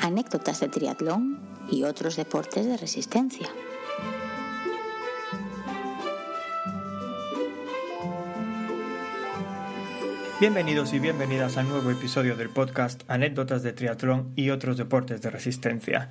anécdotas 0.00 0.60
de 0.60 0.68
triatlón 0.68 1.40
y 1.70 1.84
otros 1.84 2.16
deportes 2.16 2.66
de 2.66 2.76
resistencia. 2.76 3.48
Bienvenidos 10.40 10.94
y 10.94 10.98
bienvenidas 10.98 11.58
al 11.58 11.68
nuevo 11.68 11.90
episodio 11.90 12.34
del 12.34 12.48
podcast 12.48 13.02
Anécdotas 13.08 13.62
de 13.62 13.74
triatlón 13.74 14.32
y 14.36 14.50
otros 14.50 14.78
deportes 14.78 15.20
de 15.20 15.28
resistencia. 15.28 16.10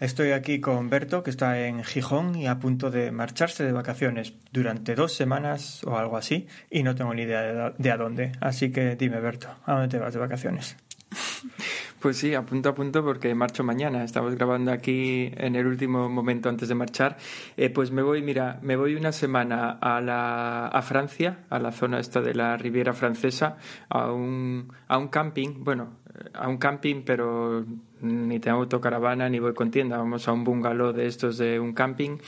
Estoy 0.00 0.32
aquí 0.32 0.60
con 0.60 0.90
Berto, 0.90 1.22
que 1.22 1.30
está 1.30 1.66
en 1.66 1.84
Gijón 1.84 2.34
y 2.36 2.48
a 2.48 2.58
punto 2.58 2.90
de 2.90 3.12
marcharse 3.12 3.64
de 3.64 3.72
vacaciones 3.72 4.32
durante 4.52 4.96
dos 4.96 5.12
semanas 5.12 5.84
o 5.84 5.96
algo 5.98 6.16
así, 6.16 6.48
y 6.68 6.82
no 6.82 6.96
tengo 6.96 7.14
ni 7.14 7.22
idea 7.22 7.74
de 7.76 7.90
a 7.90 7.96
dónde. 7.96 8.32
Así 8.40 8.70
que 8.72 8.96
dime, 8.96 9.20
Berto, 9.20 9.48
¿a 9.64 9.74
dónde 9.74 9.88
te 9.88 9.98
vas 9.98 10.12
de 10.12 10.18
vacaciones? 10.18 10.76
Pues 12.00 12.16
sí, 12.16 12.32
a 12.32 12.46
punto 12.46 12.68
a 12.68 12.74
punto 12.76 13.04
porque 13.04 13.34
marcho 13.34 13.64
mañana. 13.64 14.04
Estamos 14.04 14.36
grabando 14.36 14.70
aquí 14.70 15.32
en 15.36 15.56
el 15.56 15.66
último 15.66 16.08
momento 16.08 16.48
antes 16.48 16.68
de 16.68 16.76
marchar. 16.76 17.16
Eh, 17.56 17.70
pues 17.70 17.90
me 17.90 18.02
voy, 18.02 18.22
mira, 18.22 18.60
me 18.62 18.76
voy 18.76 18.94
una 18.94 19.10
semana 19.10 19.78
a, 19.80 20.00
la, 20.00 20.68
a 20.68 20.82
Francia, 20.82 21.40
a 21.50 21.58
la 21.58 21.72
zona 21.72 21.98
esta 21.98 22.20
de 22.20 22.34
la 22.34 22.56
Riviera 22.56 22.92
Francesa, 22.92 23.56
a 23.88 24.12
un, 24.12 24.72
a 24.86 24.96
un 24.96 25.08
camping, 25.08 25.64
bueno, 25.64 25.96
a 26.34 26.46
un 26.48 26.58
camping, 26.58 27.02
pero 27.04 27.64
ni 28.00 28.38
tengo 28.38 28.58
autocaravana 28.58 29.28
ni 29.28 29.40
voy 29.40 29.54
con 29.54 29.72
tienda. 29.72 29.98
Vamos 29.98 30.28
a 30.28 30.32
un 30.32 30.44
bungalow 30.44 30.92
de 30.92 31.06
estos 31.06 31.36
de 31.36 31.58
un 31.58 31.72
camping 31.72 32.18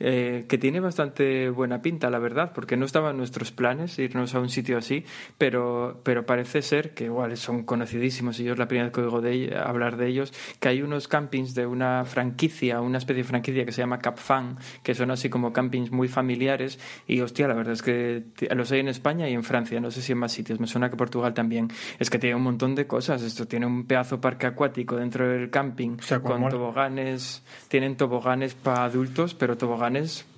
eh, 0.00 0.46
que 0.48 0.58
tiene 0.58 0.80
bastante 0.80 1.50
buena 1.50 1.80
pinta, 1.80 2.10
la 2.10 2.18
verdad, 2.18 2.52
porque 2.52 2.76
no 2.76 2.84
estaban 2.84 3.16
nuestros 3.16 3.52
planes 3.52 3.98
irnos 3.98 4.34
a 4.34 4.40
un 4.40 4.48
sitio 4.48 4.76
así, 4.76 5.04
pero, 5.38 6.00
pero 6.02 6.26
parece 6.26 6.62
ser 6.62 6.94
que 6.94 7.04
igual 7.04 7.36
son 7.36 7.62
conocidísimos 7.62 8.40
y 8.40 8.44
yo 8.44 8.52
es 8.54 8.58
la 8.58 8.66
primera 8.66 8.86
vez 8.86 8.94
que 8.94 9.00
oigo 9.02 9.20
de, 9.20 9.56
hablar 9.56 9.96
de 9.96 10.08
ellos, 10.08 10.32
que 10.58 10.68
hay 10.68 10.82
unos 10.82 11.06
campings 11.06 11.54
de 11.54 11.66
una 11.66 12.04
franquicia, 12.04 12.80
una 12.80 12.98
especie 12.98 13.22
de 13.22 13.28
franquicia 13.28 13.64
que 13.64 13.72
se 13.72 13.82
llama 13.82 13.98
Capfan, 14.00 14.58
que 14.82 14.94
son 14.94 15.10
así 15.10 15.28
como 15.28 15.52
campings 15.52 15.92
muy 15.92 16.08
familiares 16.08 16.80
y 17.06 17.20
hostia, 17.20 17.46
la 17.46 17.54
verdad 17.54 17.74
es 17.74 17.82
que 17.82 18.24
los 18.54 18.72
hay 18.72 18.80
en 18.80 18.88
España 18.88 19.28
y 19.28 19.34
en 19.34 19.44
Francia, 19.44 19.80
no 19.80 19.90
sé 19.90 20.02
si 20.02 20.12
en 20.12 20.18
más 20.18 20.32
sitios, 20.32 20.58
me 20.58 20.66
suena 20.66 20.90
que 20.90 20.96
Portugal 20.96 21.34
también, 21.34 21.68
es 21.98 22.10
que 22.10 22.18
tiene 22.18 22.34
un 22.34 22.42
montón 22.42 22.74
de 22.74 22.86
cosas, 22.86 23.22
esto 23.22 23.46
tiene 23.46 23.66
un 23.66 23.86
pedazo 23.86 24.20
parque 24.20 24.46
acuático 24.46 24.96
dentro 24.96 25.28
del 25.28 25.50
camping, 25.50 25.98
con 26.22 26.48
toboganes, 26.48 27.44
tienen 27.68 27.96
toboganes 27.96 28.54
para 28.54 28.84
adultos, 28.84 29.34
pero 29.34 29.56
toboganes 29.56 29.83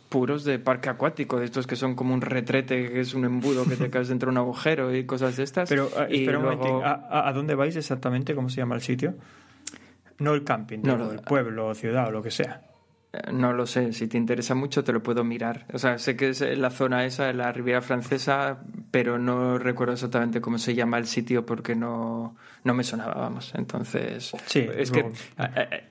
puros 0.08 0.44
de 0.44 0.58
parque 0.58 0.88
acuático, 0.88 1.38
de 1.38 1.46
estos 1.46 1.66
que 1.66 1.76
son 1.76 1.94
como 1.94 2.14
un 2.14 2.20
retrete, 2.20 2.90
que 2.90 3.00
es 3.00 3.14
un 3.14 3.24
embudo 3.24 3.64
que 3.64 3.76
te 3.76 3.90
caes 3.90 4.08
dentro 4.08 4.28
de 4.28 4.32
un 4.32 4.38
agujero 4.38 4.94
y 4.94 5.04
cosas 5.04 5.36
de 5.36 5.42
estas. 5.42 5.68
Pero, 5.68 5.90
ah, 5.96 6.06
espera 6.08 6.38
un 6.38 6.82
¿A, 6.84 7.32
dónde 7.34 7.54
vais 7.54 7.76
exactamente? 7.76 8.34
¿Cómo 8.34 8.48
se 8.48 8.56
llama 8.56 8.74
el 8.74 8.80
sitio? 8.80 9.14
No 10.18 10.34
el 10.34 10.44
camping, 10.44 10.78
no, 10.82 11.10
el 11.10 11.20
pueblo, 11.20 11.74
ciudad 11.74 12.08
o 12.08 12.10
lo 12.10 12.22
que 12.22 12.30
sea. 12.30 12.62
Eh, 13.12 13.32
no 13.32 13.52
lo 13.52 13.66
sé, 13.66 13.92
si 13.92 14.08
te 14.08 14.16
interesa 14.16 14.54
mucho 14.54 14.82
te 14.82 14.92
lo 14.92 15.02
puedo 15.02 15.24
mirar. 15.24 15.66
O 15.72 15.78
sea, 15.78 15.98
sé 15.98 16.16
que 16.16 16.30
es 16.30 16.40
la 16.40 16.70
zona 16.70 17.04
esa, 17.04 17.26
de 17.26 17.34
la 17.34 17.52
Riviera 17.52 17.82
Francesa, 17.82 18.58
pero 18.90 19.18
no 19.18 19.58
recuerdo 19.58 19.92
exactamente 19.92 20.40
cómo 20.40 20.58
se 20.58 20.74
llama 20.74 20.98
el 20.98 21.06
sitio 21.06 21.44
porque 21.44 21.74
no, 21.74 22.36
no 22.66 22.74
me 22.74 22.82
sonaba, 22.82 23.14
vamos. 23.14 23.52
Entonces, 23.54 24.32
sí, 24.46 24.66
es, 24.76 24.90
que, 24.90 25.06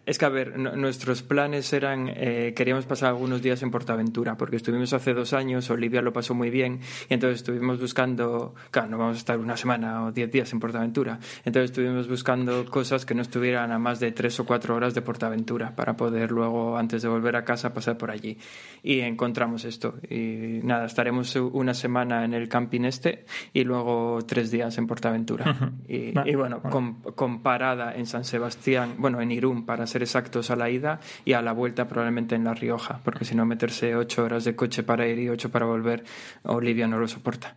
es 0.05 0.17
que, 0.17 0.25
a 0.25 0.29
ver, 0.29 0.59
nuestros 0.59 1.23
planes 1.23 1.71
eran, 1.71 2.11
eh, 2.13 2.53
queríamos 2.53 2.85
pasar 2.85 3.09
algunos 3.09 3.41
días 3.41 3.63
en 3.63 3.71
Portaventura, 3.71 4.35
porque 4.35 4.57
estuvimos 4.57 4.91
hace 4.91 5.13
dos 5.13 5.31
años, 5.31 5.69
Olivia 5.69 6.01
lo 6.01 6.11
pasó 6.11 6.33
muy 6.33 6.49
bien, 6.49 6.81
y 7.09 7.13
entonces 7.13 7.37
estuvimos 7.37 7.79
buscando, 7.79 8.55
claro, 8.71 8.89
no 8.89 8.97
vamos 8.97 9.15
a 9.15 9.19
estar 9.19 9.39
una 9.39 9.55
semana 9.55 10.03
o 10.03 10.11
diez 10.11 10.29
días 10.29 10.51
en 10.51 10.59
Portaventura, 10.59 11.17
entonces 11.45 11.71
estuvimos 11.71 12.09
buscando 12.09 12.65
cosas 12.65 13.05
que 13.05 13.15
no 13.15 13.21
estuvieran 13.21 13.71
a 13.71 13.79
más 13.79 14.01
de 14.01 14.11
tres 14.11 14.37
o 14.41 14.45
cuatro 14.45 14.75
horas 14.75 14.93
de 14.93 15.01
Portaventura, 15.01 15.73
para 15.77 15.95
poder 15.95 16.29
luego, 16.31 16.77
antes 16.77 17.01
de 17.01 17.07
volver 17.07 17.37
a 17.37 17.45
casa, 17.45 17.73
pasar 17.73 17.97
por 17.97 18.11
allí. 18.11 18.37
Y 18.83 18.99
encontramos 18.99 19.63
esto. 19.63 19.95
Y 20.09 20.59
nada, 20.63 20.85
estaremos 20.85 21.35
una 21.37 21.73
semana 21.73 22.25
en 22.25 22.33
el 22.33 22.49
camping 22.49 22.81
este 22.81 23.25
y 23.53 23.63
luego 23.63 24.19
tres 24.27 24.51
días 24.51 24.77
en 24.77 24.87
Portaventura. 24.87 25.71
y, 25.87 26.13
y 26.29 26.35
bueno, 26.35 26.61
comparada 26.69 27.95
en 27.95 28.05
San 28.05 28.25
Sebastián, 28.25 28.95
bueno, 28.97 29.21
en 29.21 29.31
Irún, 29.31 29.65
para 29.65 29.87
ser 29.87 30.03
exactos, 30.03 30.51
a 30.51 30.55
la 30.55 30.69
ida 30.69 30.99
y 31.23 31.33
a 31.33 31.41
la 31.41 31.51
vuelta 31.51 31.87
probablemente 31.87 32.35
en 32.35 32.43
La 32.43 32.53
Rioja, 32.53 32.99
porque 33.03 33.25
si 33.25 33.35
no, 33.35 33.45
meterse 33.45 33.95
ocho 33.95 34.23
horas 34.23 34.43
de 34.45 34.55
coche 34.55 34.83
para 34.83 35.07
ir 35.07 35.19
y 35.19 35.29
ocho 35.29 35.49
para 35.49 35.65
volver, 35.65 36.03
Olivia 36.43 36.87
no 36.87 36.97
lo 36.97 37.07
soporta. 37.07 37.55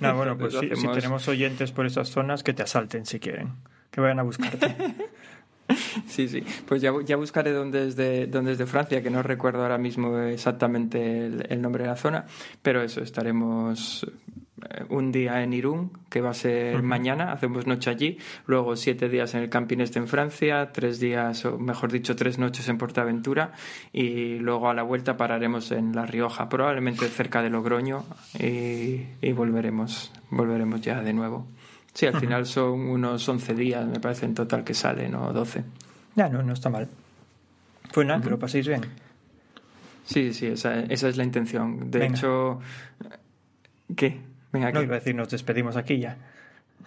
No, 0.00 0.14
bueno, 0.14 0.36
pues 0.38 0.54
si, 0.54 0.68
tenemos 0.68 1.28
oyentes 1.28 1.72
por 1.72 1.86
esas 1.86 2.08
zonas, 2.08 2.42
que 2.42 2.52
te 2.52 2.62
asalten 2.62 3.06
si 3.06 3.20
quieren, 3.20 3.54
que 3.90 4.00
vayan 4.00 4.20
a 4.20 4.22
buscarte. 4.22 4.76
Sí, 6.08 6.28
sí. 6.28 6.42
Pues 6.66 6.82
ya, 6.82 6.92
ya 7.04 7.16
buscaré 7.16 7.52
dónde 7.52 7.86
es, 7.86 7.96
de, 7.96 8.26
dónde 8.26 8.52
es 8.52 8.58
de 8.58 8.66
Francia, 8.66 9.02
que 9.02 9.10
no 9.10 9.22
recuerdo 9.22 9.62
ahora 9.62 9.78
mismo 9.78 10.18
exactamente 10.18 11.26
el, 11.26 11.62
nombre 11.62 11.84
de 11.84 11.90
la 11.90 11.96
zona, 11.96 12.26
pero 12.62 12.82
eso, 12.82 13.02
estaremos 13.02 14.06
un 14.88 15.12
día 15.12 15.42
en 15.42 15.52
Irún, 15.52 15.92
que 16.08 16.20
va 16.20 16.30
a 16.30 16.34
ser 16.34 16.82
mañana, 16.82 17.32
hacemos 17.32 17.66
noche 17.66 17.90
allí, 17.90 18.18
luego 18.46 18.76
siete 18.76 19.08
días 19.08 19.34
en 19.34 19.42
el 19.42 19.50
camping 19.50 19.78
este 19.78 19.98
en 19.98 20.08
Francia, 20.08 20.70
tres 20.72 21.00
días, 21.00 21.44
o 21.44 21.58
mejor 21.58 21.92
dicho, 21.92 22.16
tres 22.16 22.38
noches 22.38 22.68
en 22.68 22.78
Portaventura 22.78 23.52
y 23.92 24.38
luego 24.38 24.68
a 24.68 24.74
la 24.74 24.82
vuelta 24.82 25.16
pararemos 25.16 25.70
en 25.72 25.94
La 25.94 26.06
Rioja, 26.06 26.48
probablemente 26.48 27.08
cerca 27.08 27.42
de 27.42 27.50
Logroño 27.50 28.04
y, 28.38 29.06
y 29.20 29.32
volveremos, 29.32 30.12
volveremos 30.30 30.80
ya 30.80 31.00
de 31.00 31.12
nuevo. 31.12 31.46
Sí, 31.92 32.06
al 32.06 32.18
final 32.20 32.46
son 32.46 32.88
unos 32.88 33.28
11 33.28 33.54
días, 33.54 33.86
me 33.86 34.00
parece 34.00 34.26
en 34.26 34.34
total 34.34 34.64
que 34.64 34.74
salen, 34.74 35.14
o 35.14 35.32
12. 35.32 35.64
Ya, 36.14 36.28
no, 36.28 36.42
no 36.42 36.52
está 36.52 36.70
mal. 36.70 36.88
Pues 37.92 38.06
nada, 38.06 38.20
que 38.20 38.30
lo 38.30 38.38
paséis 38.38 38.66
bien. 38.66 38.82
Sí, 40.04 40.32
sí, 40.32 40.46
esa, 40.46 40.80
esa 40.80 41.08
es 41.08 41.16
la 41.16 41.24
intención. 41.24 41.90
De 41.90 42.06
hecho, 42.06 42.60
¿qué? 43.96 44.20
Venga. 44.52 44.72
No, 44.72 44.82
iba 44.82 44.96
a 44.96 44.98
decir, 44.98 45.14
nos 45.14 45.30
despedimos 45.30 45.76
aquí 45.76 45.98
ya. 45.98 46.16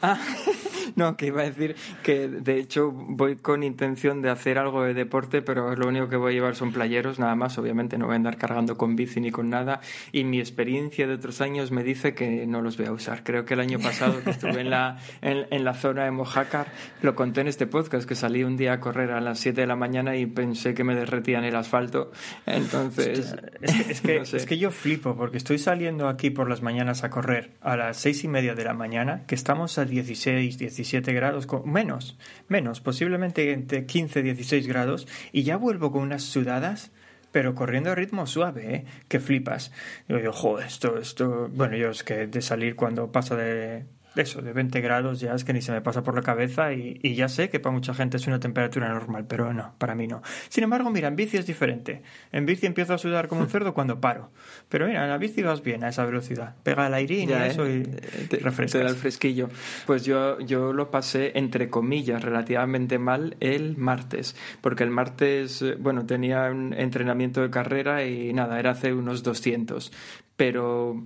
Ah, 0.01 0.19
no, 0.95 1.15
que 1.17 1.27
iba 1.27 1.41
a 1.41 1.45
decir 1.45 1.75
que 2.03 2.27
de 2.27 2.57
hecho 2.57 2.91
voy 2.91 3.35
con 3.35 3.63
intención 3.63 4.21
de 4.21 4.29
hacer 4.29 4.57
algo 4.57 4.83
de 4.83 4.93
deporte, 4.93 5.41
pero 5.41 5.75
lo 5.75 5.87
único 5.87 6.09
que 6.09 6.15
voy 6.15 6.33
a 6.33 6.35
llevar 6.35 6.55
son 6.55 6.71
playeros, 6.71 7.19
nada 7.19 7.35
más. 7.35 7.57
Obviamente 7.57 7.97
no 7.97 8.05
voy 8.05 8.13
a 8.13 8.15
andar 8.17 8.37
cargando 8.37 8.77
con 8.77 8.95
bici 8.95 9.21
ni 9.21 9.31
con 9.31 9.49
nada. 9.49 9.81
Y 10.11 10.23
mi 10.23 10.39
experiencia 10.39 11.07
de 11.07 11.13
otros 11.13 11.41
años 11.41 11.71
me 11.71 11.83
dice 11.83 12.13
que 12.13 12.45
no 12.47 12.61
los 12.61 12.77
voy 12.77 12.87
a 12.87 12.91
usar. 12.91 13.23
Creo 13.23 13.45
que 13.45 13.53
el 13.53 13.59
año 13.59 13.79
pasado 13.79 14.23
que 14.23 14.31
estuve 14.31 14.61
en 14.61 14.69
la, 14.69 14.97
en, 15.21 15.63
la 15.63 15.73
zona 15.73 16.05
de 16.05 16.11
Mojácar, 16.11 16.67
lo 17.01 17.15
conté 17.15 17.41
en 17.41 17.47
este 17.47 17.67
podcast, 17.67 18.07
que 18.07 18.15
salí 18.15 18.43
un 18.43 18.57
día 18.57 18.73
a 18.73 18.79
correr 18.79 19.11
a 19.11 19.21
las 19.21 19.39
7 19.39 19.61
de 19.61 19.67
la 19.67 19.75
mañana 19.75 20.15
y 20.15 20.25
pensé 20.25 20.73
que 20.73 20.83
me 20.83 20.95
derretía 20.95 21.39
en 21.39 21.45
el 21.45 21.55
asfalto. 21.55 22.11
Entonces. 22.45 23.35
Es 23.61 24.01
que, 24.01 24.17
es 24.21 24.45
que 24.45 24.57
yo 24.57 24.71
flipo, 24.71 25.15
porque 25.15 25.37
estoy 25.37 25.57
saliendo 25.57 26.07
aquí 26.07 26.29
por 26.29 26.49
las 26.49 26.61
mañanas 26.61 27.03
a 27.03 27.09
correr 27.09 27.51
a 27.61 27.77
las 27.77 27.97
seis 27.97 28.23
y 28.23 28.27
media 28.27 28.55
de 28.55 28.63
la 28.63 28.73
mañana, 28.73 29.23
que 29.27 29.35
estamos 29.35 29.77
a 29.77 29.82
16, 29.89 30.57
17 30.57 31.13
grados, 31.13 31.47
menos, 31.65 32.17
menos, 32.47 32.81
posiblemente 32.81 33.51
entre 33.51 33.85
15, 33.85 34.23
16 34.23 34.67
grados, 34.67 35.07
y 35.31 35.43
ya 35.43 35.57
vuelvo 35.57 35.91
con 35.91 36.01
unas 36.01 36.23
sudadas, 36.23 36.91
pero 37.31 37.55
corriendo 37.55 37.91
a 37.91 37.95
ritmo 37.95 38.27
suave, 38.27 38.75
¿eh? 38.75 38.85
que 39.07 39.19
flipas. 39.19 39.71
Yo 40.07 40.17
esto, 40.59 40.97
esto, 40.97 41.49
bueno, 41.51 41.75
yo 41.75 41.89
es 41.89 42.03
que 42.03 42.27
de 42.27 42.41
salir 42.41 42.75
cuando 42.75 43.11
pasa 43.11 43.35
de 43.35 43.85
eso, 44.15 44.41
de 44.41 44.53
20 44.53 44.79
grados 44.81 45.19
ya 45.19 45.33
es 45.33 45.43
que 45.43 45.53
ni 45.53 45.61
se 45.61 45.71
me 45.71 45.81
pasa 45.81 46.03
por 46.03 46.15
la 46.15 46.21
cabeza 46.21 46.73
y, 46.73 47.15
ya 47.15 47.27
sé 47.27 47.49
que 47.49 47.59
para 47.59 47.73
mucha 47.73 47.93
gente 47.93 48.17
es 48.17 48.27
una 48.27 48.39
temperatura 48.39 48.89
normal, 48.89 49.25
pero 49.27 49.53
no, 49.53 49.73
para 49.77 49.95
mí 49.95 50.07
no. 50.07 50.21
Sin 50.49 50.63
embargo, 50.63 50.89
mira, 50.91 51.07
en 51.07 51.15
bici 51.15 51.37
es 51.37 51.45
diferente. 51.45 52.03
En 52.31 52.45
bici 52.45 52.65
empiezo 52.65 52.93
a 52.93 52.97
sudar 52.97 53.27
como 53.27 53.41
un 53.41 53.49
cerdo 53.49 53.73
cuando 53.73 53.99
paro. 53.99 54.31
Pero 54.69 54.87
mira, 54.87 55.03
en 55.03 55.09
la 55.09 55.17
bici 55.17 55.41
vas 55.41 55.63
bien 55.63 55.83
a 55.83 55.89
esa 55.89 56.05
velocidad. 56.05 56.55
Pega 56.63 56.87
el 56.87 56.93
aire 56.93 57.15
y 57.15 57.31
eso 57.31 57.67
y 57.67 57.81
eh, 57.81 58.27
te, 58.29 58.37
refrescas. 58.37 58.79
Te 58.79 58.83
da 58.83 58.89
el 58.89 58.95
fresquillo. 58.95 59.49
Pues 59.85 60.05
yo, 60.05 60.39
yo 60.39 60.73
lo 60.73 60.91
pasé, 60.91 61.31
entre 61.35 61.69
comillas, 61.69 62.21
relativamente 62.23 62.99
mal 62.99 63.35
el 63.39 63.77
martes. 63.77 64.35
Porque 64.61 64.83
el 64.83 64.89
martes, 64.89 65.61
eh, 65.61 65.75
bueno, 65.79 66.05
tenía 66.05 66.51
un 66.51 66.73
entrenamiento 66.73 67.41
de 67.41 67.49
carrera 67.49 68.05
y 68.05 68.33
nada, 68.33 68.59
era 68.59 68.71
hace 68.71 68.93
unos 68.93 69.23
200. 69.23 69.91
Pero... 70.35 71.03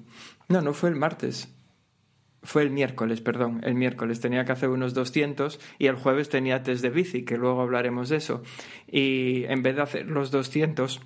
No, 0.50 0.62
no 0.62 0.74
fue 0.74 0.90
el 0.90 0.96
martes 0.96 1.57
fue 2.48 2.64
el 2.64 2.70
miércoles, 2.70 3.20
perdón, 3.20 3.60
el 3.66 3.76
miércoles 3.76 4.22
tenía 4.22 4.46
que 4.46 4.54
hacer 4.54 4.70
unos 4.70 4.94
200 4.94 5.60
y 5.80 5.88
el 5.88 5.96
jueves 5.96 6.30
tenía 6.30 6.64
test 6.64 6.82
de 6.82 6.90
bici, 6.90 7.26
que 7.26 7.36
luego 7.36 7.62
hablaremos 7.62 8.08
de 8.08 8.16
eso. 8.16 8.42
Y 8.90 9.44
en 9.50 9.64
vez 9.64 9.76
de 9.76 9.82
hacer 9.82 10.06
los 10.06 10.32
200, 10.32 11.02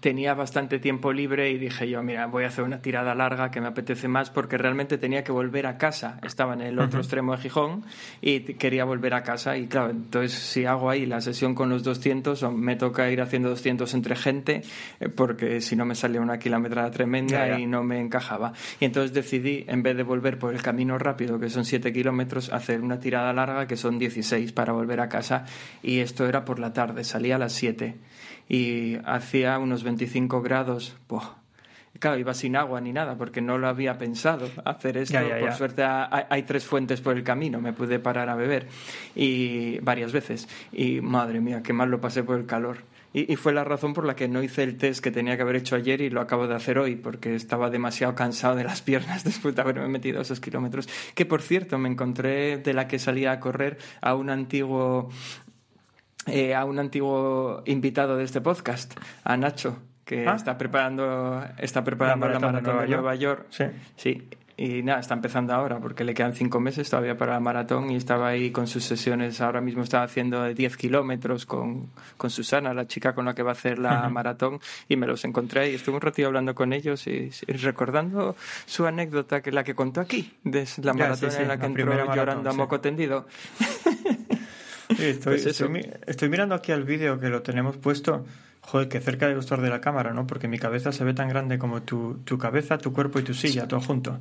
tenía 0.00 0.34
bastante 0.34 0.78
tiempo 0.78 1.12
libre 1.12 1.50
y 1.50 1.58
dije 1.58 1.88
yo, 1.88 2.02
mira, 2.02 2.26
voy 2.26 2.44
a 2.44 2.48
hacer 2.48 2.64
una 2.64 2.80
tirada 2.80 3.14
larga 3.14 3.50
que 3.50 3.60
me 3.60 3.68
apetece 3.68 4.08
más 4.08 4.30
porque 4.30 4.58
realmente 4.58 4.98
tenía 4.98 5.24
que 5.24 5.32
volver 5.32 5.66
a 5.66 5.78
casa. 5.78 6.18
Estaba 6.22 6.54
en 6.54 6.62
el 6.62 6.78
otro 6.78 7.00
extremo 7.00 7.32
de 7.32 7.42
Gijón 7.42 7.84
y 8.20 8.40
quería 8.40 8.84
volver 8.84 9.14
a 9.14 9.22
casa 9.22 9.56
y 9.56 9.66
claro, 9.66 9.90
entonces 9.90 10.32
si 10.32 10.64
hago 10.64 10.90
ahí 10.90 11.06
la 11.06 11.20
sesión 11.20 11.54
con 11.54 11.68
los 11.68 11.82
200, 11.82 12.52
me 12.52 12.76
toca 12.76 13.10
ir 13.10 13.20
haciendo 13.20 13.48
200 13.50 13.92
entre 13.94 14.16
gente 14.16 14.62
eh, 15.00 15.08
porque 15.08 15.60
si 15.60 15.76
no 15.76 15.84
me 15.84 15.94
salía 15.94 16.20
una 16.20 16.38
kilometrada 16.38 16.90
tremenda 16.90 17.58
y 17.58 17.66
no 17.66 17.82
me 17.82 18.00
encajaba. 18.00 18.52
Y 18.80 18.84
entonces 18.84 19.12
decidí, 19.12 19.64
en 19.68 19.82
vez 19.82 19.96
de 19.96 20.02
volver 20.02 20.38
por 20.38 20.54
el 20.54 20.62
camino 20.62 20.98
rápido, 20.98 21.38
que 21.38 21.50
son 21.50 21.64
7 21.64 21.92
kilómetros, 21.92 22.52
hacer 22.52 22.80
una 22.80 22.98
tirada 23.00 23.32
larga 23.32 23.66
que 23.66 23.76
son 23.76 23.98
16 23.98 24.52
para 24.52 24.72
volver 24.72 25.00
a 25.00 25.08
casa 25.08 25.44
y 25.82 26.00
esto 26.00 26.26
era 26.26 26.44
por 26.44 26.58
la 26.58 26.72
tarde, 26.72 27.04
salía 27.04 27.36
a 27.36 27.38
las 27.38 27.52
7 27.52 27.96
y 28.48 28.96
hacía 29.04 29.58
unos 29.58 29.82
25 29.82 30.42
grados. 30.42 30.96
Claro, 31.98 32.18
iba 32.18 32.32
sin 32.32 32.54
agua 32.54 32.80
ni 32.80 32.92
nada 32.92 33.16
porque 33.16 33.40
no 33.40 33.58
lo 33.58 33.66
había 33.66 33.98
pensado 33.98 34.48
hacer 34.64 34.98
esto. 34.98 35.18
por 35.40 35.52
suerte 35.52 35.82
hay, 35.84 36.42
tres 36.44 36.64
fuentes 36.64 37.00
por 37.00 37.16
el 37.16 37.24
camino, 37.24 37.60
me 37.60 37.72
pude 37.72 37.98
parar 37.98 38.28
a 38.28 38.36
beber 38.36 38.68
y 39.14 39.78
varias 39.80 40.12
veces. 40.12 40.48
Y 40.72 41.00
madre 41.00 41.40
mía, 41.40 41.62
qué 41.62 41.72
mal 41.72 41.90
lo 41.90 42.00
pasé 42.00 42.22
por 42.22 42.38
el 42.38 42.46
calor. 42.46 42.78
Y, 43.14 43.36
fue 43.36 43.54
la 43.54 43.64
razón 43.64 43.94
por 43.94 44.04
la 44.04 44.14
que 44.14 44.28
no 44.28 44.42
hice 44.42 44.62
el 44.62 44.76
test 44.76 45.02
que 45.02 45.10
tenía 45.10 45.34
que 45.36 45.42
haber 45.42 45.56
hecho 45.56 45.76
ayer 45.76 46.02
y 46.02 46.10
lo 46.10 46.20
acabo 46.20 46.46
de 46.46 46.54
hacer 46.54 46.78
hoy, 46.78 46.94
porque 46.94 47.34
estaba 47.34 47.70
demasiado 47.70 48.14
cansado 48.14 48.54
de 48.54 48.64
las 48.64 48.82
piernas 48.88 49.24
después 49.24 49.56
de 49.56 49.62
haberme 49.62 49.88
metido 49.88 50.20
esos 50.20 50.40
kilómetros. 50.40 50.88
Que 51.14 51.24
por 51.24 51.40
cierto, 51.40 51.78
me 51.78 51.88
encontré 51.88 52.58
de 52.58 52.74
la 52.74 52.86
que 52.86 52.98
salía 52.98 53.32
a 53.32 53.40
correr 53.40 53.78
a 54.02 54.14
un 54.14 54.28
antiguo 54.28 55.08
eh, 56.26 56.54
a 56.54 56.64
un 56.64 56.78
antiguo 56.78 57.62
invitado 57.66 58.16
de 58.16 58.24
este 58.24 58.40
podcast, 58.40 58.98
a 59.24 59.36
Nacho, 59.36 59.78
que 60.04 60.26
ah. 60.26 60.34
está 60.34 60.58
preparando, 60.58 61.44
está 61.58 61.84
preparando 61.84 62.28
la 62.28 62.38
maratón, 62.38 62.80
de 62.80 62.88
Nueva 62.88 63.14
York. 63.14 63.46
Sí. 63.50 63.64
sí. 63.96 64.28
Y 64.60 64.82
nada, 64.82 64.98
está 64.98 65.14
empezando 65.14 65.54
ahora 65.54 65.78
porque 65.78 66.02
le 66.02 66.14
quedan 66.14 66.34
cinco 66.34 66.58
meses 66.58 66.90
todavía 66.90 67.16
para 67.16 67.34
la 67.34 67.40
maratón 67.40 67.92
y 67.92 67.96
estaba 67.96 68.26
ahí 68.26 68.50
con 68.50 68.66
sus 68.66 68.82
sesiones. 68.82 69.40
Ahora 69.40 69.60
mismo 69.60 69.84
está 69.84 70.02
haciendo 70.02 70.52
10 70.52 70.76
kilómetros 70.76 71.46
con, 71.46 71.90
con, 72.16 72.28
Susana, 72.28 72.74
la 72.74 72.88
chica 72.88 73.14
con 73.14 73.26
la 73.26 73.36
que 73.36 73.44
va 73.44 73.50
a 73.50 73.52
hacer 73.52 73.78
la 73.78 74.08
maratón, 74.08 74.58
y 74.88 74.96
me 74.96 75.06
los 75.06 75.24
encontré 75.24 75.70
y 75.70 75.76
estuve 75.76 75.94
un 75.94 76.00
ratito 76.00 76.26
hablando 76.26 76.56
con 76.56 76.72
ellos 76.72 77.06
y, 77.06 77.30
recordando 77.46 78.34
su 78.66 78.84
anécdota, 78.84 79.42
que 79.42 79.50
es 79.50 79.54
la 79.54 79.62
que 79.62 79.76
contó 79.76 80.00
aquí, 80.00 80.36
de 80.42 80.66
la 80.82 80.92
maratón 80.92 81.30
en 81.38 81.48
la 81.48 81.56
que 81.56 81.66
entró 81.66 82.14
llorando 82.14 82.50
a 82.50 82.52
moco 82.52 82.80
tendido. 82.80 83.28
estoy, 84.88 85.38
pues 85.40 85.46
estoy, 85.46 86.28
mirando 86.28 86.54
aquí 86.54 86.72
al 86.72 86.84
vídeo 86.84 87.18
que 87.18 87.28
lo 87.28 87.42
tenemos 87.42 87.76
puesto. 87.76 88.24
Joder, 88.60 88.88
que 88.88 89.00
cerca 89.00 89.26
del 89.26 89.36
gustor 89.36 89.62
de 89.62 89.70
la 89.70 89.80
cámara, 89.80 90.12
¿no? 90.12 90.26
Porque 90.26 90.46
mi 90.46 90.58
cabeza 90.58 90.92
se 90.92 91.02
ve 91.04 91.14
tan 91.14 91.28
grande 91.28 91.58
como 91.58 91.82
tu, 91.82 92.18
tu 92.24 92.36
cabeza, 92.36 92.76
tu 92.76 92.92
cuerpo 92.92 93.18
y 93.18 93.22
tu 93.22 93.32
silla, 93.32 93.66
todo 93.66 93.80
junto. 93.80 94.20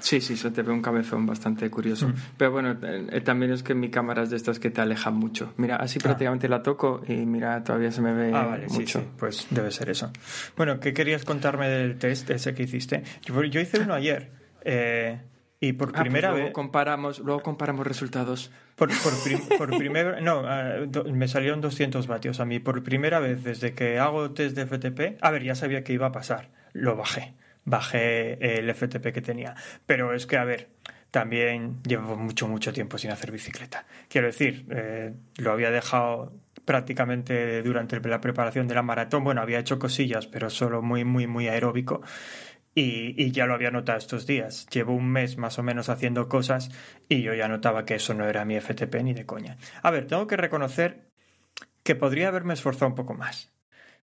Sí, 0.00 0.20
sí, 0.20 0.36
se 0.36 0.50
te 0.52 0.62
ve 0.62 0.72
un 0.72 0.80
cabezón 0.80 1.26
bastante 1.26 1.68
curioso. 1.70 2.08
Mm. 2.08 2.14
Pero 2.36 2.52
bueno, 2.52 2.76
eh, 2.82 3.20
también 3.20 3.50
es 3.52 3.64
que 3.64 3.74
mi 3.74 3.90
cámara 3.90 4.22
es 4.22 4.30
de 4.30 4.36
estas 4.36 4.60
que 4.60 4.70
te 4.70 4.80
alejan 4.80 5.14
mucho. 5.14 5.52
Mira, 5.56 5.76
así 5.76 5.98
ah. 6.00 6.04
prácticamente 6.04 6.48
la 6.48 6.62
toco 6.62 7.02
y 7.06 7.14
mira, 7.26 7.62
todavía 7.64 7.90
se 7.90 8.00
me 8.00 8.12
ve 8.12 8.32
ah, 8.32 8.44
vale, 8.44 8.66
mucho. 8.68 9.00
Sí, 9.00 9.04
sí, 9.04 9.10
pues 9.18 9.46
debe 9.50 9.72
ser 9.72 9.90
eso. 9.90 10.10
Bueno, 10.56 10.78
¿qué 10.78 10.94
querías 10.94 11.24
contarme 11.24 11.68
del 11.68 11.98
test 11.98 12.30
ese 12.30 12.54
que 12.54 12.62
hiciste? 12.62 13.02
Yo, 13.24 13.42
yo 13.44 13.60
hice 13.60 13.80
uno 13.80 13.94
ayer. 13.94 14.30
Eh, 14.64 15.18
y 15.60 15.72
por 15.72 15.88
ah, 15.88 15.92
pues 15.92 16.02
primera 16.02 16.30
luego 16.30 16.44
vez. 16.44 16.52
Comparamos, 16.52 17.18
luego 17.20 17.42
comparamos 17.42 17.86
resultados. 17.86 18.50
Por, 18.76 18.90
por, 19.58 19.76
primera 19.78 20.20
No, 20.20 20.42
ah, 20.46 20.86
me 21.12 21.26
salieron 21.26 21.60
200 21.60 22.06
vatios 22.06 22.40
a 22.40 22.44
mí. 22.44 22.60
Por 22.60 22.82
primera 22.84 23.18
vez 23.18 23.42
desde 23.42 23.74
que 23.74 23.98
hago 23.98 24.30
test 24.30 24.56
de 24.56 24.66
FTP. 24.66 25.18
A 25.20 25.30
ver, 25.30 25.42
ya 25.42 25.54
sabía 25.54 25.82
que 25.82 25.92
iba 25.92 26.06
a 26.06 26.12
pasar. 26.12 26.50
Lo 26.72 26.96
bajé. 26.96 27.34
Bajé 27.64 28.58
el 28.58 28.72
FTP 28.72 29.12
que 29.12 29.20
tenía. 29.20 29.54
Pero 29.84 30.14
es 30.14 30.26
que, 30.26 30.36
a 30.36 30.44
ver, 30.44 30.68
también 31.10 31.82
llevo 31.82 32.16
mucho, 32.16 32.46
mucho 32.48 32.72
tiempo 32.72 32.98
sin 32.98 33.10
hacer 33.10 33.32
bicicleta. 33.32 33.84
Quiero 34.08 34.28
decir, 34.28 34.66
eh, 34.70 35.12
lo 35.38 35.52
había 35.52 35.70
dejado 35.70 36.32
prácticamente 36.64 37.62
durante 37.62 37.98
la 37.98 38.20
preparación 38.20 38.68
de 38.68 38.74
la 38.74 38.82
maratón. 38.82 39.24
Bueno, 39.24 39.40
había 39.40 39.58
hecho 39.58 39.78
cosillas, 39.78 40.26
pero 40.26 40.50
solo 40.50 40.82
muy, 40.82 41.02
muy, 41.02 41.26
muy 41.26 41.48
aeróbico. 41.48 42.02
Y, 42.80 43.32
ya 43.32 43.46
lo 43.46 43.54
había 43.54 43.72
notado 43.72 43.98
estos 43.98 44.24
días. 44.24 44.66
Llevo 44.70 44.94
un 44.94 45.08
mes 45.10 45.36
más 45.36 45.58
o 45.58 45.64
menos 45.64 45.88
haciendo 45.88 46.28
cosas 46.28 46.70
y 47.08 47.22
yo 47.22 47.34
ya 47.34 47.48
notaba 47.48 47.84
que 47.84 47.96
eso 47.96 48.14
no 48.14 48.28
era 48.28 48.44
mi 48.44 48.54
FTP 48.54 49.02
ni 49.02 49.14
de 49.14 49.26
coña. 49.26 49.56
A 49.82 49.90
ver, 49.90 50.06
tengo 50.06 50.28
que 50.28 50.36
reconocer 50.36 51.10
que 51.82 51.96
podría 51.96 52.28
haberme 52.28 52.54
esforzado 52.54 52.86
un 52.86 52.94
poco 52.94 53.14
más. 53.14 53.52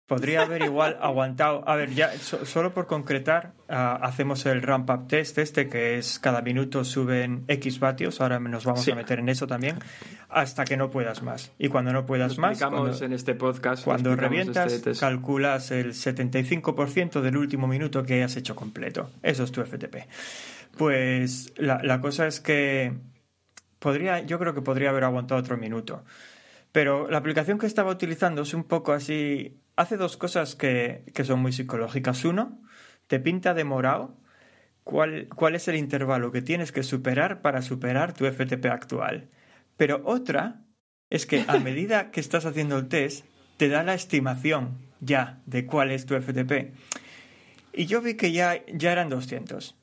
Podría 0.07 0.43
haber 0.43 0.63
igual 0.63 0.97
aguantado. 1.01 1.69
A 1.69 1.75
ver, 1.75 1.91
ya 1.91 2.13
solo 2.19 2.73
por 2.73 2.87
concretar, 2.87 3.55
ah, 3.69 3.99
hacemos 4.01 4.47
el 4.47 4.63
ramp 4.63 4.89
up 4.89 5.09
test 5.09 5.37
este, 5.39 5.69
que 5.69 5.99
es 5.99 6.21
cada 6.21 6.43
minuto 6.43 6.85
suben 6.85 7.45
X 7.49 7.81
vatios. 7.81 8.21
Ahora 8.21 8.39
nos 8.39 8.65
vamos 8.65 8.87
a 8.87 8.95
meter 8.95 9.19
en 9.19 9.29
eso 9.29 9.49
también, 9.49 9.81
hasta 10.29 10.65
que 10.65 10.77
no 10.77 10.91
puedas 10.91 11.25
más. 11.25 11.51
Y 11.59 11.69
cuando 11.69 11.93
no 11.93 12.07
puedas 12.07 12.39
más. 12.39 12.57
Cuando, 12.57 13.05
en 13.05 13.13
este 13.15 13.35
podcast. 13.35 13.83
Cuando 13.83 14.15
revientas, 14.15 14.73
este 14.73 14.93
calculas 14.93 15.73
el 15.73 15.93
75% 15.93 17.21
del 17.21 17.37
último 17.37 17.67
minuto 17.67 18.05
que 18.05 18.15
hayas 18.15 18.37
hecho 18.37 18.55
completo. 18.55 19.11
Eso 19.25 19.43
es 19.43 19.51
tu 19.51 19.61
FTP. 19.61 20.07
Pues 20.79 21.53
la, 21.57 21.83
la 21.83 22.01
cosa 22.01 22.29
es 22.29 22.39
que 22.39 22.95
podría, 23.81 24.21
yo 24.21 24.39
creo 24.39 24.55
que 24.55 24.63
podría 24.63 24.91
haber 24.91 25.03
aguantado 25.03 25.41
otro 25.41 25.57
minuto. 25.57 26.05
Pero 26.71 27.11
la 27.11 27.19
aplicación 27.19 27.59
que 27.59 27.67
estaba 27.67 27.91
utilizando 27.91 28.43
es 28.43 28.55
un 28.55 28.63
poco 28.63 28.93
así 28.93 29.59
hace 29.77 29.97
dos 29.97 30.17
cosas 30.17 30.57
que, 30.57 31.05
son 31.25 31.41
muy 31.41 31.53
psicológicas. 31.53 32.25
Uno, 32.25 32.61
te 33.07 33.21
pinta 33.21 33.55
de 33.55 33.65
morado 33.65 34.17
cuál, 34.85 35.29
cuál 35.35 35.55
es 35.55 35.69
el 35.69 35.77
intervalo 35.77 36.33
que 36.33 36.43
tienes 36.43 36.73
que 36.73 36.83
superar 36.83 37.43
para 37.43 37.63
superar 37.63 38.15
tu 38.15 38.27
FTP 38.27 38.67
actual. 38.67 39.31
Pero 39.77 40.03
otra 40.05 40.65
es 41.11 41.27
que 41.27 41.45
a 41.47 41.59
medida 41.61 42.11
que 42.11 42.21
estás 42.21 42.47
haciendo 42.47 42.79
el 42.79 42.89
test, 42.89 43.25
te 43.59 43.69
da 43.69 43.83
la 43.83 43.95
estimación 43.95 44.79
ya 45.01 45.41
de 45.47 45.67
cuál 45.67 45.91
es 45.91 46.07
tu 46.07 46.15
FTP. 46.15 46.75
Y 47.73 47.87
yo 47.87 48.01
vi 48.01 48.15
que 48.15 48.33
ya, 48.33 48.65
ya 48.73 48.93
eran 48.93 49.11
200. 49.11 49.77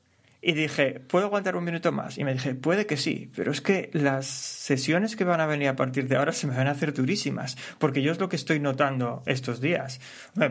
Y 0.46 0.52
dije, 0.52 1.00
¿puedo 1.00 1.24
aguantar 1.24 1.56
un 1.56 1.64
minuto 1.64 1.90
más? 1.90 2.18
Y 2.18 2.24
me 2.24 2.34
dije, 2.34 2.54
puede 2.54 2.84
que 2.84 2.98
sí, 2.98 3.30
pero 3.34 3.50
es 3.50 3.62
que 3.62 3.88
las 3.94 4.26
sesiones 4.26 5.16
que 5.16 5.24
van 5.24 5.40
a 5.40 5.46
venir 5.46 5.68
a 5.68 5.76
partir 5.76 6.06
de 6.06 6.16
ahora 6.16 6.32
se 6.32 6.46
me 6.46 6.54
van 6.54 6.66
a 6.66 6.72
hacer 6.72 6.92
durísimas, 6.92 7.56
porque 7.78 8.02
yo 8.02 8.12
es 8.12 8.20
lo 8.20 8.28
que 8.28 8.36
estoy 8.36 8.60
notando 8.60 9.22
estos 9.24 9.62
días. 9.62 10.02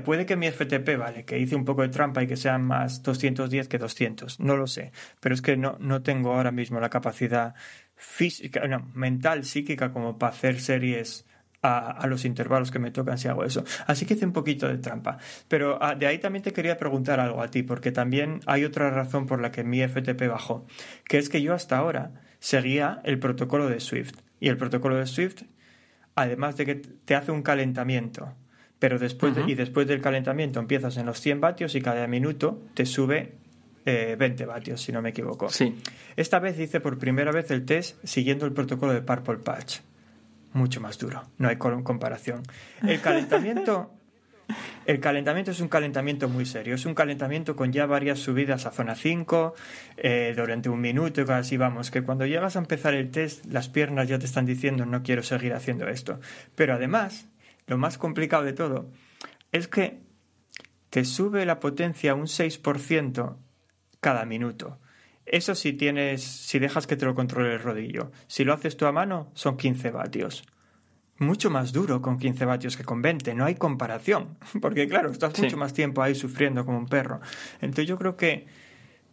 puede 0.04 0.26
que 0.26 0.36
mi 0.36 0.48
FTP, 0.48 0.98
vale, 0.98 1.26
que 1.26 1.38
hice 1.38 1.56
un 1.56 1.64
poco 1.64 1.84
de 1.84 1.90
trampa 1.90 2.24
y 2.24 2.28
que 2.28 2.38
sean 2.38 2.64
más 2.64 3.04
210 3.04 3.68
que 3.68 3.78
200, 3.78 4.40
no 4.40 4.58
lo 4.58 4.66
sé, 4.66 4.92
pero 5.20 5.36
es 5.36 5.44
que 5.44 5.58
no, 5.58 5.78
no 5.80 6.02
tengo 6.02 6.34
ahora 6.34 6.52
mismo 6.52 6.80
la 6.80 6.90
capacidad 6.90 7.54
física, 7.96 8.68
no, 8.68 8.90
mental, 8.96 9.46
psíquica 9.46 9.94
como 9.94 10.18
para 10.18 10.34
hacer 10.34 10.60
series 10.60 11.28
a, 11.64 12.06
los 12.08 12.26
intervalos 12.26 12.72
que 12.72 12.80
me 12.80 12.92
tocan 12.92 13.18
si 13.18 13.30
hago 13.30 13.46
eso. 13.46 13.64
Así 13.88 14.06
que 14.06 14.16
hice 14.16 14.26
un 14.26 14.34
poquito 14.34 14.68
de 14.68 14.78
trampa. 14.78 15.18
Pero 15.48 15.82
ah, 15.82 15.96
de 15.96 16.06
ahí 16.06 16.20
también 16.20 16.44
te 16.44 16.52
quería 16.52 16.78
preguntar 16.78 17.20
algo 17.22 17.42
a 17.42 17.50
ti, 17.50 17.64
porque 17.64 17.92
también 17.92 18.42
hay 18.46 18.66
otra 18.66 18.90
razón 18.92 19.26
por 19.26 19.42
la 19.42 19.52
que 19.52 19.64
mi 19.64 19.82
FTP 19.82 20.28
bajó, 20.28 20.68
que 21.06 21.18
es 21.18 21.30
que 21.30 21.42
yo 21.42 21.54
hasta 21.54 21.78
ahora 21.78 22.12
seguía 22.40 23.00
el 23.06 23.18
protocolo 23.18 23.70
de 23.70 23.80
Swift. 23.80 24.16
Y 24.42 24.50
el 24.50 24.58
protocolo 24.58 24.98
de 24.98 25.08
Swift, 25.08 25.44
además 26.16 26.58
de 26.58 26.66
que 26.66 26.76
te 26.76 27.16
hace 27.16 27.32
un 27.32 27.42
calentamiento, 27.42 28.34
pero 28.78 29.00
después 29.00 29.34
y 29.48 29.56
después 29.56 29.88
del 29.88 30.02
calentamiento 30.02 30.60
empiezas 30.60 30.98
en 30.98 31.06
los 31.06 31.22
100 31.22 31.40
vatios 31.40 31.76
y 31.76 31.82
cada 31.82 32.06
minuto 32.08 32.62
te 32.74 32.86
sube 32.86 33.36
20 33.86 34.44
eh, 34.44 34.46
vatios, 34.46 34.82
si 34.82 34.92
no 34.92 35.02
me 35.02 35.10
equivoco. 35.10 35.48
Sí. 35.48 35.78
Esta 36.18 36.40
vez 36.40 36.60
hice 36.60 36.82
por 36.82 36.98
primera 36.98 37.32
vez 37.32 37.50
el 37.52 37.64
test 37.64 38.04
siguiendo 38.04 38.46
el 38.46 38.52
protocolo 38.52 38.92
de 38.92 39.02
Purple 39.02 39.38
Patch 39.38 39.80
mucho 40.54 40.82
más 40.82 40.98
duro. 40.98 41.24
No 41.38 41.50
hay 41.50 41.58
comparación. 41.58 42.44
El 42.86 43.02
calentamiento. 43.02 43.92
El 44.86 45.00
calentamiento 45.00 45.52
es 45.52 45.62
un 45.62 45.70
calentamiento 45.70 46.28
muy 46.28 46.46
serio, 46.46 46.76
es 46.76 46.86
un 46.86 46.94
calentamiento 46.94 47.56
con 47.56 47.72
ya 47.72 47.86
varias 47.86 48.20
subidas 48.20 48.66
a 48.66 48.72
zona 48.72 48.96
5 48.96 49.56
eh, 49.96 50.34
durante 50.36 50.68
un 50.68 50.82
minuto 50.82 51.22
y 51.22 51.32
así 51.32 51.56
vamos, 51.56 51.90
que 51.92 52.04
cuando 52.04 52.26
llegas 52.26 52.58
a 52.58 52.60
empezar 52.60 52.94
el 52.94 53.10
test 53.10 53.46
las 53.46 53.70
piernas 53.70 54.10
ya 54.10 54.20
te 54.20 54.26
están 54.26 54.46
diciendo 54.46 54.86
no 54.86 55.02
quiero 55.02 55.24
seguir 55.24 55.54
haciendo 55.54 55.88
esto. 55.88 56.20
Pero 56.56 56.74
además, 56.74 57.28
lo 57.68 57.78
más 57.78 57.98
complicado 57.98 58.44
de 58.44 58.52
todo 58.52 58.90
es 59.54 59.70
que 59.70 60.02
te 60.90 61.06
sube 61.06 61.46
la 61.46 61.60
potencia 61.60 62.14
un 62.14 62.26
6% 62.26 63.38
cada 64.02 64.26
minuto. 64.26 64.80
Eso 65.26 65.56
si 65.56 65.74
tienes, 65.74 66.22
si 66.22 66.60
dejas 66.60 66.88
que 66.88 66.96
te 66.96 67.06
lo 67.06 67.16
controle 67.16 67.54
el 67.54 67.60
rodillo. 67.62 68.12
Si 68.28 68.44
lo 68.44 68.54
haces 68.54 68.78
tú 68.78 68.86
a 68.86 68.92
mano, 68.92 69.32
son 69.34 69.58
15 69.58 69.92
vatios. 69.92 70.44
Mucho 71.18 71.50
más 71.50 71.72
duro 71.72 72.02
con 72.02 72.18
15 72.18 72.46
vatios 72.46 72.76
que 72.76 72.84
con 72.84 73.02
20, 73.02 73.34
no 73.36 73.46
hay 73.46 73.56
comparación. 73.56 74.38
Porque 74.62 74.88
claro, 74.88 75.12
estás 75.12 75.40
mucho 75.40 75.58
más 75.58 75.74
tiempo 75.74 76.02
ahí 76.02 76.16
sufriendo 76.16 76.66
como 76.66 76.78
un 76.78 76.88
perro. 76.88 77.22
Entonces 77.62 77.88
yo 77.88 77.98
creo 77.98 78.18
que 78.18 78.48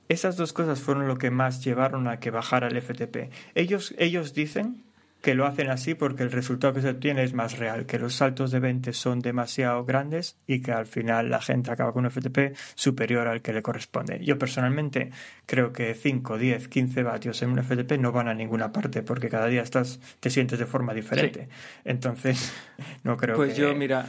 esas 0.09 0.37
dos 0.37 0.53
cosas 0.53 0.81
fueron 0.81 1.07
lo 1.07 1.19
que 1.19 1.31
más 1.31 1.63
llevaron 1.65 2.09
a 2.09 2.19
que 2.19 2.31
bajara 2.31 2.67
el 2.67 2.81
FTP. 2.83 3.31
Ellos, 3.55 3.95
ellos 3.97 4.35
dicen 4.35 4.83
que 5.21 5.35
lo 5.35 5.47
hacen 5.47 5.71
así 5.71 5.95
porque 5.95 6.23
el 6.23 6.33
resultado 6.33 6.75
que 6.75 6.83
se 6.83 6.91
obtiene 6.91 7.23
es 7.23 7.35
más 7.35 7.59
real, 7.59 7.87
que 7.87 7.99
los 7.99 8.15
saltos 8.15 8.51
de 8.51 8.61
20 8.61 8.93
son 8.93 9.21
demasiado 9.21 9.85
grandes 9.85 10.37
y 10.47 10.61
que 10.63 10.73
al 10.73 10.87
final 10.87 11.31
la 11.31 11.41
gente 11.41 11.71
acaba 11.71 11.93
con 11.93 12.05
un 12.05 12.11
FTP 12.11 12.57
superior 12.75 13.29
al 13.29 13.43
que 13.43 13.53
le 13.53 13.63
corresponde. 13.63 14.25
Yo 14.25 14.39
personalmente 14.39 15.11
creo 15.47 15.73
que 15.73 15.95
5, 15.95 16.39
10, 16.39 16.69
15 16.69 17.03
vatios 17.03 17.43
en 17.43 17.51
un 17.51 17.63
FTP 17.63 17.93
no 17.99 18.13
van 18.13 18.29
a 18.29 18.35
ninguna 18.35 18.73
parte 18.73 19.03
porque 19.03 19.29
cada 19.29 19.47
día 19.47 19.63
estás 19.63 20.01
te 20.21 20.31
sientes 20.31 20.59
de 20.59 20.67
forma 20.67 20.95
diferente. 20.95 21.49
Entonces, 21.85 22.53
no 23.05 23.17
creo 23.17 23.37
pues 23.37 23.55
que 23.55 23.61
Pues 23.61 23.69
yo, 23.71 23.75
mira, 23.75 24.07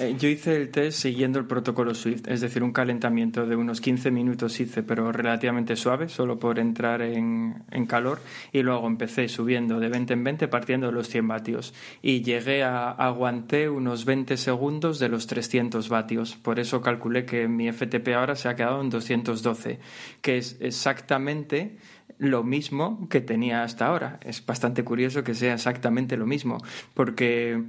eh, 0.00 0.16
yo 0.18 0.28
hice 0.28 0.56
el 0.56 0.70
test 0.70 0.98
siguiendo 0.98 1.38
el 1.38 1.46
protocolo 1.46 1.94
Swift, 1.94 2.28
es 2.28 2.40
decir, 2.40 2.62
un 2.62 2.72
calentamiento 2.72 3.46
de 3.46 3.56
unos 3.56 3.80
15 3.80 4.10
minutos 4.10 4.58
hice, 4.60 4.82
pero 4.82 5.12
relativamente 5.12 5.76
suave, 5.76 6.08
solo 6.08 6.38
por 6.38 6.58
entrar 6.58 7.02
en, 7.02 7.62
en 7.70 7.86
calor, 7.86 8.20
y 8.52 8.62
luego 8.62 8.86
empecé 8.86 9.28
subiendo 9.28 9.80
de 9.80 9.88
20 9.88 10.12
en 10.12 10.24
20 10.24 10.48
partiendo 10.48 10.86
de 10.86 10.92
los 10.92 11.08
100 11.08 11.28
vatios 11.28 11.74
y 12.02 12.22
llegué 12.22 12.62
a 12.62 12.90
aguanté 12.90 13.68
unos 13.68 14.04
20 14.04 14.36
segundos 14.36 14.98
de 14.98 15.08
los 15.08 15.26
300 15.26 15.88
vatios. 15.88 16.36
Por 16.36 16.58
eso 16.58 16.80
calculé 16.80 17.24
que 17.24 17.48
mi 17.48 17.70
FTP 17.70 18.08
ahora 18.08 18.36
se 18.36 18.48
ha 18.48 18.56
quedado 18.56 18.80
en 18.80 18.90
212, 18.90 19.78
que 20.20 20.38
es 20.38 20.56
exactamente 20.60 21.76
lo 22.18 22.44
mismo 22.44 23.08
que 23.08 23.20
tenía 23.20 23.62
hasta 23.62 23.86
ahora. 23.86 24.20
Es 24.22 24.44
bastante 24.44 24.84
curioso 24.84 25.24
que 25.24 25.34
sea 25.34 25.54
exactamente 25.54 26.16
lo 26.16 26.26
mismo, 26.26 26.62
porque 26.94 27.62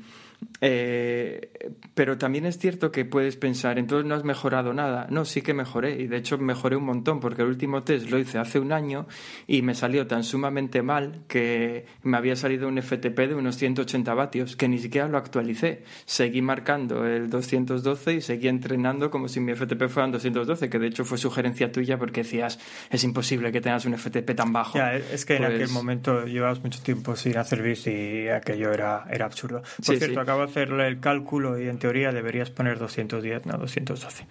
eh, 0.61 1.51
pero 1.93 2.17
también 2.17 2.45
es 2.45 2.57
cierto 2.57 2.91
que 2.91 3.05
puedes 3.05 3.35
pensar, 3.37 3.79
entonces 3.79 4.07
no 4.07 4.15
has 4.15 4.23
mejorado 4.23 4.73
nada. 4.73 5.07
No, 5.09 5.25
sí 5.25 5.41
que 5.41 5.53
mejoré 5.53 6.01
y 6.01 6.07
de 6.07 6.17
hecho 6.17 6.37
mejoré 6.37 6.75
un 6.75 6.85
montón 6.85 7.19
porque 7.19 7.41
el 7.41 7.49
último 7.49 7.83
test 7.83 8.09
lo 8.09 8.19
hice 8.19 8.37
hace 8.37 8.59
un 8.59 8.71
año 8.71 9.07
y 9.47 9.61
me 9.61 9.75
salió 9.75 10.07
tan 10.07 10.23
sumamente 10.23 10.81
mal 10.81 11.23
que 11.27 11.85
me 12.03 12.17
había 12.17 12.35
salido 12.35 12.67
un 12.67 12.81
FTP 12.81 13.17
de 13.27 13.35
unos 13.35 13.57
180 13.57 14.13
vatios 14.13 14.55
que 14.55 14.67
ni 14.67 14.79
siquiera 14.79 15.07
lo 15.07 15.17
actualicé. 15.17 15.83
Seguí 16.05 16.41
marcando 16.41 17.05
el 17.05 17.29
212 17.29 18.13
y 18.13 18.21
seguí 18.21 18.47
entrenando 18.47 19.09
como 19.09 19.27
si 19.27 19.39
mi 19.39 19.53
FTP 19.53 19.87
fuera 19.89 20.03
212, 20.11 20.69
que 20.69 20.79
de 20.79 20.87
hecho 20.87 21.05
fue 21.05 21.17
sugerencia 21.17 21.71
tuya 21.71 21.97
porque 21.97 22.23
decías, 22.23 22.59
es 22.89 23.03
imposible 23.03 23.51
que 23.51 23.61
tengas 23.61 23.85
un 23.85 23.97
FTP 23.97 24.35
tan 24.35 24.53
bajo. 24.53 24.77
Ya, 24.77 24.95
es 24.95 25.25
que 25.25 25.37
en 25.37 25.45
aquel 25.45 25.59
pues 25.59 25.71
momento 25.71 26.25
llevabas 26.25 26.61
mucho 26.63 26.81
tiempo 26.81 27.15
sin 27.15 27.37
hacer 27.37 27.61
bis 27.61 27.87
y 27.87 28.27
aquello 28.29 28.71
era, 28.71 29.05
era 29.09 29.25
absurdo. 29.25 29.61
Por 29.85 29.97
cierto, 29.97 30.21
acabo 30.33 30.45
de 30.45 30.51
hacerle 30.51 30.87
el 30.87 30.99
cálculo 30.99 31.59
y 31.59 31.67
en 31.67 31.77
teoría 31.77 32.11
deberías 32.11 32.49
poner 32.49 32.79
210, 32.79 33.45
no 33.45 33.57
212. 33.57 34.27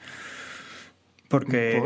Porque... 1.28 1.82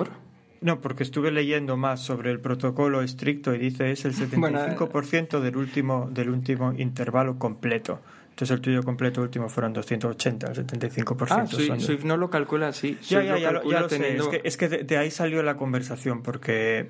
No, 0.63 0.81
porque 0.81 1.03
estuve 1.03 1.31
leyendo 1.31 1.77
más 1.77 2.01
sobre 2.01 2.31
el 2.31 2.41
protocolo 2.41 3.03
estricto 3.03 3.55
y 3.55 3.59
dice 3.59 3.93
es 3.93 4.07
el 4.07 4.15
75% 4.17 5.41
del 5.41 5.57
último 5.57 6.09
del 6.11 6.31
último 6.31 6.73
intervalo 6.73 7.39
completo. 7.39 8.01
Entonces 8.31 8.55
el 8.55 8.61
tuyo 8.63 8.83
completo 8.83 9.21
último 9.21 9.49
fueron 9.51 9.75
280, 9.75 10.47
el 10.49 10.67
75%. 10.67 11.27
Ah, 11.31 11.47
Swift, 11.79 12.05
no 12.05 12.17
lo 12.17 12.31
calcula 12.31 12.69
así. 12.69 12.99
Ya, 13.09 13.23
ya, 13.23 13.39
ya, 13.39 13.53
lo, 13.53 13.89
sé. 13.89 14.41
Es 14.45 14.57
que, 14.57 14.69
de, 14.69 14.97
ahí 14.97 15.11
salió 15.11 15.43
la 15.43 15.57
conversación 15.57 16.23
porque 16.23 16.89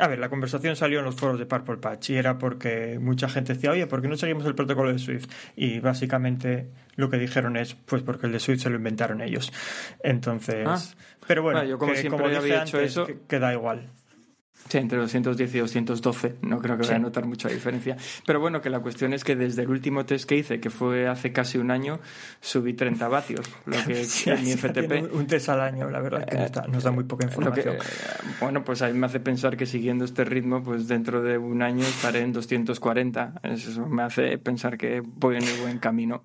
a 0.00 0.08
ver, 0.08 0.18
la 0.18 0.28
conversación 0.28 0.74
salió 0.74 0.98
en 0.98 1.04
los 1.04 1.14
foros 1.14 1.38
de 1.38 1.46
Purple 1.46 1.76
Patch 1.76 2.10
y 2.10 2.16
era 2.16 2.36
porque 2.36 2.98
mucha 3.00 3.28
gente 3.28 3.54
decía, 3.54 3.70
oye, 3.70 3.86
¿por 3.86 4.02
qué 4.02 4.08
no 4.08 4.16
seguimos 4.16 4.44
el 4.44 4.54
protocolo 4.54 4.92
de 4.92 4.98
Swift? 4.98 5.26
Y 5.54 5.78
básicamente 5.78 6.68
lo 6.96 7.10
que 7.10 7.16
dijeron 7.16 7.56
es, 7.56 7.74
pues 7.74 8.02
porque 8.02 8.26
el 8.26 8.32
de 8.32 8.40
Swift 8.40 8.62
se 8.62 8.70
lo 8.70 8.76
inventaron 8.76 9.20
ellos. 9.20 9.52
Entonces, 10.02 10.66
ah. 10.66 10.82
pero 11.28 11.42
bueno, 11.42 11.62
yo 11.64 11.78
como 11.78 11.94
siempre 11.94 12.36
había 12.36 12.62
hecho 12.62 12.80
eso, 12.80 13.06
que 13.28 13.38
da 13.38 13.52
igual. 13.52 13.88
Sí, 14.68 14.78
entre 14.78 14.98
210 14.98 15.54
y 15.54 15.58
212. 15.58 16.36
No 16.42 16.58
creo 16.60 16.76
que 16.76 16.82
vaya 16.82 16.96
a 16.96 16.98
notar 16.98 17.26
mucha 17.26 17.48
diferencia. 17.48 17.96
Pero 18.26 18.40
bueno, 18.40 18.60
que 18.60 18.70
la 18.70 18.80
cuestión 18.80 19.12
es 19.12 19.22
que 19.22 19.36
desde 19.36 19.62
el 19.62 19.70
último 19.70 20.06
test 20.06 20.28
que 20.28 20.36
hice, 20.36 20.60
que 20.60 20.70
fue 20.70 21.06
hace 21.06 21.32
casi 21.32 21.58
un 21.58 21.70
año, 21.70 22.00
subí 22.40 22.72
30 22.72 23.08
vatios. 23.08 23.46
Lo 23.66 23.76
que 23.84 24.06
en 24.26 24.42
mi 24.44 24.52
FTP. 24.52 25.12
Un 25.12 25.26
test 25.26 25.50
al 25.50 25.60
año, 25.60 25.90
la 25.90 26.00
verdad, 26.00 26.24
que 26.24 26.36
nos, 26.70 26.82
da, 26.82 26.90
muy 26.90 27.04
poca 27.04 27.26
información. 27.26 27.76
bueno, 28.40 28.64
pues 28.64 28.80
a 28.82 28.88
mí 28.88 28.98
me 28.98 29.06
hace 29.06 29.20
pensar 29.20 29.56
que 29.56 29.66
siguiendo 29.66 30.04
este 30.04 30.24
ritmo, 30.24 30.62
pues 30.62 30.88
dentro 30.88 31.22
de 31.22 31.36
un 31.36 31.62
año 31.62 31.84
estaré 31.84 32.20
en 32.20 32.32
240. 32.32 33.40
Eso 33.42 33.86
me 33.86 34.02
hace 34.02 34.38
pensar 34.38 34.78
que 34.78 35.02
voy 35.04 35.36
en 35.36 35.44
el 35.44 35.60
buen 35.60 35.78
camino. 35.78 36.24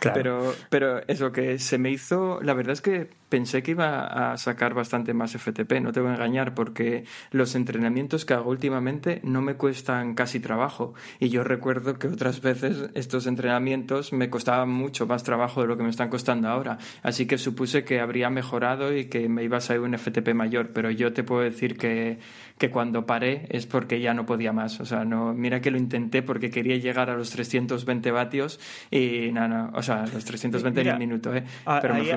Pero, 0.00 0.54
pero 0.70 1.06
eso 1.08 1.32
que 1.32 1.58
se 1.58 1.78
me 1.78 1.90
hizo, 1.90 2.40
la 2.42 2.54
verdad 2.54 2.72
es 2.72 2.80
que 2.80 3.08
pensé 3.28 3.62
que 3.62 3.72
iba 3.72 4.32
a 4.32 4.36
sacar 4.36 4.74
bastante 4.74 5.14
más 5.14 5.32
FTP, 5.32 5.80
no 5.80 5.92
te 5.92 6.00
voy 6.00 6.10
a 6.10 6.14
engañar, 6.14 6.54
porque 6.54 7.04
los 7.30 7.54
entrenamientos 7.54 8.24
que 8.24 8.34
hago 8.34 8.50
últimamente 8.50 9.20
no 9.24 9.42
me 9.42 9.54
cuestan 9.54 10.14
casi 10.14 10.40
trabajo. 10.40 10.94
Y 11.18 11.28
yo 11.28 11.44
recuerdo 11.44 11.98
que 11.98 12.08
otras 12.08 12.40
veces 12.40 12.90
estos 12.94 13.26
entrenamientos 13.26 14.12
me 14.12 14.30
costaban 14.30 14.70
mucho 14.70 15.06
más 15.06 15.22
trabajo 15.22 15.62
de 15.62 15.68
lo 15.68 15.76
que 15.76 15.82
me 15.82 15.90
están 15.90 16.08
costando 16.08 16.48
ahora. 16.48 16.78
Así 17.02 17.26
que 17.26 17.38
supuse 17.38 17.84
que 17.84 18.00
habría 18.00 18.30
mejorado 18.30 18.96
y 18.96 19.06
que 19.06 19.28
me 19.28 19.42
iba 19.42 19.58
a 19.58 19.60
salir 19.60 19.82
un 19.82 19.96
FTP 19.96 20.34
mayor, 20.34 20.70
pero 20.72 20.90
yo 20.90 21.12
te 21.12 21.24
puedo 21.24 21.42
decir 21.42 21.76
que 21.76 22.18
que 22.58 22.70
cuando 22.70 23.04
paré 23.04 23.46
es 23.50 23.66
porque 23.66 24.00
ya 24.00 24.14
no 24.14 24.24
podía 24.24 24.52
más. 24.52 24.80
O 24.80 24.86
sea, 24.86 25.04
no, 25.04 25.34
mira 25.34 25.60
que 25.60 25.70
lo 25.70 25.78
intenté 25.78 26.22
porque 26.22 26.50
quería 26.50 26.76
llegar 26.76 27.10
a 27.10 27.16
los 27.16 27.30
320 27.30 28.10
vatios 28.10 28.58
y 28.90 29.30
no, 29.32 29.46
no, 29.48 29.70
o 29.74 29.82
sea, 29.82 30.06
los 30.12 30.24
320 30.24 30.80
en 30.80 30.88
un 30.88 30.98
minuto, 30.98 31.34
¿eh? 31.34 31.44
Ah, 31.66 31.78
pero 31.82 31.94
hay, 31.94 32.10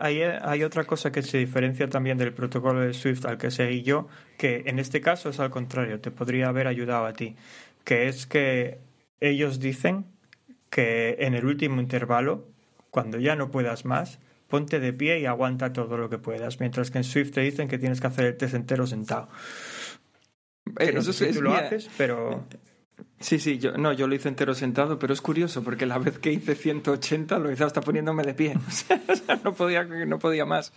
Hay, 0.00 0.22
hay, 0.22 0.62
otra 0.62 0.84
cosa 0.84 1.10
que 1.10 1.22
se 1.22 1.38
diferencia 1.38 1.88
también 1.88 2.16
del 2.18 2.32
protocolo 2.32 2.80
de 2.80 2.94
Swift 2.94 3.26
al 3.26 3.38
que 3.38 3.50
seguí 3.50 3.82
yo, 3.82 4.08
que 4.38 4.64
en 4.66 4.78
este 4.78 5.00
caso 5.00 5.30
es 5.30 5.40
al 5.40 5.50
contrario, 5.50 6.00
te 6.00 6.10
podría 6.10 6.48
haber 6.48 6.68
ayudado 6.68 7.06
a 7.06 7.12
ti, 7.12 7.34
que 7.84 8.08
es 8.08 8.26
que 8.26 8.78
ellos 9.20 9.58
dicen 9.58 10.06
que 10.70 11.16
en 11.20 11.34
el 11.34 11.44
último 11.44 11.80
intervalo, 11.80 12.46
cuando 12.90 13.18
ya 13.18 13.34
no 13.34 13.50
puedas 13.50 13.84
más, 13.84 14.20
ponte 14.48 14.80
de 14.80 14.92
pie 14.92 15.20
y 15.20 15.26
aguanta 15.26 15.72
todo 15.72 15.96
lo 15.96 16.08
que 16.08 16.18
puedas. 16.18 16.60
Mientras 16.60 16.90
que 16.90 16.98
en 16.98 17.04
Swift 17.04 17.32
te 17.32 17.40
dicen 17.40 17.68
que 17.68 17.78
tienes 17.78 18.00
que 18.00 18.06
hacer 18.06 18.26
el 18.26 18.36
test 18.36 18.54
entero 18.54 18.86
sentado. 18.86 19.28
Eh, 20.78 20.92
eso 20.94 21.12
sé 21.12 21.28
si 21.28 21.38
tú 21.38 21.42
lo 21.42 21.54
haces, 21.54 21.88
pero 21.96 22.46
Sí, 23.18 23.38
sí, 23.38 23.58
yo, 23.58 23.72
no, 23.78 23.94
yo 23.94 24.06
lo 24.06 24.14
hice 24.14 24.28
entero 24.28 24.54
sentado, 24.54 24.98
pero 24.98 25.14
es 25.14 25.22
curioso 25.22 25.64
porque 25.64 25.86
la 25.86 25.98
vez 25.98 26.18
que 26.18 26.32
hice 26.32 26.54
180 26.54 27.38
lo 27.38 27.50
hice 27.50 27.64
hasta 27.64 27.80
poniéndome 27.80 28.22
de 28.22 28.34
pie. 28.34 28.54
O 29.08 29.14
sea, 29.16 29.40
no 29.42 29.54
podía, 29.54 29.84
no 29.84 30.18
podía 30.18 30.44
más. 30.44 30.72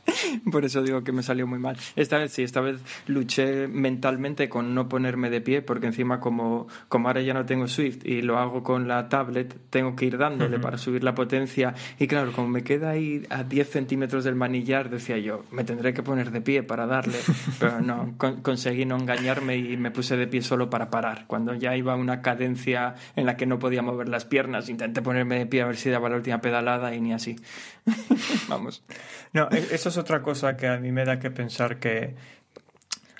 Por 0.52 0.64
eso 0.64 0.82
digo 0.82 1.04
que 1.04 1.12
me 1.12 1.24
salió 1.24 1.48
muy 1.48 1.60
mal. 1.60 1.78
Esta 1.96 2.18
vez 2.18 2.32
sí, 2.32 2.44
esta 2.44 2.62
vez 2.62 2.80
luché 3.08 3.68
mentalmente 3.68 4.48
con 4.50 4.74
no 4.74 4.88
ponerme 4.88 5.30
de 5.30 5.42
pie 5.42 5.62
porque 5.62 5.88
encima 5.88 6.20
como, 6.20 6.68
como 6.88 7.08
ahora 7.08 7.22
ya 7.22 7.34
no 7.34 7.46
tengo 7.46 7.68
Swift 7.68 8.06
y 8.06 8.22
lo 8.22 8.38
hago 8.38 8.64
con 8.64 8.88
la 8.88 9.10
tablet, 9.10 9.56
tengo 9.70 9.96
que 9.96 10.06
ir 10.06 10.18
dándole 10.18 10.60
para 10.60 10.78
subir 10.78 11.04
la 11.04 11.16
potencia. 11.16 11.74
Y 11.98 12.08
claro, 12.08 12.32
como 12.32 12.48
me 12.48 12.64
queda 12.64 12.92
ahí 12.92 13.26
a 13.30 13.44
10 13.44 13.70
centímetros 13.70 14.24
del 14.24 14.36
manillar, 14.36 14.90
decía 14.90 15.18
yo, 15.18 15.44
me 15.52 15.64
tendré 15.64 15.94
que 15.94 16.04
poner 16.04 16.32
de 16.32 16.42
pie 16.42 16.64
para 16.64 16.86
darle. 16.86 17.18
Pero 17.60 17.82
no, 17.82 18.16
conseguí 18.42 18.86
no 18.86 18.98
engañarme 18.98 19.58
y 19.58 19.76
me 19.78 19.92
puse 19.92 20.16
de 20.16 20.28
pie 20.28 20.42
solo 20.42 20.70
para 20.70 20.90
parar. 20.90 21.26
Cuando 21.28 21.54
ya 21.56 21.76
iba 21.76 21.96
una 21.96 22.22
cadencia 22.30 22.96
en 23.16 23.26
la 23.26 23.36
que 23.38 23.46
no 23.46 23.58
podía 23.60 23.82
mover 23.82 24.08
las 24.08 24.26
piernas. 24.26 24.70
Intenté 24.70 25.02
ponerme 25.02 25.40
de 25.40 25.46
pie 25.46 25.62
a 25.62 25.66
ver 25.66 25.78
si 25.78 25.90
daba 25.90 26.10
la 26.10 26.18
última 26.18 26.42
pedalada 26.42 26.94
y 26.94 27.02
ni 27.02 27.14
así. 27.14 27.36
Vamos. 28.48 28.84
No, 29.34 29.50
e-, 29.52 29.74
eso 29.74 29.90
es 29.90 29.98
otra 29.98 30.22
cosa 30.22 30.56
que 30.56 30.68
a 30.68 30.78
mí 30.78 30.92
me 30.92 31.06
da 31.06 31.20
que 31.20 31.32
pensar 31.32 31.80
que. 31.80 32.16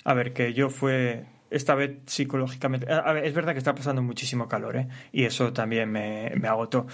A 0.04 0.14
ver, 0.14 0.32
que 0.32 0.52
yo 0.52 0.70
fue. 0.70 1.24
Esta 1.50 1.74
vez 1.74 1.98
psicológicamente. 2.06 2.86
A 2.92 3.12
ver, 3.12 3.24
es 3.24 3.34
verdad 3.34 3.52
que 3.52 3.58
está 3.58 3.74
pasando 3.74 4.02
muchísimo 4.02 4.46
calor, 4.46 4.76
¿eh? 4.76 4.88
Y 5.10 5.24
eso 5.24 5.52
también 5.52 5.90
me, 5.90 6.32
me 6.36 6.46
agotó. 6.46 6.86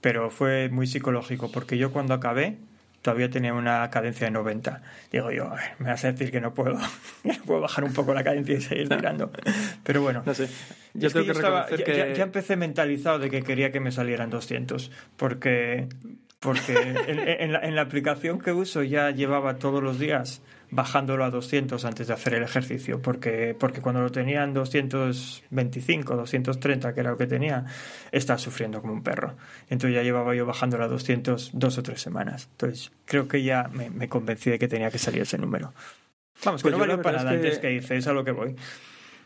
Pero 0.00 0.30
fue 0.30 0.68
muy 0.68 0.86
psicológico, 0.86 1.50
porque 1.50 1.76
yo 1.76 1.90
cuando 1.90 2.14
acabé 2.14 2.58
todavía 3.04 3.28
tenía 3.28 3.52
una 3.52 3.90
cadencia 3.90 4.26
de 4.26 4.30
90. 4.30 4.80
Digo 5.12 5.30
yo, 5.30 5.52
me 5.78 5.90
vas 5.90 6.02
a 6.06 6.12
decir 6.12 6.30
que 6.30 6.40
no 6.40 6.54
puedo, 6.54 6.78
no 7.24 7.34
puedo 7.44 7.60
bajar 7.60 7.84
un 7.84 7.92
poco 7.92 8.14
la 8.14 8.24
cadencia 8.24 8.54
y 8.54 8.60
seguir 8.62 8.88
tirando. 8.88 9.30
Pero 9.82 10.00
bueno, 10.00 10.22
no 10.24 10.32
sé. 10.32 10.48
Yo, 10.94 11.10
que 11.12 12.14
ya, 12.16 12.22
empecé 12.22 12.56
mentalizado 12.56 13.18
de 13.18 13.28
que 13.28 13.42
quería 13.42 13.70
que 13.70 13.78
me 13.78 13.92
salieran 13.92 14.30
200, 14.30 14.90
porque, 15.18 15.86
porque 16.40 16.72
en, 17.06 17.52
la, 17.52 17.60
en 17.60 17.74
la 17.74 17.82
aplicación 17.82 18.40
que 18.40 18.52
uso 18.52 18.82
ya 18.82 19.10
llevaba 19.10 19.56
todos 19.56 19.82
los 19.82 19.98
días 19.98 20.40
bajándolo 20.74 21.24
a 21.24 21.30
200 21.30 21.84
antes 21.84 22.08
de 22.08 22.14
hacer 22.14 22.34
el 22.34 22.42
ejercicio, 22.42 23.00
porque, 23.00 23.56
porque 23.58 23.80
cuando 23.80 24.02
lo 24.02 24.10
tenía 24.10 24.42
en 24.42 24.54
225, 24.54 26.16
230, 26.16 26.92
que 26.92 27.00
era 27.00 27.10
lo 27.10 27.16
que 27.16 27.28
tenía, 27.28 27.64
estaba 28.10 28.38
sufriendo 28.38 28.80
como 28.80 28.92
un 28.92 29.02
perro. 29.02 29.36
Entonces 29.70 29.94
ya 29.94 30.02
llevaba 30.02 30.34
yo 30.34 30.46
bajándolo 30.46 30.84
a 30.84 30.88
200 30.88 31.52
dos 31.52 31.78
o 31.78 31.82
tres 31.82 32.00
semanas. 32.00 32.48
Entonces 32.50 32.90
creo 33.04 33.28
que 33.28 33.42
ya 33.42 33.70
me, 33.72 34.08
convencí 34.08 34.50
de 34.50 34.58
que 34.58 34.66
tenía 34.66 34.90
que 34.90 34.98
salir 34.98 35.22
ese 35.22 35.38
número. 35.38 35.72
Vamos, 36.44 36.62
que 36.62 36.70
pues 36.70 36.72
no 36.72 36.78
valió 36.78 37.00
para 37.00 37.18
nada 37.18 37.30
antes 37.30 37.58
que 37.60 37.72
hice, 37.72 37.96
es 37.96 38.06
a 38.08 38.12
lo 38.12 38.24
que 38.24 38.32
voy. 38.32 38.56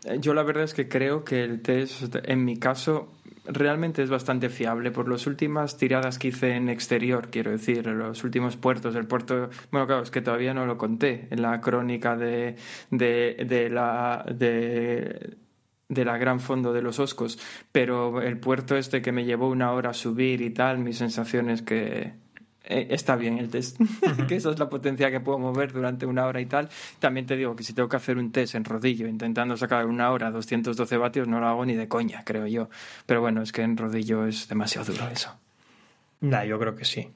Eh, 0.05 0.19
yo 0.21 0.35
la 0.35 0.43
verdad 0.43 0.65
es 0.65 0.75
que 0.75 0.89
creo 0.89 1.25
que 1.25 1.43
el 1.43 1.63
test, 1.63 2.15
en 2.25 2.45
mi 2.45 2.59
caso, 2.59 3.11
realmente 3.49 4.03
es 4.03 4.11
bastante 4.11 4.49
fiable. 4.49 4.91
Por 4.91 5.09
las 5.09 5.27
últimas 5.27 5.77
tiradas 5.77 6.19
que 6.19 6.29
hice 6.29 6.55
en 6.55 6.69
exterior, 6.69 7.29
quiero 7.31 7.51
decir, 7.51 7.87
los 7.87 8.25
últimos 8.25 8.57
puertos, 8.57 8.95
el 8.95 9.07
puerto. 9.07 9.51
Bueno, 9.71 9.87
claro, 9.87 10.03
es 10.03 10.11
que 10.11 10.23
todavía 10.23 10.55
no 10.55 10.67
lo 10.67 10.79
conté 10.79 11.29
en 11.31 11.43
la 11.43 11.61
crónica 11.61 12.17
de, 12.17 12.57
de, 12.91 13.45
de 13.49 13.71
la. 13.71 14.25
de 14.33 15.37
de 15.89 16.05
la 16.05 16.19
gran 16.19 16.39
fondo 16.39 16.75
de 16.75 16.83
los 16.83 16.99
Oscos, 16.99 17.39
pero 17.73 18.21
el 18.21 18.39
puerto 18.39 18.77
este 18.77 19.01
que 19.01 19.11
me 19.11 19.25
llevó 19.25 19.49
una 19.49 19.73
hora 19.73 19.91
a 19.91 19.95
subir 19.95 20.43
y 20.43 20.51
tal, 20.51 20.79
mi 20.79 20.93
sensación 20.93 21.49
es 21.49 21.63
que 21.63 22.13
eh, 22.69 22.89
está 22.91 23.17
bien 23.17 23.39
el 23.39 23.49
test, 23.49 23.79
que 24.29 24.37
esa 24.37 24.51
es 24.51 24.59
la 24.59 24.69
potencia 24.69 25.11
que 25.11 25.21
puedo 25.21 25.39
mover 25.39 25.73
durante 25.73 26.05
una 26.05 26.27
hora 26.27 26.41
y 26.41 26.47
tal. 26.47 26.69
También 26.99 27.25
te 27.25 27.35
digo 27.35 27.57
que 27.57 27.65
si 27.65 27.73
tengo 27.73 27.89
que 27.89 27.97
hacer 27.97 28.19
un 28.19 28.31
test 28.31 28.55
en 28.55 28.65
rodillo 28.65 29.09
intentando 29.09 29.57
sacar 29.57 29.87
una 29.87 30.11
hora 30.11 30.31
212 30.31 30.97
vatios, 30.99 31.27
no 31.27 31.41
lo 31.41 31.47
hago 31.47 31.65
ni 31.65 31.75
de 31.75 31.89
coña, 31.89 32.23
creo 32.25 32.47
yo. 32.47 32.69
Pero 33.07 33.23
bueno, 33.23 33.41
es 33.41 33.53
que 33.53 33.63
en 33.63 33.77
rodillo 33.79 34.27
es 34.27 34.49
demasiado 34.49 34.93
duro 34.93 35.09
eso. 35.09 35.35
Nah, 36.21 36.45
yo 36.45 36.59
creo 36.59 36.75
que 36.75 36.85
sí. 36.85 37.09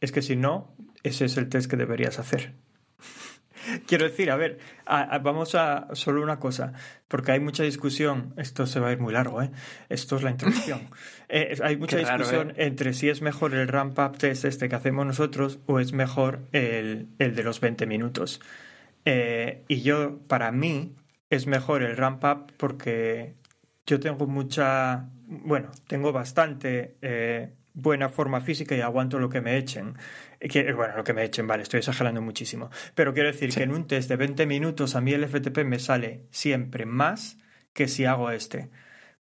Es 0.00 0.12
que 0.12 0.20
si 0.20 0.36
no, 0.36 0.68
ese 1.02 1.24
es 1.24 1.36
el 1.38 1.48
test 1.48 1.70
que 1.70 1.76
deberías 1.76 2.18
hacer. 2.18 2.52
Quiero 3.86 4.04
decir, 4.04 4.30
a 4.30 4.36
ver, 4.36 4.58
vamos 5.22 5.54
a 5.54 5.88
solo 5.92 6.22
una 6.22 6.38
cosa, 6.38 6.72
porque 7.08 7.32
hay 7.32 7.40
mucha 7.40 7.62
discusión, 7.62 8.34
esto 8.36 8.66
se 8.66 8.80
va 8.80 8.88
a 8.88 8.92
ir 8.92 8.98
muy 8.98 9.12
largo, 9.12 9.42
¿eh? 9.42 9.50
esto 9.88 10.16
es 10.16 10.22
la 10.22 10.30
introducción. 10.30 10.88
Eh, 11.30 11.58
hay 11.62 11.76
mucha 11.76 11.98
discusión 11.98 12.52
¿eh? 12.52 12.68
entre 12.68 12.94
si 12.94 13.10
es 13.10 13.20
mejor 13.20 13.52
el 13.52 13.68
ramp 13.68 13.98
up 13.98 14.16
test 14.16 14.46
este 14.46 14.70
que 14.70 14.76
hacemos 14.76 15.04
nosotros 15.04 15.58
o 15.66 15.78
es 15.78 15.92
mejor 15.92 16.40
el, 16.52 17.08
el 17.18 17.34
de 17.34 17.42
los 17.42 17.60
20 17.60 17.84
minutos. 17.84 18.40
Eh, 19.04 19.62
y 19.68 19.82
yo, 19.82 20.20
para 20.26 20.50
mí, 20.52 20.96
es 21.28 21.46
mejor 21.46 21.82
el 21.82 21.98
ramp 21.98 22.24
up 22.24 22.52
porque 22.56 23.34
yo 23.86 24.00
tengo 24.00 24.26
mucha, 24.26 25.10
bueno, 25.26 25.70
tengo 25.86 26.12
bastante 26.12 26.96
buena 27.74 28.08
forma 28.08 28.40
física 28.40 28.74
y 28.74 28.80
aguanto 28.80 29.18
lo 29.18 29.28
que 29.28 29.42
me 29.42 29.58
echen. 29.58 29.96
Que, 30.40 30.72
bueno, 30.72 30.96
lo 30.96 31.04
que 31.04 31.12
me 31.12 31.24
echen, 31.24 31.46
vale, 31.46 31.62
estoy 31.62 31.78
exagerando 31.78 32.22
muchísimo. 32.22 32.70
Pero 32.94 33.12
quiero 33.14 33.30
decir 33.30 33.52
que 33.52 33.62
en 33.62 33.72
un 33.72 33.86
test 33.86 34.08
de 34.08 34.16
20 34.16 34.46
minutos 34.46 34.94
a 34.94 35.00
mí 35.00 35.12
el 35.12 35.24
FTP 35.24 35.64
me 35.64 35.78
sale 35.78 36.26
siempre 36.30 36.86
más 36.86 37.38
que 37.72 37.88
si 37.88 38.04
hago 38.04 38.30
este 38.30 38.70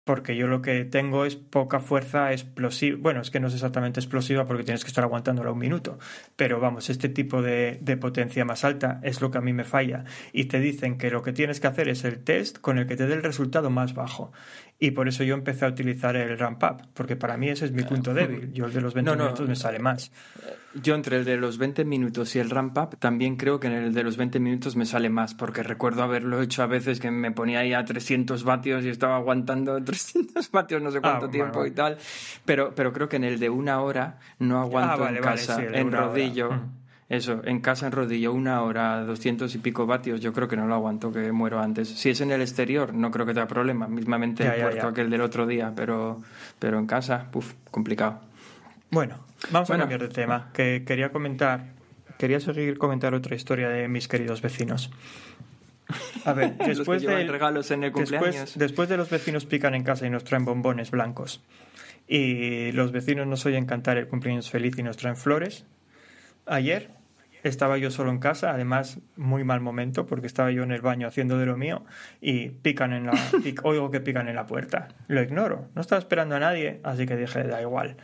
porque 0.09 0.35
yo 0.35 0.47
lo 0.47 0.63
que 0.63 0.85
tengo 0.85 1.23
es 1.23 1.35
poca 1.35 1.79
fuerza 1.79 2.31
explosiva. 2.31 2.97
Bueno, 2.99 3.21
es 3.21 3.29
que 3.29 3.39
no 3.39 3.47
es 3.47 3.53
exactamente 3.53 3.99
explosiva 3.99 4.47
porque 4.47 4.63
tienes 4.63 4.83
que 4.83 4.87
estar 4.87 5.03
aguantándola 5.03 5.51
un 5.51 5.59
minuto, 5.59 5.99
pero 6.35 6.59
vamos, 6.59 6.89
este 6.89 7.09
tipo 7.09 7.43
de, 7.43 7.77
de, 7.79 7.95
potencia 7.95 8.43
más 8.43 8.63
alta 8.63 8.99
es 9.03 9.21
lo 9.21 9.29
que 9.29 9.37
a 9.37 9.41
mí 9.41 9.53
me 9.53 9.65
falla. 9.65 10.05
Y 10.33 10.45
te 10.45 10.59
dicen 10.59 10.97
que 10.97 11.11
lo 11.11 11.21
que 11.21 11.31
tienes 11.31 11.59
que 11.59 11.67
hacer 11.67 11.89
es 11.89 12.05
el 12.05 12.23
test 12.23 12.57
con 12.57 12.79
el 12.79 12.87
que 12.87 12.95
te 12.95 13.05
dé 13.05 13.13
el 13.13 13.21
resultado 13.21 13.69
más 13.69 13.93
bajo. 13.93 14.31
Y 14.81 14.91
por 14.91 15.09
eso 15.09 15.25
yo 15.25 15.33
empecé 15.33 15.65
a 15.65 15.67
utilizar 15.67 16.15
el 16.15 16.39
ramp 16.39 16.63
up, 16.63 16.87
porque 16.93 17.17
para 17.17 17.35
mí 17.35 17.49
ese 17.49 17.65
es 17.65 17.73
mi 17.73 17.83
punto 17.83 18.13
débil. 18.13 18.53
Yo 18.53 18.65
el 18.65 18.71
de 18.71 18.79
los 18.79 18.93
20 18.93 19.13
minutos 19.13 19.45
me 19.45 19.55
sale 19.57 19.77
más. 19.77 20.09
Yo 20.73 20.95
entre 20.95 21.17
el 21.17 21.25
de 21.25 21.35
los 21.35 21.57
20 21.57 21.83
minutos 21.83 22.33
y 22.37 22.39
el 22.39 22.49
ramp 22.49 22.77
up 22.77 22.97
también 22.97 23.35
creo 23.35 23.59
que 23.59 23.67
en 23.67 23.73
el 23.73 23.93
de 23.93 24.03
los 24.03 24.15
20 24.15 24.39
minutos 24.39 24.77
me 24.77 24.85
sale 24.85 25.09
más, 25.09 25.33
porque 25.33 25.63
recuerdo 25.63 26.03
haberlo 26.03 26.41
hecho 26.41 26.63
a 26.63 26.67
veces 26.67 27.01
que 27.01 27.11
me 27.11 27.31
ponía 27.31 27.59
ahí 27.59 27.73
a 27.73 27.83
300 27.83 28.45
vatios 28.45 28.85
y 28.85 28.89
estaba 28.89 29.17
aguantando 29.17 29.83
300 29.83 30.49
vatios 30.49 30.81
no 30.81 30.91
sé 30.91 31.01
cuánto 31.01 31.25
ah, 31.25 31.31
tiempo 31.31 31.65
y 31.65 31.71
tal. 31.71 31.97
Pero, 32.45 32.73
pero 32.73 32.93
creo 32.93 33.09
que 33.09 33.17
en 33.17 33.25
el 33.25 33.37
de 33.37 33.49
una 33.49 33.81
hora 33.81 34.19
no 34.39 34.61
aguanto 34.61 35.03
ah, 35.03 35.09
en 35.09 35.21
casa, 35.21 35.61
en 35.61 35.91
rodillo. 35.91 36.51
Mm. 36.53 36.78
Eso, 37.09 37.41
en 37.43 37.59
casa 37.59 37.87
en 37.87 37.91
rodillo, 37.91 38.31
una 38.31 38.61
hora, 38.61 39.03
doscientos 39.03 39.55
y 39.55 39.57
pico 39.57 39.87
vatios, 39.87 40.21
yo 40.21 40.31
creo 40.31 40.47
que 40.47 40.55
no 40.55 40.67
lo 40.67 40.75
aguanto, 40.75 41.11
que 41.11 41.31
muero 41.31 41.59
antes. 41.59 41.89
Si 41.89 42.11
es 42.11 42.21
en 42.21 42.31
el 42.31 42.41
exterior, 42.41 42.93
no 42.93 43.09
creo 43.09 43.25
que 43.25 43.33
tenga 43.33 43.47
problema, 43.47 43.87
mismamente 43.87 44.45
el 44.45 44.61
puerto 44.61 44.87
aquel 44.87 45.09
del 45.09 45.21
otro 45.21 45.47
día, 45.47 45.73
pero, 45.75 46.21
pero 46.59 46.77
en 46.77 46.85
casa, 46.85 47.25
puf, 47.31 47.53
complicado. 47.71 48.21
Bueno, 48.91 49.25
vamos 49.49 49.71
a 49.71 49.77
cambiar 49.77 50.01
de 50.01 50.09
tema, 50.09 50.51
que 50.53 50.83
quería 50.85 51.11
comentar, 51.11 51.73
quería 52.19 52.39
seguir 52.39 52.77
comentar 52.77 53.15
otra 53.15 53.35
historia 53.35 53.69
de 53.69 53.87
mis 53.87 54.07
queridos 54.07 54.43
vecinos. 54.43 54.91
A 56.25 56.33
ver, 56.33 56.57
después 56.65 57.01
de 57.01 57.25
regalos 57.25 57.71
en 57.71 57.85
el 57.85 57.91
después, 57.91 58.53
después 58.55 58.87
de 58.87 58.97
los 58.97 59.09
vecinos 59.09 59.47
pican 59.47 59.73
en 59.73 59.83
casa 59.83 60.05
y 60.05 60.11
nos 60.11 60.23
traen 60.25 60.45
bombones 60.45 60.91
blancos 60.91 61.41
y 62.07 62.71
los 62.71 62.91
vecinos 62.91 63.25
nos 63.25 63.45
oyen 63.47 63.65
cantar 63.65 63.97
el 63.97 64.07
cumpleaños 64.07 64.49
feliz 64.49 64.77
y 64.77 64.83
nos 64.83 64.97
traen 64.97 65.15
flores. 65.15 65.65
Ayer 66.45 66.98
estaba 67.43 67.77
yo 67.77 67.91
solo 67.91 68.11
en 68.11 68.19
casa, 68.19 68.51
además 68.51 68.99
muy 69.15 69.43
mal 69.43 69.61
momento 69.61 70.05
porque 70.05 70.27
estaba 70.27 70.51
yo 70.51 70.63
en 70.63 70.71
el 70.71 70.81
baño 70.81 71.07
haciendo 71.07 71.37
de 71.37 71.45
lo 71.45 71.57
mío 71.57 71.85
y 72.21 72.49
pican 72.49 72.93
en 72.93 73.05
la 73.05 73.13
oigo 73.63 73.91
que 73.91 73.99
pican 74.01 74.27
en 74.27 74.35
la 74.35 74.45
puerta. 74.45 74.89
Lo 75.07 75.21
ignoro, 75.21 75.69
no 75.75 75.81
estaba 75.81 75.99
esperando 75.99 76.35
a 76.35 76.39
nadie, 76.39 76.79
así 76.83 77.05
que 77.05 77.15
dije, 77.15 77.43
da 77.43 77.61
igual. 77.61 77.97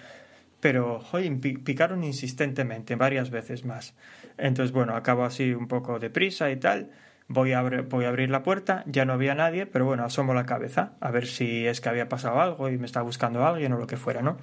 Pero, 0.61 0.99
joder, 0.99 1.39
picaron 1.63 2.03
insistentemente, 2.03 2.95
varias 2.95 3.29
veces 3.29 3.65
más. 3.65 3.93
Entonces, 4.37 4.71
bueno, 4.71 4.95
acabo 4.95 5.23
así 5.23 5.53
un 5.53 5.67
poco 5.67 5.99
de 5.99 6.09
prisa 6.09 6.49
y 6.49 6.55
tal. 6.55 6.91
Voy 7.27 7.53
a, 7.53 7.61
voy 7.61 8.05
a 8.05 8.07
abrir 8.07 8.29
la 8.29 8.43
puerta, 8.43 8.83
ya 8.87 9.05
no 9.05 9.13
había 9.13 9.35
nadie, 9.35 9.65
pero 9.65 9.85
bueno, 9.85 10.05
asomo 10.05 10.33
la 10.33 10.45
cabeza 10.45 10.93
a 11.01 11.11
ver 11.11 11.25
si 11.25 11.65
es 11.65 11.81
que 11.81 11.89
había 11.89 12.07
pasado 12.07 12.39
algo 12.39 12.69
y 12.69 12.77
me 12.77 12.85
está 12.85 13.01
buscando 13.01 13.45
alguien 13.45 13.74
o 13.74 13.77
lo 13.77 13.87
que 13.87 13.98
fuera, 13.98 14.21
¿no? 14.21 14.37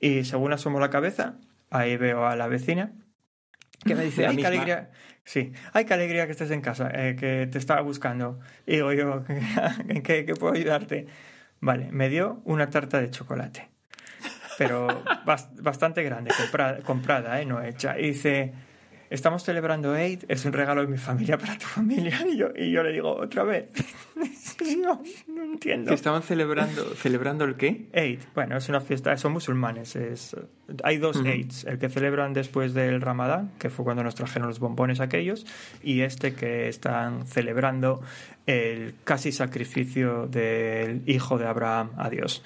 Y 0.00 0.24
según 0.24 0.52
asomo 0.52 0.78
la 0.78 0.90
cabeza, 0.90 1.34
ahí 1.70 1.96
veo 1.96 2.26
a 2.26 2.36
la 2.36 2.46
vecina 2.46 2.92
que 3.84 3.94
me 3.94 4.04
dice, 4.04 4.26
ay, 4.26 4.36
qué 4.36 4.46
alegría, 4.46 4.90
sí, 5.24 5.52
ay, 5.72 5.84
qué 5.84 5.94
alegría 5.94 6.26
que 6.26 6.32
estés 6.32 6.50
en 6.50 6.60
casa, 6.60 6.90
eh, 6.92 7.16
que 7.16 7.48
te 7.50 7.58
estaba 7.58 7.80
buscando. 7.80 8.40
Y 8.66 8.72
digo 8.72 8.92
yo, 8.92 9.24
¿en 9.88 10.02
qué, 10.02 10.24
qué, 10.24 10.34
puedo 10.34 10.54
ayudarte? 10.54 11.06
Vale, 11.60 11.90
me 11.92 12.08
dio 12.08 12.42
una 12.44 12.70
tarta 12.70 13.00
de 13.00 13.10
chocolate, 13.10 13.68
pero 14.58 15.02
bastante 15.60 16.02
grande, 16.02 16.32
comprada, 16.36 16.78
comprada 16.80 17.40
eh, 17.40 17.46
no 17.46 17.62
hecha. 17.62 17.98
Y 17.98 18.08
dice, 18.08 18.52
estamos 19.12 19.44
celebrando 19.44 19.94
Eid, 19.94 20.24
es 20.28 20.44
un 20.44 20.52
regalo 20.52 20.80
de 20.80 20.88
mi 20.88 20.98
familia 20.98 21.38
para 21.38 21.56
tu 21.58 21.66
familia. 21.66 22.18
Y 22.32 22.36
yo, 22.36 22.48
y 22.56 22.70
yo 22.70 22.82
le 22.82 22.92
digo, 22.92 23.14
otra 23.14 23.44
vez. 23.44 23.66
no, 24.78 25.02
no 25.28 25.44
entiendo. 25.44 25.88
¿Que 25.88 25.94
estaban 25.94 26.22
celebrando, 26.22 26.94
celebrando 26.94 27.44
el 27.44 27.56
qué? 27.56 27.88
Eid. 27.92 28.20
Bueno, 28.34 28.56
es 28.56 28.68
una 28.68 28.80
fiesta, 28.80 29.16
son 29.16 29.32
musulmanes. 29.32 29.96
Es, 29.96 30.34
hay 30.82 30.98
dos 30.98 31.22
Eids, 31.24 31.64
el 31.64 31.78
que 31.78 31.88
celebran 31.88 32.32
después 32.32 32.74
del 32.74 33.00
Ramadán, 33.00 33.52
que 33.58 33.70
fue 33.70 33.84
cuando 33.84 34.02
nos 34.02 34.14
trajeron 34.14 34.48
los 34.48 34.58
bombones 34.58 35.00
aquellos, 35.00 35.46
y 35.82 36.00
este 36.00 36.34
que 36.34 36.68
están 36.68 37.26
celebrando 37.26 38.00
el 38.46 38.94
casi 39.04 39.32
sacrificio 39.32 40.26
del 40.26 41.02
hijo 41.06 41.38
de 41.38 41.46
Abraham 41.46 41.90
a 41.96 42.10
Dios. 42.10 42.42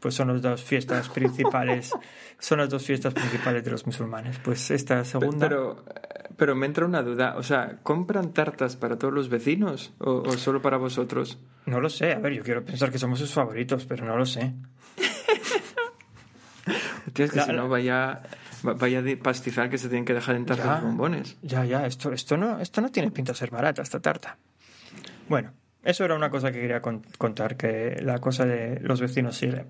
Pues 0.00 0.14
son 0.14 0.28
las 0.28 0.42
dos 0.42 0.64
fiestas 0.64 1.08
principales, 1.10 1.92
son 2.38 2.58
las 2.58 2.70
dos 2.70 2.84
fiestas 2.84 3.14
principales 3.14 3.64
de 3.64 3.70
los 3.70 3.86
musulmanes. 3.86 4.38
Pues 4.42 4.70
esta 4.70 5.04
segunda. 5.04 5.48
Pero, 5.48 5.84
pero 6.36 6.54
me 6.54 6.66
entra 6.66 6.86
una 6.86 7.02
duda, 7.02 7.36
o 7.36 7.42
sea, 7.42 7.78
¿compran 7.82 8.32
tartas 8.32 8.76
para 8.76 8.98
todos 8.98 9.12
los 9.12 9.28
vecinos 9.28 9.92
o, 9.98 10.22
o 10.22 10.32
solo 10.38 10.62
para 10.62 10.78
vosotros? 10.78 11.38
No 11.66 11.80
lo 11.80 11.90
sé, 11.90 12.12
a 12.12 12.18
ver, 12.18 12.32
yo 12.32 12.42
quiero 12.42 12.64
pensar 12.64 12.90
que 12.90 12.98
somos 12.98 13.18
sus 13.18 13.32
favoritos, 13.32 13.84
pero 13.84 14.06
no 14.06 14.16
lo 14.16 14.24
sé. 14.24 14.54
Tienes 17.12 17.32
que 17.32 17.40
si 17.40 17.52
no 17.52 17.68
vaya 17.68 18.22
vaya 18.62 19.02
pastizar 19.22 19.70
que 19.70 19.78
se 19.78 19.88
tienen 19.88 20.04
que 20.04 20.14
dejar 20.14 20.36
en 20.36 20.46
tartas 20.46 20.82
bombones. 20.82 21.36
Ya, 21.42 21.64
ya, 21.64 21.86
esto, 21.86 22.12
esto, 22.12 22.36
no, 22.36 22.60
esto 22.60 22.80
no 22.80 22.90
tiene 22.90 23.10
pinta 23.10 23.32
de 23.32 23.38
ser 23.38 23.50
barata, 23.50 23.82
esta 23.82 24.00
tarta. 24.00 24.36
Bueno, 25.28 25.52
eso 25.82 26.04
era 26.04 26.14
una 26.14 26.30
cosa 26.30 26.52
que 26.52 26.60
quería 26.60 26.82
contar, 26.82 27.56
que 27.56 28.00
la 28.02 28.18
cosa 28.18 28.44
de 28.44 28.80
los 28.80 29.00
vecinos 29.00 29.36
sigue. 29.36 29.66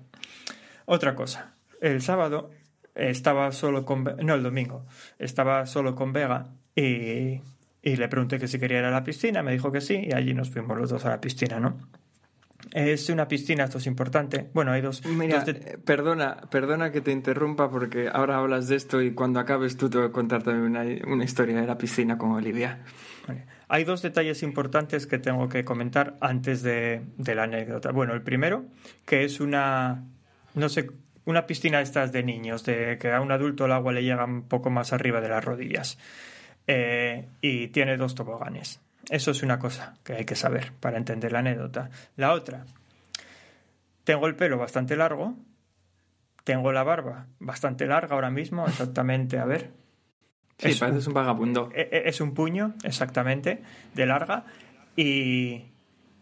Otra 0.85 1.15
cosa, 1.15 1.55
el 1.79 2.01
sábado 2.01 2.51
estaba 2.95 3.51
solo 3.51 3.85
con... 3.85 4.03
No, 4.03 4.35
el 4.35 4.43
domingo. 4.43 4.85
Estaba 5.19 5.65
solo 5.65 5.95
con 5.95 6.13
Vega 6.13 6.47
y, 6.75 7.41
y 7.81 7.95
le 7.95 8.07
pregunté 8.07 8.39
que 8.39 8.47
si 8.47 8.59
quería 8.59 8.79
ir 8.79 8.85
a 8.85 8.91
la 8.91 9.03
piscina, 9.03 9.43
me 9.43 9.51
dijo 9.51 9.71
que 9.71 9.81
sí 9.81 10.01
y 10.07 10.13
allí 10.13 10.33
nos 10.33 10.49
fuimos 10.49 10.77
los 10.77 10.89
dos 10.89 11.05
a 11.05 11.09
la 11.09 11.21
piscina, 11.21 11.59
¿no? 11.59 11.77
Es 12.73 13.09
una 13.09 13.27
piscina, 13.27 13.65
esto 13.65 13.79
es 13.79 13.87
importante. 13.87 14.49
Bueno, 14.53 14.71
hay 14.71 14.81
dos. 14.81 15.05
Mira, 15.05 15.43
eh, 15.47 15.77
perdona, 15.83 16.37
perdona 16.49 16.91
que 16.91 17.01
te 17.01 17.11
interrumpa 17.11 17.69
porque 17.69 18.09
ahora 18.11 18.37
hablas 18.37 18.67
de 18.67 18.75
esto 18.75 19.01
y 19.01 19.13
cuando 19.13 19.39
acabes 19.39 19.77
tú 19.77 19.89
te 19.89 19.97
voy 19.97 20.07
a 20.07 20.11
contar 20.11 20.43
también 20.43 20.65
una, 20.65 20.83
una 21.11 21.23
historia 21.23 21.59
de 21.59 21.67
la 21.67 21.77
piscina 21.77 22.17
con 22.17 22.31
Olivia. 22.31 22.83
Hay 23.67 23.83
dos 23.83 24.01
detalles 24.01 24.43
importantes 24.43 25.07
que 25.07 25.17
tengo 25.17 25.49
que 25.49 25.65
comentar 25.65 26.17
antes 26.21 26.61
de, 26.61 27.01
de, 27.17 27.35
la 27.35 27.43
anécdota. 27.43 27.91
Bueno, 27.91 28.13
el 28.13 28.21
primero, 28.21 28.65
que 29.05 29.23
es 29.23 29.39
una, 29.39 30.03
no 30.53 30.69
sé, 30.69 30.89
una 31.25 31.45
piscina 31.45 31.77
de 31.77 31.83
estas 31.83 32.11
de 32.11 32.23
niños, 32.23 32.63
de 32.63 32.97
que 32.97 33.11
a 33.11 33.21
un 33.21 33.31
adulto 33.31 33.65
el 33.65 33.71
agua 33.71 33.93
le 33.93 34.03
llega 34.03 34.25
un 34.25 34.47
poco 34.47 34.69
más 34.69 34.93
arriba 34.93 35.21
de 35.21 35.29
las 35.29 35.43
rodillas. 35.43 35.97
Eh, 36.67 37.27
y 37.41 37.67
tiene 37.69 37.97
dos 37.97 38.15
toboganes. 38.15 38.79
Eso 39.09 39.31
es 39.31 39.43
una 39.43 39.59
cosa 39.59 39.95
que 40.03 40.13
hay 40.13 40.25
que 40.25 40.35
saber 40.35 40.71
para 40.79 40.97
entender 40.97 41.31
la 41.31 41.39
anécdota. 41.39 41.89
La 42.15 42.33
otra, 42.33 42.65
tengo 44.03 44.27
el 44.27 44.35
pelo 44.35 44.57
bastante 44.57 44.95
largo, 44.95 45.35
tengo 46.43 46.71
la 46.71 46.83
barba 46.83 47.27
bastante 47.39 47.85
larga 47.87 48.15
ahora 48.15 48.29
mismo, 48.29 48.65
exactamente, 48.67 49.37
a 49.37 49.45
ver, 49.45 49.71
Sí, 50.69 50.75
pareces 50.79 51.07
un, 51.07 51.13
vagabundo. 51.13 51.69
E, 51.73 51.89
e, 51.91 52.09
es 52.09 52.21
un 52.21 52.33
puño, 52.33 52.75
exactamente, 52.83 53.61
de 53.95 54.05
larga. 54.05 54.45
Y, 54.95 55.65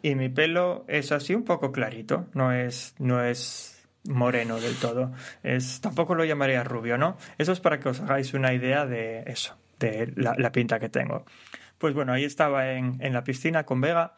y 0.02 0.16
mi 0.16 0.30
pelo 0.30 0.86
es 0.88 1.12
así 1.12 1.36
un 1.36 1.44
poco 1.44 1.72
clarito. 1.72 2.28
No 2.34 2.54
es, 2.54 2.96
no 3.00 3.22
es 3.24 3.79
moreno 4.06 4.60
del 4.60 4.76
todo. 4.76 5.12
Es, 5.44 5.82
tampoco 5.82 6.16
lo 6.16 6.26
llamaría 6.26 6.64
rubio, 6.64 6.98
¿no? 6.98 7.18
Eso 7.38 7.52
es 7.52 7.60
para 7.60 7.80
que 7.80 7.90
os 7.90 8.00
hagáis 8.02 8.34
una 8.34 8.54
idea 8.54 8.86
de 8.86 9.24
eso, 9.28 9.58
de 9.80 10.12
la, 10.16 10.52
pinta 10.52 10.80
que 10.80 10.90
tengo. 10.90 11.26
Pues 11.78 11.94
bueno, 11.94 12.14
ahí 12.14 12.24
estaba 12.24 12.72
en, 12.72 12.98
en 13.00 13.14
la 13.14 13.24
piscina 13.24 13.66
con 13.66 13.82
Vega 13.82 14.14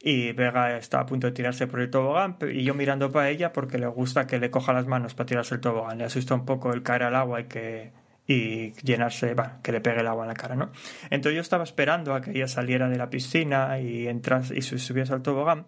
y 0.00 0.32
Vega 0.32 0.76
está 0.76 1.00
a 1.00 1.06
punto 1.06 1.28
de 1.28 1.32
tirarse 1.32 1.66
por 1.66 1.80
el 1.80 1.90
tobogán 1.90 2.36
y 2.52 2.64
yo 2.64 2.74
mirando 2.74 3.10
para 3.10 3.30
ella 3.30 3.52
porque 3.52 3.78
le 3.78 3.86
gusta 3.86 4.26
que 4.26 4.38
le 4.38 4.50
coja 4.50 4.72
las 4.72 4.86
manos 4.86 5.14
para 5.14 5.26
tirarse 5.26 5.54
el 5.54 5.60
tobogán. 5.60 5.98
Le 5.98 6.04
asusta 6.04 6.34
un 6.34 6.44
poco 6.44 6.72
el 6.72 6.82
caer 6.82 7.04
al 7.04 7.14
agua 7.14 7.40
y 7.40 7.44
que 7.44 8.04
y 8.26 8.72
llenarse, 8.82 9.34
que 9.62 9.72
le 9.72 9.80
pegue 9.80 10.00
el 10.00 10.06
agua 10.06 10.24
en 10.24 10.28
la 10.28 10.34
cara, 10.34 10.56
¿no? 10.56 10.72
Entonces 11.10 11.34
yo 11.34 11.42
estaba 11.42 11.64
esperando 11.64 12.14
a 12.14 12.22
que 12.22 12.30
ella 12.30 12.48
saliera 12.48 12.88
de 12.88 12.96
la 12.96 13.10
piscina 13.10 13.78
y 13.80 14.08
entras 14.08 14.50
y 14.50 14.62
subiese 14.62 15.12
al 15.12 15.22
tobogán 15.22 15.66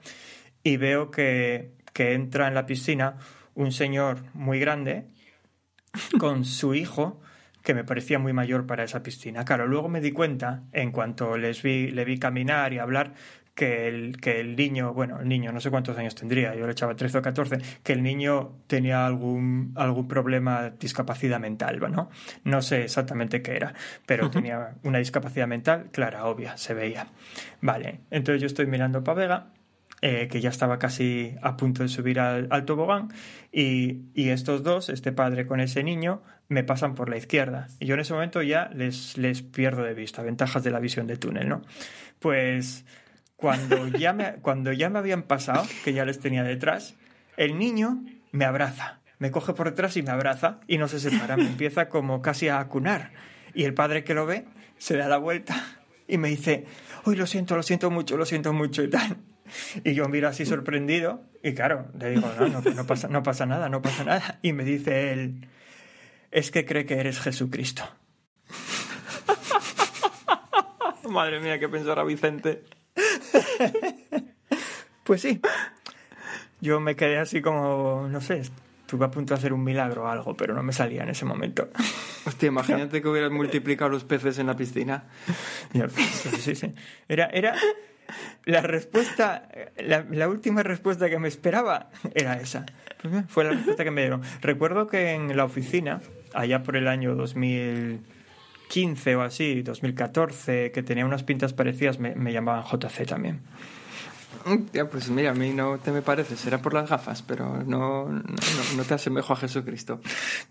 y 0.62 0.78
veo 0.78 1.10
que, 1.10 1.72
que 1.92 2.14
entra 2.14 2.48
en 2.48 2.54
la 2.54 2.66
piscina 2.66 3.16
un 3.56 3.72
señor 3.72 4.22
muy 4.34 4.60
grande 4.60 5.08
con 6.20 6.44
su 6.44 6.74
hijo 6.74 7.20
que 7.64 7.74
me 7.74 7.82
parecía 7.82 8.20
muy 8.20 8.32
mayor 8.32 8.64
para 8.64 8.84
esa 8.84 9.02
piscina. 9.02 9.44
Claro, 9.44 9.66
luego 9.66 9.88
me 9.88 10.00
di 10.00 10.12
cuenta, 10.12 10.62
en 10.72 10.92
cuanto 10.92 11.36
les 11.36 11.62
vi, 11.62 11.90
le 11.90 12.04
vi 12.04 12.16
caminar 12.16 12.72
y 12.72 12.78
hablar, 12.78 13.14
que 13.56 13.88
el, 13.88 14.18
que 14.20 14.38
el 14.38 14.54
niño, 14.54 14.92
bueno, 14.92 15.18
el 15.18 15.28
niño, 15.28 15.50
no 15.50 15.60
sé 15.60 15.70
cuántos 15.70 15.96
años 15.98 16.14
tendría, 16.14 16.54
yo 16.54 16.66
le 16.66 16.72
echaba 16.72 16.94
13 16.94 17.18
o 17.18 17.22
14, 17.22 17.58
que 17.82 17.94
el 17.94 18.02
niño 18.02 18.58
tenía 18.68 19.04
algún, 19.06 19.72
algún 19.74 20.06
problema, 20.06 20.70
discapacidad 20.78 21.40
mental, 21.40 21.80
¿no? 21.90 22.10
No 22.44 22.62
sé 22.62 22.84
exactamente 22.84 23.42
qué 23.42 23.56
era, 23.56 23.74
pero 24.04 24.30
tenía 24.30 24.74
una 24.84 24.98
discapacidad 24.98 25.48
mental 25.48 25.88
clara, 25.90 26.26
obvia, 26.26 26.56
se 26.58 26.74
veía. 26.74 27.08
Vale, 27.62 28.00
entonces 28.10 28.42
yo 28.42 28.46
estoy 28.46 28.66
mirando 28.66 29.02
para 29.02 29.20
Vega 29.20 29.46
eh, 30.02 30.28
que 30.28 30.40
ya 30.40 30.50
estaba 30.50 30.78
casi 30.78 31.36
a 31.42 31.56
punto 31.56 31.82
de 31.82 31.88
subir 31.88 32.20
al, 32.20 32.64
tobogán, 32.64 33.08
y, 33.52 34.02
y, 34.14 34.28
estos 34.28 34.62
dos, 34.62 34.88
este 34.88 35.12
padre 35.12 35.46
con 35.46 35.60
ese 35.60 35.82
niño, 35.82 36.22
me 36.48 36.64
pasan 36.64 36.94
por 36.94 37.08
la 37.08 37.16
izquierda. 37.16 37.68
Y 37.80 37.86
yo 37.86 37.94
en 37.94 38.00
ese 38.00 38.12
momento 38.12 38.42
ya 38.42 38.70
les, 38.74 39.16
les 39.16 39.42
pierdo 39.42 39.82
de 39.82 39.94
vista, 39.94 40.22
ventajas 40.22 40.62
de 40.62 40.70
la 40.70 40.80
visión 40.80 41.06
de 41.06 41.16
túnel, 41.16 41.48
¿no? 41.48 41.62
Pues 42.18 42.84
cuando 43.36 43.88
ya, 43.98 44.12
me, 44.12 44.34
cuando 44.36 44.72
ya 44.72 44.90
me 44.90 44.98
habían 44.98 45.22
pasado, 45.22 45.66
que 45.84 45.92
ya 45.92 46.04
les 46.04 46.20
tenía 46.20 46.42
detrás, 46.42 46.94
el 47.36 47.58
niño 47.58 48.02
me 48.32 48.44
abraza, 48.44 49.00
me 49.18 49.30
coge 49.30 49.54
por 49.54 49.70
detrás 49.70 49.96
y 49.96 50.02
me 50.02 50.10
abraza, 50.10 50.60
y 50.66 50.78
no 50.78 50.88
se 50.88 51.00
separa, 51.00 51.36
me 51.36 51.46
empieza 51.46 51.88
como 51.88 52.22
casi 52.22 52.48
a 52.48 52.60
acunar. 52.60 53.12
Y 53.54 53.64
el 53.64 53.74
padre 53.74 54.04
que 54.04 54.14
lo 54.14 54.26
ve 54.26 54.44
se 54.78 54.96
da 54.96 55.08
la 55.08 55.18
vuelta 55.18 55.54
y 56.06 56.18
me 56.18 56.28
dice, 56.28 56.66
uy, 57.04 57.16
lo 57.16 57.26
siento, 57.26 57.56
lo 57.56 57.62
siento 57.62 57.90
mucho, 57.90 58.16
lo 58.16 58.26
siento 58.26 58.52
mucho 58.52 58.82
y 58.82 58.90
tal. 58.90 59.16
Y 59.84 59.94
yo 59.94 60.08
miro 60.08 60.28
así 60.28 60.46
sorprendido 60.46 61.22
y 61.42 61.54
claro, 61.54 61.86
le 61.98 62.10
digo, 62.10 62.30
no, 62.38 62.60
no, 62.60 62.86
pasa, 62.86 63.08
no 63.08 63.22
pasa 63.22 63.46
nada, 63.46 63.68
no 63.68 63.82
pasa 63.82 64.04
nada. 64.04 64.38
Y 64.42 64.52
me 64.52 64.64
dice 64.64 65.12
él, 65.12 65.48
es 66.30 66.50
que 66.50 66.64
cree 66.64 66.86
que 66.86 66.98
eres 66.98 67.20
Jesucristo. 67.20 67.84
Madre 71.08 71.40
mía, 71.40 71.58
qué 71.58 71.68
pensará 71.68 72.04
Vicente. 72.04 72.64
pues 75.04 75.22
sí. 75.22 75.40
Yo 76.60 76.80
me 76.80 76.96
quedé 76.96 77.18
así 77.18 77.40
como, 77.40 78.08
no 78.10 78.20
sé, 78.20 78.42
estuve 78.86 79.04
a 79.04 79.10
punto 79.10 79.34
de 79.34 79.38
hacer 79.38 79.52
un 79.52 79.62
milagro 79.62 80.04
o 80.04 80.08
algo, 80.08 80.36
pero 80.36 80.54
no 80.54 80.62
me 80.62 80.72
salía 80.72 81.02
en 81.02 81.10
ese 81.10 81.24
momento. 81.24 81.68
Hostia, 82.24 82.48
imagínate 82.48 83.00
que 83.00 83.08
hubieras 83.08 83.30
multiplicado 83.30 83.90
los 83.90 84.04
peces 84.04 84.38
en 84.38 84.46
la 84.46 84.56
piscina. 84.56 85.04
Sí, 86.40 86.54
sí. 86.54 86.74
Era, 87.08 87.26
era, 87.26 87.54
la 88.46 88.62
respuesta, 88.62 89.48
la, 89.76 90.28
última 90.28 90.62
respuesta 90.62 91.10
que 91.10 91.18
me 91.18 91.28
esperaba 91.28 91.90
era 92.14 92.40
esa. 92.40 92.64
Fue 93.28 93.44
la 93.44 93.50
respuesta 93.50 93.84
que 93.84 93.90
me 93.90 94.00
dieron. 94.02 94.22
Recuerdo 94.40 94.86
que 94.86 95.12
en 95.12 95.36
la 95.36 95.44
oficina, 95.44 96.00
allá 96.32 96.62
por 96.62 96.76
el 96.76 96.88
año 96.88 97.14
2015 97.16 99.16
o 99.16 99.22
así, 99.22 99.62
2014, 99.62 100.70
que 100.70 100.82
tenía 100.84 101.04
unas 101.04 101.24
pintas 101.24 101.52
parecidas, 101.52 101.98
me, 101.98 102.14
me 102.14 102.32
llamaban 102.32 102.64
JC 102.64 103.04
también. 103.04 103.40
Ya, 104.72 104.88
pues 104.88 105.08
mira, 105.08 105.30
a 105.30 105.34
mí 105.34 105.52
no 105.52 105.78
te 105.78 105.90
me 105.90 106.02
parece, 106.02 106.36
será 106.36 106.60
por 106.60 106.74
las 106.74 106.88
gafas, 106.88 107.22
pero 107.22 107.62
no, 107.64 108.08
no, 108.08 108.84
te 108.86 108.94
asemejo 108.94 109.32
a 109.32 109.36
Jesucristo. 109.36 110.00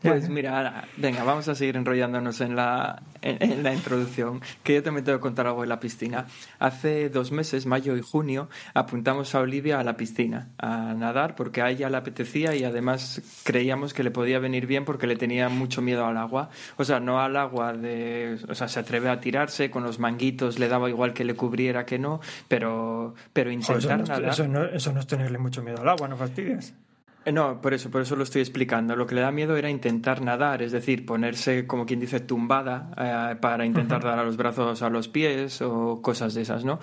Pues 0.01 0.29
mira, 0.29 0.85
venga, 0.97 1.23
vamos 1.23 1.47
a 1.47 1.55
seguir 1.55 1.77
enrollándonos 1.77 2.41
en 2.41 2.55
la, 2.55 3.01
en, 3.21 3.63
la 3.63 3.73
introducción, 3.73 4.41
que 4.63 4.75
yo 4.75 4.83
también 4.83 5.05
tengo 5.05 5.17
que 5.19 5.21
contar 5.21 5.47
algo 5.47 5.63
en 5.63 5.69
la 5.69 5.79
piscina. 5.79 6.27
Hace 6.59 7.09
dos 7.09 7.31
meses, 7.31 7.65
mayo 7.65 7.95
y 7.95 8.01
junio, 8.01 8.49
apuntamos 8.73 9.35
a 9.35 9.39
Olivia 9.39 9.79
a 9.79 9.83
la 9.83 9.97
piscina, 9.97 10.49
a 10.57 10.93
nadar, 10.93 11.35
porque 11.35 11.61
a 11.61 11.69
ella 11.69 11.89
le 11.89 11.97
apetecía 11.97 12.55
y 12.55 12.63
además 12.63 13.21
creíamos 13.43 13.93
que 13.93 14.03
le 14.03 14.11
podía 14.11 14.39
venir 14.39 14.65
bien 14.67 14.85
porque 14.85 15.07
le 15.07 15.15
tenía 15.15 15.49
mucho 15.49 15.81
miedo 15.81 16.05
al 16.05 16.17
agua. 16.17 16.49
O 16.77 16.83
sea, 16.83 16.99
no 16.99 17.19
al 17.19 17.35
agua 17.37 17.73
de... 17.73 18.39
O 18.49 18.55
sea, 18.55 18.67
se 18.67 18.79
atreve 18.79 19.09
a 19.09 19.19
tirarse, 19.19 19.69
con 19.69 19.83
los 19.83 19.99
manguitos 19.99 20.59
le 20.59 20.67
daba 20.67 20.89
igual 20.89 21.13
que 21.13 21.23
le 21.23 21.35
cubriera 21.35 21.85
que 21.85 21.99
no, 21.99 22.21
pero, 22.47 23.15
pero 23.33 23.51
eso 23.89 24.47
no, 24.47 24.63
eso, 24.65 24.93
no, 24.93 24.99
es 24.99 25.07
tenerle 25.07 25.37
mucho 25.37 25.61
miedo 25.61 25.81
al 25.81 25.89
agua, 25.89 26.07
no 26.07 26.17
fastidies. 26.17 26.73
Eh, 27.25 27.31
no, 27.31 27.59
por 27.59 27.73
eso, 27.73 27.89
por 27.89 28.01
eso 28.01 28.15
lo 28.15 28.23
estoy 28.23 28.41
explicando. 28.41 28.95
Lo 28.95 29.07
que 29.07 29.15
le 29.15 29.21
da 29.21 29.31
miedo 29.31 29.57
era 29.57 29.69
intentar 29.69 30.21
nadar, 30.21 30.61
es 30.61 30.71
decir, 30.71 31.05
ponerse, 31.05 31.65
como 31.65 31.85
quien 31.85 31.99
dice, 31.99 32.19
tumbada 32.19 32.91
eh, 32.97 33.35
para 33.37 33.65
intentar 33.65 34.03
dar 34.03 34.19
a 34.19 34.23
los 34.23 34.37
brazos 34.37 34.81
a 34.81 34.89
los 34.89 35.07
pies 35.07 35.61
o 35.61 36.01
cosas 36.01 36.33
de 36.35 36.43
esas, 36.43 36.63
¿no? 36.65 36.79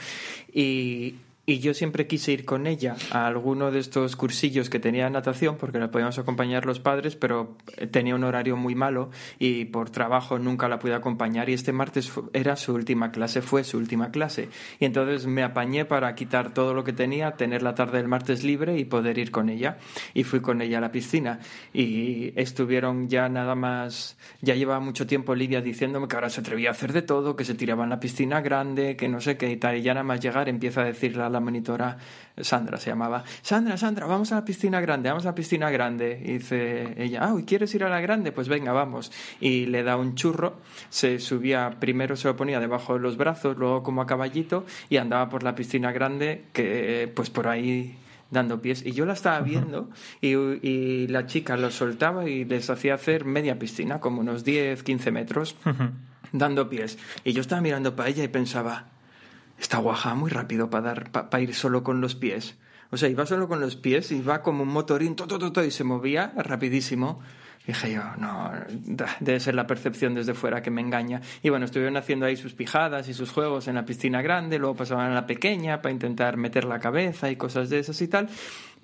Y, 0.53 1.15
y 1.45 1.59
yo 1.59 1.75
siempre 1.75 2.07
quise 2.07 2.31
ir 2.31 2.45
con 2.45 2.69
ella 2.69 2.95
a 3.11 3.27
alguno 3.27 3.73
de 3.73 3.81
estos 3.81 4.15
cursillos 4.15 4.71
que 4.71 4.79
tenía 4.79 5.11
natación, 5.11 5.57
porque 5.57 5.81
la 5.81 5.91
podíamos 5.91 6.17
acompañar 6.21 6.67
los 6.67 6.79
padres, 6.79 7.17
pero 7.17 7.57
tenía 7.91 8.15
un 8.15 8.23
horario 8.23 8.57
muy 8.57 8.77
malo 8.77 9.11
y 9.41 9.65
por 9.65 9.91
trabajo 9.91 10.39
nunca 10.39 10.69
la 10.69 10.79
pude 10.79 10.95
acompañar. 10.95 11.51
Y 11.51 11.55
este 11.55 11.73
martes 11.73 12.13
era 12.33 12.55
su 12.55 12.73
última 12.75 13.11
clase, 13.11 13.43
fue 13.43 13.65
su 13.65 13.77
última 13.79 14.13
clase. 14.13 14.51
Y 14.79 14.85
entonces 14.85 15.27
me 15.27 15.43
apañé 15.43 15.85
para 15.85 16.15
quitar 16.15 16.55
todo 16.55 16.75
lo 16.75 16.85
que 16.85 16.93
tenía, 16.93 17.33
tener 17.33 17.65
la 17.65 17.75
tarde 17.75 17.99
del 17.99 18.07
martes 18.07 18.45
libre 18.45 18.79
y 18.79 18.85
poder 18.85 19.19
ir 19.19 19.33
con 19.33 19.49
ella. 19.49 19.79
Y 20.15 20.23
fui 20.23 20.41
con 20.41 20.63
ella 20.63 20.79
a 20.79 20.81
la 20.81 20.93
piscina. 20.93 21.41
Y 21.73 22.33
estuvieron 22.41 23.09
ya 23.09 23.29
nada 23.29 23.57
más, 23.57 24.17
ya 24.43 24.55
llevaba 24.55 24.79
mucho 24.79 25.09
tiempo 25.09 25.35
Lidia 25.35 25.61
diciéndome 25.61 26.07
que 26.07 26.15
ahora 26.15 26.31
se 26.31 26.41
atrevía 26.41 26.69
a 26.69 26.73
hacer 26.73 26.93
de 26.93 27.03
todo, 27.03 27.35
que 27.35 27.45
se 27.45 27.55
tiraba 27.57 27.83
en 27.83 27.91
la 27.91 27.99
piscina 27.99 28.41
grande, 28.43 28.95
que 28.95 29.09
no 29.09 29.21
sé 29.21 29.37
qué 29.37 29.51
y 29.51 29.57
tal. 29.57 29.77
Y 29.77 29.83
ya 29.83 29.93
nada 29.93 30.05
más 30.05 30.21
llegar 30.21 30.49
empieza 30.49 30.83
a 30.83 30.85
decirle 30.85 31.32
la 31.32 31.32
monitora, 31.41 31.99
Sandra 32.39 32.79
se 32.79 32.91
llamaba, 32.91 33.25
Sandra, 33.43 33.77
Sandra, 33.77 34.07
vamos 34.07 34.33
a 34.33 34.37
la 34.37 34.45
piscina 34.45 34.81
grande, 34.81 35.09
vamos 35.09 35.25
a 35.27 35.31
la 35.31 35.35
piscina 35.35 35.71
grande. 35.71 36.21
Y 36.25 36.33
dice 36.35 36.95
ella, 36.97 37.21
ah, 37.23 37.35
¿quieres 37.47 37.75
ir 37.75 37.85
a 37.85 37.89
la 37.89 38.01
grande? 38.01 38.33
Pues 38.33 38.49
venga, 38.49 38.73
vamos. 38.73 39.13
Y 39.41 39.67
le 39.67 39.83
da 39.83 39.97
un 39.97 40.15
churro, 40.15 40.57
se 40.89 41.19
subía, 41.19 41.77
primero 41.81 42.17
se 42.17 42.29
lo 42.29 42.37
ponía 42.37 42.61
debajo 42.61 42.95
de 42.95 43.01
los 43.01 43.17
brazos, 43.17 43.57
luego 43.57 43.83
como 43.83 44.03
a 44.03 44.07
caballito, 44.07 44.65
y 44.89 44.97
andaba 44.97 45.29
por 45.29 45.43
la 45.43 45.55
piscina 45.55 45.93
grande, 45.93 46.45
que 46.53 47.11
pues 47.15 47.31
por 47.31 47.49
ahí 47.49 47.99
dando 48.33 48.61
pies. 48.61 48.85
Y 48.85 48.93
yo 48.93 49.07
la 49.07 49.13
estaba 49.13 49.41
viendo 49.41 49.91
y, 50.21 50.35
y, 50.35 51.07
la 51.07 51.27
chica 51.27 51.57
los 51.57 51.75
soltaba 51.75 52.29
y 52.29 52.45
les 52.45 52.69
hacía 52.71 52.95
hacer 52.95 53.25
media 53.25 53.59
piscina, 53.59 54.01
como 54.01 54.21
unos 54.21 54.43
10, 54.43 54.83
15 54.83 55.11
metros, 55.13 55.55
dando 56.33 56.69
pies. 56.69 56.99
Y 57.25 57.35
yo 57.35 57.43
estaba 57.43 57.61
mirando 57.61 57.95
para 57.95 58.09
ella 58.09 58.25
y 58.25 58.29
pensaba, 58.29 58.87
esta 59.59 59.79
guaja 59.79 60.15
muy 60.15 60.31
rápido 60.31 60.71
para 60.71 60.95
dar 60.95 61.11
para 61.11 61.41
ir 61.41 61.55
solo 61.55 61.83
con 61.83 62.01
los 62.01 62.15
pies. 62.15 62.57
O 62.93 62.99
sea, 62.99 63.09
iba 63.09 63.25
solo 63.25 63.49
con 63.49 63.59
los 63.59 63.75
pies, 63.75 64.13
iba 64.13 64.43
como 64.43 64.65
un 64.65 64.69
motorín, 64.69 65.17
todo, 65.17 65.65
y 65.65 65.71
se 65.71 65.83
movía 65.83 66.31
rapidísimo. 66.37 67.21
dije 67.67 67.95
yo, 67.95 68.03
no, 68.19 68.53
debe 69.21 69.41
ser 69.41 69.55
la 69.55 69.67
percepción 69.67 70.13
desde 70.13 70.35
fuera 70.35 70.61
que 70.61 70.71
me 70.71 70.83
engaña. 70.83 71.23
Y 71.43 71.49
bueno, 71.49 71.65
estuvieron 71.65 71.97
haciendo 71.97 72.27
ahí 72.27 72.37
sus 72.37 72.53
pijadas 72.53 73.09
y 73.09 73.15
sus 73.15 73.31
juegos 73.31 73.67
en 73.67 73.77
la 73.77 73.87
piscina 73.87 74.21
grande, 74.21 74.59
luego 74.59 74.77
pasaban 74.77 75.11
a 75.11 75.15
la 75.15 75.27
pequeña 75.27 75.81
para 75.81 75.91
intentar 75.91 76.37
meter 76.37 76.65
la 76.65 76.81
cabeza 76.81 77.31
y 77.31 77.37
cosas 77.37 77.71
de 77.71 77.79
esas 77.79 78.03
y 78.03 78.09
tal. 78.09 78.29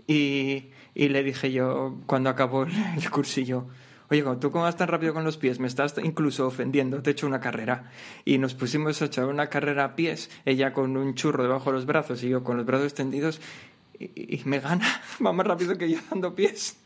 Y, 0.07 0.71
y 0.95 1.09
le 1.11 1.23
dije 1.23 1.53
yo, 1.53 1.99
cuando 2.07 2.31
acabó 2.31 2.63
el 2.65 3.11
cursillo, 3.11 3.67
oye, 4.11 4.25
tú 4.41 4.51
cómo 4.51 4.65
vas 4.65 4.77
tan 4.77 4.89
rápido 4.89 5.15
con 5.15 5.25
los 5.25 5.37
pies, 5.37 5.61
me 5.61 5.67
estás 5.67 5.95
incluso 6.03 6.47
ofendiendo, 6.47 7.03
te 7.03 7.11
he 7.11 7.13
hecho 7.13 7.27
una 7.27 7.41
carrera. 7.41 7.91
Y 8.25 8.39
nos 8.39 8.55
pusimos 8.55 9.01
a 9.03 9.07
echar 9.07 9.27
una 9.27 9.49
carrera 9.49 9.85
a 9.85 9.97
pies, 9.97 10.31
ella 10.45 10.73
con 10.73 10.97
un 10.97 11.15
churro 11.15 11.43
debajo 11.43 11.71
de 11.71 11.77
los 11.77 11.87
brazos 11.87 12.23
y 12.23 12.29
yo 12.29 12.43
con 12.43 12.57
los 12.57 12.67
brazos 12.67 12.87
extendidos, 12.87 13.41
y, 13.99 14.43
me 14.45 14.61
gana, 14.61 14.87
va 15.25 15.33
más 15.33 15.47
rápido 15.47 15.77
que 15.77 15.91
yo 15.91 15.99
dando 16.11 16.35
pies. 16.35 16.77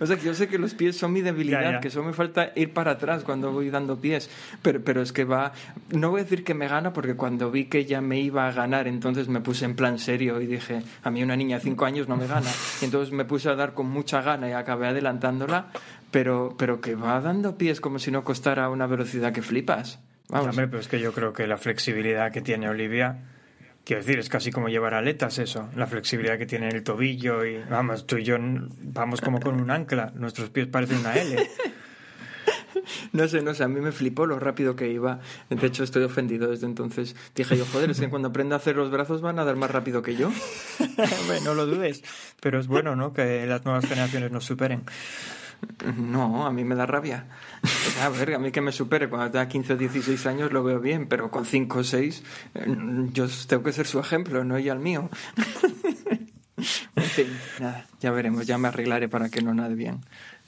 O 0.00 0.06
sea, 0.06 0.16
que 0.16 0.24
yo 0.24 0.34
sé 0.34 0.48
que 0.48 0.58
los 0.58 0.72
pies 0.72 0.96
son 0.96 1.12
mi 1.12 1.20
debilidad, 1.20 1.80
que 1.80 1.90
solo 1.90 2.06
me 2.06 2.12
falta 2.14 2.50
ir 2.56 2.72
para 2.72 2.92
atrás 2.92 3.24
cuando 3.24 3.52
voy 3.52 3.68
dando 3.68 3.98
pies, 3.98 4.30
pero, 4.62 4.82
pero 4.82 5.02
es 5.02 5.12
que 5.12 5.24
va, 5.24 5.52
no 5.90 6.10
voy 6.10 6.20
a 6.20 6.24
decir 6.24 6.44
que 6.44 6.54
me 6.54 6.66
gana 6.66 6.94
porque 6.94 7.14
cuando 7.14 7.50
vi 7.50 7.66
que 7.66 7.80
ella 7.80 8.00
me 8.00 8.18
iba 8.18 8.48
a 8.48 8.52
ganar, 8.52 8.88
entonces 8.88 9.28
me 9.28 9.40
puse 9.40 9.66
en 9.66 9.76
plan 9.76 9.98
serio 9.98 10.40
y 10.40 10.46
dije, 10.46 10.82
a 11.02 11.10
mí 11.10 11.22
una 11.22 11.36
niña 11.36 11.56
de 11.58 11.62
cinco 11.62 11.84
años 11.84 12.08
no 12.08 12.16
me 12.16 12.26
gana. 12.26 12.50
Y 12.80 12.86
entonces 12.86 13.12
me 13.12 13.26
puse 13.26 13.50
a 13.50 13.54
dar 13.54 13.74
con 13.74 13.86
mucha 13.86 14.22
gana 14.22 14.48
y 14.48 14.52
acabé 14.52 14.86
adelantándola, 14.86 15.66
pero, 16.10 16.54
pero 16.58 16.80
que 16.80 16.94
va 16.94 17.20
dando 17.20 17.58
pies 17.58 17.80
como 17.80 17.98
si 17.98 18.10
no 18.10 18.24
costara 18.24 18.68
una 18.70 18.86
velocidad 18.86 19.32
que 19.32 19.42
flipas. 19.42 20.00
Vamos. 20.28 20.56
pero 20.56 20.78
es 20.78 20.88
que 20.88 20.98
yo 20.98 21.12
creo 21.12 21.32
que 21.32 21.46
la 21.46 21.56
flexibilidad 21.56 22.32
que 22.32 22.42
tiene 22.42 22.68
Olivia, 22.68 23.18
quiero 23.84 24.02
decir, 24.02 24.18
es 24.18 24.28
casi 24.28 24.50
como 24.50 24.68
llevar 24.68 24.94
aletas 24.94 25.38
eso, 25.38 25.68
la 25.76 25.86
flexibilidad 25.86 26.36
que 26.36 26.46
tiene 26.46 26.68
en 26.68 26.74
el 26.74 26.82
tobillo 26.82 27.44
y 27.44 27.62
vamos, 27.70 28.08
tú 28.08 28.18
y 28.18 28.24
yo 28.24 28.36
vamos 28.40 29.20
como 29.20 29.38
con 29.38 29.60
un 29.60 29.70
ancla, 29.70 30.12
nuestros 30.16 30.50
pies 30.50 30.66
parecen 30.66 30.98
una 30.98 31.14
L. 31.14 31.48
No 33.12 33.26
sé, 33.28 33.42
no 33.42 33.54
sé, 33.54 33.64
a 33.64 33.68
mí 33.68 33.80
me 33.80 33.92
flipó 33.92 34.26
lo 34.26 34.38
rápido 34.38 34.76
que 34.76 34.88
iba. 34.88 35.20
De 35.50 35.66
hecho, 35.66 35.82
estoy 35.82 36.04
ofendido 36.04 36.50
desde 36.50 36.66
entonces. 36.66 37.16
Dije 37.34 37.56
yo, 37.56 37.64
joder, 37.66 37.90
es 37.90 38.00
que 38.00 38.08
cuando 38.08 38.28
aprenda 38.28 38.56
a 38.56 38.58
hacer 38.58 38.76
los 38.76 38.90
brazos 38.90 39.20
van 39.22 39.38
a 39.38 39.44
dar 39.44 39.56
más 39.56 39.70
rápido 39.70 40.02
que 40.02 40.16
yo. 40.16 40.30
no 41.44 41.54
lo 41.54 41.66
dudes, 41.66 42.02
pero 42.40 42.60
es 42.60 42.66
bueno, 42.66 42.96
¿no? 42.96 43.12
Que 43.12 43.46
las 43.46 43.64
nuevas 43.64 43.86
generaciones 43.86 44.30
nos 44.30 44.44
superen. 44.44 44.84
No, 45.96 46.46
a 46.46 46.52
mí 46.52 46.64
me 46.64 46.74
da 46.74 46.86
rabia. 46.86 47.26
A 48.02 48.08
ver, 48.08 48.34
a 48.34 48.38
mí 48.38 48.50
que 48.50 48.60
me 48.60 48.72
supere 48.72 49.08
cuando 49.08 49.30
tenga 49.30 49.46
15 49.48 49.74
o 49.74 49.76
16 49.76 50.26
años 50.26 50.52
lo 50.52 50.62
veo 50.64 50.80
bien, 50.80 51.06
pero 51.06 51.30
con 51.30 51.44
5 51.44 51.78
o 51.78 51.84
6 51.84 52.22
eh, 52.54 52.66
yo 53.12 53.26
tengo 53.46 53.62
que 53.62 53.72
ser 53.72 53.86
su 53.86 53.98
ejemplo, 53.98 54.44
no 54.44 54.56
ella 54.56 54.72
el 54.72 54.80
mío. 54.80 55.08
En 56.96 57.04
fin, 57.04 57.26
nada, 57.60 57.86
ya 58.00 58.10
veremos, 58.10 58.46
ya 58.46 58.56
me 58.58 58.68
arreglaré 58.68 59.08
para 59.08 59.28
que 59.28 59.42
no 59.42 59.52
nade 59.54 59.74
bien, 59.74 60.00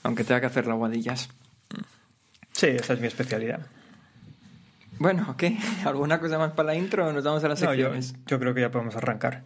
aunque 0.03 0.23
tenga 0.23 0.41
que 0.41 0.47
hacer 0.47 0.65
las 0.67 0.75
guadillas. 0.77 1.29
Sí, 2.51 2.67
esa 2.67 2.93
es 2.93 2.99
mi 2.99 3.07
especialidad. 3.07 3.61
Bueno, 4.97 5.35
¿qué? 5.37 5.57
¿Alguna 5.85 6.19
cosa 6.19 6.37
más 6.37 6.51
para 6.53 6.67
la 6.67 6.75
intro 6.75 7.07
o 7.07 7.13
nos 7.13 7.23
vamos 7.23 7.43
a 7.43 7.47
las 7.47 7.61
No, 7.61 7.73
yo, 7.73 7.93
secciones? 7.93 8.15
yo 8.25 8.39
creo 8.39 8.53
que 8.53 8.61
ya 8.61 8.71
podemos 8.71 8.95
arrancar. 8.95 9.43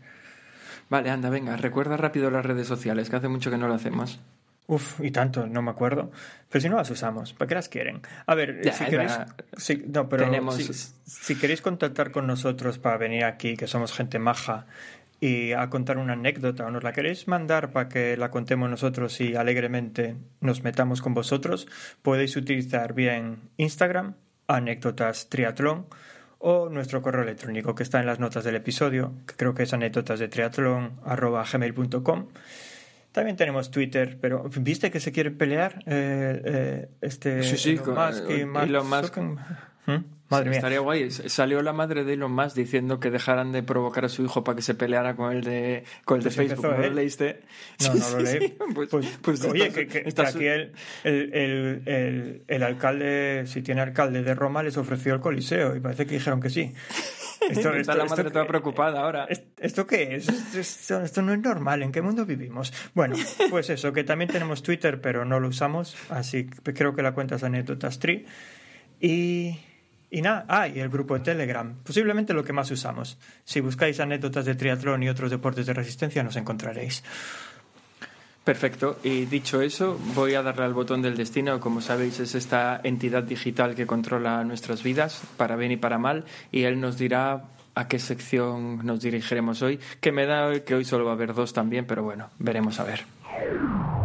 Vale, 0.89 1.09
anda, 1.11 1.29
venga, 1.29 1.55
recuerda 1.57 1.97
rápido 1.97 2.31
las 2.31 2.45
redes 2.45 2.67
sociales, 2.67 3.09
que 3.09 3.17
hace 3.17 3.27
mucho 3.27 3.51
que 3.51 3.57
no 3.57 3.67
lo 3.67 3.73
hacemos. 3.75 4.19
Uf, 4.67 5.01
y 5.01 5.11
tanto, 5.11 5.45
no 5.45 5.61
me 5.61 5.71
acuerdo. 5.71 6.11
Pero 6.49 6.61
si 6.61 6.69
no 6.69 6.77
las 6.77 6.89
usamos, 6.89 7.33
¿para 7.33 7.47
qué 7.49 7.55
las 7.55 7.67
quieren? 7.69 8.01
A 8.25 8.33
ver, 8.35 8.61
Ya, 8.63 8.71
si 8.73 8.85
queréis. 8.85 9.11
si- 9.57 9.83
no, 9.87 10.07
pero 10.07 10.23
tenemos- 10.25 10.55
si, 10.55 10.73
si 11.05 11.35
queréis 11.37 11.61
contactar 11.61 12.11
con 12.11 12.27
nosotros 12.27 12.79
para 12.79 12.97
venir 12.97 13.25
aquí, 13.25 13.57
que 13.57 13.67
somos 13.67 13.91
gente 13.93 14.19
maja, 14.19 14.65
y 15.19 15.53
a 15.53 15.69
contar 15.69 15.97
una 15.97 16.13
anécdota, 16.13 16.65
o 16.65 16.71
nos 16.71 16.83
la 16.83 16.91
queréis 16.91 17.27
mandar 17.29 17.71
para 17.71 17.87
que 17.89 18.17
la 18.17 18.29
contemos 18.31 18.69
nosotros 18.69 19.19
y 19.21 19.35
alegremente 19.35 20.15
nos 20.41 20.63
metamos 20.63 21.01
con 21.01 21.13
vosotros, 21.13 21.67
podéis 22.01 22.35
utilizar 22.35 22.93
bien 22.93 23.49
Instagram, 23.57 24.15
anécdotas 24.47 25.29
triatlón, 25.29 25.87
o 26.39 26.67
nuestro 26.69 27.01
correo 27.01 27.23
electrónico 27.23 27.73
que 27.73 27.83
está 27.83 28.01
en 28.01 28.05
las 28.05 28.19
notas 28.19 28.43
del 28.43 28.55
episodio, 28.55 29.13
que 29.25 29.35
creo 29.35 29.53
que 29.53 29.63
es 29.63 29.73
anécdotas 29.73 30.19
de 30.19 30.27
triatlón 30.27 30.99
gmail.com. 31.05 32.27
También 33.13 33.37
tenemos 33.37 33.71
Twitter, 33.71 34.17
pero 34.19 34.49
¿viste 34.59 34.91
que 34.91 34.99
se 34.99 35.11
quiere 35.13 35.31
pelear 35.31 35.83
eh, 35.85 36.41
eh, 36.43 36.87
este 37.01 37.43
Sí, 37.43 37.55
sí, 37.57 37.69
Elon 37.71 37.85
con- 37.85 37.95
Musk 37.95 38.29
y 38.29 38.45
Mark 38.45 38.67
Elon 38.67 38.89
Musk. 38.89 39.17
¿Mm? 39.85 39.97
Madre 40.29 40.49
mía. 40.49 40.57
Estaría 40.59 40.79
guay. 40.79 41.11
Salió 41.11 41.61
la 41.61 41.73
madre 41.73 42.03
de 42.05 42.13
Elon 42.13 42.31
Musk 42.31 42.55
diciendo 42.55 42.99
que 42.99 43.11
dejaran 43.11 43.51
de 43.51 43.61
provocar 43.61 44.05
a 44.05 44.09
su 44.09 44.23
hijo 44.25 44.43
para 44.43 44.55
que 44.55 44.61
se 44.63 44.73
peleara 44.73 45.15
con 45.15 45.31
el 45.31 45.43
de, 45.43 45.83
con 46.05 46.17
el 46.17 46.23
de 46.23 46.29
Pues 46.31 46.35
Facebook. 46.37 46.65
empezó 46.65 46.81
¿No 46.81 46.87
lo 46.89 46.93
leíste? 46.95 47.41
No, 47.81 47.93
lo 48.13 48.19
leí. 48.19 48.57
Pues, 48.73 48.89
Pues, 48.89 49.19
pues 49.21 49.43
oye, 49.45 49.67
está- 49.67 49.79
que, 49.81 49.87
que- 49.87 50.01
que 50.03 50.09
está 50.09 50.27
aquí 50.29 50.45
el, 50.47 50.71
el, 51.03 51.83
el- 51.85 52.41
el 52.47 52.63
alcalde, 52.63 53.43
si 53.45 53.61
tiene 53.61 53.81
alcalde 53.81 54.23
de 54.23 54.33
Roma, 54.33 54.63
les 54.63 54.75
ofreció 54.77 55.13
el 55.13 55.19
Coliseo 55.19 55.75
y 55.75 55.79
parece 55.81 56.07
que 56.07 56.15
dijeron 56.15 56.41
que 56.41 56.49
sí. 56.49 56.73
Está 57.49 57.95
la 57.95 58.05
madre 58.05 58.31
toda 58.31 58.47
preocupada 58.47 59.01
ahora. 59.01 59.25
¿Est- 59.25 59.59
¿Esto 59.59 59.85
qué 59.87 60.15
es? 60.15 60.27
Esto, 60.55 61.01
esto 61.01 61.21
no 61.21 61.33
es 61.33 61.39
normal. 61.39 61.83
¿En 61.83 61.91
qué 61.91 62.01
mundo 62.01 62.25
vivimos? 62.25 62.73
Bueno, 62.93 63.15
pues 63.49 63.69
eso, 63.69 63.91
que 63.93 64.03
también 64.03 64.29
tenemos 64.29 64.63
Twitter, 64.63 65.01
pero 65.01 65.25
no 65.25 65.39
lo 65.39 65.47
usamos. 65.49 65.95
Así 66.09 66.45
que 66.47 66.73
creo 66.73 66.95
que 66.95 67.01
la 67.01 67.13
cuenta 67.13 67.35
es 67.35 67.43
Anécdotas 67.43 67.99
Tree. 67.99 68.25
Y, 68.99 69.59
y 70.09 70.21
nada, 70.21 70.45
ah, 70.47 70.67
y 70.67 70.79
el 70.79 70.89
grupo 70.89 71.15
de 71.15 71.21
Telegram. 71.21 71.75
Posiblemente 71.83 72.33
lo 72.33 72.43
que 72.43 72.53
más 72.53 72.69
usamos. 72.71 73.17
Si 73.43 73.59
buscáis 73.59 73.99
anécdotas 73.99 74.45
de 74.45 74.55
triatlón 74.55 75.03
y 75.03 75.09
otros 75.09 75.31
deportes 75.31 75.65
de 75.65 75.73
resistencia, 75.73 76.23
nos 76.23 76.35
encontraréis. 76.35 77.03
Perfecto. 78.43 78.97
Y 79.03 79.25
dicho 79.25 79.61
eso, 79.61 79.97
voy 80.15 80.33
a 80.33 80.43
darle 80.43 80.65
al 80.65 80.73
botón 80.73 81.01
del 81.01 81.15
destino. 81.15 81.59
Como 81.59 81.79
sabéis, 81.79 82.19
es 82.19 82.35
esta 82.35 82.79
entidad 82.83 83.23
digital 83.23 83.73
que 83.73 83.87
controla 83.87 84.43
nuestras 84.43 84.83
vidas, 84.83 85.21
para 85.37 85.55
bien 85.55 85.71
y 85.71 85.77
para 85.77 85.97
mal. 85.97 86.25
Y 86.51 86.63
él 86.63 86.81
nos 86.81 86.97
dirá 86.97 87.45
a 87.75 87.87
qué 87.87 87.99
sección 87.99 88.85
nos 88.85 89.01
dirigiremos 89.01 89.61
hoy. 89.61 89.79
Que 90.01 90.11
me 90.11 90.25
da 90.25 90.59
que 90.63 90.75
hoy 90.75 90.83
solo 90.83 91.05
va 91.05 91.11
a 91.11 91.13
haber 91.13 91.33
dos 91.33 91.53
también, 91.53 91.85
pero 91.85 92.03
bueno, 92.03 92.29
veremos 92.37 92.79
a 92.79 92.83
ver. 92.83 94.02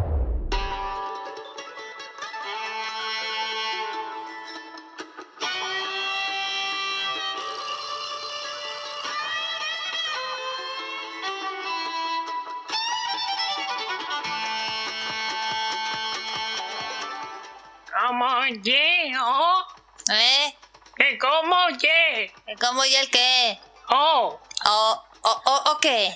¿Eh? 20.11 20.55
¿Que 20.97 21.18
cómo 21.18 21.68
llego? 21.71 22.33
¿Cómo 22.61 22.85
y 22.85 22.94
el 22.94 23.11
qué? 23.11 23.59
Oh, 23.90 24.40
¿O, 24.66 25.05
o, 25.23 25.42
o, 25.44 25.73
o 25.73 25.79
qué? 25.81 26.11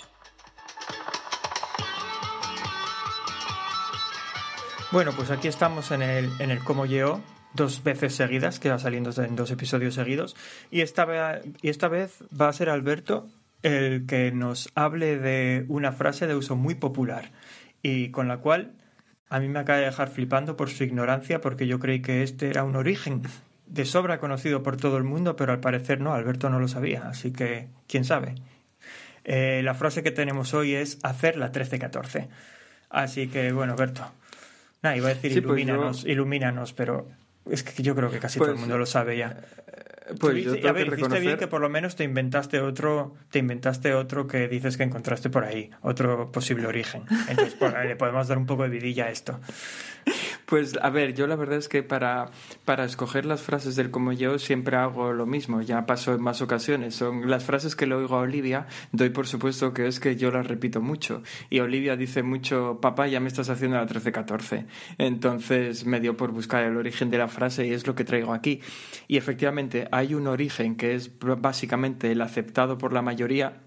Bueno, 4.90 5.12
pues 5.16 5.30
aquí 5.30 5.48
estamos 5.48 5.90
en 5.90 6.02
el, 6.02 6.30
en 6.38 6.50
el 6.50 6.62
Como 6.64 6.86
Yeo, 6.86 7.22
dos 7.54 7.82
veces 7.82 8.14
seguidas, 8.14 8.58
que 8.58 8.70
va 8.70 8.78
saliendo 8.78 9.10
en 9.22 9.36
dos 9.36 9.50
episodios 9.50 9.94
seguidos. 9.94 10.36
Y 10.70 10.80
esta, 10.80 11.40
y 11.62 11.68
esta 11.68 11.88
vez 11.88 12.24
va 12.38 12.48
a 12.48 12.52
ser 12.52 12.68
Alberto 12.68 13.28
el 13.62 14.06
que 14.06 14.32
nos 14.32 14.68
hable 14.74 15.18
de 15.18 15.64
una 15.68 15.92
frase 15.92 16.26
de 16.26 16.34
uso 16.34 16.56
muy 16.56 16.74
popular 16.74 17.30
y 17.80 18.10
con 18.10 18.26
la 18.28 18.38
cual 18.38 18.72
a 19.28 19.38
mí 19.38 19.48
me 19.48 19.60
acaba 19.60 19.78
de 19.78 19.86
dejar 19.86 20.08
flipando 20.08 20.56
por 20.56 20.68
su 20.68 20.84
ignorancia 20.84 21.40
porque 21.40 21.66
yo 21.66 21.78
creí 21.78 22.02
que 22.02 22.22
este 22.22 22.48
era 22.48 22.64
un 22.64 22.76
origen 22.76 23.22
de 23.66 23.84
sobra 23.84 24.18
conocido 24.18 24.62
por 24.62 24.76
todo 24.76 24.96
el 24.98 25.04
mundo, 25.04 25.36
pero 25.36 25.52
al 25.52 25.60
parecer 25.60 26.00
no, 26.00 26.12
Alberto 26.12 26.50
no 26.50 26.58
lo 26.58 26.68
sabía, 26.68 27.08
así 27.08 27.32
que 27.32 27.68
quién 27.88 28.04
sabe. 28.04 28.34
Eh, 29.24 29.60
la 29.64 29.74
frase 29.74 30.02
que 30.02 30.10
tenemos 30.10 30.52
hoy 30.54 30.74
es 30.74 30.98
hacer 31.02 31.36
la 31.36 31.52
13-14. 31.52 32.28
Así 32.90 33.28
que 33.28 33.52
bueno, 33.52 33.72
Alberto. 33.72 34.02
Nada, 34.82 34.96
iba 34.96 35.08
a 35.08 35.14
decir 35.14 35.32
Sí, 35.32 35.40
pues 35.40 35.60
ilumínanos, 35.60 36.04
ilumínanos, 36.04 36.72
pero 36.72 37.08
es 37.50 37.62
que 37.62 37.82
yo 37.82 37.94
creo 37.94 38.10
que 38.10 38.18
casi 38.18 38.38
todo 38.38 38.48
el 38.48 38.54
Pues, 38.54 38.60
mundo 38.60 38.78
lo 38.78 38.86
sabe 38.86 39.16
ya. 39.16 39.36
Pues 40.18 40.34
Tú 40.34 40.40
yo 40.40 40.54
tengo 40.54 40.68
a 40.68 40.72
ver, 40.72 40.88
que 40.88 40.94
hiciste 40.96 41.20
bien 41.20 41.22
reconocer... 41.22 41.38
que 41.38 41.46
por 41.46 41.60
lo 41.60 41.68
menos 41.68 41.94
te 41.94 42.04
inventaste 42.04 42.60
otro, 42.60 43.14
te 43.30 43.38
inventaste 43.38 43.94
otro 43.94 44.26
que 44.26 44.48
dices 44.48 44.76
que 44.76 44.82
encontraste 44.82 45.30
por 45.30 45.44
ahí, 45.44 45.70
otro 45.80 46.32
posible 46.32 46.66
origen. 46.66 47.04
Entonces 47.28 47.56
le 47.86 47.96
podemos 47.96 48.26
dar 48.26 48.36
un 48.36 48.46
poco 48.46 48.64
de 48.64 48.68
vidilla 48.68 49.06
a 49.06 49.10
esto. 49.10 49.40
Pues 50.52 50.78
a 50.82 50.90
ver, 50.90 51.14
yo 51.14 51.26
la 51.26 51.34
verdad 51.34 51.56
es 51.56 51.66
que 51.66 51.82
para, 51.82 52.30
para 52.66 52.84
escoger 52.84 53.24
las 53.24 53.40
frases 53.40 53.74
del 53.74 53.90
como 53.90 54.12
yo 54.12 54.38
siempre 54.38 54.76
hago 54.76 55.14
lo 55.14 55.24
mismo, 55.24 55.62
ya 55.62 55.86
pasó 55.86 56.12
en 56.12 56.20
más 56.20 56.42
ocasiones. 56.42 56.94
Son 56.94 57.30
las 57.30 57.42
frases 57.42 57.74
que 57.74 57.86
le 57.86 57.94
oigo 57.94 58.16
a 58.16 58.18
Olivia, 58.18 58.66
doy 58.92 59.08
por 59.08 59.26
supuesto 59.26 59.72
que 59.72 59.86
es 59.86 59.98
que 59.98 60.14
yo 60.14 60.30
las 60.30 60.46
repito 60.46 60.82
mucho. 60.82 61.22
Y 61.48 61.60
Olivia 61.60 61.96
dice 61.96 62.22
mucho, 62.22 62.80
papá, 62.82 63.08
ya 63.08 63.18
me 63.18 63.28
estás 63.28 63.48
haciendo 63.48 63.78
la 63.78 63.86
13-14. 63.86 64.66
Entonces 64.98 65.86
me 65.86 66.00
dio 66.00 66.18
por 66.18 66.32
buscar 66.32 66.64
el 66.64 66.76
origen 66.76 67.08
de 67.08 67.16
la 67.16 67.28
frase 67.28 67.66
y 67.66 67.72
es 67.72 67.86
lo 67.86 67.94
que 67.94 68.04
traigo 68.04 68.34
aquí. 68.34 68.60
Y 69.08 69.16
efectivamente 69.16 69.88
hay 69.90 70.12
un 70.12 70.26
origen 70.26 70.76
que 70.76 70.94
es 70.94 71.12
básicamente 71.18 72.12
el 72.12 72.20
aceptado 72.20 72.76
por 72.76 72.92
la 72.92 73.00
mayoría, 73.00 73.62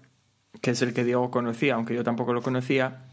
que 0.62 0.70
es 0.70 0.82
el 0.82 0.94
que 0.94 1.02
Diego 1.02 1.32
conocía, 1.32 1.74
aunque 1.74 1.96
yo 1.96 2.04
tampoco 2.04 2.32
lo 2.32 2.42
conocía, 2.42 3.08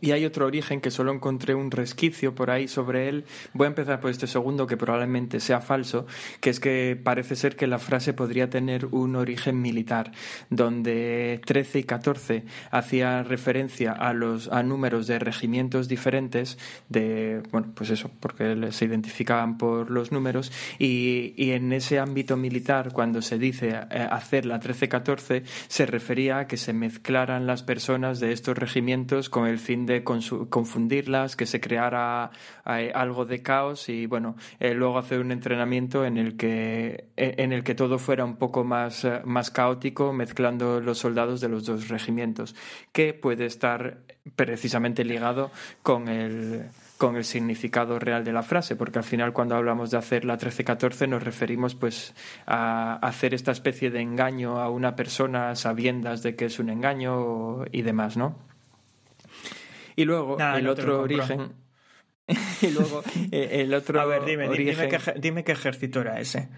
y 0.00 0.12
hay 0.12 0.24
otro 0.24 0.46
origen 0.46 0.80
que 0.80 0.90
solo 0.90 1.12
encontré 1.12 1.54
un 1.54 1.70
resquicio 1.70 2.34
por 2.34 2.50
ahí 2.50 2.68
sobre 2.68 3.08
él. 3.08 3.24
Voy 3.52 3.66
a 3.66 3.68
empezar 3.68 4.00
por 4.00 4.10
este 4.10 4.26
segundo, 4.26 4.66
que 4.66 4.76
probablemente 4.76 5.40
sea 5.40 5.60
falso, 5.60 6.06
que 6.40 6.50
es 6.50 6.60
que 6.60 6.98
parece 7.02 7.36
ser 7.36 7.56
que 7.56 7.66
la 7.66 7.78
frase 7.78 8.12
podría 8.12 8.50
tener 8.50 8.86
un 8.86 9.16
origen 9.16 9.60
militar, 9.60 10.12
donde 10.50 11.40
13 11.44 11.80
y 11.80 11.84
14 11.84 12.44
hacía 12.70 13.22
referencia 13.22 13.92
a 13.92 14.12
los 14.12 14.48
a 14.48 14.62
números 14.62 15.06
de 15.06 15.18
regimientos 15.18 15.88
diferentes, 15.88 16.58
de, 16.88 17.42
bueno, 17.50 17.72
pues 17.74 17.90
eso, 17.90 18.10
porque 18.20 18.70
se 18.70 18.84
identificaban 18.84 19.58
por 19.58 19.90
los 19.90 20.12
números, 20.12 20.52
y, 20.78 21.34
y 21.36 21.52
en 21.52 21.72
ese 21.72 21.98
ámbito 21.98 22.36
militar, 22.36 22.92
cuando 22.92 23.22
se 23.22 23.38
dice 23.38 23.70
eh, 23.90 24.08
hacer 24.10 24.46
la 24.46 24.60
13-14, 24.60 25.42
se 25.68 25.86
refería 25.86 26.38
a 26.38 26.46
que 26.46 26.56
se 26.56 26.72
mezclaran 26.72 27.46
las 27.46 27.62
personas 27.62 28.20
de 28.20 28.32
estos 28.32 28.56
regimientos 28.56 29.28
con 29.28 29.46
el 29.46 29.58
fin 29.58 29.86
confundirlas, 30.04 31.36
que 31.36 31.46
se 31.46 31.60
creara 31.60 32.30
eh, 32.66 32.92
algo 32.94 33.24
de 33.24 33.42
caos 33.42 33.88
y 33.88 34.06
bueno, 34.06 34.36
eh, 34.60 34.74
luego 34.74 34.98
hacer 34.98 35.20
un 35.20 35.32
entrenamiento 35.32 36.04
en 36.04 36.16
el 36.18 36.36
que 36.36 37.08
eh, 37.16 37.34
en 37.38 37.52
el 37.52 37.64
que 37.64 37.74
todo 37.74 37.98
fuera 37.98 38.24
un 38.24 38.36
poco 38.36 38.64
más, 38.64 39.04
eh, 39.04 39.20
más 39.24 39.50
caótico, 39.50 40.12
mezclando 40.12 40.80
los 40.80 40.98
soldados 40.98 41.40
de 41.40 41.48
los 41.48 41.64
dos 41.66 41.88
regimientos, 41.88 42.54
que 42.92 43.14
puede 43.14 43.46
estar 43.46 43.98
precisamente 44.36 45.04
ligado 45.04 45.50
con 45.82 46.08
el 46.08 46.66
con 46.96 47.14
el 47.16 47.24
significado 47.24 48.00
real 48.00 48.24
de 48.24 48.32
la 48.32 48.42
frase, 48.42 48.74
porque 48.74 48.98
al 48.98 49.04
final 49.04 49.32
cuando 49.32 49.54
hablamos 49.54 49.92
de 49.92 49.98
hacer 49.98 50.24
la 50.24 50.36
13-14 50.36 51.08
nos 51.08 51.22
referimos 51.22 51.76
pues 51.76 52.12
a 52.44 52.94
hacer 52.96 53.34
esta 53.34 53.52
especie 53.52 53.90
de 53.90 54.00
engaño 54.00 54.60
a 54.60 54.68
una 54.68 54.96
persona 54.96 55.54
sabiendas 55.54 56.24
de 56.24 56.34
que 56.34 56.46
es 56.46 56.58
un 56.58 56.70
engaño 56.70 57.64
y 57.70 57.82
demás, 57.82 58.16
¿no? 58.16 58.47
Y 59.98 60.04
luego 60.04 60.36
Nada, 60.38 60.58
el 60.58 60.64
no 60.64 60.70
otro 60.70 61.00
origen 61.02 61.54
y 62.62 62.70
luego 62.70 63.02
eh, 63.32 63.48
el 63.62 63.74
otro 63.74 64.00
A 64.00 64.04
ver, 64.04 64.24
dime, 64.24 64.48
dime, 64.48 64.88
qué, 64.88 64.98
dime 65.18 65.42
qué 65.44 65.52
ejército 65.52 66.00
era 66.02 66.20
ese. 66.20 66.48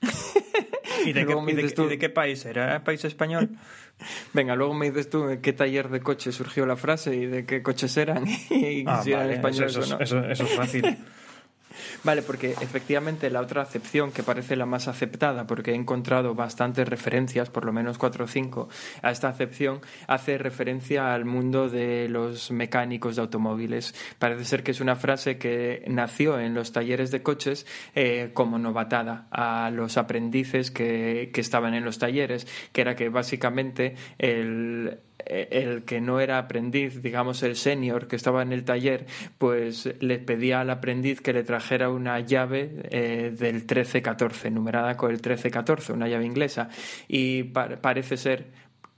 ¿Y 1.04 1.12
de, 1.12 1.20
qué, 1.20 1.24
Luego 1.26 1.42
me 1.42 1.52
y 1.52 1.54
de 1.54 1.62
dices 1.62 1.74
qué- 1.74 1.82
tú. 1.82 1.86
y 1.86 1.90
de 1.90 1.98
qué 1.98 2.08
país 2.08 2.44
era? 2.46 2.64
¿Era 2.64 2.84
país 2.84 3.04
español? 3.04 3.50
Venga, 4.32 4.54
luego 4.56 4.72
me 4.74 4.88
dices 4.90 5.10
tú 5.10 5.28
en 5.28 5.40
qué 5.42 5.52
taller 5.52 5.88
de 5.90 6.00
coche 6.00 6.32
surgió 6.32 6.64
la 6.64 6.76
frase 6.76 7.14
y 7.14 7.26
de 7.26 7.44
qué 7.44 7.62
coches 7.62 7.94
eran 7.96 8.24
y 8.50 8.84
Ah, 8.86 9.02
si 9.02 9.12
eran 9.12 9.30
españoles 9.30 9.76
eso, 9.76 9.94
o 9.94 9.98
no. 9.98 10.02
eso- 10.02 10.24
eso 10.24 10.44
es 10.44 10.50
fácil. 10.54 10.96
Vale, 12.04 12.22
porque 12.22 12.52
efectivamente 12.60 13.30
la 13.30 13.40
otra 13.40 13.62
acepción 13.62 14.12
que 14.12 14.22
parece 14.22 14.56
la 14.56 14.66
más 14.66 14.88
aceptada, 14.88 15.46
porque 15.46 15.72
he 15.72 15.74
encontrado 15.74 16.34
bastantes 16.34 16.88
referencias, 16.88 17.50
por 17.50 17.64
lo 17.64 17.72
menos 17.72 17.98
cuatro 17.98 18.24
o 18.24 18.28
cinco, 18.28 18.68
a 19.02 19.10
esta 19.10 19.28
acepción, 19.28 19.80
hace 20.06 20.38
referencia 20.38 21.14
al 21.14 21.24
mundo 21.24 21.68
de 21.68 22.08
los 22.08 22.50
mecánicos 22.50 23.16
de 23.16 23.22
automóviles. 23.22 23.94
Parece 24.18 24.44
ser 24.44 24.62
que 24.62 24.72
es 24.72 24.80
una 24.80 24.96
frase 24.96 25.38
que 25.38 25.84
nació 25.88 26.38
en 26.38 26.54
los 26.54 26.72
talleres 26.72 27.10
de 27.10 27.22
coches 27.22 27.66
eh, 27.94 28.30
como 28.34 28.58
novatada 28.58 29.26
a 29.30 29.70
los 29.70 29.96
aprendices 29.96 30.70
que, 30.70 31.30
que 31.32 31.40
estaban 31.40 31.74
en 31.74 31.84
los 31.84 31.98
talleres, 31.98 32.46
que 32.72 32.80
era 32.80 32.96
que 32.96 33.08
básicamente 33.08 33.96
el 34.18 35.00
el 35.26 35.84
que 35.84 36.00
no 36.00 36.20
era 36.20 36.38
aprendiz, 36.38 37.02
digamos 37.02 37.42
el 37.42 37.56
senior 37.56 38.06
que 38.08 38.16
estaba 38.16 38.42
en 38.42 38.52
el 38.52 38.64
taller, 38.64 39.06
pues 39.38 39.88
le 40.00 40.18
pedía 40.18 40.60
al 40.60 40.70
aprendiz 40.70 41.20
que 41.20 41.32
le 41.32 41.42
trajera 41.44 41.90
una 41.90 42.18
llave 42.20 42.70
eh, 42.90 43.32
del 43.36 43.54
1314, 43.56 44.50
numerada 44.50 44.96
con 44.96 45.10
el 45.10 45.16
1314, 45.16 45.92
una 45.92 46.08
llave 46.08 46.24
inglesa. 46.26 46.68
Y 47.08 47.44
pa- 47.44 47.76
parece 47.80 48.16
ser 48.16 48.46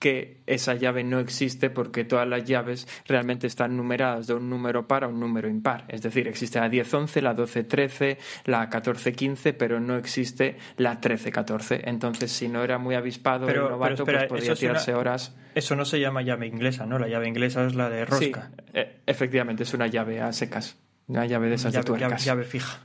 que 0.05 0.43
esa 0.47 0.75
llave 0.75 1.03
no 1.03 1.19
existe 1.19 1.71
porque 1.71 2.05
todas 2.05 2.29
las 2.29 2.45
llaves 2.45 2.87
realmente 3.07 3.47
están 3.47 3.75
numeradas 3.75 4.27
de 4.27 4.35
un 4.35 4.51
número 4.51 4.87
par 4.87 5.05
a 5.05 5.09
un 5.09 5.19
número 5.19 5.49
impar. 5.49 5.87
Es 5.89 6.03
decir, 6.03 6.29
existe 6.29 6.61
la 6.61 6.69
1011, 6.69 7.23
la 7.23 7.31
1213, 7.31 8.19
la 8.45 8.59
1415, 8.67 9.55
pero 9.55 9.81
no 9.81 9.97
existe 9.97 10.59
la 10.77 10.91
1314. 10.91 11.81
Entonces, 11.89 12.31
si 12.31 12.49
no 12.49 12.63
era 12.63 12.77
muy 12.77 12.95
avispado 12.97 13.47
Pero- 13.47 13.65
el 13.65 13.71
novato, 13.73 14.03
espera, 14.03 14.29
pues 14.29 14.41
podía 14.43 14.53
una- 14.53 14.61
tirarse 14.61 14.93
horas. 14.95 15.35
Eso 15.55 15.75
no 15.75 15.87
se 15.87 15.99
llama 16.01 16.21
llave 16.21 16.47
inglesa, 16.49 16.85
¿no? 16.85 16.99
La 16.99 17.09
llave 17.09 17.27
inglesa 17.27 17.65
es 17.65 17.75
la 17.75 17.89
de 17.89 18.05
rosca. 18.05 18.51
Sí, 18.57 18.63
eh, 18.75 19.01
efectivamente, 19.07 19.63
es 19.63 19.73
una 19.73 19.87
llave 19.87 20.21
a 20.21 20.35
secas. 20.35 20.77
Una 21.07 21.25
llave 21.25 21.49
de 21.49 21.55
esas 21.55 21.73
de 21.73 21.79
llave, 21.79 21.87
llave- 21.89 21.99
tuercas. 22.01 22.25
llave 22.27 22.45
fija. 22.45 22.81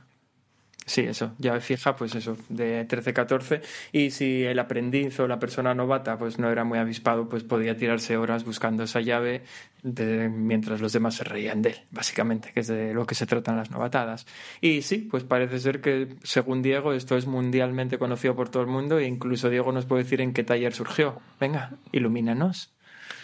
Sí, 0.90 1.02
eso, 1.02 1.36
llave 1.38 1.60
fija, 1.60 1.94
pues 1.94 2.16
eso, 2.16 2.36
de 2.48 2.84
13-14. 2.88 3.60
Y 3.92 4.10
si 4.10 4.42
el 4.42 4.58
aprendiz 4.58 5.20
o 5.20 5.28
la 5.28 5.38
persona 5.38 5.72
novata 5.72 6.18
pues 6.18 6.40
no 6.40 6.50
era 6.50 6.64
muy 6.64 6.80
avispado, 6.80 7.28
pues 7.28 7.44
podía 7.44 7.76
tirarse 7.76 8.16
horas 8.16 8.44
buscando 8.44 8.82
esa 8.82 9.00
llave 9.00 9.42
de- 9.84 10.28
mientras 10.28 10.80
los 10.80 10.92
demás 10.92 11.14
se 11.14 11.22
reían 11.22 11.62
de 11.62 11.70
él, 11.70 11.76
básicamente, 11.92 12.50
que 12.52 12.58
es 12.58 12.66
de 12.66 12.92
lo 12.92 13.06
que 13.06 13.14
se 13.14 13.24
tratan 13.24 13.56
las 13.56 13.70
novatadas. 13.70 14.26
Y 14.60 14.82
sí, 14.82 14.98
pues 15.08 15.22
parece 15.22 15.60
ser 15.60 15.80
que, 15.80 16.08
según 16.24 16.60
Diego, 16.60 16.92
esto 16.92 17.16
es 17.16 17.28
mundialmente 17.28 17.96
conocido 17.96 18.34
por 18.34 18.48
todo 18.48 18.64
el 18.64 18.68
mundo 18.68 18.98
e 18.98 19.06
incluso 19.06 19.48
Diego 19.48 19.70
nos 19.70 19.86
puede 19.86 20.02
decir 20.02 20.20
en 20.20 20.32
qué 20.32 20.42
taller 20.42 20.72
surgió. 20.72 21.20
Venga, 21.38 21.70
ilumínanos. 21.92 22.72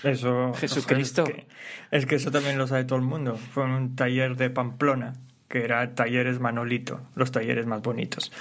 Eso, 0.04 0.52
Jesucristo. 0.54 1.24
Es 1.24 1.32
que, 1.34 1.46
es 1.90 2.06
que 2.06 2.14
eso 2.14 2.30
también 2.30 2.58
lo 2.58 2.68
sabe 2.68 2.84
todo 2.84 3.00
el 3.00 3.04
mundo. 3.04 3.34
Fue 3.36 3.64
en 3.64 3.70
un 3.70 3.96
taller 3.96 4.36
de 4.36 4.50
Pamplona, 4.50 5.14
que 5.48 5.64
era 5.64 5.94
Talleres 5.94 6.40
Manolito, 6.40 7.00
los 7.14 7.30
talleres 7.32 7.66
más 7.66 7.82
bonitos. 7.82 8.32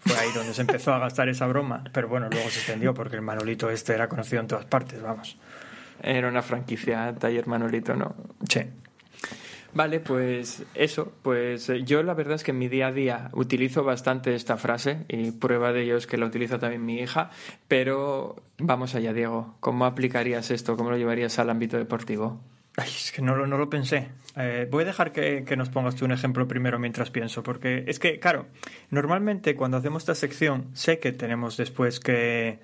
Fue 0.00 0.16
ahí 0.16 0.28
donde 0.34 0.54
se 0.54 0.62
empezó 0.62 0.92
a 0.92 0.98
gastar 0.98 1.28
esa 1.28 1.46
broma, 1.46 1.84
pero 1.92 2.08
bueno, 2.08 2.28
luego 2.30 2.48
se 2.50 2.58
extendió 2.60 2.94
porque 2.94 3.16
el 3.16 3.22
Manolito 3.22 3.68
este 3.70 3.94
era 3.94 4.08
conocido 4.08 4.40
en 4.40 4.48
todas 4.48 4.64
partes, 4.64 5.02
vamos. 5.02 5.36
Era 6.02 6.28
una 6.28 6.42
franquicia, 6.42 7.14
taller 7.18 7.46
Manolito, 7.46 7.94
¿no? 7.94 8.14
Sí. 8.48 8.60
Vale, 9.74 10.00
pues 10.00 10.64
eso, 10.74 11.12
pues 11.22 11.68
eh, 11.68 11.84
yo 11.84 12.02
la 12.02 12.14
verdad 12.14 12.36
es 12.36 12.42
que 12.42 12.52
en 12.52 12.58
mi 12.58 12.68
día 12.68 12.86
a 12.86 12.92
día 12.92 13.30
utilizo 13.32 13.84
bastante 13.84 14.34
esta 14.34 14.56
frase 14.56 15.04
y 15.08 15.30
prueba 15.32 15.72
de 15.72 15.82
ello 15.82 15.96
es 15.96 16.06
que 16.06 16.16
la 16.16 16.26
utiliza 16.26 16.58
también 16.58 16.86
mi 16.86 17.00
hija, 17.00 17.30
pero 17.68 18.36
vamos 18.58 18.94
allá, 18.94 19.12
Diego, 19.12 19.56
¿cómo 19.60 19.84
aplicarías 19.84 20.50
esto? 20.50 20.76
¿Cómo 20.76 20.90
lo 20.90 20.96
llevarías 20.96 21.38
al 21.38 21.50
ámbito 21.50 21.76
deportivo? 21.76 22.40
Ay, 22.78 22.88
es 22.88 23.10
que 23.10 23.22
no 23.22 23.34
lo, 23.34 23.48
no 23.48 23.58
lo 23.58 23.68
pensé. 23.68 24.06
Eh, 24.36 24.68
voy 24.70 24.84
a 24.84 24.86
dejar 24.86 25.10
que, 25.10 25.44
que 25.44 25.56
nos 25.56 25.68
pongas 25.68 25.96
tú 25.96 26.04
un 26.04 26.12
ejemplo 26.12 26.46
primero 26.46 26.78
mientras 26.78 27.10
pienso, 27.10 27.42
porque 27.42 27.82
es 27.88 27.98
que, 27.98 28.20
claro, 28.20 28.46
normalmente 28.90 29.56
cuando 29.56 29.78
hacemos 29.78 30.04
esta 30.04 30.14
sección 30.14 30.68
sé 30.74 31.00
que 31.00 31.10
tenemos 31.10 31.56
después 31.56 31.98
que, 31.98 32.60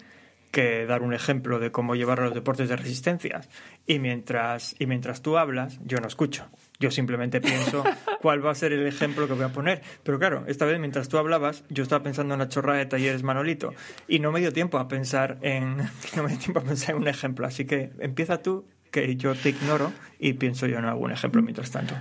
que 0.53 0.87
dar 0.87 1.03
un 1.03 1.15
ejemplo 1.15 1.59
de 1.59 1.73
cómo 1.73 1.97
llevar 1.97 2.21
a 2.21 2.27
los 2.27 2.35
deportes 2.35 2.69
de 2.69 2.77
resistencia. 2.77 3.41
Y 3.89 3.99
mientras, 3.99 4.77
y 4.79 4.87
mientras 4.87 5.21
tú 5.21 5.37
hablas, 5.37 5.81
yo 5.85 5.99
no 5.99 6.07
escucho. 6.07 6.47
Yo 6.79 6.93
simplemente 6.93 7.41
pienso 7.41 7.83
cuál 8.23 8.47
va 8.47 8.53
a 8.53 8.55
ser 8.55 8.73
el 8.73 8.87
ejemplo 8.87 9.27
que 9.27 9.33
voy 9.33 9.47
a 9.47 9.53
poner. 9.53 9.83
Pero 10.05 10.21
claro, 10.21 10.45
esta 10.47 10.65
vez 10.65 10.79
mientras 10.79 11.09
tú 11.09 11.19
hablabas, 11.19 11.65
yo 11.71 11.83
estaba 11.83 12.05
pensando 12.05 12.35
en 12.35 12.41
una 12.41 12.49
chorrada 12.49 12.79
de 12.79 12.87
talleres 12.87 13.25
Manolito. 13.25 13.75
Y 14.07 14.21
no 14.21 14.31
me 14.31 14.39
dio 14.39 14.53
tiempo 14.53 14.79
a 14.79 14.87
pensar 14.87 15.39
en. 15.43 15.79
No 16.15 16.23
me 16.23 16.29
dio 16.29 16.39
tiempo 16.39 16.61
a 16.61 16.63
pensar 16.63 16.95
en 16.95 17.03
un 17.03 17.09
ejemplo. 17.09 17.49
Así 17.49 17.65
que 17.65 17.91
empieza 17.99 18.41
tú, 18.41 18.65
que 18.95 19.17
yo 19.17 19.35
te 19.35 19.49
ignoro, 19.49 19.93
y 20.21 20.35
pienso 20.35 20.69
yo 20.69 20.79
en 20.79 20.85
algún 20.85 21.11
ejemplo 21.11 21.43
mientras 21.43 21.73
tanto. 21.73 21.97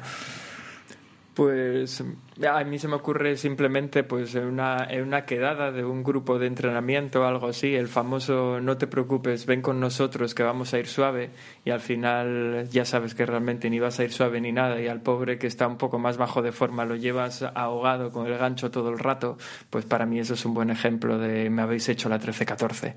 Pues 1.34 2.04
a 2.48 2.64
mí 2.64 2.78
se 2.78 2.88
me 2.88 2.94
ocurre 2.94 3.36
simplemente 3.38 4.04
pues 4.04 4.36
en 4.36 4.46
una, 4.46 4.86
en 4.88 5.02
una 5.02 5.26
quedada 5.26 5.72
de 5.72 5.84
un 5.84 6.04
grupo 6.04 6.38
de 6.38 6.46
entrenamiento 6.46 7.22
o 7.22 7.24
algo 7.24 7.48
así, 7.48 7.74
el 7.74 7.88
famoso 7.88 8.60
no 8.62 8.78
te 8.78 8.86
preocupes, 8.86 9.48
ven 9.48 9.64
con 9.64 9.80
nosotros 9.80 10.36
que 10.36 10.44
vamos 10.44 10.76
a 10.76 10.80
ir 10.80 10.86
suave 10.86 11.32
y 11.66 11.72
al 11.72 11.80
final 11.80 12.70
ya 12.70 12.86
sabes 12.86 13.16
que 13.16 13.26
realmente 13.26 13.72
ni 13.72 13.80
vas 13.80 14.00
a 14.00 14.04
ir 14.04 14.12
suave 14.12 14.42
ni 14.42 14.52
nada 14.52 14.80
y 14.80 14.88
al 14.88 15.02
pobre 15.02 15.40
que 15.40 15.48
está 15.48 15.66
un 15.66 15.78
poco 15.78 15.98
más 15.98 16.18
bajo 16.18 16.44
de 16.44 16.52
forma 16.52 16.86
lo 16.86 16.96
llevas 16.96 17.42
ahogado 17.42 18.12
con 18.12 18.28
el 18.28 18.38
gancho 18.38 18.70
todo 18.70 18.92
el 18.92 19.00
rato, 19.00 19.40
pues 19.72 19.86
para 19.86 20.06
mí 20.06 20.20
eso 20.20 20.36
es 20.36 20.46
un 20.46 20.54
buen 20.54 20.70
ejemplo 20.70 21.18
de 21.18 21.50
me 21.50 21.64
habéis 21.64 21.90
hecho 21.90 22.10
la 22.10 22.20
13-14. 22.20 22.94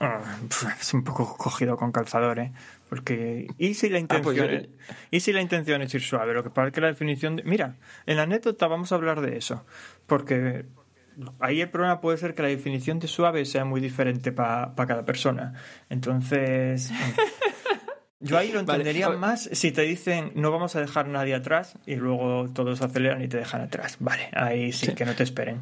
Ah, 0.00 0.20
es 0.80 0.92
un 0.92 1.04
poco 1.04 1.36
cogido 1.36 1.76
con 1.76 1.92
calzador, 1.92 2.38
¿eh? 2.38 2.52
Porque. 2.88 3.46
¿Y 3.58 3.74
si 3.74 3.88
la 3.88 3.98
intención, 3.98 4.22
pues 4.24 4.36
yo- 4.36 4.44
es, 4.44 4.68
¿y 5.10 5.20
si 5.20 5.32
la 5.32 5.40
intención 5.40 5.82
es 5.82 5.94
ir 5.94 6.02
suave? 6.02 6.34
Lo 6.34 6.42
que 6.42 6.50
pasa 6.50 6.68
es 6.68 6.74
que 6.74 6.80
la 6.80 6.88
definición. 6.88 7.36
De, 7.36 7.42
mira, 7.44 7.76
en 8.06 8.16
la 8.16 8.24
anécdota 8.24 8.66
vamos 8.66 8.92
a 8.92 8.96
hablar 8.96 9.20
de 9.20 9.36
eso. 9.36 9.64
Porque 10.06 10.66
ahí 11.40 11.60
el 11.60 11.70
problema 11.70 12.00
puede 12.00 12.18
ser 12.18 12.34
que 12.34 12.42
la 12.42 12.48
definición 12.48 12.98
de 12.98 13.08
suave 13.08 13.44
sea 13.44 13.64
muy 13.64 13.80
diferente 13.80 14.32
para 14.32 14.74
cada 14.74 15.04
persona. 15.04 15.54
Entonces. 15.90 16.90
Yo 18.20 18.38
ahí 18.38 18.52
lo 18.52 18.60
entendería 18.60 19.10
más 19.10 19.50
si 19.52 19.70
te 19.70 19.82
dicen 19.82 20.32
no 20.34 20.50
vamos 20.50 20.74
a 20.76 20.80
dejar 20.80 21.08
nadie 21.08 21.34
atrás 21.34 21.74
y 21.84 21.96
luego 21.96 22.48
todos 22.54 22.80
aceleran 22.80 23.20
y 23.20 23.28
te 23.28 23.36
dejan 23.36 23.60
atrás. 23.60 23.98
Vale, 24.00 24.30
ahí 24.32 24.72
sí, 24.72 24.94
que 24.94 25.04
no 25.04 25.14
te 25.14 25.24
esperen. 25.24 25.60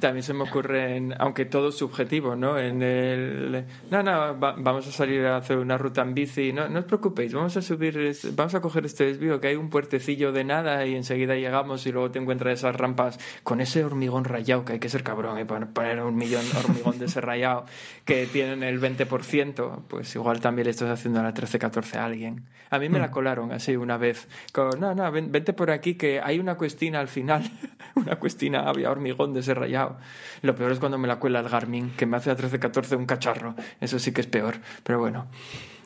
También 0.00 0.22
se 0.22 0.32
me 0.32 0.44
ocurre, 0.44 0.96
en- 0.96 1.14
aunque 1.18 1.44
todo 1.44 1.72
subjetivo, 1.72 2.36
¿no? 2.36 2.56
En 2.56 2.82
el. 2.82 3.64
No, 3.90 4.00
no, 4.04 4.38
va- 4.38 4.54
vamos 4.56 4.86
a 4.86 4.92
salir 4.92 5.26
a 5.26 5.36
hacer 5.38 5.58
una 5.58 5.76
ruta 5.76 6.02
en 6.02 6.14
bici. 6.14 6.52
No, 6.52 6.68
no 6.68 6.78
os 6.78 6.84
preocupéis, 6.84 7.34
vamos 7.34 7.56
a 7.56 7.62
subir, 7.62 8.16
vamos 8.36 8.54
a 8.54 8.60
coger 8.60 8.86
este 8.86 9.06
desvío, 9.06 9.40
que 9.40 9.48
hay 9.48 9.56
un 9.56 9.70
puertecillo 9.70 10.30
de 10.30 10.44
nada 10.44 10.86
y 10.86 10.94
enseguida 10.94 11.34
llegamos 11.34 11.84
y 11.86 11.90
luego 11.90 12.12
te 12.12 12.20
encuentras 12.20 12.60
esas 12.60 12.76
rampas 12.76 13.18
con 13.42 13.60
ese 13.60 13.84
hormigón 13.84 14.22
rayado, 14.24 14.64
que 14.64 14.74
hay 14.74 14.78
que 14.78 14.88
ser 14.88 15.02
cabrón, 15.02 15.36
¿eh? 15.38 15.46
Para 15.46 15.66
poner 15.66 16.00
un 16.00 16.14
millón 16.14 16.44
hormigón 16.64 17.00
de 17.00 17.06
ese 17.06 17.20
rayado 17.20 17.64
que 18.04 18.26
tienen 18.26 18.62
el 18.62 18.78
20%, 18.80 19.82
pues 19.88 20.14
igual 20.14 20.40
también 20.40 20.66
le 20.66 20.70
estás 20.70 20.90
haciendo 20.90 21.20
la 21.24 21.34
13-14 21.34 21.96
a 21.96 22.04
alguien. 22.04 22.44
A 22.70 22.78
mí 22.78 22.88
me 22.88 22.98
la 23.00 23.10
colaron 23.10 23.50
así 23.50 23.74
una 23.76 23.96
vez. 23.96 24.28
Con, 24.52 24.78
no, 24.78 24.94
no, 24.94 25.10
ven- 25.10 25.32
vente 25.32 25.52
por 25.54 25.70
aquí 25.72 25.94
que 25.94 26.20
hay 26.20 26.38
una 26.38 26.56
cuestina 26.56 27.00
al 27.00 27.08
final. 27.08 27.42
una 27.96 28.16
cuestina, 28.16 28.68
había 28.68 28.90
hormigón 28.92 29.32
de 29.34 29.40
ese 29.40 29.54
rayado. 29.54 29.87
Lo 30.42 30.54
peor 30.54 30.72
es 30.72 30.78
cuando 30.78 30.98
me 30.98 31.08
la 31.08 31.16
cuela 31.16 31.40
el 31.40 31.48
Garmin, 31.48 31.90
que 31.90 32.06
me 32.06 32.16
hace 32.16 32.30
a 32.30 32.36
13-14 32.36 32.96
un 32.96 33.06
cacharro. 33.06 33.54
Eso 33.80 33.98
sí 33.98 34.12
que 34.12 34.20
es 34.20 34.26
peor. 34.26 34.56
Pero 34.82 34.98
bueno. 34.98 35.26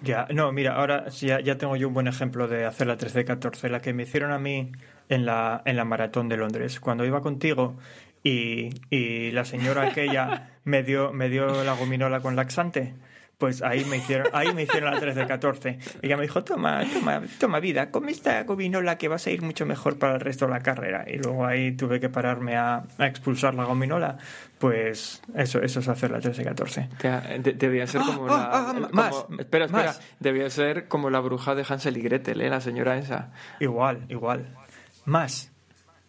Ya, 0.03 0.27
no, 0.31 0.51
mira, 0.51 0.75
ahora 0.75 1.09
ya, 1.11 1.41
ya 1.41 1.59
tengo 1.59 1.77
yo 1.77 1.87
un 1.87 1.95
buen 1.95 2.09
ejemplo 2.09 2.49
de 2.49 2.65
hacer 2.65 2.89
la 2.89 2.99
13-14, 2.99 3.69
la 3.69 3.81
que 3.81 3.93
me 3.93 4.03
hicieron 4.03 4.33
a 4.33 4.39
mí 4.39 4.73
en 5.09 5.27
la, 5.27 5.63
en 5.65 5.77
la 5.77 5.85
maratón 5.85 6.29
de 6.29 6.37
Londres. 6.37 6.81
Cuando 6.81 7.05
iba 7.05 7.21
contigo 7.21 7.77
y, 8.25 8.71
y 8.91 9.31
la 9.31 9.45
señora 9.45 9.89
aquella 9.89 10.51
me 10.65 10.83
dio, 10.83 11.13
me 11.13 11.29
dio 11.29 11.63
la 11.63 11.75
gominola 11.75 12.21
con 12.21 12.35
laxante, 12.35 12.95
pues 13.43 13.61
ahí 13.61 13.85
me 13.87 13.97
hicieron, 13.97 14.29
ahí 14.33 14.55
me 14.55 14.63
hicieron 14.63 14.95
la 14.95 15.01
13-14. 15.01 15.79
Ella 16.01 16.17
me 16.17 16.23
dijo, 16.23 16.45
toma, 16.45 16.85
toma, 16.93 17.23
toma 17.41 17.59
vida, 17.59 17.91
come 17.91 18.13
esta 18.13 18.45
gominola 18.45 18.99
que 18.99 19.09
vas 19.09 19.27
a 19.27 19.31
ir 19.33 19.43
mucho 19.43 19.67
mejor 19.67 19.99
para 19.99 20.15
el 20.15 20.21
resto 20.21 20.45
de 20.47 20.53
la 20.53 20.61
carrera. 20.61 21.05
Y 21.09 21.17
luego 21.19 21.45
ahí 21.45 21.73
tuve 21.73 21.99
que 21.99 22.09
pararme 22.09 22.57
a, 22.57 22.85
a 22.99 23.07
expulsar 23.09 23.55
la 23.55 23.65
gominola. 23.65 24.17
Pues 24.61 25.23
eso, 25.35 25.61
eso 25.61 25.81
es 25.81 25.89
hacer 25.89 26.13
la 26.13 26.21
13-14. 26.21 26.89
Que, 26.99 27.39
de- 27.41 27.55
debía 27.55 27.85
ser 27.89 28.03
como 28.03 28.27
Ah, 28.27 28.29
la. 28.29 28.37
ah, 28.45 28.51
ah, 28.69 28.75
como- 28.75 28.89
más, 28.93 29.27
espera, 29.41 29.65
espera. 29.65 29.85
más. 29.87 30.01
Debía 30.21 30.49
ser 30.49 30.87
como 30.87 31.11
la 31.11 31.19
bruja 31.19 31.57
de 31.57 31.65
Hansel 31.69 31.97
y 31.97 32.03
Gretel, 32.03 32.41
¿eh? 32.43 32.49
La 32.49 32.61
señora 32.61 32.97
esa. 32.97 33.33
Igual, 33.59 34.05
igual. 34.09 34.57
Más. 35.05 35.51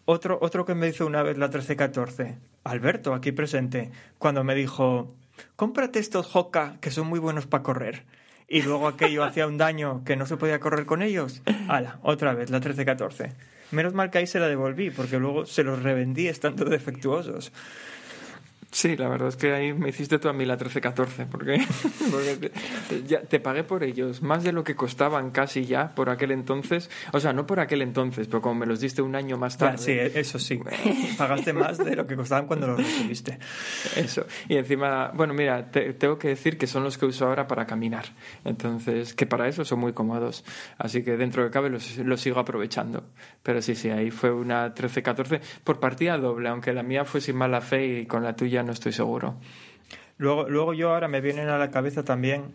Otro, 0.04 0.38
otro 0.40 0.64
que 0.64 0.76
me 0.76 0.86
hizo 0.86 1.04
una 1.04 1.24
vez 1.24 1.36
la 1.36 1.50
13-14, 1.50 2.36
Alberto, 2.62 3.12
aquí 3.12 3.32
presente, 3.32 3.90
cuando 4.18 4.44
me 4.44 4.54
dijo, 4.54 5.12
cómprate 5.56 5.98
estos 5.98 6.34
Hoka 6.34 6.76
que 6.80 6.90
son 6.90 7.06
muy 7.06 7.18
buenos 7.18 7.46
para 7.46 7.62
correr. 7.62 8.04
y 8.48 8.62
luego 8.62 8.88
aquello 8.88 9.24
hacía 9.24 9.46
un 9.46 9.56
daño 9.56 10.02
que 10.04 10.16
no 10.16 10.26
se 10.26 10.36
podía 10.36 10.60
correr 10.60 10.84
con 10.86 11.02
ellos. 11.02 11.42
Ala, 11.68 11.98
otra 12.02 12.34
vez, 12.34 12.50
la 12.50 12.60
13-14. 12.60 13.32
Menos 13.70 13.94
mal 13.94 14.10
que 14.10 14.18
ahí 14.18 14.26
se 14.26 14.38
la 14.38 14.48
devolví, 14.48 14.90
porque 14.90 15.18
luego 15.18 15.46
se 15.46 15.64
los 15.64 15.82
revendí 15.82 16.28
estando 16.28 16.64
defectuosos. 16.66 17.52
Sí, 18.74 18.96
la 18.96 19.08
verdad 19.08 19.28
es 19.28 19.36
que 19.36 19.52
ahí 19.52 19.72
me 19.72 19.90
hiciste 19.90 20.18
tú 20.18 20.28
a 20.28 20.32
mí 20.32 20.44
la 20.44 20.58
13-14, 20.58 21.28
porque, 21.30 21.64
porque 22.10 22.50
te, 22.88 23.04
ya, 23.04 23.20
te 23.20 23.38
pagué 23.38 23.62
por 23.62 23.84
ellos 23.84 24.20
más 24.20 24.42
de 24.42 24.50
lo 24.50 24.64
que 24.64 24.74
costaban 24.74 25.30
casi 25.30 25.64
ya 25.64 25.94
por 25.94 26.10
aquel 26.10 26.32
entonces. 26.32 26.90
O 27.12 27.20
sea, 27.20 27.32
no 27.32 27.46
por 27.46 27.60
aquel 27.60 27.82
entonces, 27.82 28.26
pero 28.26 28.42
como 28.42 28.56
me 28.56 28.66
los 28.66 28.80
diste 28.80 29.00
un 29.00 29.14
año 29.14 29.38
más 29.38 29.58
tarde. 29.58 29.78
Sí, 29.78 29.92
eso 29.92 30.40
sí. 30.40 30.60
Pagaste 31.18 31.52
más 31.52 31.78
de 31.78 31.94
lo 31.94 32.04
que 32.04 32.16
costaban 32.16 32.48
cuando 32.48 32.66
los 32.66 32.78
recibiste. 32.78 33.38
Eso. 33.94 34.26
Y 34.48 34.56
encima, 34.56 35.12
bueno, 35.14 35.34
mira, 35.34 35.70
te, 35.70 35.92
tengo 35.92 36.18
que 36.18 36.26
decir 36.26 36.58
que 36.58 36.66
son 36.66 36.82
los 36.82 36.98
que 36.98 37.06
uso 37.06 37.28
ahora 37.28 37.46
para 37.46 37.68
caminar. 37.68 38.06
Entonces, 38.44 39.14
que 39.14 39.24
para 39.24 39.46
eso 39.46 39.64
son 39.64 39.78
muy 39.78 39.92
cómodos. 39.92 40.44
Así 40.78 41.04
que 41.04 41.16
dentro 41.16 41.44
de 41.44 41.50
cabe 41.50 41.70
los, 41.70 41.96
los 41.98 42.20
sigo 42.20 42.40
aprovechando. 42.40 43.04
Pero 43.44 43.62
sí, 43.62 43.76
sí, 43.76 43.90
ahí 43.90 44.10
fue 44.10 44.32
una 44.32 44.74
13-14 44.74 45.40
por 45.62 45.78
partida 45.78 46.18
doble, 46.18 46.48
aunque 46.48 46.72
la 46.72 46.82
mía 46.82 47.04
fue 47.04 47.20
sin 47.20 47.36
mala 47.36 47.60
fe 47.60 48.00
y 48.00 48.06
con 48.06 48.24
la 48.24 48.34
tuya 48.34 48.63
no 48.64 48.72
estoy 48.72 48.92
seguro. 48.92 49.36
Luego, 50.16 50.48
luego 50.48 50.74
yo 50.74 50.92
ahora 50.92 51.08
me 51.08 51.20
vienen 51.20 51.48
a 51.48 51.58
la 51.58 51.70
cabeza 51.70 52.04
también 52.04 52.54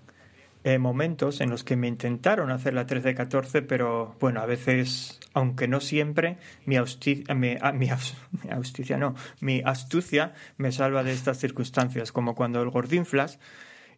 eh, 0.66 0.78
momentos 0.78 1.39
en 1.39 1.49
los 1.49 1.64
que 1.64 1.78
me 1.78 1.88
intentaron 1.88 2.51
hacer 2.51 2.74
la 2.74 2.86
13-14, 2.86 3.66
pero 3.66 4.18
bueno, 4.20 4.41
a 4.41 4.45
veces, 4.45 5.18
aunque 5.34 5.70
no 5.70 5.80
siempre, 5.80 6.36
mi, 6.66 6.76
austi 6.76 7.24
mi, 7.34 7.55
a, 7.62 7.72
mi, 7.72 7.89
aus 7.89 8.18
mi 8.43 8.51
austicia, 8.51 8.97
no, 8.97 9.16
mi 9.39 9.62
astucia 9.64 10.34
me 10.57 10.74
salva 10.74 11.03
de 11.03 11.14
estas 11.14 11.38
circunstancias, 11.38 12.12
como 12.12 12.36
cuando 12.36 12.62
el 12.62 12.72
Gordinflas 12.72 13.39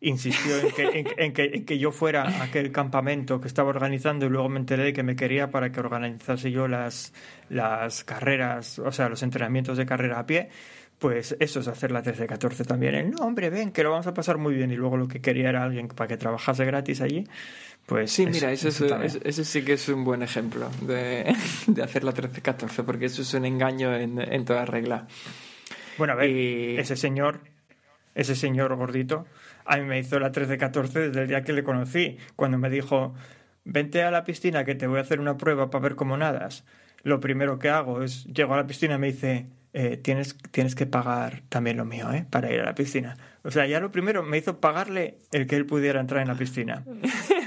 insistió 0.01 0.59
en 0.59 0.71
que, 0.71 0.83
en, 0.99 1.07
en, 1.17 1.33
que, 1.33 1.45
en 1.45 1.65
que 1.65 1.79
yo 1.79 1.91
fuera 1.91 2.23
a 2.23 2.43
aquel 2.43 2.71
campamento 2.71 3.41
que 3.41 3.47
estaba 3.47 3.69
organizando 3.69 4.27
y 4.27 4.29
luego 4.29 4.49
me 4.49 4.59
enteré 4.59 4.83
de 4.83 4.93
que 4.93 5.01
me 5.01 5.15
quería 5.15 5.49
para 5.49 5.71
que 5.71 5.79
organizase 5.79 6.51
yo 6.51 6.67
las, 6.67 7.11
las 7.49 8.03
carreras, 8.03 8.77
o 8.77 8.91
sea, 8.91 9.09
los 9.09 9.23
entrenamientos 9.23 9.77
de 9.77 9.87
carrera 9.87 10.19
a 10.19 10.25
pie 10.27 10.49
pues 11.01 11.35
eso 11.39 11.61
es 11.61 11.67
hacer 11.67 11.91
la 11.91 12.03
13-14 12.03 12.63
también. 12.63 12.93
El, 12.93 13.09
no, 13.09 13.25
hombre, 13.25 13.49
ven, 13.49 13.71
que 13.71 13.81
lo 13.81 13.89
vamos 13.89 14.05
a 14.05 14.13
pasar 14.13 14.37
muy 14.37 14.53
bien. 14.53 14.69
Y 14.69 14.75
luego 14.75 14.97
lo 14.97 15.07
que 15.07 15.19
quería 15.19 15.49
era 15.49 15.63
alguien 15.63 15.87
para 15.87 16.07
que 16.07 16.15
trabajase 16.15 16.63
gratis 16.63 17.01
allí. 17.01 17.23
Pues 17.87 18.11
sí, 18.11 18.27
mira, 18.27 18.51
eso, 18.51 18.67
eso, 18.67 19.01
es, 19.01 19.19
ese 19.23 19.43
sí 19.43 19.65
que 19.65 19.73
es 19.73 19.89
un 19.89 20.03
buen 20.03 20.21
ejemplo 20.21 20.69
de, 20.81 21.35
de 21.67 21.81
hacer 21.81 22.03
la 22.03 22.13
13-14, 22.13 22.85
porque 22.85 23.05
eso 23.05 23.23
es 23.23 23.33
un 23.33 23.45
engaño 23.45 23.95
en, 23.95 24.21
en, 24.21 24.45
toda 24.45 24.63
regla. 24.65 25.07
Bueno, 25.97 26.13
a 26.13 26.17
ver, 26.17 26.29
y... 26.29 26.77
ese 26.77 26.95
señor, 26.95 27.39
ese 28.13 28.35
señor 28.35 28.75
gordito, 28.75 29.25
a 29.65 29.77
mí 29.77 29.85
me 29.85 29.97
hizo 29.97 30.19
la 30.19 30.31
13-14 30.31 30.91
desde 30.91 31.21
el 31.23 31.27
día 31.27 31.43
que 31.43 31.53
le 31.53 31.63
conocí, 31.63 32.19
cuando 32.35 32.59
me 32.59 32.69
dijo, 32.69 33.15
vente 33.65 34.03
a 34.03 34.11
la 34.11 34.23
piscina 34.23 34.65
que 34.65 34.75
te 34.75 34.85
voy 34.85 34.99
a 34.99 35.01
hacer 35.01 35.19
una 35.19 35.35
prueba 35.35 35.71
para 35.71 35.81
ver 35.81 35.95
cómo 35.95 36.15
nadas. 36.15 36.63
Lo 37.01 37.19
primero 37.19 37.57
que 37.57 37.69
hago 37.69 38.03
es, 38.03 38.25
llego 38.25 38.53
a 38.53 38.57
la 38.57 38.67
piscina 38.67 38.95
y 38.95 38.99
me 38.99 39.07
dice, 39.07 39.47
eh, 39.73 39.97
tienes, 39.97 40.35
tienes 40.51 40.75
que 40.75 40.85
pagar 40.85 41.43
también 41.47 41.77
lo 41.77 41.85
mío, 41.85 42.11
¿eh? 42.11 42.25
Para 42.29 42.51
ir 42.51 42.59
a 42.59 42.65
la 42.65 42.75
piscina. 42.75 43.15
O 43.43 43.49
sea, 43.49 43.65
ya 43.65 43.79
lo 43.79 43.91
primero 43.91 44.21
me 44.21 44.37
hizo 44.37 44.59
pagarle 44.59 45.17
el 45.31 45.47
que 45.47 45.55
él 45.55 45.65
pudiera 45.65 45.99
entrar 45.99 46.21
en 46.21 46.27
la 46.27 46.35
piscina. 46.35 46.83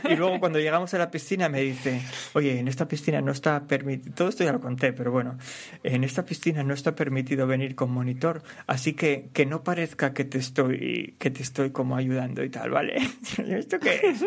Y 0.06 0.16
luego 0.16 0.38
cuando 0.38 0.58
llegamos 0.58 0.92
a 0.92 0.98
la 0.98 1.10
piscina 1.10 1.48
me 1.48 1.62
dice, 1.62 2.02
oye, 2.34 2.58
en 2.58 2.68
esta 2.68 2.86
piscina 2.86 3.22
no 3.22 3.32
está 3.32 3.66
permitido, 3.66 4.14
todo 4.14 4.28
esto 4.28 4.44
ya 4.44 4.52
lo 4.52 4.60
conté, 4.60 4.92
pero 4.92 5.10
bueno, 5.10 5.38
en 5.82 6.04
esta 6.04 6.26
piscina 6.26 6.62
no 6.62 6.74
está 6.74 6.94
permitido 6.94 7.46
venir 7.46 7.74
con 7.74 7.90
monitor, 7.90 8.42
así 8.66 8.92
que 8.92 9.30
que 9.32 9.46
no 9.46 9.64
parezca 9.64 10.12
que 10.12 10.24
te 10.24 10.36
estoy, 10.36 11.16
que 11.18 11.30
te 11.30 11.42
estoy 11.42 11.70
como 11.70 11.96
ayudando 11.96 12.44
y 12.44 12.50
tal, 12.50 12.68
¿vale? 12.68 12.96
¿Esto 13.38 13.78
qué 13.80 13.98
es? 14.02 14.22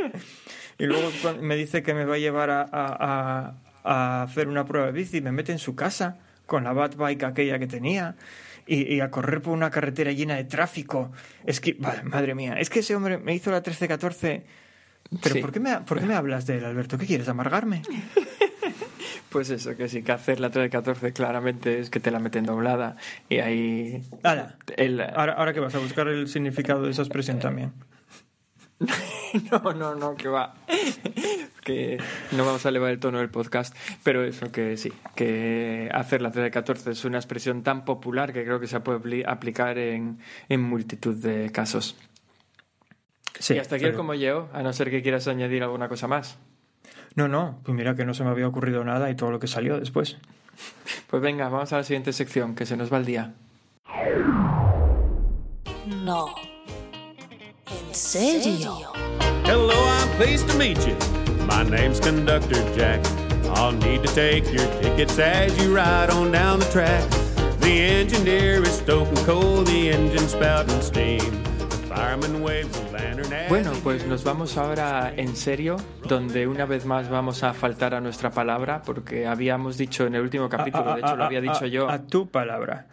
Y 0.80 0.88
luego 0.88 1.12
me 1.42 1.56
dice 1.56 1.84
que 1.84 1.94
me 1.94 2.06
va 2.06 2.16
a 2.16 2.20
llevar 2.20 2.50
a, 2.50 2.66
a, 2.72 3.54
a 3.84 4.24
hacer 4.24 4.48
una 4.48 4.66
prueba 4.66 4.88
de 4.88 4.94
bici, 4.94 5.22
me 5.22 5.32
mete 5.32 5.52
en 5.52 5.60
su 5.60 5.76
casa 5.76 6.18
con 6.48 6.64
la 6.64 6.74
bad 6.74 6.96
bike 6.96 7.24
aquella 7.24 7.60
que 7.60 7.68
tenía 7.68 8.16
y, 8.66 8.96
y, 8.96 9.02
a 9.02 9.12
correr 9.12 9.42
por 9.42 9.54
una 9.54 9.70
carretera 9.70 10.12
llena 10.12 10.36
de 10.36 10.46
tráfico. 10.46 11.12
Es 11.46 11.62
que, 11.62 11.78
madre 12.04 12.34
mía, 12.34 12.56
es 12.60 12.70
que 12.70 12.80
ese 12.80 12.96
hombre 12.96 13.18
me 13.18 13.36
hizo 13.36 13.52
la 13.52 13.62
13-14. 13.62 14.44
Pero 15.22 15.36
sí. 15.36 15.42
¿por, 15.42 15.52
qué 15.52 15.60
me, 15.60 15.80
¿por 15.82 16.00
qué 16.00 16.06
me 16.06 16.16
hablas 16.16 16.46
de 16.48 16.58
él, 16.58 16.66
Alberto? 16.66 16.98
¿Qué 16.98 17.06
quieres, 17.06 17.30
amargarme? 17.30 17.84
Pues 19.30 19.50
eso, 19.50 19.76
que 19.76 19.90
sí, 19.90 20.04
que 20.04 20.14
hacer 20.14 20.40
la 20.40 20.50
13-14 20.50 21.12
claramente 21.12 21.80
es 21.80 21.90
que 21.90 22.00
te 22.00 22.12
la 22.12 22.20
meten 22.20 22.46
doblada 22.46 22.96
y 23.28 23.40
ahí... 23.40 24.02
El... 24.78 25.02
ahora, 25.02 25.34
ahora 25.34 25.54
que 25.54 25.60
vas 25.60 25.76
a 25.76 25.80
buscar 25.80 26.08
el 26.08 26.30
significado 26.30 26.84
de 26.84 26.92
esa 26.92 27.02
expresión 27.02 27.38
también. 27.38 27.74
no, 29.52 29.74
no, 29.74 29.96
no, 29.96 30.16
que 30.16 30.30
va. 30.30 30.56
Que 31.68 31.98
no 32.32 32.46
vamos 32.46 32.66
a 32.66 32.70
elevar 32.70 32.92
el 32.92 33.00
tono 33.00 33.18
del 33.20 33.30
podcast, 33.30 33.76
pero 34.02 34.24
eso 34.24 34.54
que 34.54 34.78
sí, 34.78 34.94
que 35.16 35.90
hacer 35.94 36.22
la 36.22 36.32
13-14 36.32 36.92
es 36.92 37.04
una 37.04 37.18
expresión 37.18 37.62
tan 37.62 37.84
popular 37.84 38.32
que 38.32 38.46
creo 38.46 38.62
que 38.62 38.68
se 38.68 38.80
puede 38.80 39.26
aplicar 39.28 39.78
en, 39.78 40.18
en 40.48 40.62
multitud 40.62 41.14
de 41.14 41.52
casos. 41.52 41.98
Sí, 43.38 43.56
y 43.56 43.60
hasta 43.60 43.76
aquí 43.76 43.84
pero... 43.84 43.98
como 43.98 44.14
yo, 44.14 44.48
a 44.54 44.64
no 44.64 44.72
ser 44.72 44.90
que 44.90 45.02
quieras 45.02 45.28
añadir 45.28 45.62
alguna 45.62 45.90
cosa 45.90 46.08
más. 46.08 46.38
No, 47.16 47.28
no, 47.28 47.60
pues 47.66 47.76
mira 47.76 47.96
que 47.96 48.06
no 48.06 48.14
se 48.14 48.24
me 48.24 48.30
había 48.30 48.48
ocurrido 48.48 48.86
nada 48.86 49.10
y 49.10 49.16
todo 49.16 49.32
lo 49.32 49.40
que 49.40 49.48
salió 49.48 49.78
después. 49.78 50.18
Pues 51.08 51.22
venga, 51.22 51.50
vamos 51.50 51.74
a 51.74 51.78
la 51.78 51.84
siguiente 51.84 52.14
sección, 52.14 52.56
que 52.56 52.66
se 52.66 52.78
nos 52.78 52.92
va 52.92 52.98
el 52.98 53.06
día. 53.06 53.34
No. 55.98 56.28
¿En 57.70 57.94
serio? 57.94 58.78
Hello, 59.44 59.70
I'm 59.70 60.10
pleased 60.18 60.48
to 60.48 60.58
meet 60.58 60.78
you. 60.88 61.17
My 61.48 61.64
name's 61.64 62.02
Conductor 62.02 62.62
Jack. 62.76 63.06
I'll 63.56 63.72
need 63.72 64.04
to 64.04 64.14
take 64.14 64.52
your 64.52 64.68
tickets 64.82 65.18
as 65.18 65.58
you 65.58 65.74
ride 65.74 66.10
on 66.10 66.30
down 66.30 66.60
the 66.60 66.66
track. 66.66 67.10
The 67.62 67.82
engineer 67.82 68.62
is 68.62 68.74
stoking 68.74 69.16
coal, 69.26 69.64
the 69.64 69.90
engine 69.92 70.28
spouting 70.28 70.82
steam. 70.82 71.48
Bueno, 73.50 73.72
pues 73.82 74.06
nos 74.06 74.24
vamos 74.24 74.58
ahora 74.58 75.14
en 75.16 75.36
serio, 75.36 75.78
donde 76.08 76.48
una 76.48 76.66
vez 76.66 76.86
más 76.86 77.10
vamos 77.10 77.44
a 77.44 77.54
faltar 77.54 77.96
a 77.96 78.02
nuestra 78.02 78.30
palabra, 78.30 78.82
porque 78.86 79.26
habíamos 79.26 79.78
dicho 79.78 80.06
en 80.06 80.16
el 80.16 80.22
último 80.22 80.50
capítulo, 80.50 80.90
a, 80.90 80.94
a, 80.94 80.96
de 80.96 81.02
hecho 81.02 81.16
lo 81.16 81.24
había 81.24 81.42
dicho 81.42 81.64
a, 81.64 81.68
yo. 81.68 81.90
A 81.90 82.00
tu 82.00 82.30
palabra. 82.30 82.88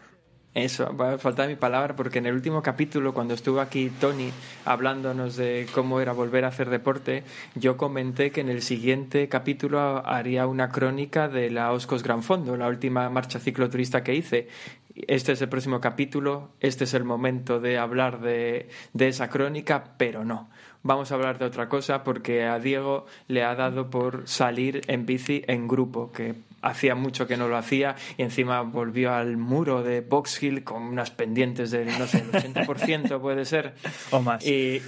Eso, 0.54 0.96
va 0.96 1.14
a 1.14 1.18
faltar 1.18 1.48
mi 1.48 1.56
palabra 1.56 1.96
porque 1.96 2.20
en 2.20 2.26
el 2.26 2.34
último 2.34 2.62
capítulo, 2.62 3.12
cuando 3.12 3.34
estuvo 3.34 3.60
aquí 3.60 3.90
Tony 3.90 4.30
hablándonos 4.64 5.34
de 5.34 5.66
cómo 5.74 6.00
era 6.00 6.12
volver 6.12 6.44
a 6.44 6.48
hacer 6.48 6.70
deporte, 6.70 7.24
yo 7.56 7.76
comenté 7.76 8.30
que 8.30 8.40
en 8.40 8.48
el 8.48 8.62
siguiente 8.62 9.28
capítulo 9.28 10.06
haría 10.06 10.46
una 10.46 10.68
crónica 10.68 11.26
de 11.26 11.50
la 11.50 11.72
Oscos 11.72 12.04
Gran 12.04 12.22
Fondo, 12.22 12.56
la 12.56 12.68
última 12.68 13.10
marcha 13.10 13.40
cicloturista 13.40 14.04
que 14.04 14.14
hice. 14.14 14.46
Este 14.94 15.32
es 15.32 15.42
el 15.42 15.48
próximo 15.48 15.80
capítulo, 15.80 16.50
este 16.60 16.84
es 16.84 16.94
el 16.94 17.02
momento 17.02 17.58
de 17.58 17.76
hablar 17.76 18.20
de, 18.20 18.68
de 18.92 19.08
esa 19.08 19.28
crónica, 19.28 19.82
pero 19.96 20.24
no. 20.24 20.48
Vamos 20.84 21.10
a 21.10 21.16
hablar 21.16 21.38
de 21.38 21.46
otra 21.46 21.68
cosa 21.68 22.04
porque 22.04 22.44
a 22.44 22.60
Diego 22.60 23.06
le 23.26 23.42
ha 23.42 23.56
dado 23.56 23.90
por 23.90 24.28
salir 24.28 24.82
en 24.86 25.04
bici 25.04 25.42
en 25.48 25.66
grupo, 25.66 26.12
que 26.12 26.36
hacía 26.64 26.94
mucho 26.94 27.26
que 27.26 27.36
no 27.36 27.48
lo 27.48 27.56
hacía 27.56 27.94
y 28.16 28.22
encima 28.22 28.62
volvió 28.62 29.12
al 29.12 29.36
muro 29.36 29.82
de 29.82 30.00
Box 30.00 30.42
Hill 30.42 30.64
con 30.64 30.82
unas 30.82 31.10
pendientes 31.10 31.70
del, 31.70 31.86
no 31.98 32.06
sé, 32.06 32.18
el 32.18 32.32
80% 32.32 33.20
puede 33.20 33.44
ser. 33.44 33.74
O 34.10 34.20
más. 34.20 34.44
Y, 34.44 34.80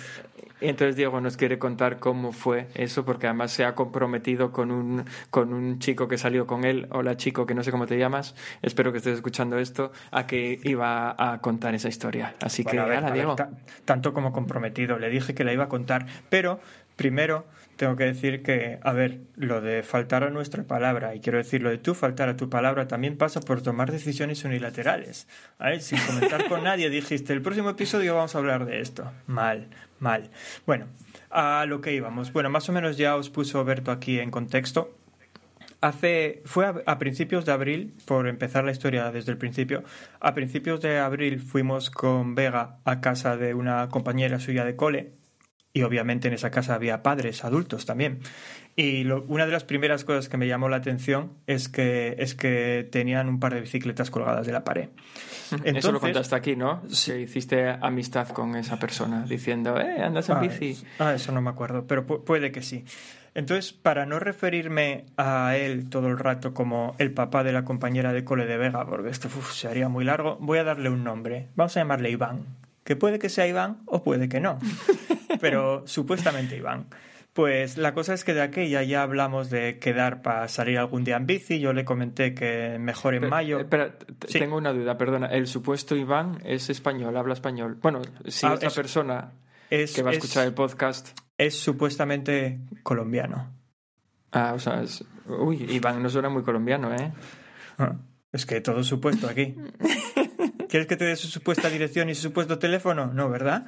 y 0.60 0.68
entonces 0.68 0.96
Diego 0.96 1.20
nos 1.20 1.36
quiere 1.36 1.58
contar 1.58 1.98
cómo 1.98 2.32
fue 2.32 2.68
eso, 2.74 3.04
porque 3.04 3.26
además 3.26 3.52
se 3.52 3.64
ha 3.64 3.74
comprometido 3.74 4.52
con 4.52 4.70
un, 4.70 5.04
con 5.30 5.52
un 5.52 5.78
chico 5.78 6.08
que 6.08 6.16
salió 6.16 6.46
con 6.46 6.64
él, 6.64 6.88
hola 6.90 7.16
chico, 7.16 7.44
que 7.44 7.54
no 7.54 7.62
sé 7.62 7.70
cómo 7.70 7.86
te 7.86 7.98
llamas, 7.98 8.34
espero 8.62 8.90
que 8.90 8.98
estés 8.98 9.16
escuchando 9.16 9.58
esto, 9.58 9.92
a 10.10 10.26
que 10.26 10.58
iba 10.64 11.14
a 11.18 11.40
contar 11.40 11.74
esa 11.74 11.88
historia. 11.88 12.34
Así 12.40 12.62
bueno, 12.62 12.84
que, 12.84 12.86
a 12.86 12.88
ver, 12.88 12.98
ala, 12.98 13.08
a 13.08 13.12
Diego. 13.12 13.36
Ver, 13.36 13.48
tanto 13.84 14.14
como 14.14 14.32
comprometido, 14.32 14.98
le 14.98 15.10
dije 15.10 15.34
que 15.34 15.44
la 15.44 15.52
iba 15.52 15.64
a 15.64 15.68
contar, 15.68 16.06
pero 16.30 16.58
primero 16.96 17.44
tengo 17.76 17.94
que 17.96 18.04
decir 18.04 18.42
que, 18.42 18.78
a 18.82 18.92
ver, 18.92 19.20
lo 19.36 19.60
de 19.60 19.82
faltar 19.82 20.24
a 20.24 20.30
nuestra 20.30 20.64
palabra, 20.64 21.14
y 21.14 21.20
quiero 21.20 21.38
decir, 21.38 21.62
lo 21.62 21.70
de 21.70 21.78
tú 21.78 21.94
faltar 21.94 22.28
a 22.28 22.36
tu 22.36 22.48
palabra 22.48 22.88
también 22.88 23.16
pasa 23.16 23.40
por 23.40 23.62
tomar 23.62 23.92
decisiones 23.92 24.44
unilaterales. 24.44 25.28
¿vale? 25.58 25.80
Sin 25.80 25.98
comentar 26.00 26.48
con 26.48 26.64
nadie 26.64 26.90
dijiste, 26.90 27.32
el 27.32 27.42
próximo 27.42 27.70
episodio 27.70 28.14
vamos 28.14 28.34
a 28.34 28.38
hablar 28.38 28.64
de 28.64 28.80
esto. 28.80 29.12
Mal, 29.26 29.68
mal. 30.00 30.30
Bueno, 30.66 30.86
a 31.30 31.64
lo 31.66 31.80
que 31.80 31.92
íbamos. 31.92 32.32
Bueno, 32.32 32.50
más 32.50 32.68
o 32.68 32.72
menos 32.72 32.96
ya 32.96 33.16
os 33.16 33.30
puso 33.30 33.64
Berto 33.64 33.92
aquí 33.92 34.18
en 34.18 34.30
contexto. 34.30 34.96
Hace, 35.82 36.42
fue 36.46 36.64
a, 36.66 36.74
a, 36.86 36.98
principios 36.98 37.44
de 37.44 37.52
abril, 37.52 37.94
por 38.06 38.26
empezar 38.26 38.64
la 38.64 38.72
historia 38.72 39.12
desde 39.12 39.30
el 39.30 39.38
principio, 39.38 39.84
a 40.20 40.32
principios 40.34 40.80
de 40.80 40.98
abril 40.98 41.40
fuimos 41.40 41.90
con 41.90 42.34
Vega 42.34 42.78
a 42.84 43.00
casa 43.02 43.36
de 43.36 43.52
una 43.52 43.88
compañera 43.90 44.40
suya 44.40 44.64
de 44.64 44.74
cole 44.74 45.12
y 45.76 45.82
obviamente 45.82 46.28
en 46.28 46.34
esa 46.34 46.50
casa 46.50 46.74
había 46.74 47.02
padres, 47.02 47.44
adultos 47.44 47.84
también. 47.84 48.20
Y 48.76 49.04
lo- 49.04 49.24
una 49.28 49.44
de 49.44 49.52
las 49.52 49.64
primeras 49.64 50.04
cosas 50.04 50.28
que 50.30 50.36
me 50.38 50.46
llamó 50.46 50.68
la 50.70 50.76
atención 50.76 51.32
es 51.46 51.68
que, 51.68 52.14
es 52.18 52.34
que 52.34 52.88
tenían 52.90 53.28
un 53.28 53.40
par 53.40 53.52
de 53.54 53.60
bicicletas 53.60 54.10
colgadas 54.10 54.46
de 54.46 54.52
la 54.52 54.64
pared. 54.64 54.88
Eso 55.46 55.56
lo 55.58 55.64
Entonces- 55.66 56.00
contaste 56.00 56.34
aquí, 56.34 56.56
¿no? 56.56 56.82
Que 57.04 57.20
hiciste 57.20 57.68
amistad 57.68 58.28
con 58.28 58.56
esa 58.56 58.78
persona 58.78 59.24
diciendo, 59.28 59.78
eh, 59.78 60.02
andas 60.02 60.28
en 60.30 60.36
Ah, 60.36 60.40
bici. 60.40 60.70
es- 60.70 60.86
Ah, 60.98 61.12
eso 61.14 61.30
no 61.32 61.42
me 61.42 61.50
acuerdo, 61.50 61.86
pero 61.86 62.06
pu- 62.06 62.24
puede 62.24 62.52
que 62.52 62.62
sí. 62.62 62.84
Entonces, 63.34 63.74
para 63.74 64.06
no 64.06 64.18
referirme 64.18 65.04
a 65.18 65.56
él 65.58 65.90
todo 65.90 66.08
el 66.08 66.18
rato 66.18 66.54
como 66.54 66.94
el 66.98 67.12
papá 67.12 67.44
de 67.44 67.52
la 67.52 67.64
compañera 67.66 68.14
de 68.14 68.24
cole 68.24 68.46
de 68.46 68.56
Vega, 68.56 68.86
porque 68.86 69.10
esto 69.10 69.28
uf, 69.28 69.52
se 69.52 69.68
haría 69.68 69.90
muy 69.90 70.04
largo, 70.06 70.38
voy 70.40 70.58
a 70.58 70.64
darle 70.64 70.88
un 70.88 71.04
nombre. 71.04 71.48
Vamos 71.54 71.76
a 71.76 71.80
llamarle 71.80 72.08
Iván. 72.10 72.46
Que 72.86 72.96
puede 72.96 73.18
que 73.18 73.28
sea 73.28 73.46
Iván 73.46 73.82
o 73.84 74.02
puede 74.02 74.28
que 74.30 74.40
no. 74.40 74.58
pero 75.40 75.86
supuestamente 75.86 76.56
Iván. 76.56 76.86
Pues 77.34 77.76
la 77.76 77.92
cosa 77.92 78.14
es 78.14 78.24
que 78.24 78.32
de 78.32 78.40
aquella 78.40 78.82
ya 78.82 79.02
hablamos 79.02 79.50
de 79.50 79.78
quedar 79.78 80.22
para 80.22 80.48
salir 80.48 80.78
algún 80.78 81.04
día 81.04 81.18
en 81.18 81.26
bici. 81.26 81.58
Yo 81.60 81.74
le 81.74 81.84
comenté 81.84 82.32
que 82.32 82.78
mejor 82.80 83.14
en 83.14 83.28
mayo. 83.28 83.60
Espera, 83.60 83.98
t- 83.98 84.06
Sí. 84.28 84.38
tengo 84.38 84.56
una 84.56 84.72
duda, 84.72 84.96
perdona. 84.96 85.26
El 85.26 85.46
supuesto 85.46 85.94
Iván 85.94 86.38
es 86.46 86.70
español, 86.70 87.14
habla 87.14 87.34
español. 87.34 87.76
Bueno, 87.82 88.00
si 88.26 88.46
Ah, 88.46 88.54
es 88.54 88.62
la 88.62 88.70
persona 88.70 89.32
es, 89.68 89.92
que 89.94 90.02
va 90.02 90.08
a 90.08 90.12
es- 90.12 90.18
escuchar 90.18 90.46
el 90.46 90.54
podcast. 90.54 91.08
es 91.36 91.54
supuestamente 91.58 92.60
colombiano. 92.82 93.52
Ah, 94.32 94.52
o 94.54 94.58
sea, 94.58 94.80
es- 94.82 95.04
uy, 95.26 95.62
Iván 95.70 96.02
no 96.02 96.08
suena 96.08 96.30
muy 96.30 96.42
colombiano, 96.42 96.94
¿eh? 96.94 97.12
Ah, 97.78 97.96
Es 98.32 98.46
que 98.46 98.60
todo 98.62 98.82
supuesto 98.82 99.28
aquí. 99.28 99.54
¿Quieres 100.68 100.86
que 100.86 100.96
te 100.96 101.04
dé 101.04 101.16
su 101.16 101.28
supuesta 101.28 101.70
dirección 101.70 102.08
y 102.10 102.14
su 102.14 102.22
supuesto 102.22 102.58
teléfono? 102.58 103.12
No, 103.12 103.28
¿verdad? 103.28 103.66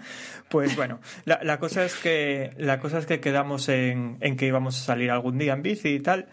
Pues 0.49 0.77
bueno, 0.77 1.01
la, 1.25 1.59
cosa 1.59 1.85
es 1.85 1.95
que 1.95 2.53
la 2.57 2.81
cosa 2.81 2.99
es 2.99 3.07
que 3.07 3.21
quedamos 3.21 3.69
en, 3.69 4.17
en 4.21 4.37
que 4.37 4.47
íbamos 4.47 4.81
a 4.81 4.85
salir 4.85 5.11
algún 5.11 5.39
día 5.39 5.53
en 5.53 5.63
bici 5.63 5.89
y 5.89 6.01
tal. 6.01 6.29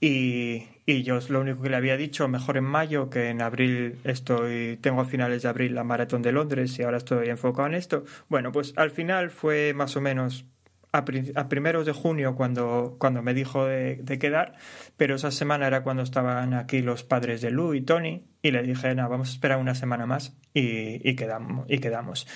Y, 0.00 0.68
y 0.86 1.02
yo 1.02 1.18
es 1.18 1.28
lo 1.28 1.40
único 1.40 1.60
que 1.60 1.70
le 1.70 1.76
había 1.76 1.96
dicho, 1.96 2.28
mejor 2.28 2.56
en 2.56 2.64
mayo, 2.64 3.10
que 3.10 3.28
en 3.28 3.42
abril 3.42 3.98
estoy, 4.04 4.78
tengo 4.80 5.00
a 5.00 5.04
finales 5.04 5.42
de 5.42 5.48
abril 5.48 5.74
la 5.74 5.84
maratón 5.84 6.22
de 6.22 6.32
Londres 6.32 6.78
y 6.78 6.82
ahora 6.82 6.96
estoy 6.96 7.28
enfocado 7.28 7.68
en 7.68 7.74
esto. 7.74 8.04
Bueno, 8.28 8.52
pues 8.52 8.72
al 8.76 8.90
final 8.90 9.30
fue 9.30 9.74
más 9.74 9.96
o 9.96 10.00
menos 10.00 10.46
a, 10.92 11.04
primeros 11.48 11.86
de 11.86 11.92
junio 11.92 12.34
cuando, 12.34 12.96
cuando 12.98 13.22
me 13.22 13.34
dijo 13.34 13.66
de, 13.66 14.18
quedar, 14.20 14.54
pero 14.96 15.16
esa 15.16 15.30
semana 15.30 15.66
era 15.66 15.82
cuando 15.82 16.02
estaban 16.02 16.54
aquí 16.54 16.80
los 16.80 17.04
padres 17.04 17.40
de 17.40 17.50
Lu 17.50 17.74
y 17.74 17.82
Tony 17.82 18.24
y 18.42 18.50
le 18.50 18.62
dije, 18.62 18.94
nada, 18.94 19.08
vamos 19.08 19.28
a 19.28 19.32
esperar 19.32 19.58
una 19.58 19.74
semana 19.74 20.06
más 20.06 20.36
y, 20.54 21.08
y 21.08 21.16
quedamos. 21.16 21.66
Y 21.68 21.78
quedamos. 21.78 22.26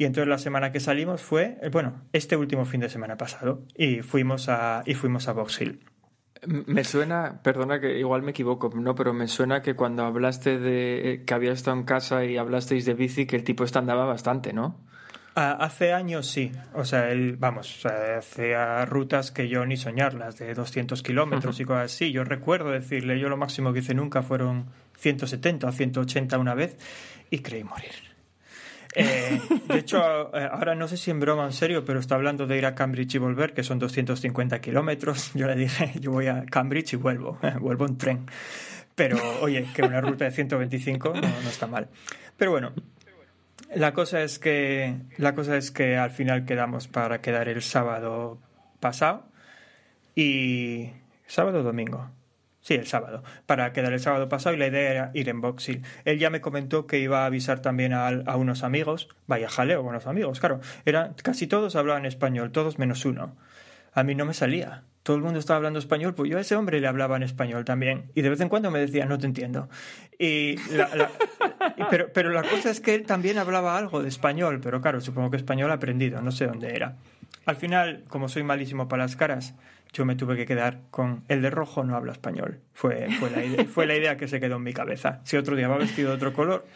Y 0.00 0.06
entonces 0.06 0.28
la 0.28 0.38
semana 0.38 0.72
que 0.72 0.80
salimos 0.80 1.20
fue, 1.20 1.58
eh, 1.60 1.68
bueno, 1.70 2.00
este 2.14 2.34
último 2.34 2.64
fin 2.64 2.80
de 2.80 2.88
semana 2.88 3.18
pasado 3.18 3.66
y 3.76 4.00
fuimos 4.00 4.48
a, 4.48 4.82
y 4.86 4.94
fuimos 4.94 5.28
a 5.28 5.34
Box 5.34 5.60
Hill. 5.60 5.84
Me 6.46 6.84
suena, 6.84 7.42
perdona 7.42 7.80
que 7.80 7.98
igual 7.98 8.22
me 8.22 8.30
equivoco, 8.30 8.70
no, 8.74 8.94
pero 8.94 9.12
me 9.12 9.28
suena 9.28 9.60
que 9.60 9.76
cuando 9.76 10.04
hablaste 10.04 10.58
de 10.58 11.12
eh, 11.12 11.24
que 11.26 11.34
había 11.34 11.52
estado 11.52 11.76
en 11.76 11.82
casa 11.82 12.24
y 12.24 12.38
hablasteis 12.38 12.86
de 12.86 12.94
bici, 12.94 13.26
que 13.26 13.36
el 13.36 13.44
tipo 13.44 13.62
este 13.62 13.78
andaba 13.78 14.06
bastante, 14.06 14.54
¿no? 14.54 14.80
Ah, 15.42 15.56
hace 15.58 15.94
años 15.94 16.26
sí, 16.26 16.52
o 16.74 16.84
sea, 16.84 17.10
él, 17.10 17.36
vamos, 17.38 17.86
hacía 17.86 18.84
rutas 18.84 19.30
que 19.30 19.48
yo 19.48 19.64
ni 19.64 19.78
soñarlas, 19.78 20.36
de 20.36 20.52
200 20.52 21.02
kilómetros 21.02 21.58
y 21.60 21.64
cosas 21.64 21.94
así. 21.94 22.12
Yo 22.12 22.24
recuerdo 22.24 22.72
decirle, 22.72 23.18
yo 23.18 23.30
lo 23.30 23.38
máximo 23.38 23.72
que 23.72 23.78
hice 23.78 23.94
nunca 23.94 24.22
fueron 24.22 24.66
170 24.98 25.66
o 25.66 25.72
180 25.72 26.36
una 26.36 26.52
vez 26.52 26.76
y 27.30 27.38
creí 27.38 27.64
morir. 27.64 27.94
Eh, 28.94 29.40
de 29.66 29.78
hecho, 29.78 29.98
eh, 30.36 30.46
ahora 30.52 30.74
no 30.74 30.86
sé 30.88 30.98
si 30.98 31.10
en 31.10 31.20
broma 31.20 31.46
en 31.46 31.54
serio, 31.54 31.86
pero 31.86 32.00
está 32.00 32.16
hablando 32.16 32.46
de 32.46 32.58
ir 32.58 32.66
a 32.66 32.74
Cambridge 32.74 33.14
y 33.14 33.18
volver, 33.18 33.54
que 33.54 33.62
son 33.62 33.78
250 33.78 34.60
kilómetros. 34.60 35.32
Yo 35.32 35.46
le 35.46 35.56
dije, 35.56 35.92
yo 36.00 36.10
voy 36.10 36.26
a 36.26 36.44
Cambridge 36.44 36.92
y 36.92 36.96
vuelvo, 36.96 37.38
vuelvo 37.60 37.86
en 37.86 37.96
tren. 37.96 38.26
Pero, 38.94 39.16
oye, 39.40 39.66
que 39.74 39.84
una 39.84 40.02
ruta 40.02 40.26
de 40.26 40.32
125 40.32 41.14
no, 41.14 41.20
no 41.22 41.48
está 41.48 41.66
mal. 41.66 41.88
Pero 42.36 42.50
bueno, 42.50 42.74
la 43.74 43.92
cosa 43.92 44.22
es 44.22 44.38
que 44.38 44.96
la 45.16 45.34
cosa 45.34 45.56
es 45.56 45.70
que 45.70 45.96
al 45.96 46.10
final 46.10 46.44
quedamos 46.44 46.88
para 46.88 47.20
quedar 47.20 47.48
el 47.48 47.62
sábado 47.62 48.38
pasado 48.80 49.24
y 50.14 50.90
sábado 51.26 51.60
o 51.60 51.62
domingo. 51.62 52.10
Sí, 52.62 52.74
el 52.74 52.86
sábado, 52.86 53.22
para 53.46 53.72
quedar 53.72 53.94
el 53.94 54.00
sábado 54.00 54.28
pasado 54.28 54.54
y 54.54 54.58
la 54.58 54.66
idea 54.66 54.90
era 54.90 55.10
ir 55.14 55.30
en 55.30 55.40
boxing. 55.40 55.82
Él 56.04 56.18
ya 56.18 56.28
me 56.28 56.42
comentó 56.42 56.86
que 56.86 56.98
iba 56.98 57.22
a 57.22 57.26
avisar 57.26 57.62
también 57.62 57.94
a, 57.94 58.08
a 58.08 58.36
unos 58.36 58.64
amigos, 58.64 59.08
vaya 59.26 59.48
jaleo 59.48 59.82
con 59.82 59.94
los 59.94 60.06
amigos, 60.06 60.40
claro. 60.40 60.60
Eran, 60.84 61.14
casi 61.14 61.46
todos 61.46 61.74
hablaban 61.74 62.04
español, 62.04 62.52
todos 62.52 62.78
menos 62.78 63.06
uno. 63.06 63.34
A 63.92 64.02
mí 64.02 64.14
no 64.14 64.24
me 64.24 64.34
salía. 64.34 64.84
Todo 65.02 65.16
el 65.16 65.22
mundo 65.22 65.38
estaba 65.38 65.56
hablando 65.56 65.78
español, 65.78 66.14
pues 66.14 66.30
yo 66.30 66.36
a 66.38 66.42
ese 66.42 66.56
hombre 66.56 66.80
le 66.80 66.86
hablaba 66.86 67.16
en 67.16 67.22
español 67.22 67.64
también. 67.64 68.10
Y 68.14 68.22
de 68.22 68.28
vez 68.28 68.40
en 68.40 68.48
cuando 68.48 68.70
me 68.70 68.78
decía, 68.78 69.06
no 69.06 69.18
te 69.18 69.26
entiendo. 69.26 69.68
Pero, 71.90 72.12
pero 72.12 72.30
la 72.30 72.42
cosa 72.42 72.70
es 72.70 72.80
que 72.80 72.94
él 72.94 73.04
también 73.06 73.38
hablaba 73.38 73.78
algo 73.78 74.02
de 74.02 74.08
español, 74.08 74.60
pero 74.62 74.80
claro, 74.80 75.00
supongo 75.00 75.30
que 75.30 75.38
español 75.38 75.70
aprendido, 75.70 76.20
no 76.20 76.30
sé 76.30 76.46
dónde 76.46 76.74
era. 76.74 76.96
Al 77.46 77.56
final, 77.56 78.04
como 78.08 78.28
soy 78.28 78.42
malísimo 78.42 78.88
para 78.88 79.04
las 79.04 79.16
caras, 79.16 79.54
yo 79.92 80.04
me 80.04 80.14
tuve 80.14 80.36
que 80.36 80.46
quedar 80.46 80.80
con 80.90 81.24
el 81.28 81.42
de 81.42 81.50
rojo 81.50 81.84
no 81.84 81.96
habla 81.96 82.12
español. 82.12 82.60
Fue, 82.72 83.08
fue, 83.18 83.30
la, 83.30 83.44
idea, 83.44 83.64
fue 83.64 83.86
la 83.86 83.96
idea 83.96 84.16
que 84.16 84.28
se 84.28 84.40
quedó 84.40 84.56
en 84.56 84.62
mi 84.62 84.72
cabeza. 84.72 85.20
Si 85.24 85.36
otro 85.36 85.56
día 85.56 85.68
va 85.68 85.78
vestido 85.78 86.10
de 86.10 86.16
otro 86.16 86.32
color, 86.32 86.66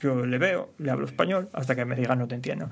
yo 0.00 0.26
le 0.26 0.38
veo, 0.38 0.72
le 0.78 0.90
hablo 0.90 1.06
español, 1.06 1.48
hasta 1.52 1.76
que 1.76 1.84
me 1.84 1.94
diga 1.94 2.16
no 2.16 2.26
te 2.26 2.34
entiendo. 2.34 2.68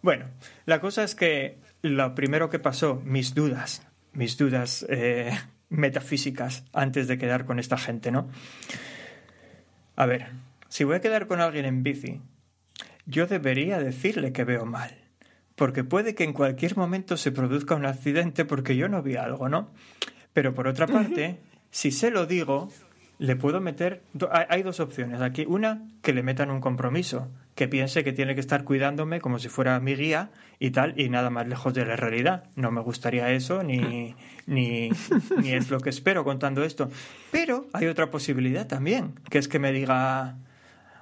Bueno, 0.00 0.26
la 0.64 0.80
cosa 0.80 1.04
es 1.04 1.14
que 1.14 1.58
lo 1.82 2.14
primero 2.14 2.48
que 2.48 2.58
pasó, 2.58 3.02
mis 3.04 3.34
dudas, 3.34 3.86
mis 4.12 4.36
dudas 4.36 4.86
eh, 4.88 5.32
metafísicas 5.68 6.64
antes 6.72 7.08
de 7.08 7.18
quedar 7.18 7.44
con 7.44 7.58
esta 7.58 7.76
gente, 7.76 8.10
¿no? 8.10 8.28
A 9.96 10.06
ver, 10.06 10.30
si 10.68 10.84
voy 10.84 10.96
a 10.96 11.00
quedar 11.00 11.26
con 11.26 11.40
alguien 11.40 11.64
en 11.64 11.82
bici, 11.82 12.20
yo 13.04 13.26
debería 13.26 13.78
decirle 13.78 14.32
que 14.32 14.44
veo 14.44 14.64
mal. 14.64 14.96
Porque 15.54 15.84
puede 15.84 16.14
que 16.14 16.24
en 16.24 16.32
cualquier 16.32 16.76
momento 16.76 17.16
se 17.16 17.30
produzca 17.30 17.74
un 17.74 17.84
accidente 17.84 18.44
porque 18.44 18.76
yo 18.76 18.88
no 18.88 19.02
vi 19.02 19.16
algo, 19.16 19.48
¿no? 19.48 19.70
Pero 20.32 20.54
por 20.54 20.66
otra 20.66 20.86
parte, 20.86 21.40
si 21.70 21.90
se 21.90 22.10
lo 22.10 22.26
digo, 22.26 22.70
le 23.18 23.36
puedo 23.36 23.60
meter... 23.60 24.02
Hay 24.48 24.62
dos 24.62 24.80
opciones 24.80 25.20
aquí. 25.20 25.44
Una, 25.46 25.86
que 26.00 26.14
le 26.14 26.22
metan 26.22 26.50
un 26.50 26.60
compromiso, 26.60 27.28
que 27.54 27.68
piense 27.68 28.02
que 28.02 28.12
tiene 28.12 28.34
que 28.34 28.40
estar 28.40 28.64
cuidándome 28.64 29.20
como 29.20 29.38
si 29.38 29.48
fuera 29.48 29.78
mi 29.80 29.94
guía 29.94 30.30
y 30.58 30.70
tal, 30.70 30.98
y 30.98 31.08
nada 31.08 31.30
más 31.30 31.46
lejos 31.46 31.74
de 31.74 31.84
la 31.84 31.96
realidad. 31.96 32.44
No 32.56 32.70
me 32.70 32.80
gustaría 32.80 33.30
eso, 33.30 33.62
ni, 33.62 34.14
ni, 34.46 34.90
ni 35.38 35.52
es 35.52 35.70
lo 35.70 35.80
que 35.80 35.90
espero 35.90 36.24
contando 36.24 36.64
esto. 36.64 36.90
Pero 37.30 37.66
hay 37.72 37.86
otra 37.86 38.10
posibilidad 38.10 38.66
también, 38.66 39.14
que 39.30 39.38
es 39.38 39.48
que 39.48 39.58
me 39.58 39.72
diga, 39.72 40.36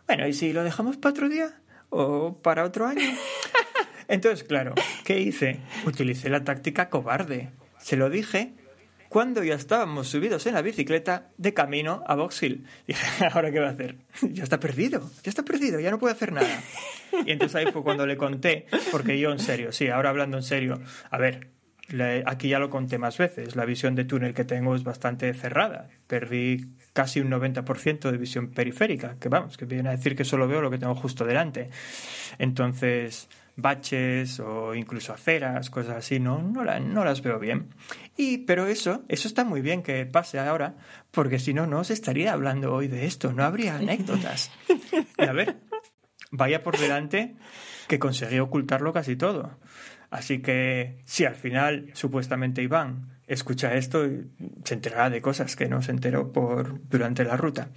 bueno, 0.07 0.26
¿y 0.26 0.32
si 0.32 0.53
lo 0.53 0.64
dejamos 0.64 0.96
para 0.96 1.12
otro 1.12 1.28
día? 1.28 1.55
¿O 1.88 2.38
para 2.42 2.64
otro 2.64 2.86
año? 2.86 3.03
Entonces, 4.09 4.44
claro, 4.44 4.74
¿qué 5.05 5.20
hice? 5.20 5.61
Utilicé 5.86 6.30
la 6.30 6.42
táctica 6.42 6.90
cobarde. 6.90 7.51
Se 7.78 7.96
lo 7.96 8.11
dije 8.11 8.55
cuando 9.11 9.42
ya 9.42 9.56
estábamos 9.56 10.06
subidos 10.06 10.46
en 10.46 10.54
la 10.54 10.62
bicicleta 10.62 11.32
de 11.36 11.52
camino 11.52 12.04
a 12.06 12.14
Box 12.14 12.44
Hill. 12.44 12.64
Dije, 12.86 13.26
¿ahora 13.32 13.50
qué 13.50 13.58
va 13.58 13.66
a 13.66 13.72
hacer? 13.72 13.96
Ya 14.22 14.44
está 14.44 14.61
perdido, 14.61 15.11
ya 15.24 15.30
está 15.30 15.42
perdido, 15.44 15.80
ya 15.80 15.90
no 15.90 15.98
puede 15.98 16.14
hacer 16.14 16.32
nada. 16.32 16.62
Y 17.26 17.32
entonces 17.32 17.56
ahí 17.56 17.72
fue 17.72 17.82
cuando 17.82 18.06
le 18.06 18.16
conté, 18.16 18.66
porque 18.92 19.18
yo 19.18 19.32
en 19.32 19.40
serio, 19.40 19.72
sí, 19.72 19.88
ahora 19.88 20.11
hablando 20.11 20.36
en 20.36 20.44
serio, 20.44 20.80
a 21.11 21.18
ver, 21.18 21.50
aquí 22.24 22.48
ya 22.48 22.61
lo 22.61 22.70
conté 22.70 22.98
más 22.98 23.18
veces, 23.18 23.56
la 23.56 23.64
visión 23.64 23.96
de 23.96 24.04
túnel 24.04 24.32
que 24.32 24.44
tengo 24.44 24.76
es 24.76 24.84
bastante 24.84 25.34
cerrada. 25.34 25.88
Perdí 26.06 26.66
casi 26.92 27.18
un 27.18 27.28
90% 27.28 28.12
de 28.12 28.16
visión 28.16 28.52
periférica, 28.52 29.16
que 29.18 29.28
vamos, 29.28 29.56
que 29.56 29.64
viene 29.64 29.88
a 29.88 29.92
decir 29.92 30.14
que 30.14 30.24
solo 30.24 30.46
veo 30.46 30.61
lo 30.61 30.70
que 30.70 30.78
tengo 30.78 30.94
justo 30.94 31.24
delante. 31.24 31.70
Entonces, 32.38 33.28
baches 33.61 34.40
o 34.40 34.74
incluso 34.74 35.12
aceras, 35.12 35.70
cosas 35.70 35.96
así, 35.96 36.20
no, 36.20 36.42
no, 36.42 36.64
no 36.80 37.04
las 37.04 37.22
veo 37.22 37.38
bien. 37.38 37.68
Y, 38.16 38.38
pero 38.38 38.66
eso, 38.66 39.04
eso 39.08 39.28
está 39.28 39.44
muy 39.44 39.61
bien 39.61 39.82
que 39.82 40.04
pase 40.06 40.38
ahora, 40.38 40.76
porque 41.11 41.38
si 41.38 41.54
no, 41.54 41.66
no 41.66 41.80
os 41.80 41.90
estaría 41.90 42.32
hablando 42.32 42.74
hoy 42.74 42.88
de 42.88 43.06
esto, 43.06 43.32
no 43.32 43.44
habría 43.44 43.76
anécdotas. 43.76 44.50
Y 45.18 45.22
a 45.22 45.32
ver, 45.32 45.56
vaya 46.30 46.62
por 46.62 46.78
delante 46.78 47.36
que 47.88 47.98
conseguí 47.98 48.38
ocultarlo 48.38 48.92
casi 48.92 49.16
todo. 49.16 49.58
Así 50.11 50.40
que 50.40 51.02
si 51.04 51.24
al 51.24 51.36
final 51.36 51.90
supuestamente 51.94 52.62
Iván 52.62 53.20
escucha 53.26 53.74
esto, 53.74 54.04
se 54.64 54.74
enterará 54.74 55.08
de 55.08 55.22
cosas 55.22 55.54
que 55.54 55.68
no 55.68 55.82
se 55.82 55.92
enteró 55.92 56.32
por 56.32 56.80
durante 56.88 57.24
la 57.24 57.36
ruta. 57.36 57.70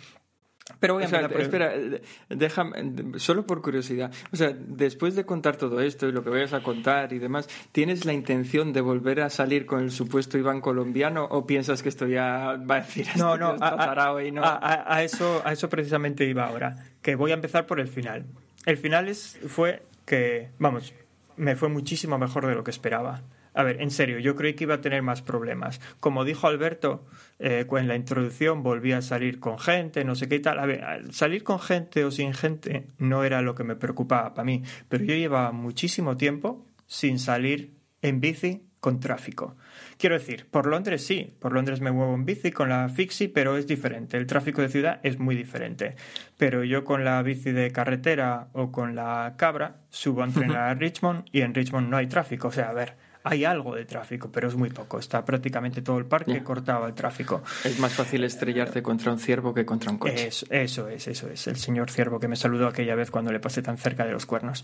Pero 0.80 0.94
voy 0.94 1.04
a 1.04 1.08
O 1.08 1.10
sea, 1.10 1.20
empezar 1.20 1.32
por 1.34 1.42
el- 1.42 1.46
espera, 1.46 1.98
eh, 1.98 2.02
déjame, 2.30 3.20
solo 3.20 3.46
por 3.46 3.62
curiosidad. 3.62 4.12
O 4.32 4.36
sea, 4.38 4.54
después 4.58 5.14
de 5.16 5.26
contar 5.26 5.58
todo 5.58 5.82
esto 5.82 6.08
y 6.08 6.12
lo 6.14 6.24
que 6.24 6.30
vayas 6.30 6.54
a 6.54 6.64
contar 6.64 7.12
y 7.12 7.20
demás, 7.20 7.50
¿tienes 7.74 8.06
la 8.06 8.14
intención 8.14 8.72
de 8.72 8.80
volver 8.82 9.20
a 9.22 9.30
salir 9.30 9.66
con 9.66 9.82
el 9.84 9.92
supuesto 9.92 10.38
Iván 10.38 10.62
colombiano 10.62 11.26
o 11.30 11.46
piensas 11.46 11.84
que 11.84 11.90
esto 11.90 12.08
ya 12.08 12.58
va 12.70 12.76
a 12.76 12.80
decir 12.82 13.08
No, 13.18 13.34
"Este 13.34 13.40
no, 13.46 13.58
a, 13.60 14.24
y 14.24 14.32
no? 14.32 14.44
a- 14.44 14.56
a- 14.56 14.96
a 14.96 15.04
eso, 15.04 15.42
a 15.46 15.52
eso 15.52 15.68
precisamente 15.70 16.26
iba 16.26 16.46
ahora. 16.48 16.76
Que 17.02 17.16
voy 17.16 17.32
a 17.32 17.34
empezar 17.34 17.66
por 17.66 17.80
el 17.82 17.90
final. 17.90 18.26
El 18.66 18.78
final 18.78 19.10
es, 19.10 19.38
fue 19.48 19.84
que, 20.06 20.50
vamos, 20.60 20.94
me 21.36 21.56
fue 21.58 21.68
muchísimo 21.68 22.18
mejor 22.18 22.48
de 22.48 22.56
lo 22.56 22.64
que 22.64 22.72
esperaba. 22.72 23.22
A 23.54 23.64
ver, 23.64 23.82
en 23.82 23.92
serio, 23.92 24.20
yo 24.20 24.36
creí 24.36 24.54
que 24.54 24.64
iba 24.64 24.76
a 24.76 24.82
tener 24.82 25.02
más 25.02 25.22
problemas. 25.22 25.80
Como 26.00 26.26
dijo 26.26 26.48
Alberto 26.48 27.06
eh, 27.40 27.66
en 27.70 27.88
la 27.88 27.96
introducción, 27.96 28.64
volví 28.64 28.92
a 28.92 29.02
salir 29.02 29.40
con 29.40 29.60
gente, 29.60 30.04
no 30.04 30.16
sé 30.16 30.28
qué 30.28 30.36
y 30.36 30.42
tal. 30.42 30.60
A 30.60 30.66
ver, 30.66 30.84
al 30.84 31.14
salir 31.14 31.44
con 31.44 31.60
gente 31.60 32.06
o 32.06 32.12
sin 32.12 32.34
gente 32.34 32.88
no 32.98 33.24
era 33.24 33.42
lo 33.42 33.56
que 33.56 33.64
me 33.64 33.76
preocupaba 33.76 34.34
para 34.34 34.46
mí, 34.46 34.64
pero 34.90 35.04
yo 35.04 35.16
llevaba 35.16 35.52
muchísimo 35.52 36.18
tiempo 36.18 36.66
sin 36.88 37.20
salir 37.20 37.76
en 38.02 38.20
bici 38.20 38.64
con 38.84 39.00
tráfico. 39.00 39.56
Quiero 39.98 40.16
decir, 40.16 40.46
por 40.52 40.68
Londres 40.68 41.06
sí, 41.06 41.34
por 41.40 41.54
Londres 41.54 41.80
me 41.80 41.94
muevo 41.94 42.14
en 42.16 42.26
bici 42.26 42.52
con 42.52 42.68
la 42.68 42.90
Fixie, 42.90 43.30
pero 43.30 43.56
es 43.56 43.66
diferente. 43.66 44.18
El 44.18 44.28
tráfico 44.28 44.62
de 44.62 44.68
ciudad 44.68 45.00
es 45.04 45.20
muy 45.20 45.38
diferente. 45.38 45.96
Pero 46.38 46.66
yo 46.66 46.84
con 46.84 47.06
la 47.06 47.24
bici 47.24 47.54
de 47.54 47.72
carretera 47.72 48.50
o 48.52 48.74
con 48.74 48.94
la 48.94 49.36
cabra 49.38 49.78
subo 49.90 50.22
a 50.22 50.26
entrenar 50.26 50.58
a 50.58 50.74
Richmond 50.74 51.24
y 51.32 51.42
en 51.42 51.54
Richmond 51.54 51.90
no 51.90 51.96
hay 51.96 52.08
tráfico. 52.08 52.50
O 52.50 52.52
sea, 52.52 52.72
a 52.72 52.74
ver, 52.74 52.98
hay 53.24 53.46
algo 53.46 53.76
de 53.76 53.86
tráfico, 53.86 54.30
pero 54.32 54.48
es 54.50 54.56
muy 54.56 54.70
poco. 54.70 55.00
Está 55.00 55.24
prácticamente 55.24 55.82
todo 55.82 55.98
el 55.98 56.06
parque 56.06 56.34
Ya. 56.34 56.44
cortado 56.44 56.84
al 56.86 56.94
tráfico. 56.94 57.42
Es 57.64 57.80
más 57.80 57.94
fácil 57.94 58.24
estrellarte 58.26 58.84
contra 58.84 59.12
un 59.12 59.20
ciervo 59.20 59.54
que 59.54 59.66
contra 59.66 59.92
un 59.92 59.98
coche. 59.98 60.28
Es- 60.28 60.46
eso 60.50 60.90
es, 60.90 61.08
eso 61.08 61.30
es. 61.30 61.48
El 61.48 61.56
señor 61.56 61.90
ciervo 61.90 62.20
que 62.20 62.28
me 62.28 62.36
saludó 62.36 62.68
aquella 62.68 62.96
vez 62.96 63.12
cuando 63.12 63.32
le 63.32 63.40
pasé 63.40 63.62
tan 63.62 63.78
cerca 63.78 64.06
de 64.06 64.12
los 64.12 64.26
cuernos. 64.26 64.64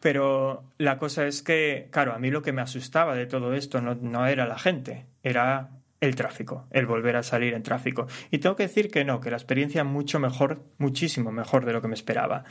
Pero 0.00 0.64
la 0.78 0.98
cosa 0.98 1.26
es 1.26 1.42
que, 1.42 1.88
claro, 1.90 2.12
a 2.12 2.18
mí 2.18 2.30
lo 2.30 2.42
que 2.42 2.52
me 2.52 2.60
asustaba 2.62 3.14
de 3.14 3.26
todo 3.26 3.54
esto 3.54 3.80
no, 3.80 3.94
no 3.94 4.26
era 4.26 4.46
la 4.46 4.58
gente, 4.58 5.06
era 5.22 5.70
el 6.00 6.16
tráfico, 6.16 6.66
el 6.72 6.86
volver 6.86 7.14
a 7.14 7.22
salir 7.22 7.54
en 7.54 7.62
tráfico. 7.62 8.08
Y 8.32 8.38
tengo 8.38 8.56
que 8.56 8.64
decir 8.64 8.90
que 8.90 9.04
no, 9.04 9.20
que 9.20 9.30
la 9.30 9.36
experiencia 9.36 9.84
mucho 9.84 10.18
mejor, 10.18 10.60
muchísimo 10.78 11.30
mejor 11.30 11.64
de 11.64 11.72
lo 11.72 11.80
que 11.80 11.86
me 11.86 11.94
esperaba. 11.94 12.42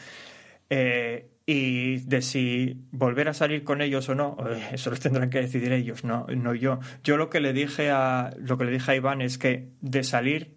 Eh, 0.73 1.27
y 1.45 1.97
de 1.97 2.21
si 2.21 2.85
volver 2.91 3.27
a 3.27 3.33
salir 3.33 3.65
con 3.65 3.81
ellos 3.81 4.07
o 4.07 4.15
no, 4.15 4.37
eso 4.71 4.89
lo 4.89 4.97
tendrán 4.97 5.29
que 5.29 5.41
decidir 5.41 5.73
ellos, 5.73 6.05
no, 6.05 6.25
no 6.27 6.55
yo. 6.55 6.79
Yo 7.03 7.17
lo 7.17 7.29
que 7.29 7.41
le 7.41 7.51
dije 7.51 7.91
a 7.91 8.33
lo 8.39 8.57
que 8.57 8.63
le 8.63 8.71
dije 8.71 8.91
a 8.93 8.95
Iván 8.95 9.21
es 9.21 9.37
que 9.37 9.69
de 9.81 10.03
salir 10.03 10.55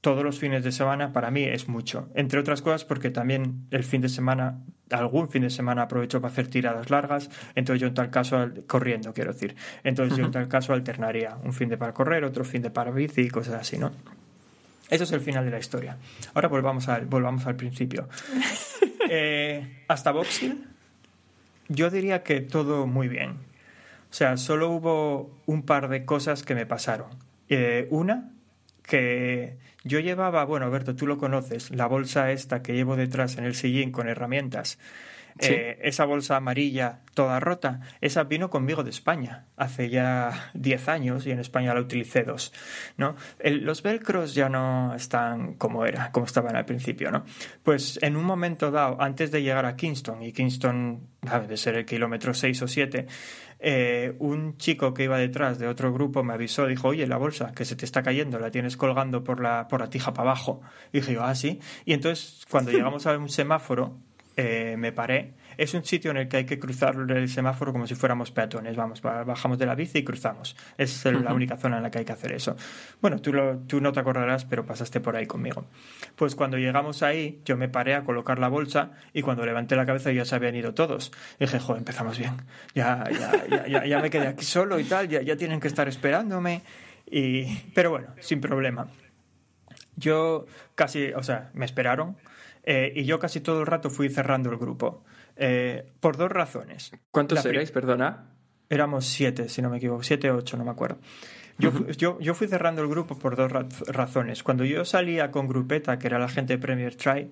todos 0.00 0.24
los 0.24 0.40
fines 0.40 0.64
de 0.64 0.72
semana 0.72 1.12
para 1.12 1.30
mí 1.30 1.44
es 1.44 1.68
mucho. 1.68 2.10
Entre 2.16 2.40
otras 2.40 2.60
cosas 2.60 2.84
porque 2.84 3.10
también 3.10 3.68
el 3.70 3.84
fin 3.84 4.00
de 4.00 4.08
semana, 4.08 4.64
algún 4.90 5.30
fin 5.30 5.42
de 5.42 5.50
semana 5.50 5.82
aprovecho 5.82 6.20
para 6.20 6.32
hacer 6.32 6.48
tiradas 6.48 6.90
largas, 6.90 7.30
entonces 7.54 7.80
yo 7.80 7.86
en 7.86 7.94
tal 7.94 8.10
caso, 8.10 8.50
corriendo 8.66 9.14
quiero 9.14 9.32
decir, 9.32 9.54
entonces 9.84 10.18
yo 10.18 10.24
en 10.24 10.32
tal 10.32 10.48
caso 10.48 10.72
alternaría 10.72 11.36
un 11.44 11.52
fin 11.52 11.68
de 11.68 11.78
para 11.78 11.94
correr, 11.94 12.24
otro 12.24 12.44
fin 12.44 12.62
de 12.62 12.70
para 12.70 12.90
bici 12.90 13.20
y 13.20 13.28
cosas 13.28 13.54
así, 13.54 13.78
¿no? 13.78 13.92
Eso 14.90 15.04
es 15.04 15.12
el 15.12 15.20
final 15.20 15.44
de 15.44 15.50
la 15.50 15.58
historia. 15.58 15.96
Ahora 16.34 16.48
volvamos 16.48 16.88
al, 16.88 17.06
volvamos 17.06 17.46
al 17.46 17.56
principio. 17.56 18.08
Eh, 19.14 19.82
hasta 19.88 20.10
Boxhill, 20.10 20.64
yo 21.68 21.90
diría 21.90 22.22
que 22.22 22.40
todo 22.40 22.86
muy 22.86 23.08
bien. 23.08 23.32
O 23.32 24.14
sea, 24.14 24.38
solo 24.38 24.70
hubo 24.70 25.30
un 25.44 25.64
par 25.64 25.88
de 25.88 26.06
cosas 26.06 26.44
que 26.44 26.54
me 26.54 26.64
pasaron. 26.64 27.10
Eh, 27.50 27.88
una, 27.90 28.30
que 28.82 29.58
yo 29.84 30.00
llevaba, 30.00 30.44
bueno, 30.44 30.66
Alberto, 30.66 30.94
tú 30.94 31.06
lo 31.06 31.18
conoces, 31.18 31.70
la 31.70 31.86
bolsa 31.86 32.30
esta 32.30 32.62
que 32.62 32.72
llevo 32.72 32.96
detrás 32.96 33.36
en 33.36 33.44
el 33.44 33.54
sillín 33.54 33.90
con 33.90 34.08
herramientas. 34.08 34.78
Eh, 35.38 35.78
esa 35.82 36.04
bolsa 36.04 36.36
amarilla 36.36 37.00
toda 37.14 37.40
rota, 37.40 37.80
esa 38.00 38.24
vino 38.24 38.50
conmigo 38.50 38.84
de 38.84 38.90
España 38.90 39.46
hace 39.56 39.90
ya 39.90 40.50
10 40.54 40.88
años 40.88 41.26
y 41.26 41.30
en 41.30 41.40
España 41.40 41.74
la 41.74 41.80
utilicé 41.80 42.24
dos. 42.24 42.52
¿no? 42.96 43.16
Los 43.42 43.82
velcros 43.82 44.34
ya 44.34 44.48
no 44.48 44.94
están 44.94 45.54
como 45.54 45.84
era, 45.84 46.10
como 46.12 46.26
estaban 46.26 46.56
al 46.56 46.64
principio. 46.64 47.10
¿no? 47.10 47.24
Pues 47.62 47.98
en 48.02 48.16
un 48.16 48.24
momento 48.24 48.70
dado, 48.70 49.00
antes 49.00 49.30
de 49.30 49.42
llegar 49.42 49.66
a 49.66 49.76
Kingston, 49.76 50.22
y 50.22 50.32
Kingston 50.32 51.08
ah, 51.28 51.40
debe 51.40 51.56
ser 51.56 51.76
el 51.76 51.84
kilómetro 51.84 52.34
6 52.34 52.62
o 52.62 52.68
7, 52.68 53.06
eh, 53.64 54.16
un 54.18 54.56
chico 54.56 54.92
que 54.92 55.04
iba 55.04 55.16
detrás 55.18 55.58
de 55.58 55.68
otro 55.68 55.92
grupo 55.92 56.24
me 56.24 56.32
avisó, 56.32 56.66
dijo, 56.66 56.88
oye, 56.88 57.06
la 57.06 57.16
bolsa 57.16 57.52
que 57.52 57.64
se 57.64 57.76
te 57.76 57.84
está 57.84 58.02
cayendo, 58.02 58.40
la 58.40 58.50
tienes 58.50 58.76
colgando 58.76 59.22
por 59.22 59.40
la, 59.40 59.68
por 59.68 59.80
la 59.80 59.88
tija 59.88 60.12
para 60.12 60.30
abajo. 60.30 60.62
Y 60.92 60.98
dije, 60.98 61.16
ah, 61.20 61.34
sí. 61.34 61.60
Y 61.84 61.92
entonces, 61.92 62.44
cuando 62.50 62.72
llegamos 62.72 63.06
a 63.06 63.16
un 63.16 63.28
semáforo, 63.28 63.98
eh, 64.36 64.76
me 64.78 64.92
paré. 64.92 65.34
Es 65.58 65.74
un 65.74 65.84
sitio 65.84 66.10
en 66.10 66.16
el 66.16 66.28
que 66.28 66.38
hay 66.38 66.44
que 66.46 66.58
cruzar 66.58 66.96
el 67.10 67.28
semáforo 67.28 67.72
como 67.72 67.86
si 67.86 67.94
fuéramos 67.94 68.30
peatones. 68.30 68.74
Vamos, 68.74 69.02
ba- 69.02 69.22
bajamos 69.22 69.58
de 69.58 69.66
la 69.66 69.74
bici 69.74 69.98
y 69.98 70.04
cruzamos. 70.04 70.56
Es 70.78 71.04
la 71.04 71.34
única 71.34 71.58
zona 71.58 71.76
en 71.76 71.82
la 71.82 71.90
que 71.90 71.98
hay 71.98 72.04
que 72.06 72.12
hacer 72.12 72.32
eso. 72.32 72.56
Bueno, 73.02 73.20
tú, 73.20 73.32
lo- 73.34 73.58
tú 73.58 73.80
no 73.80 73.92
te 73.92 74.00
acordarás, 74.00 74.46
pero 74.46 74.64
pasaste 74.64 75.00
por 75.00 75.14
ahí 75.14 75.26
conmigo. 75.26 75.66
Pues 76.16 76.34
cuando 76.34 76.56
llegamos 76.56 77.02
ahí, 77.02 77.42
yo 77.44 77.58
me 77.58 77.68
paré 77.68 77.94
a 77.94 78.02
colocar 78.02 78.38
la 78.38 78.48
bolsa 78.48 78.92
y 79.12 79.20
cuando 79.20 79.44
levanté 79.44 79.76
la 79.76 79.84
cabeza 79.84 80.10
ya 80.10 80.24
se 80.24 80.34
habían 80.34 80.56
ido 80.56 80.72
todos. 80.72 81.12
Y 81.38 81.44
dije, 81.44 81.58
joder, 81.60 81.80
empezamos 81.80 82.18
bien. 82.18 82.32
Ya, 82.74 83.04
ya, 83.10 83.46
ya, 83.50 83.66
ya, 83.68 83.84
ya 83.86 84.00
me 84.00 84.08
quedé 84.08 84.28
aquí 84.28 84.46
solo 84.46 84.80
y 84.80 84.84
tal, 84.84 85.08
ya, 85.08 85.20
ya 85.20 85.36
tienen 85.36 85.60
que 85.60 85.68
estar 85.68 85.86
esperándome. 85.86 86.62
Y... 87.10 87.58
Pero 87.74 87.90
bueno, 87.90 88.08
sin 88.20 88.40
problema. 88.40 88.86
Yo 89.96 90.46
casi, 90.74 91.12
o 91.12 91.22
sea, 91.22 91.50
me 91.52 91.66
esperaron 91.66 92.16
eh, 92.64 92.92
y 92.94 93.04
yo 93.04 93.18
casi 93.18 93.40
todo 93.40 93.60
el 93.60 93.66
rato 93.66 93.90
fui 93.90 94.08
cerrando 94.08 94.50
el 94.50 94.56
grupo. 94.58 95.04
Eh, 95.36 95.86
por 96.00 96.16
dos 96.16 96.30
razones. 96.30 96.92
¿Cuántos 97.10 97.38
erais, 97.56 97.70
perdona? 97.70 98.26
Éramos 98.68 99.06
siete, 99.06 99.48
si 99.48 99.60
no 99.62 99.70
me 99.70 99.78
equivoco, 99.78 100.02
siete 100.02 100.30
o 100.30 100.36
ocho, 100.36 100.56
no 100.56 100.64
me 100.64 100.70
acuerdo. 100.70 100.98
Yo, 101.58 101.70
yo, 101.90 102.18
yo 102.20 102.34
fui 102.34 102.48
cerrando 102.48 102.82
el 102.82 102.88
grupo 102.88 103.18
por 103.18 103.36
dos 103.36 103.52
ra- 103.52 103.68
razones. 103.88 104.42
Cuando 104.42 104.64
yo 104.64 104.84
salía 104.84 105.30
con 105.30 105.46
Grupeta, 105.48 105.98
que 105.98 106.06
era 106.06 106.18
la 106.18 106.28
gente 106.28 106.54
de 106.54 106.58
Premier 106.58 106.94
Try, 106.96 107.30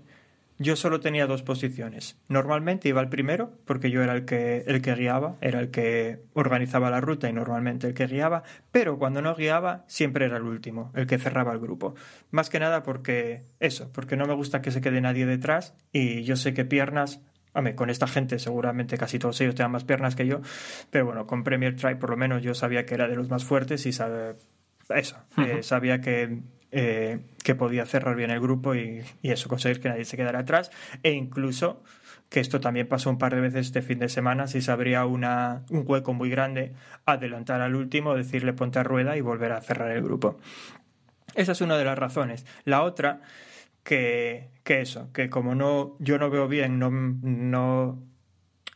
yo 0.61 0.77
solo 0.77 1.01
tenía 1.01 1.27
dos 1.27 1.43
posiciones. 1.43 2.19
Normalmente 2.29 2.91
iba 2.91 3.01
al 3.01 3.09
primero, 3.09 3.51
porque 3.65 3.91
yo 3.91 4.03
era 4.03 4.13
el 4.13 4.27
que, 4.27 4.63
el 4.67 4.83
que 4.83 4.95
guiaba, 4.95 5.39
era 5.41 5.59
el 5.59 5.71
que 5.71 6.21
organizaba 6.35 6.91
la 6.91 7.01
ruta 7.01 7.31
y 7.31 7.33
normalmente 7.33 7.87
el 7.87 7.95
que 7.95 8.07
guiaba, 8.07 8.43
pero 8.71 8.99
cuando 8.99 9.23
no 9.23 9.35
guiaba 9.35 9.85
siempre 9.89 10.27
era 10.27 10.37
el 10.37 10.43
último, 10.43 10.93
el 10.95 11.07
que 11.07 11.19
cerraba 11.19 11.55
el 11.55 11.61
grupo. 11.61 11.95
Más 12.31 12.51
que 12.51 12.61
nada 12.61 12.83
porque 12.83 13.47
eso, 13.59 13.91
porque 13.91 14.17
no 14.17 14.27
me 14.27 14.35
gusta 14.35 14.61
que 14.61 14.71
se 14.71 14.83
quede 14.83 15.01
nadie 15.01 15.25
detrás 15.25 15.75
y 15.93 16.25
yo 16.25 16.37
sé 16.37 16.53
que 16.53 16.67
piernas 16.67 17.23
Hombre, 17.53 17.75
con 17.75 17.91
esta 17.91 18.07
gente 18.07 18.39
seguramente 18.39 18.97
casi 18.97 19.19
todos 19.19 19.41
ellos 19.41 19.57
tengan 19.57 19.73
más 19.73 19.83
piernas 19.83 20.15
que 20.15 20.25
yo, 20.25 20.41
pero 20.91 21.07
bueno, 21.07 21.27
con 21.27 21.43
Premier 21.43 21.75
Try 21.75 21.97
por 21.97 22.11
lo 22.11 22.17
menos 22.17 22.43
yo 22.43 22.55
sabía 22.55 22.87
que 22.87 22.95
era 22.95 23.09
de 23.09 23.17
los 23.17 23.29
más 23.29 23.45
fuertes 23.45 23.87
y 23.87 23.93
sabe, 23.93 24.37
eso, 24.89 25.17
eh, 25.37 25.65
sabía 25.65 26.01
que, 26.01 26.43
eh, 26.73 27.21
que 27.43 27.55
podía 27.55 27.87
cerrar 27.87 28.17
bien 28.17 28.31
el 28.31 28.41
grupo 28.41 28.75
y, 28.75 29.03
y 29.23 29.31
eso, 29.31 29.49
conseguir 29.49 29.81
que 29.81 29.89
nadie 29.89 30.05
se 30.05 30.17
quedara 30.17 30.41
atrás 30.41 30.71
e 31.03 31.13
incluso 31.13 31.83
que 32.31 32.39
esto 32.39 32.61
también 32.61 32.87
pasó 32.87 33.11
un 33.11 33.19
par 33.19 33.35
de 33.35 33.41
veces 33.41 33.67
este 33.67 33.83
fin 33.83 33.99
de 33.99 34.09
semana, 34.09 34.47
si 34.47 34.63
se 34.63 34.71
abría 34.71 35.05
una, 35.05 35.65
un 35.69 35.83
hueco 35.85 36.15
muy 36.15 36.31
grande, 36.31 36.73
adelantar 37.05 37.61
al 37.61 37.75
último, 37.75 38.15
decirle 38.15 38.53
ponte 38.53 38.79
a 38.79 38.85
rueda 38.85 39.17
y 39.17 39.21
volver 39.21 39.53
a 39.53 39.61
cerrar 39.61 39.91
el 39.91 40.03
grupo. 40.03 40.39
Esa 41.35 41.53
es 41.53 41.61
una 41.61 41.77
de 41.77 41.85
las 41.85 41.99
razones. 41.99 42.47
La 42.65 42.83
otra, 42.83 43.21
que, 43.83 44.51
que 44.63 44.81
eso, 44.81 45.13
que 45.13 45.29
como 45.29 45.57
no, 45.57 45.97
yo 45.99 46.19
no 46.19 46.31
veo 46.31 46.47
bien, 46.47 46.79
no, 46.79 46.91
no, 46.91 47.99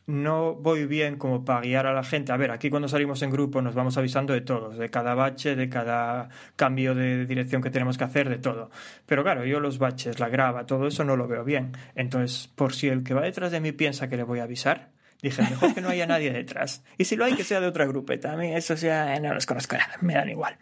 no 0.07 0.53
voy 0.53 0.85
bien 0.85 1.17
como 1.17 1.43
para 1.45 1.61
guiar 1.61 1.87
a 1.87 1.93
la 1.93 2.03
gente. 2.03 2.31
A 2.31 2.37
ver, 2.37 2.51
aquí 2.51 2.69
cuando 2.69 2.87
salimos 2.87 3.21
en 3.23 3.31
grupo 3.31 3.61
nos 3.61 3.73
vamos 3.75 3.97
avisando 3.97 4.33
de 4.33 4.41
todos, 4.41 4.77
de 4.77 4.89
cada 4.89 5.15
bache, 5.15 5.55
de 5.55 5.67
cada 5.69 6.29
cambio 6.55 6.93
de 6.93 7.25
dirección 7.25 7.61
que 7.61 7.69
tenemos 7.71 7.97
que 7.97 8.03
hacer, 8.03 8.29
de 8.29 8.37
todo. 8.37 8.69
Pero 9.05 9.23
claro, 9.23 9.45
yo 9.45 9.59
los 9.59 9.79
baches, 9.79 10.19
la 10.19 10.29
grava, 10.29 10.65
todo 10.65 10.87
eso 10.87 11.03
no 11.03 11.15
lo 11.15 11.27
veo 11.27 11.43
bien. 11.43 11.71
Entonces, 11.95 12.49
por 12.55 12.73
si 12.73 12.87
el 12.87 13.03
que 13.03 13.13
va 13.13 13.21
detrás 13.21 13.51
de 13.51 13.59
mí 13.59 13.71
piensa 13.71 14.07
que 14.09 14.17
le 14.17 14.23
voy 14.23 14.39
a 14.39 14.43
avisar, 14.43 14.89
dije, 15.23 15.41
mejor 15.41 15.73
que 15.73 15.81
no 15.81 15.89
haya 15.89 16.05
nadie 16.05 16.31
detrás. 16.31 16.83
Y 16.99 17.05
si 17.05 17.15
lo 17.15 17.25
hay, 17.25 17.33
que 17.33 17.43
sea 17.43 17.59
de 17.59 17.65
otra 17.67 17.85
grupeta. 17.85 18.33
A 18.33 18.37
mí 18.37 18.53
eso 18.53 18.75
ya 18.75 19.19
no 19.19 19.33
los 19.33 19.45
conozco 19.47 19.75
nada, 19.75 19.95
me 20.01 20.13
dan 20.13 20.29
igual. 20.29 20.55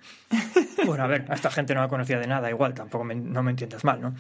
Bueno, 0.86 1.04
a 1.04 1.08
ver, 1.08 1.26
a 1.30 1.34
esta 1.36 1.52
gente 1.52 1.74
no 1.76 1.82
la 1.82 1.90
conocía 1.90 2.18
de 2.18 2.28
nada, 2.28 2.50
igual, 2.50 2.74
tampoco 2.74 3.04
me- 3.04 3.16
no 3.16 3.44
me 3.44 3.52
entiendas 3.52 3.84
mal, 3.84 4.00
¿no? 4.02 4.16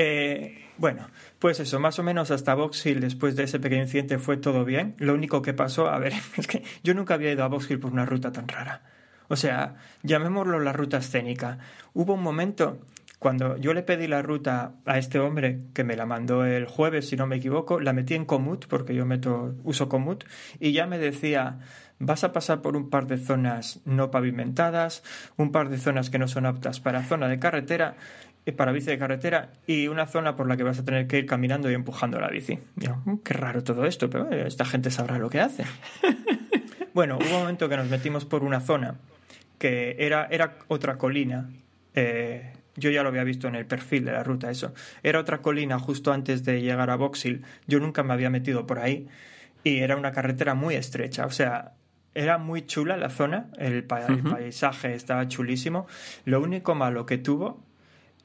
Eh, 0.00 0.56
bueno, 0.76 1.08
pues 1.40 1.58
eso, 1.58 1.80
más 1.80 1.98
o 1.98 2.04
menos 2.04 2.30
hasta 2.30 2.54
Box 2.54 2.86
Hill 2.86 3.00
después 3.00 3.34
de 3.34 3.42
ese 3.42 3.58
pequeño 3.58 3.82
incidente 3.82 4.20
fue 4.20 4.36
todo 4.36 4.64
bien. 4.64 4.94
Lo 4.98 5.12
único 5.12 5.42
que 5.42 5.54
pasó, 5.54 5.88
a 5.88 5.98
ver, 5.98 6.12
es 6.36 6.46
que 6.46 6.62
yo 6.84 6.94
nunca 6.94 7.14
había 7.14 7.32
ido 7.32 7.42
a 7.42 7.48
Box 7.48 7.68
Hill 7.68 7.80
por 7.80 7.92
una 7.92 8.06
ruta 8.06 8.30
tan 8.30 8.46
rara. 8.46 8.82
O 9.26 9.34
sea, 9.34 9.74
llamémoslo 10.04 10.60
la 10.60 10.72
ruta 10.72 10.98
escénica. 10.98 11.58
Hubo 11.94 12.14
un 12.14 12.22
momento 12.22 12.78
cuando 13.18 13.56
yo 13.56 13.74
le 13.74 13.82
pedí 13.82 14.06
la 14.06 14.22
ruta 14.22 14.74
a 14.86 14.98
este 14.98 15.18
hombre 15.18 15.62
que 15.74 15.82
me 15.82 15.96
la 15.96 16.06
mandó 16.06 16.44
el 16.44 16.66
jueves, 16.66 17.08
si 17.08 17.16
no 17.16 17.26
me 17.26 17.36
equivoco, 17.36 17.80
la 17.80 17.92
metí 17.92 18.14
en 18.14 18.24
Komoot, 18.24 18.68
porque 18.68 18.94
yo 18.94 19.04
meto, 19.04 19.56
uso 19.64 19.88
Komoot, 19.88 20.24
y 20.60 20.70
ya 20.70 20.86
me 20.86 20.98
decía, 20.98 21.58
vas 21.98 22.22
a 22.22 22.32
pasar 22.32 22.62
por 22.62 22.76
un 22.76 22.90
par 22.90 23.06
de 23.06 23.18
zonas 23.18 23.80
no 23.84 24.10
pavimentadas, 24.12 25.02
un 25.36 25.50
par 25.50 25.68
de 25.68 25.78
zonas 25.78 26.10
que 26.10 26.18
no 26.18 26.28
son 26.28 26.46
aptas 26.46 26.78
para 26.78 27.02
zona 27.02 27.26
de 27.26 27.40
carretera, 27.40 27.96
para 28.52 28.72
bici 28.72 28.86
de 28.86 28.98
carretera, 28.98 29.50
y 29.66 29.88
una 29.88 30.06
zona 30.06 30.36
por 30.36 30.46
la 30.48 30.56
que 30.56 30.62
vas 30.62 30.78
a 30.78 30.84
tener 30.84 31.06
que 31.06 31.18
ir 31.18 31.26
caminando 31.26 31.70
y 31.70 31.74
empujando 31.74 32.20
la 32.20 32.28
bici. 32.28 32.58
Yo, 32.76 32.96
"Mm, 33.04 33.18
qué 33.18 33.34
raro 33.34 33.62
todo 33.64 33.84
esto, 33.86 34.08
pero 34.10 34.30
esta 34.32 34.64
gente 34.64 34.90
sabrá 34.90 35.18
lo 35.18 35.28
que 35.30 35.40
hace. 35.40 35.64
bueno, 36.94 37.16
hubo 37.18 37.24
un 37.26 37.32
momento 37.42 37.68
que 37.68 37.76
nos 37.76 37.88
metimos 37.88 38.24
por 38.24 38.42
una 38.42 38.60
zona 38.60 38.96
que 39.58 39.96
era, 39.98 40.26
era 40.30 40.56
otra 40.68 40.98
colina. 40.98 41.48
eh, 41.94 42.52
yo 42.76 42.90
ya 42.90 43.02
lo 43.02 43.08
había 43.08 43.24
visto 43.24 43.48
en 43.48 43.56
el 43.56 43.66
perfil 43.66 44.04
de 44.04 44.12
la 44.12 44.22
ruta, 44.22 44.50
eso. 44.52 44.72
Era 45.02 45.18
otra 45.18 45.38
colina 45.42 45.80
justo 45.80 46.12
antes 46.12 46.44
de 46.44 46.62
llegar 46.62 46.90
a 46.90 46.96
Box 46.96 47.24
Hill. 47.24 47.42
Yo 47.66 47.80
nunca 47.80 48.04
me 48.04 48.12
había 48.12 48.30
metido 48.30 48.66
por 48.68 48.78
ahí. 48.78 49.08
y 49.64 49.78
era 49.80 49.96
una 49.96 50.12
carretera 50.12 50.54
muy 50.54 50.76
estrecha. 50.76 51.26
O 51.26 51.30
sea, 51.32 51.72
era 52.14 52.38
muy 52.38 52.62
chula 52.66 52.96
la 52.96 53.10
zona, 53.10 53.46
el, 53.58 53.82
pa- 53.82 54.06
el 54.06 54.20
paisaje 54.22 54.94
estaba 54.94 55.26
chulísimo. 55.26 55.88
Lo 56.24 56.40
único 56.40 56.76
malo 56.76 57.04
que 57.04 57.18
tuvo 57.18 57.64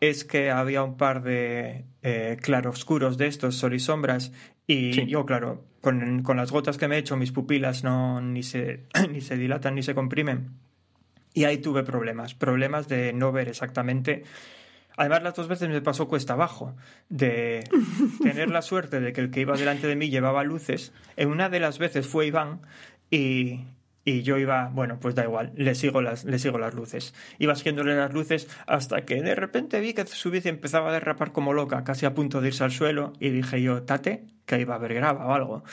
es 0.10 0.24
que 0.26 0.51
había 0.51 0.84
un 0.84 0.97
par 0.97 1.24
de 1.24 1.86
eh, 2.01 2.38
claroscuros 2.41 3.18
de 3.18 3.28
estos, 3.28 3.56
sol 3.56 3.74
y 3.74 3.80
sombras, 3.80 4.32
y 4.68 4.93
Sí. 4.93 5.06
yo, 5.08 5.26
claro, 5.26 5.64
con, 5.82 6.24
con 6.24 6.38
las 6.38 6.51
gotas 6.51 6.78
que 6.78 6.88
me 6.88 6.95
he 6.95 6.99
hecho, 6.99 7.18
mis 7.18 7.32
pupilas 7.32 7.84
no 7.84 8.22
ni 8.22 8.43
se, 8.43 8.84
ni 9.12 9.22
se 9.22 9.38
dilatan 9.38 9.76
ni 9.76 9.84
se 9.84 9.93
comprimen. 9.95 10.51
Y 11.34 11.45
ahí 11.45 11.58
tuve 11.58 11.84
problemas, 11.84 12.34
problemas 12.36 12.88
de 12.88 13.12
no 13.14 13.32
ver 13.32 13.47
exactamente. 13.49 14.24
Además, 14.95 15.24
las 15.24 15.34
dos 15.34 15.47
veces 15.47 15.70
me 15.70 15.82
pasó 15.82 16.08
cuesta 16.08 16.34
abajo, 16.34 16.76
de 17.10 17.64
tener 18.22 18.49
la 18.49 18.62
suerte 18.62 18.99
de 18.99 19.12
que 19.14 19.22
el 19.22 19.32
que 19.32 19.41
iba 19.41 19.58
delante 19.58 19.88
de 19.88 19.95
mí 19.95 20.10
llevaba 20.10 20.43
luces. 20.43 20.93
En 21.18 21.30
una 21.30 21.49
de 21.49 21.60
las 21.60 21.80
veces 21.80 22.06
fue 22.08 22.28
Iván 22.28 22.62
y, 23.10 23.62
y 24.06 24.24
yo 24.24 24.38
iba, 24.38 24.70
bueno, 24.70 24.99
pues 24.99 25.16
da 25.16 25.24
igual, 25.24 25.51
le 25.56 25.76
sigo 25.76 26.01
las, 26.01 26.26
le 26.26 26.39
sigo 26.39 26.58
las 26.58 26.74
luces. 26.74 27.14
Iba 27.39 27.56
siguiéndole 27.56 27.95
las 27.95 28.14
luces 28.14 28.47
hasta 28.68 29.06
que 29.06 29.22
de 29.22 29.36
repente 29.36 29.80
vi 29.80 29.93
que 29.93 30.06
su 30.06 30.30
bici 30.30 30.49
empezaba 30.49 30.89
a 30.89 30.93
derrapar 30.93 31.32
como 31.32 31.54
loca, 31.54 31.84
casi 31.84 32.06
a 32.06 32.14
punto 32.14 32.41
de 32.41 32.49
irse 32.49 32.64
al 32.64 32.72
suelo, 32.72 33.14
y 33.20 33.30
dije 33.30 33.62
yo, 33.62 33.84
tate, 33.84 34.26
que 34.45 34.60
iba 34.60 34.74
a 34.74 34.78
haber 34.78 34.93
grava 34.93 35.26
o 35.26 35.34
algo. 35.34 35.64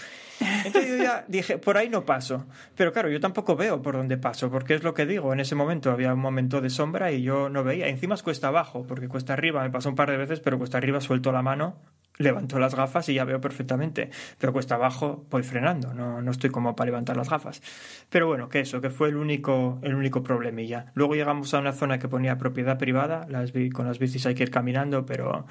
Entonces 0.64 0.90
yo 0.90 1.02
ya 1.02 1.24
dije, 1.28 1.58
por 1.58 1.76
ahí 1.76 1.88
no 1.88 2.04
paso. 2.04 2.46
Pero 2.76 2.92
claro, 2.92 3.10
yo 3.10 3.20
tampoco 3.20 3.56
veo 3.56 3.82
por 3.82 3.96
dónde 3.96 4.16
paso, 4.16 4.50
porque 4.50 4.74
es 4.74 4.82
lo 4.82 4.94
que 4.94 5.06
digo. 5.06 5.32
En 5.32 5.40
ese 5.40 5.54
momento 5.54 5.90
había 5.90 6.14
un 6.14 6.20
momento 6.20 6.60
de 6.60 6.70
sombra 6.70 7.12
y 7.12 7.22
yo 7.22 7.48
no 7.48 7.64
veía. 7.64 7.88
Encima 7.88 8.14
es 8.14 8.22
cuesta 8.22 8.48
abajo, 8.48 8.86
porque 8.86 9.08
cuesta 9.08 9.32
arriba 9.32 9.62
me 9.62 9.70
pasó 9.70 9.88
un 9.88 9.96
par 9.96 10.10
de 10.10 10.16
veces, 10.16 10.40
pero 10.40 10.58
cuesta 10.58 10.78
arriba 10.78 11.00
suelto 11.00 11.32
la 11.32 11.42
mano, 11.42 11.76
levanto 12.20 12.58
las 12.58 12.74
gafas 12.74 13.08
y 13.08 13.14
ya 13.14 13.24
veo 13.24 13.40
perfectamente. 13.40 14.10
Pero 14.38 14.52
cuesta 14.52 14.76
abajo 14.76 15.24
voy 15.30 15.42
frenando, 15.42 15.92
no, 15.94 16.22
no 16.22 16.30
estoy 16.30 16.50
como 16.50 16.76
para 16.76 16.86
levantar 16.86 17.16
las 17.16 17.28
gafas. 17.28 17.62
Pero 18.10 18.26
bueno, 18.28 18.48
que 18.48 18.60
eso, 18.60 18.80
que 18.80 18.90
fue 18.90 19.08
el 19.08 19.16
único, 19.16 19.78
el 19.82 19.94
único 19.94 20.22
problemilla. 20.22 20.92
Luego 20.94 21.14
llegamos 21.14 21.52
a 21.54 21.58
una 21.58 21.72
zona 21.72 21.98
que 21.98 22.08
ponía 22.08 22.38
propiedad 22.38 22.78
privada, 22.78 23.26
las 23.28 23.52
vi- 23.52 23.70
con 23.70 23.86
las 23.86 23.98
bicis 23.98 24.26
hay 24.26 24.34
que 24.34 24.42
ir 24.44 24.50
caminando, 24.50 25.06
pero, 25.06 25.46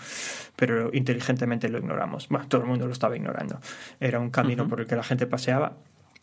pero 0.55 0.91
inteligentemente 0.93 1.67
lo 1.69 1.79
ignoramos. 1.79 2.29
Bueno, 2.29 2.47
todo 2.47 2.61
el 2.61 2.67
mundo 2.67 2.85
lo 2.85 2.93
estaba 2.93 3.15
ignorando. 3.17 3.59
Era 3.99 4.19
un 4.19 4.29
camino 4.29 4.67
por 4.67 4.79
el 4.81 4.87
que 4.87 4.95
la 4.95 5.03
gente 5.03 5.25
paseaba 5.25 5.73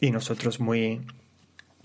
y 0.01 0.11
nosotros 0.13 0.61
muy, 0.61 1.01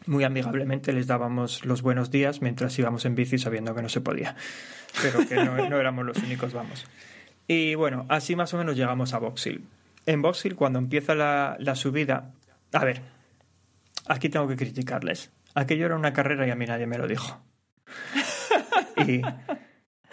muy 0.05 0.23
amigablemente 0.23 0.93
les 0.93 1.07
dábamos 1.07 1.65
los 1.65 1.81
buenos 1.81 2.11
días 2.11 2.41
mientras 2.41 2.77
íbamos 2.77 3.05
en 3.05 3.15
bici 3.15 3.37
sabiendo 3.37 3.73
que 3.73 3.81
no 3.81 3.89
se 3.89 4.01
podía. 4.01 4.35
Pero 5.01 5.27
que 5.27 5.35
no, 5.35 5.69
no 5.69 5.77
éramos 5.79 6.05
los 6.05 6.17
únicos, 6.17 6.53
vamos. 6.53 6.85
Y 7.53 7.75
bueno, 7.75 8.05
así 8.07 8.33
más 8.37 8.53
o 8.53 8.57
menos 8.57 8.77
llegamos 8.77 9.13
a 9.13 9.17
Box 9.19 9.45
Hill. 9.47 9.67
En 10.05 10.21
Box 10.21 10.45
Hill, 10.45 10.55
cuando 10.55 10.79
empieza 10.79 11.15
la, 11.15 11.57
la 11.59 11.75
subida... 11.75 12.31
A 12.71 12.85
ver, 12.85 13.01
aquí 14.07 14.29
tengo 14.29 14.47
que 14.47 14.55
criticarles. 14.55 15.31
Aquello 15.53 15.85
era 15.87 15.97
una 15.97 16.13
carrera 16.13 16.47
y 16.47 16.51
a 16.51 16.55
mí 16.55 16.65
nadie 16.65 16.87
me 16.87 16.97
lo 16.97 17.07
dijo. 17.07 17.41
Y 19.05 19.21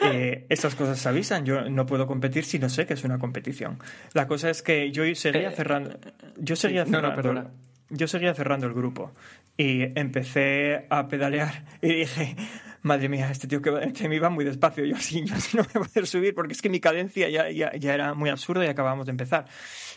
eh, 0.00 0.46
estas 0.48 0.74
cosas 0.74 0.98
se 0.98 1.08
avisan. 1.08 1.44
Yo 1.44 1.70
no 1.70 1.86
puedo 1.86 2.08
competir 2.08 2.44
si 2.44 2.58
no 2.58 2.68
sé 2.68 2.86
que 2.86 2.94
es 2.94 3.04
una 3.04 3.20
competición. 3.20 3.78
La 4.14 4.26
cosa 4.26 4.50
es 4.50 4.62
que 4.62 4.90
yo 4.90 5.04
seguía 5.14 5.50
Eh, 5.50 5.54
cerrando. 5.54 5.96
Yo 6.38 6.56
seguía 6.56 6.84
no, 6.86 6.90
no, 6.90 6.96
cerrando. 7.10 7.16
perdona. 7.22 7.50
yo 7.90 8.08
seguía 8.08 8.34
cerrando 8.34 8.66
el 8.66 8.74
grupo 8.74 9.12
y 9.56 9.82
empecé 9.96 10.86
a 10.90 11.06
pedalear 11.06 11.64
y 11.82 11.94
dije, 12.00 12.34
madre 12.82 13.08
mía, 13.08 13.30
este 13.30 13.46
tío 13.48 13.62
que 13.62 13.70
de 13.70 14.08
mí 14.08 14.18
va 14.18 14.30
muy 14.30 14.44
despacio, 14.44 14.84
yo 14.84 14.96
así, 14.96 15.24
yo 15.24 15.34
así 15.34 15.56
no 15.56 15.62
me 15.64 15.80
voy 15.80 15.82
a 15.82 15.88
poder 15.88 16.06
subir 16.06 16.34
porque 16.34 16.52
es 16.52 16.62
que 16.62 16.68
mi 16.68 16.80
cadencia 16.80 17.28
ya, 17.28 17.50
ya, 17.50 17.74
ya 17.76 17.94
era 17.94 18.14
muy 18.14 18.30
absurda 18.30 18.64
y 18.64 18.68
acabábamos 18.68 19.06
de 19.06 19.10
empezar. 19.10 19.46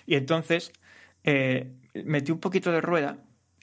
Y 0.06 0.16
entonces 0.16 0.72
eh, 1.24 1.72
metí 2.06 2.32
un 2.32 2.40
poquito 2.40 2.72
de 2.72 2.82
rueda 2.82 3.18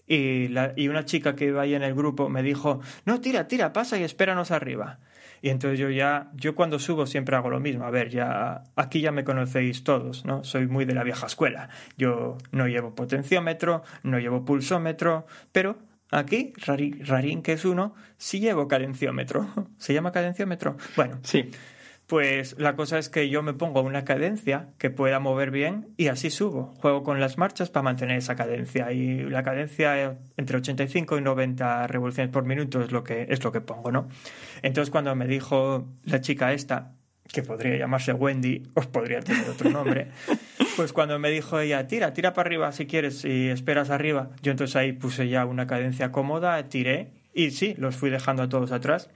y, 0.06 0.48
la, 0.48 0.72
y 0.76 0.88
una 0.88 1.04
chica 1.04 1.36
que 1.36 1.46
iba 1.46 1.62
ahí 1.62 1.74
en 1.74 1.82
el 1.82 1.94
grupo 1.94 2.28
me 2.28 2.42
dijo, 2.42 2.80
no, 3.04 3.20
tira, 3.20 3.46
tira, 3.46 3.72
pasa 3.72 3.98
y 3.98 4.04
espéranos 4.04 4.50
arriba. 4.50 4.98
Y 5.40 5.50
entonces 5.50 5.78
yo 5.78 5.90
ya, 5.90 6.30
yo 6.34 6.54
cuando 6.54 6.78
subo 6.78 7.06
siempre 7.06 7.36
hago 7.36 7.50
lo 7.50 7.60
mismo. 7.60 7.84
A 7.84 7.90
ver, 7.90 8.08
ya 8.08 8.64
aquí 8.74 9.00
ya 9.00 9.12
me 9.12 9.24
conocéis 9.24 9.84
todos, 9.84 10.24
¿no? 10.24 10.42
Soy 10.44 10.66
muy 10.66 10.84
de 10.84 10.94
la 10.94 11.04
vieja 11.04 11.26
escuela. 11.26 11.68
Yo 11.96 12.38
no 12.50 12.66
llevo 12.66 12.94
potenciómetro, 12.94 13.82
no 14.02 14.18
llevo 14.18 14.44
pulsómetro, 14.44 15.26
pero 15.52 15.78
aquí, 16.10 16.52
rarín 16.56 17.42
que 17.42 17.52
es 17.52 17.64
uno, 17.64 17.94
sí 18.16 18.40
llevo 18.40 18.68
cadenciómetro. 18.68 19.48
¿Se 19.78 19.94
llama 19.94 20.12
cadenciómetro? 20.12 20.76
Bueno, 20.96 21.18
Sí. 21.22 21.50
pues 22.06 22.56
la 22.58 22.74
cosa 22.74 22.98
es 22.98 23.10
que 23.10 23.28
yo 23.28 23.42
me 23.42 23.52
pongo 23.52 23.82
una 23.82 24.04
cadencia 24.04 24.70
que 24.78 24.88
pueda 24.88 25.20
mover 25.20 25.50
bien 25.50 25.88
y 25.98 26.06
así 26.08 26.30
subo. 26.30 26.72
Juego 26.80 27.02
con 27.02 27.20
las 27.20 27.36
marchas 27.36 27.68
para 27.68 27.82
mantener 27.82 28.16
esa 28.16 28.34
cadencia 28.34 28.92
y 28.92 29.20
la 29.28 29.42
cadencia 29.42 30.16
entre 30.38 30.56
85 30.56 31.18
y 31.18 31.20
90 31.20 31.86
revoluciones 31.86 32.32
por 32.32 32.44
minuto 32.44 32.80
es 32.80 32.92
lo 32.92 33.04
que 33.04 33.26
es 33.28 33.44
lo 33.44 33.52
que 33.52 33.60
pongo, 33.60 33.92
¿no? 33.92 34.08
Entonces 34.62 34.90
cuando 34.90 35.14
me 35.14 35.26
dijo 35.26 35.86
la 36.06 36.20
chica 36.22 36.52
esta 36.54 36.92
que 37.32 37.42
podría 37.42 37.76
llamarse 37.76 38.12
Wendy 38.12 38.62
o 38.74 38.80
podría 38.82 39.20
tener 39.20 39.48
otro 39.48 39.70
nombre, 39.70 40.08
pues 40.76 40.92
cuando 40.92 41.18
me 41.18 41.30
dijo 41.30 41.60
ella, 41.60 41.86
tira, 41.86 42.12
tira 42.12 42.32
para 42.32 42.48
arriba 42.48 42.72
si 42.72 42.86
quieres 42.86 43.24
y 43.24 43.48
esperas 43.48 43.90
arriba, 43.90 44.30
yo 44.42 44.50
entonces 44.50 44.76
ahí 44.76 44.92
puse 44.92 45.28
ya 45.28 45.44
una 45.44 45.66
cadencia 45.66 46.10
cómoda, 46.10 46.68
tiré 46.68 47.10
y 47.34 47.50
sí, 47.50 47.74
los 47.78 47.96
fui 47.96 48.10
dejando 48.10 48.42
a 48.42 48.48
todos 48.48 48.72
atrás 48.72 49.10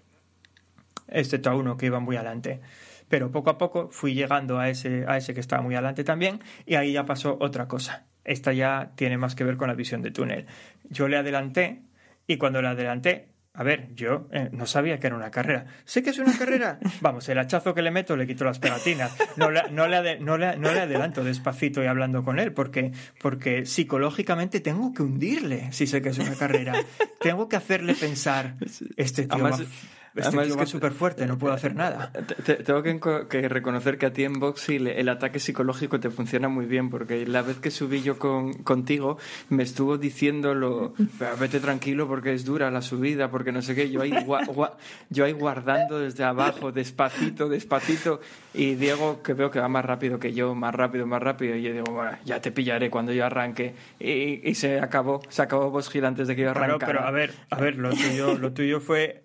excepto 1.12 1.50
a 1.50 1.56
uno 1.56 1.76
que 1.76 1.86
iba 1.86 2.00
muy 2.00 2.16
adelante. 2.16 2.60
Pero 3.08 3.30
poco 3.30 3.50
a 3.50 3.58
poco 3.58 3.88
fui 3.90 4.14
llegando 4.14 4.58
a 4.58 4.70
ese, 4.70 5.04
a 5.06 5.16
ese 5.16 5.34
que 5.34 5.40
estaba 5.40 5.62
muy 5.62 5.74
adelante 5.74 6.04
también 6.04 6.40
y 6.66 6.76
ahí 6.76 6.92
ya 6.92 7.04
pasó 7.04 7.36
otra 7.40 7.68
cosa. 7.68 8.06
Esta 8.24 8.52
ya 8.52 8.92
tiene 8.94 9.18
más 9.18 9.34
que 9.34 9.44
ver 9.44 9.56
con 9.56 9.68
la 9.68 9.74
visión 9.74 10.02
de 10.02 10.10
túnel. 10.10 10.46
Yo 10.88 11.08
le 11.08 11.16
adelanté 11.16 11.82
y 12.26 12.38
cuando 12.38 12.62
le 12.62 12.68
adelanté, 12.68 13.28
a 13.54 13.62
ver, 13.62 13.94
yo 13.94 14.28
eh, 14.32 14.48
no 14.52 14.64
sabía 14.66 14.98
que 14.98 15.06
era 15.08 15.16
una 15.16 15.30
carrera. 15.30 15.66
Sé 15.84 16.02
que 16.02 16.10
es 16.10 16.18
una 16.18 16.36
carrera. 16.38 16.78
Vamos, 17.02 17.28
el 17.28 17.38
hachazo 17.38 17.74
que 17.74 17.82
le 17.82 17.90
meto 17.90 18.16
le 18.16 18.26
quito 18.26 18.44
las 18.44 18.58
pegatinas. 18.58 19.14
No 19.36 19.50
le, 19.50 19.70
no 19.70 19.86
le, 19.88 20.18
no 20.20 20.38
le- 20.38 20.56
no 20.56 20.72
le 20.72 20.80
adelanto 20.80 21.22
despacito 21.22 21.82
y 21.82 21.86
hablando 21.86 22.22
con 22.24 22.38
él 22.38 22.52
porque, 22.52 22.92
porque 23.20 23.66
psicológicamente 23.66 24.60
tengo 24.60 24.92
que 24.94 25.02
hundirle 25.02 25.70
si 25.72 25.86
sé 25.86 26.00
que 26.00 26.08
es 26.10 26.18
una 26.18 26.34
carrera. 26.34 26.72
Tengo 27.20 27.48
que 27.48 27.54
hacerle 27.56 27.94
pensar, 27.94 28.54
este 28.96 29.22
tío 29.26 29.34
Además- 29.34 29.60
va, 29.62 29.66
este 30.14 30.28
además 30.28 30.48
es 30.48 30.56
que- 30.56 30.66
súper 30.66 30.92
fuerte, 30.92 31.26
no 31.26 31.38
puedo 31.38 31.54
hacer 31.54 31.74
nada. 31.74 32.10
Te- 32.12 32.34
te- 32.34 32.54
tengo 32.62 32.82
que, 33.28 33.48
reconocer 33.48 33.98
que 33.98 34.06
a 34.06 34.12
ti 34.12 34.24
en 34.24 34.34
Boxy 34.40 34.76
el 34.76 35.08
ataque 35.08 35.38
psicológico 35.38 36.00
te 36.00 36.10
funciona 36.10 36.48
muy 36.48 36.66
bien, 36.66 36.90
porque 36.90 37.26
la 37.26 37.42
vez 37.42 37.58
que 37.58 37.70
subí 37.70 38.02
yo 38.02 38.18
con, 38.18 38.52
contigo 38.62 39.18
me 39.48 39.62
estuvo 39.62 39.98
diciendo 39.98 40.54
lo, 40.54 40.94
"Pero 41.18 41.36
vete 41.38 41.60
tranquilo 41.60 42.06
porque 42.08 42.32
es 42.34 42.44
dura 42.44 42.70
la 42.70 42.82
subida, 42.82 43.30
porque 43.30 43.52
no 43.52 43.62
sé 43.62 43.74
qué, 43.74 43.90
yo 43.90 44.02
ahí, 44.02 44.10
gua- 44.10 44.44
gua- 44.46 44.76
yo 45.10 45.24
ahí 45.24 45.32
guardando 45.32 45.98
desde 45.98 46.24
abajo, 46.24 46.72
despacito, 46.72 47.48
despacito, 47.48 48.20
y 48.54 48.74
Diego 48.74 49.22
que 49.22 49.34
veo 49.34 49.50
que 49.50 49.60
va 49.60 49.68
más 49.68 49.84
rápido 49.84 50.18
que 50.18 50.32
yo, 50.32 50.54
más 50.54 50.74
rápido, 50.74 51.06
más 51.06 51.22
rápido, 51.22 51.56
y 51.56 51.62
yo 51.62 51.72
digo, 51.72 51.86
bueno, 51.92 52.12
ya 52.24 52.40
te 52.40 52.50
pillaré 52.52 52.90
cuando 52.90 53.12
yo 53.12 53.24
arranque, 53.24 53.74
y, 53.98 54.48
y 54.48 54.54
se 54.54 54.80
acabó, 54.80 55.20
se 55.28 55.42
acabó 55.42 55.70
Box 55.70 55.92
antes 56.02 56.28
de 56.28 56.36
que 56.36 56.42
yo 56.42 56.52
Claro, 56.52 56.64
arrancara. 56.74 56.92
pero 56.92 57.04
a 57.06 57.10
ver, 57.10 57.32
a 57.50 57.60
ver, 57.60 57.76
lo 57.76 57.90
tuyo, 57.90 58.38
lo 58.38 58.52
tuyo 58.52 58.80
fue 58.80 59.22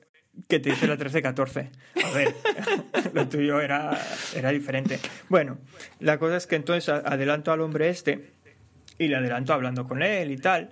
que 0.47 0.59
te 0.59 0.69
hice 0.69 0.87
la 0.87 0.97
13-14. 0.97 1.69
A 2.03 2.11
ver, 2.11 2.35
lo 3.13 3.27
tuyo 3.27 3.61
era, 3.61 3.97
era 4.35 4.49
diferente. 4.51 4.99
Bueno, 5.29 5.57
la 5.99 6.19
cosa 6.19 6.37
es 6.37 6.47
que 6.47 6.55
entonces 6.55 6.89
adelanto 6.89 7.51
al 7.51 7.61
hombre 7.61 7.89
este 7.89 8.31
y 8.97 9.07
le 9.07 9.15
adelanto 9.15 9.53
hablando 9.53 9.87
con 9.87 10.01
él 10.01 10.31
y 10.31 10.37
tal, 10.37 10.71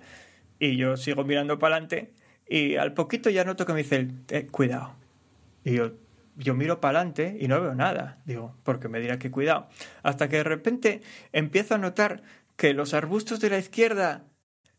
y 0.58 0.76
yo 0.76 0.96
sigo 0.96 1.24
mirando 1.24 1.58
para 1.58 1.76
adelante 1.76 2.12
y 2.48 2.76
al 2.76 2.94
poquito 2.94 3.30
ya 3.30 3.44
noto 3.44 3.66
que 3.66 3.72
me 3.72 3.82
dice, 3.82 4.08
"Eh, 4.28 4.46
cuidado. 4.46 4.94
Y 5.64 5.74
yo, 5.74 5.92
yo 6.36 6.54
miro 6.54 6.80
para 6.80 7.00
adelante 7.00 7.36
y 7.40 7.48
no 7.48 7.60
veo 7.60 7.74
nada. 7.74 8.18
Digo, 8.24 8.56
porque 8.62 8.88
me 8.88 9.00
dirá 9.00 9.18
que 9.18 9.30
cuidado. 9.30 9.68
Hasta 10.02 10.28
que 10.28 10.36
de 10.36 10.44
repente 10.44 11.00
empiezo 11.32 11.74
a 11.74 11.78
notar 11.78 12.22
que 12.56 12.72
los 12.72 12.94
arbustos 12.94 13.40
de 13.40 13.50
la 13.50 13.58
izquierda 13.58 14.24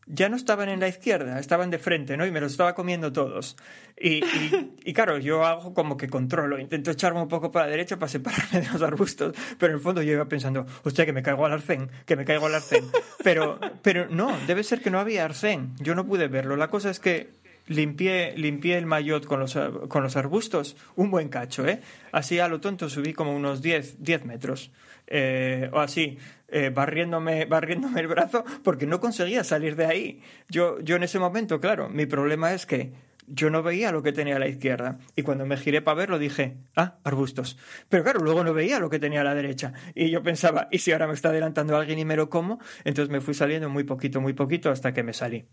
ya 0.08 0.28
no 0.28 0.36
estaban 0.36 0.68
en 0.68 0.80
la 0.80 0.88
izquierda, 0.88 1.38
estaban 1.38 1.70
de 1.70 1.78
frente, 1.78 2.16
¿no? 2.16 2.26
Y 2.26 2.30
me 2.30 2.40
los 2.40 2.52
estaba 2.52 2.74
comiendo 2.74 3.12
todos. 3.12 3.56
Y, 4.00 4.24
y, 4.24 4.74
y 4.84 4.92
claro, 4.92 5.18
yo 5.18 5.44
hago 5.44 5.74
como 5.74 5.96
que 5.96 6.08
controlo, 6.08 6.58
intento 6.58 6.90
echarme 6.90 7.20
un 7.20 7.28
poco 7.28 7.52
para 7.52 7.66
la 7.66 7.72
derecha 7.72 7.98
para 7.98 8.08
separarme 8.08 8.60
de 8.60 8.68
los 8.72 8.82
arbustos, 8.82 9.34
pero 9.58 9.72
en 9.72 9.78
el 9.78 9.82
fondo 9.82 10.02
yo 10.02 10.12
iba 10.12 10.24
pensando, 10.26 10.66
hostia, 10.84 11.04
que 11.04 11.12
me 11.12 11.22
caigo 11.22 11.44
al 11.44 11.52
arcén, 11.52 11.90
que 12.06 12.16
me 12.16 12.24
caigo 12.24 12.46
al 12.46 12.54
arcén. 12.54 12.84
Pero, 13.22 13.58
pero 13.82 14.08
no, 14.08 14.36
debe 14.46 14.62
ser 14.62 14.80
que 14.80 14.90
no 14.90 14.98
había 14.98 15.24
arcén, 15.24 15.74
yo 15.80 15.94
no 15.94 16.06
pude 16.06 16.28
verlo. 16.28 16.56
La 16.56 16.68
cosa 16.68 16.90
es 16.90 17.00
que 17.00 17.30
limpié, 17.66 18.34
limpié 18.36 18.78
el 18.78 18.86
maillot 18.86 19.26
con 19.26 19.40
los, 19.40 19.58
con 19.88 20.02
los 20.02 20.16
arbustos, 20.16 20.76
un 20.96 21.10
buen 21.10 21.28
cacho, 21.28 21.66
¿eh? 21.66 21.80
Así 22.12 22.38
a 22.38 22.48
lo 22.48 22.60
tonto 22.60 22.88
subí 22.88 23.12
como 23.12 23.34
unos 23.34 23.62
10, 23.62 24.02
10 24.02 24.24
metros, 24.24 24.70
eh, 25.08 25.68
o 25.72 25.80
así, 25.80 26.18
eh, 26.48 26.70
barriéndome, 26.74 27.44
barriéndome 27.46 28.00
el 28.00 28.06
brazo, 28.06 28.44
porque 28.62 28.86
no 28.86 29.00
conseguía 29.00 29.42
salir 29.44 29.74
de 29.76 29.86
ahí. 29.86 30.22
Yo, 30.48 30.80
yo 30.80 30.96
en 30.96 31.02
ese 31.02 31.18
momento, 31.18 31.60
claro, 31.60 31.88
mi 31.88 32.06
problema 32.06 32.52
es 32.54 32.64
que 32.66 32.92
yo 33.30 33.50
no 33.50 33.62
veía 33.62 33.92
lo 33.92 34.02
que 34.02 34.12
tenía 34.12 34.36
a 34.36 34.38
la 34.38 34.48
izquierda. 34.48 34.98
Y 35.14 35.22
cuando 35.22 35.44
me 35.44 35.58
giré 35.58 35.82
para 35.82 35.96
verlo 35.96 36.18
dije, 36.18 36.56
ah, 36.76 36.96
arbustos. 37.04 37.58
Pero 37.90 38.02
claro, 38.02 38.20
luego 38.20 38.42
no 38.42 38.54
veía 38.54 38.78
lo 38.78 38.88
que 38.88 38.98
tenía 38.98 39.20
a 39.20 39.24
la 39.24 39.34
derecha. 39.34 39.74
Y 39.94 40.08
yo 40.08 40.22
pensaba, 40.22 40.68
¿y 40.70 40.78
si 40.78 40.92
ahora 40.92 41.06
me 41.06 41.12
está 41.12 41.28
adelantando 41.28 41.76
alguien 41.76 41.98
y 41.98 42.06
me 42.06 42.16
lo 42.16 42.30
como? 42.30 42.58
Entonces 42.84 43.10
me 43.12 43.20
fui 43.20 43.34
saliendo 43.34 43.68
muy 43.68 43.84
poquito, 43.84 44.22
muy 44.22 44.32
poquito 44.32 44.70
hasta 44.70 44.94
que 44.94 45.02
me 45.02 45.12
salí. 45.12 45.44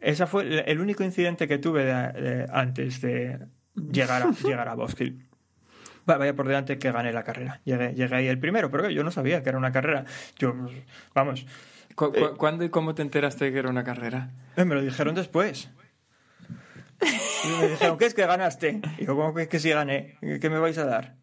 Ese 0.00 0.26
fue 0.26 0.62
el- 0.70 0.78
único 0.80 1.02
incidente 1.02 1.48
que 1.48 1.58
tuve 1.58 1.90
antes 2.52 3.00
de 3.00 3.38
llegar 3.74 4.22
a, 4.22 4.30
llegar 4.44 4.68
a. 4.68 4.74
Va- 4.76 4.86
Vaya 6.06 6.34
por 6.34 6.46
delante 6.46 6.78
que 6.78 6.92
gané 6.92 7.12
la 7.12 7.24
carrera. 7.24 7.60
Llegué, 7.64 7.94
llegué 7.94 8.14
ahí 8.16 8.26
el 8.28 8.38
primero, 8.38 8.70
pero 8.70 8.90
yo 8.90 9.02
no 9.04 9.10
sabía 9.10 9.42
que 9.42 9.48
era 9.48 9.58
una 9.58 9.72
carrera. 9.72 10.04
Yo, 10.38 10.54
vamos, 11.14 11.46
¿Cu- 11.94 12.12
cu- 12.12 12.36
¿Cuándo 12.36 12.64
y 12.64 12.68
cómo 12.70 12.94
te 12.94 13.02
enteraste 13.02 13.52
que 13.52 13.58
era 13.58 13.70
una 13.70 13.84
carrera? 13.84 14.30
eh, 14.56 14.64
me 14.64 14.74
lo 14.74 14.82
dijeron 14.82 15.14
después. 15.14 15.70
Y 17.00 17.48
me 17.60 17.68
dijeron, 17.68 17.98
¿qué 17.98 18.06
es 18.06 18.14
que 18.14 18.26
ganaste? 18.26 18.80
Y 18.98 19.04
yo, 19.06 19.16
¿cómo 19.16 19.34
que, 19.34 19.48
que 19.48 19.58
sí 19.60 19.70
gané? 19.70 20.16
¿Qué 20.40 20.50
me 20.50 20.58
vais 20.58 20.78
a 20.78 20.84
dar? 20.86 21.16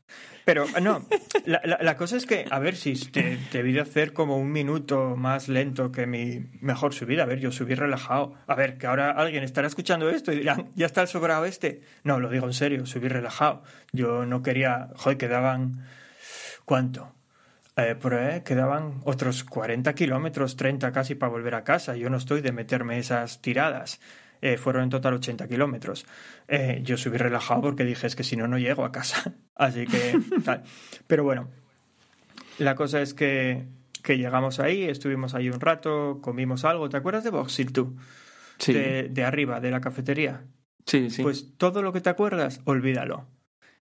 Pero 0.52 0.66
no, 0.82 1.08
la, 1.46 1.62
la- 1.80 1.96
cosa 1.96 2.18
es 2.18 2.26
que, 2.26 2.44
a 2.52 2.60
ver, 2.60 2.76
si 2.76 2.94
te, 2.96 3.38
debí 3.54 3.72
de 3.72 3.80
hacer 3.80 4.12
como 4.12 4.36
un 4.38 4.52
minuto 4.52 5.16
más 5.16 5.48
lento 5.48 5.94
que 5.94 6.06
mi 6.06 6.50
mejor 6.60 6.94
subida. 6.94 7.24
A 7.24 7.26
ver, 7.26 7.40
yo 7.40 7.54
subí 7.54 7.74
relajado. 7.74 8.34
A 8.48 8.56
ver, 8.56 8.78
que 8.78 8.86
ahora 8.86 9.12
alguien 9.12 9.46
estará 9.46 9.70
escuchando 9.70 10.10
esto 10.10 10.34
y 10.34 10.40
dirán, 10.40 10.72
¿ya 10.76 10.88
está 10.88 11.04
el 11.04 11.08
sobrado 11.08 11.46
este? 11.46 11.84
No, 12.04 12.20
lo 12.20 12.30
digo 12.30 12.48
en 12.48 12.54
serio, 12.54 12.86
subí 12.86 13.08
relajado. 13.08 13.64
Yo 13.94 14.26
no 14.26 14.44
quería, 14.44 14.90
joder, 14.98 15.18
quedaban, 15.18 15.86
¿cuánto? 16.66 17.14
Eh, 17.78 17.96
ahí 18.04 18.42
quedaban 18.42 19.00
otros 19.06 19.46
40 19.46 19.94
kilómetros, 19.96 20.58
30 20.58 20.92
casi 20.92 21.16
para 21.16 21.32
volver 21.32 21.56
a 21.56 21.64
casa. 21.64 21.96
Yo 21.96 22.10
no 22.10 22.18
estoy 22.18 22.42
de 22.42 22.52
meterme 22.52 23.00
esas 23.00 23.42
tiradas. 23.42 24.02
Eh, 24.42 24.58
fueron 24.58 24.84
en 24.84 24.90
total 24.90 25.14
80 25.14 25.48
kilómetros. 25.48 26.06
Eh, 26.48 26.82
yo 26.84 26.98
subí 26.98 27.18
relajado 27.18 27.62
porque 27.62 27.84
dije, 27.84 28.08
es 28.08 28.16
que 28.16 28.24
si 28.24 28.36
no, 28.36 28.48
no 28.48 28.58
llego 28.58 28.84
a 28.86 28.92
casa. 28.92 29.36
Así 29.56 29.86
que 29.86 30.20
tal. 30.46 30.64
Pero 31.08 31.24
bueno, 31.24 31.48
la 32.58 32.76
cosa 32.76 33.02
es 33.02 33.14
que, 33.14 33.66
que 34.04 34.18
llegamos 34.18 34.60
ahí, 34.60 34.84
estuvimos 34.84 35.36
ahí 35.36 35.50
un 35.50 35.60
rato, 35.60 36.20
comimos 36.22 36.66
algo. 36.66 36.90
¿Te 36.90 36.98
acuerdas 36.98 37.24
de 37.24 37.30
Boxil 37.30 37.72
tú? 37.72 37.96
Sí, 38.58 38.74
De, 38.74 39.10
de 39.10 39.24
arriba, 39.24 39.60
de 39.60 39.72
la 39.72 39.82
cafetería. 39.82 40.44
sí, 40.86 41.10
sí. 41.10 41.22
Pues 41.24 41.58
todo 41.58 41.82
lo 41.82 41.94
que 41.94 42.02
te 42.02 42.10
acuerdas, 42.10 42.62
olvídalo. 42.66 43.28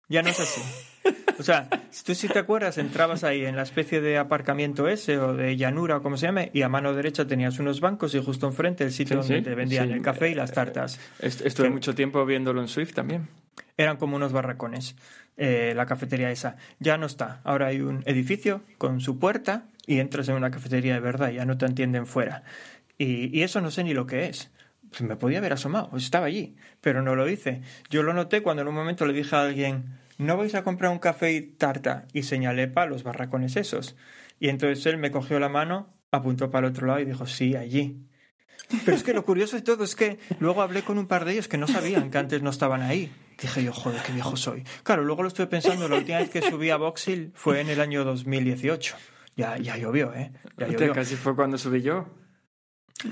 Ya 0.09 0.22
no 0.22 0.28
es 0.30 0.40
así. 0.40 0.61
O 1.39 1.43
sea, 1.43 1.68
si 1.91 2.05
tú 2.05 2.14
si 2.14 2.28
te 2.28 2.39
acuerdas, 2.41 2.78
entrabas 2.78 3.22
ahí 3.24 3.45
en 3.45 3.55
la 3.57 3.62
especie 3.62 4.01
de 4.01 4.18
aparcamiento 4.18 4.89
ese 4.89 5.18
o 5.18 5.34
de 5.34 5.57
llanura 5.57 5.99
o 5.99 6.03
como 6.03 6.16
se 6.16 6.26
llame, 6.26 6.51
y 6.53 6.62
a 6.62 6.68
mano 6.68 6.95
derecha 6.95 7.26
tenías 7.26 7.59
unos 7.59 7.80
bancos 7.80 8.14
y 8.14 8.22
justo 8.22 8.47
enfrente 8.47 8.84
el 8.84 8.91
sitio 8.93 9.22
Sí, 9.22 9.28
donde 9.34 9.39
sí, 9.39 9.45
te 9.45 9.55
vendían 9.55 9.86
sí. 9.89 9.95
el 9.95 10.03
café 10.03 10.30
y 10.30 10.34
las 10.34 10.53
tartas. 10.53 10.99
Est- 11.20 11.47
Estuve 11.47 11.70
mucho 11.70 11.95
tiempo 11.95 12.24
viéndolo 12.26 12.61
en 12.61 12.68
Swift 12.68 12.93
también. 12.95 13.28
Eran 13.76 13.97
como 13.97 14.16
unos 14.16 14.32
barracones, 14.32 14.97
eh, 15.36 15.72
la 15.76 15.86
cafetería 15.86 16.30
esa. 16.32 16.57
Ya 16.80 16.99
no 16.99 17.07
está. 17.07 17.41
Ahora 17.45 17.68
hay 17.68 17.80
un 17.80 18.03
edificio 18.07 18.62
con 18.76 19.01
su 19.01 19.18
puerta 19.20 19.64
y 19.86 20.01
entras 20.01 20.28
en 20.28 20.34
una 20.34 20.51
cafetería 20.51 20.95
de 20.95 21.01
verdad, 21.01 21.30
ya 21.30 21.45
no 21.45 21.57
te 21.57 21.66
entienden 21.66 22.07
fuera. 22.07 22.43
Y, 22.99 23.36
y 23.39 23.43
eso 23.45 23.61
no 23.61 23.70
sé 23.70 23.84
ni 23.84 23.95
lo 23.95 24.07
que 24.07 24.26
es. 24.26 24.51
Me 25.01 25.14
podía 25.16 25.39
haber 25.39 25.53
asomado, 25.53 25.97
estaba 25.97 26.26
allí, 26.26 26.57
pero 26.80 27.03
no 27.03 27.14
lo 27.14 27.28
hice. 27.28 27.61
Yo 27.91 28.03
lo 28.03 28.12
noté 28.14 28.43
cuando 28.43 28.62
en 28.62 28.68
un 28.68 28.74
momento 28.74 29.07
le 29.07 29.12
dije 29.12 29.36
a 29.36 29.43
alguien, 29.43 29.84
¿no 30.19 30.37
vais 30.37 30.55
a 30.55 30.62
comprar 30.62 30.91
un 30.91 30.99
café 30.99 31.33
y 31.33 31.41
tarta? 31.41 32.07
Y 32.12 32.25
señalé 32.25 32.69
para 32.69 32.91
los 32.91 33.03
barracones 33.03 33.57
esos. 33.57 33.97
Y 34.39 34.49
entonces 34.49 34.85
él 34.87 34.99
me 34.99 35.11
cogió 35.11 35.41
la 35.41 35.49
mano, 35.49 35.95
apuntó 36.11 36.51
para 36.51 36.66
el 36.66 36.73
otro 36.73 36.87
lado 36.87 37.01
y 37.01 37.05
dijo, 37.05 37.27
sí, 37.27 37.57
allí. 37.57 38.05
Pero 38.85 38.97
es 38.97 39.03
que 39.03 39.14
lo 39.14 39.25
curioso 39.25 39.57
de 39.57 39.62
todo 39.62 39.85
es 39.85 39.97
que 39.97 40.19
luego 40.41 40.62
hablé 40.62 40.83
con 40.83 40.99
un 40.99 41.07
par 41.07 41.25
de 41.25 41.33
ellos 41.33 41.49
que 41.49 41.57
no 41.57 41.66
sabían 41.66 42.11
que 42.11 42.19
antes 42.19 42.43
no 42.43 42.51
estaban 42.51 42.83
ahí. 42.83 43.11
Dije 43.41 43.64
yo, 43.64 43.73
joder, 43.73 44.03
qué 44.03 44.12
viejo 44.12 44.37
soy. 44.37 44.64
Claro, 44.83 45.05
luego 45.05 45.23
lo 45.23 45.29
estuve 45.29 45.47
pensando, 45.47 45.89
la 45.89 45.97
última 45.97 46.19
vez 46.19 46.29
que 46.29 46.43
subí 46.43 46.71
a 46.71 46.77
Box 46.77 47.09
Hill 47.09 47.33
fue 47.35 47.61
en 47.61 47.71
el 47.71 47.81
año 47.81 48.05
2018. 48.05 48.97
Ya, 49.37 49.57
ya 49.57 49.77
llovió, 49.77 50.12
¿eh? 50.12 50.33
Ya 50.59 50.66
llovió. 50.66 50.93
casi 50.93 51.14
fue 51.14 51.37
cuando 51.37 51.57
subí 51.57 51.81
yo. 51.81 52.09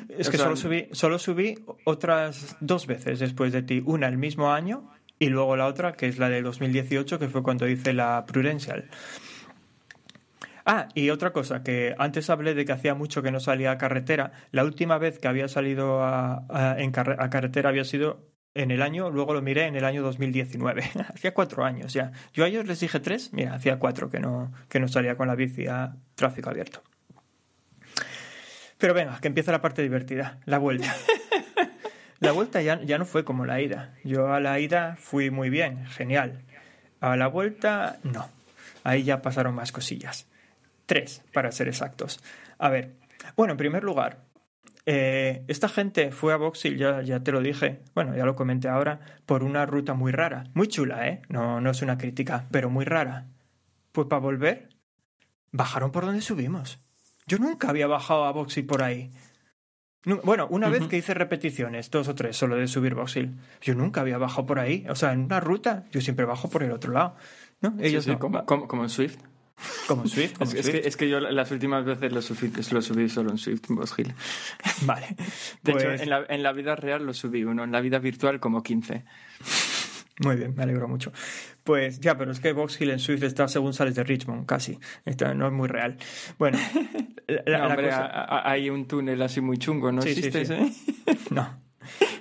Es 0.08 0.26
o 0.26 0.30
que 0.32 0.36
sea, 0.36 0.46
solo 0.46 0.56
subí, 0.56 0.88
solo 0.90 1.18
subí 1.20 1.64
otras 1.84 2.56
dos 2.60 2.88
veces 2.88 3.20
después 3.20 3.52
de 3.52 3.62
ti. 3.62 3.82
Una 3.86 4.08
el 4.08 4.18
mismo 4.18 4.50
año 4.50 4.90
y 5.18 5.28
luego 5.28 5.56
la 5.56 5.66
otra, 5.66 5.92
que 5.92 6.06
es 6.06 6.18
la 6.18 6.28
del 6.28 6.44
2018, 6.44 7.18
que 7.18 7.28
fue 7.28 7.42
cuando 7.42 7.68
hice 7.68 7.92
la 7.92 8.24
Prudential. 8.26 8.88
Ah, 10.68 10.88
y 10.94 11.10
otra 11.10 11.32
cosa, 11.32 11.62
que 11.62 11.94
antes 11.96 12.28
hablé 12.28 12.54
de 12.54 12.64
que 12.64 12.72
hacía 12.72 12.94
mucho 12.94 13.22
que 13.22 13.30
no 13.30 13.38
salía 13.38 13.70
a 13.70 13.78
carretera. 13.78 14.32
La 14.50 14.64
última 14.64 14.98
vez 14.98 15.20
que 15.20 15.28
había 15.28 15.46
salido 15.46 16.02
a, 16.02 16.74
en 16.78 16.90
carretera 16.90 17.68
había 17.68 17.84
sido 17.84 18.26
en 18.52 18.72
el 18.72 18.82
año, 18.82 19.10
luego 19.10 19.32
lo 19.32 19.42
miré 19.42 19.66
en 19.66 19.76
el 19.76 19.84
año 19.84 20.02
2019. 20.02 20.82
hacía 21.14 21.32
cuatro 21.32 21.64
años 21.64 21.92
ya. 21.92 22.10
Yo 22.32 22.44
a 22.44 22.48
ellos 22.48 22.66
les 22.66 22.80
dije 22.80 22.98
tres, 22.98 23.32
mira, 23.32 23.54
hacía 23.54 23.78
cuatro 23.78 24.10
que 24.10 24.18
no, 24.18 24.52
que 24.68 24.80
no 24.80 24.88
salía 24.88 25.16
con 25.16 25.28
la 25.28 25.36
bici 25.36 25.68
a 25.68 25.94
tráfico 26.16 26.50
abierto. 26.50 26.82
Pero 28.78 28.92
venga, 28.92 29.18
que 29.20 29.28
empieza 29.28 29.52
la 29.52 29.62
parte 29.62 29.82
divertida, 29.82 30.40
la 30.46 30.58
vuelta. 30.58 30.94
La 32.20 32.32
vuelta 32.32 32.62
ya, 32.62 32.80
ya 32.82 32.98
no 32.98 33.04
fue 33.04 33.24
como 33.24 33.44
la 33.44 33.60
ida. 33.60 33.94
Yo 34.04 34.32
a 34.32 34.40
la 34.40 34.58
ida 34.58 34.96
fui 34.96 35.30
muy 35.30 35.50
bien, 35.50 35.86
genial. 35.86 36.42
A 37.00 37.16
la 37.16 37.26
vuelta, 37.26 37.98
no. 38.02 38.28
Ahí 38.84 39.02
ya 39.02 39.20
pasaron 39.22 39.54
más 39.54 39.72
cosillas. 39.72 40.26
Tres, 40.86 41.22
para 41.32 41.52
ser 41.52 41.68
exactos. 41.68 42.22
A 42.58 42.70
ver, 42.70 42.94
bueno, 43.36 43.52
en 43.52 43.58
primer 43.58 43.84
lugar, 43.84 44.24
eh, 44.86 45.44
esta 45.48 45.68
gente 45.68 46.12
fue 46.12 46.32
a 46.32 46.36
Boxhill, 46.36 46.78
ya, 46.78 47.02
ya 47.02 47.20
te 47.20 47.32
lo 47.32 47.40
dije, 47.40 47.82
bueno, 47.94 48.16
ya 48.16 48.24
lo 48.24 48.36
comenté 48.36 48.68
ahora, 48.68 49.00
por 49.26 49.42
una 49.42 49.66
ruta 49.66 49.94
muy 49.94 50.12
rara. 50.12 50.44
Muy 50.54 50.68
chula, 50.68 51.08
¿eh? 51.08 51.22
No, 51.28 51.60
no 51.60 51.70
es 51.70 51.82
una 51.82 51.98
crítica, 51.98 52.46
pero 52.52 52.70
muy 52.70 52.84
rara. 52.84 53.26
Pues 53.90 54.06
para 54.06 54.20
volver, 54.20 54.68
bajaron 55.50 55.90
por 55.90 56.06
donde 56.06 56.20
subimos. 56.20 56.78
Yo 57.26 57.38
nunca 57.38 57.68
había 57.68 57.88
bajado 57.88 58.24
a 58.24 58.32
Boxhill 58.32 58.66
por 58.66 58.84
ahí. 58.84 59.10
Bueno, 60.22 60.46
una 60.50 60.68
vez 60.68 60.86
que 60.86 60.96
hice 60.96 61.14
repeticiones, 61.14 61.90
dos 61.90 62.06
o 62.08 62.14
tres, 62.14 62.36
solo 62.36 62.56
de 62.56 62.68
subir 62.68 62.94
Boxhill. 62.94 63.34
Yo 63.60 63.74
nunca 63.74 64.00
había 64.02 64.18
bajado 64.18 64.46
por 64.46 64.58
ahí. 64.60 64.86
O 64.88 64.94
sea, 64.94 65.12
en 65.12 65.20
una 65.24 65.40
ruta, 65.40 65.84
yo 65.90 66.00
siempre 66.00 66.24
bajo 66.24 66.48
por 66.48 66.62
el 66.62 66.70
otro 66.72 66.92
lado. 66.92 67.16
¿No? 67.60 67.74
Ellos 67.80 68.04
Sí, 68.04 68.10
sí, 68.10 68.14
no. 68.14 68.18
como, 68.20 68.44
como, 68.46 68.68
como 68.68 68.82
en 68.84 68.88
Swift. 68.90 69.16
Como 69.88 70.06
Swift, 70.06 70.34
como 70.38 70.50
Es, 70.50 70.54
es 70.58 70.66
Swift. 70.66 70.80
que, 70.82 70.88
es 70.88 70.96
que 70.96 71.08
yo 71.08 71.18
las 71.18 71.50
últimas 71.50 71.84
veces 71.84 72.12
lo 72.12 72.20
subí, 72.22 72.52
lo 72.70 72.82
subí 72.82 73.08
solo 73.08 73.30
en 73.30 73.38
Swift, 73.38 73.62
en 73.70 73.76
Box 73.76 73.94
Hill. 73.98 74.14
Vale. 74.82 75.08
De 75.62 75.72
Pues- 75.72 75.84
hecho, 75.84 76.02
en 76.02 76.10
la, 76.10 76.24
en 76.28 76.42
la 76.42 76.52
vida 76.52 76.76
real 76.76 77.04
lo 77.04 77.12
subí 77.14 77.42
uno, 77.44 77.64
en 77.64 77.72
la 77.72 77.80
vida 77.80 77.98
virtual 77.98 78.38
como 78.38 78.62
15. 78.62 79.04
Muy 80.20 80.36
bien, 80.36 80.54
me 80.56 80.62
alegro 80.62 80.88
mucho. 80.88 81.12
Pues 81.62 82.00
ya, 82.00 82.16
pero 82.16 82.32
es 82.32 82.40
que 82.40 82.52
Box 82.52 82.80
Hill 82.80 82.90
en 82.90 82.98
Swift 83.00 83.22
está 83.22 83.48
según 83.48 83.74
sales 83.74 83.94
de 83.96 84.02
Richmond, 84.04 84.46
casi. 84.46 84.78
Esto 85.04 85.34
no 85.34 85.46
es 85.46 85.52
muy 85.52 85.68
real. 85.68 85.96
Bueno, 86.38 86.58
la, 87.46 87.76
cosa- 87.76 88.06
a- 88.06 88.38
a- 88.38 88.50
hay 88.50 88.70
un 88.70 88.86
túnel 88.86 89.20
así 89.20 89.40
muy 89.42 89.58
chungo, 89.58 89.92
¿no 89.92 90.00
Sí, 90.02 90.10
existe 90.10 90.46
sí. 90.46 90.94
No. 91.30 91.60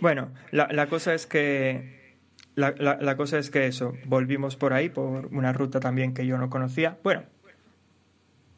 Bueno, 0.02 0.32
la, 0.52 0.68
la 0.72 0.88
cosa 0.88 1.14
es 1.14 1.26
que. 1.26 1.96
La, 2.56 2.74
la- 2.78 2.98
la 3.00 3.16
cosa 3.18 3.38
es 3.40 3.50
que 3.50 3.66
eso, 3.68 3.94
volvimos 4.06 4.56
por 4.58 4.74
ahí, 4.74 4.90
por 4.90 5.28
una 5.28 5.54
ruta 5.54 5.80
también 5.80 6.14
que 6.14 6.26
yo 6.26 6.38
no 6.38 6.50
conocía. 6.50 6.98
Bueno, 7.04 7.24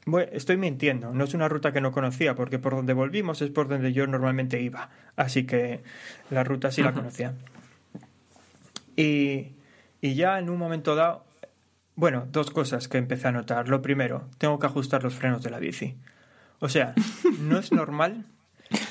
voy- 0.06 0.28
estoy 0.32 0.58
mintiendo, 0.58 1.14
no 1.14 1.24
es 1.24 1.34
una 1.34 1.48
ruta 1.50 1.72
que 1.74 1.82
no 1.82 1.92
conocía, 1.92 2.36
porque 2.36 2.60
por 2.60 2.76
donde 2.76 2.94
volvimos 2.94 3.42
es 3.42 3.50
por 3.50 3.68
donde 3.68 3.94
yo 3.94 4.08
normalmente 4.08 4.62
iba. 4.62 4.90
Así 5.16 5.46
que 5.46 5.82
la 6.30 6.44
ruta 6.44 6.72
sí 6.72 6.82
la 6.84 6.94
conocía. 6.94 7.34
Y, 8.98 9.54
y 10.02 10.16
ya 10.16 10.40
en 10.40 10.50
un 10.50 10.58
momento 10.58 10.96
dado, 10.96 11.24
bueno, 11.96 12.28
dos 12.30 12.52
cosas 12.52 12.90
que 12.90 12.98
empecé 12.98 13.30
a 13.30 13.32
notar. 13.32 13.70
Lo 13.70 13.82
primero, 13.82 14.28
tengo 14.38 14.60
que 14.60 14.66
ajustar 14.66 15.04
los 15.04 15.16
frenos 15.16 15.42
de 15.44 15.50
la 15.50 15.60
bici. 15.60 15.96
O 16.60 16.68
sea, 16.68 16.94
no 17.40 17.58
es 17.60 17.72
normal 17.72 18.26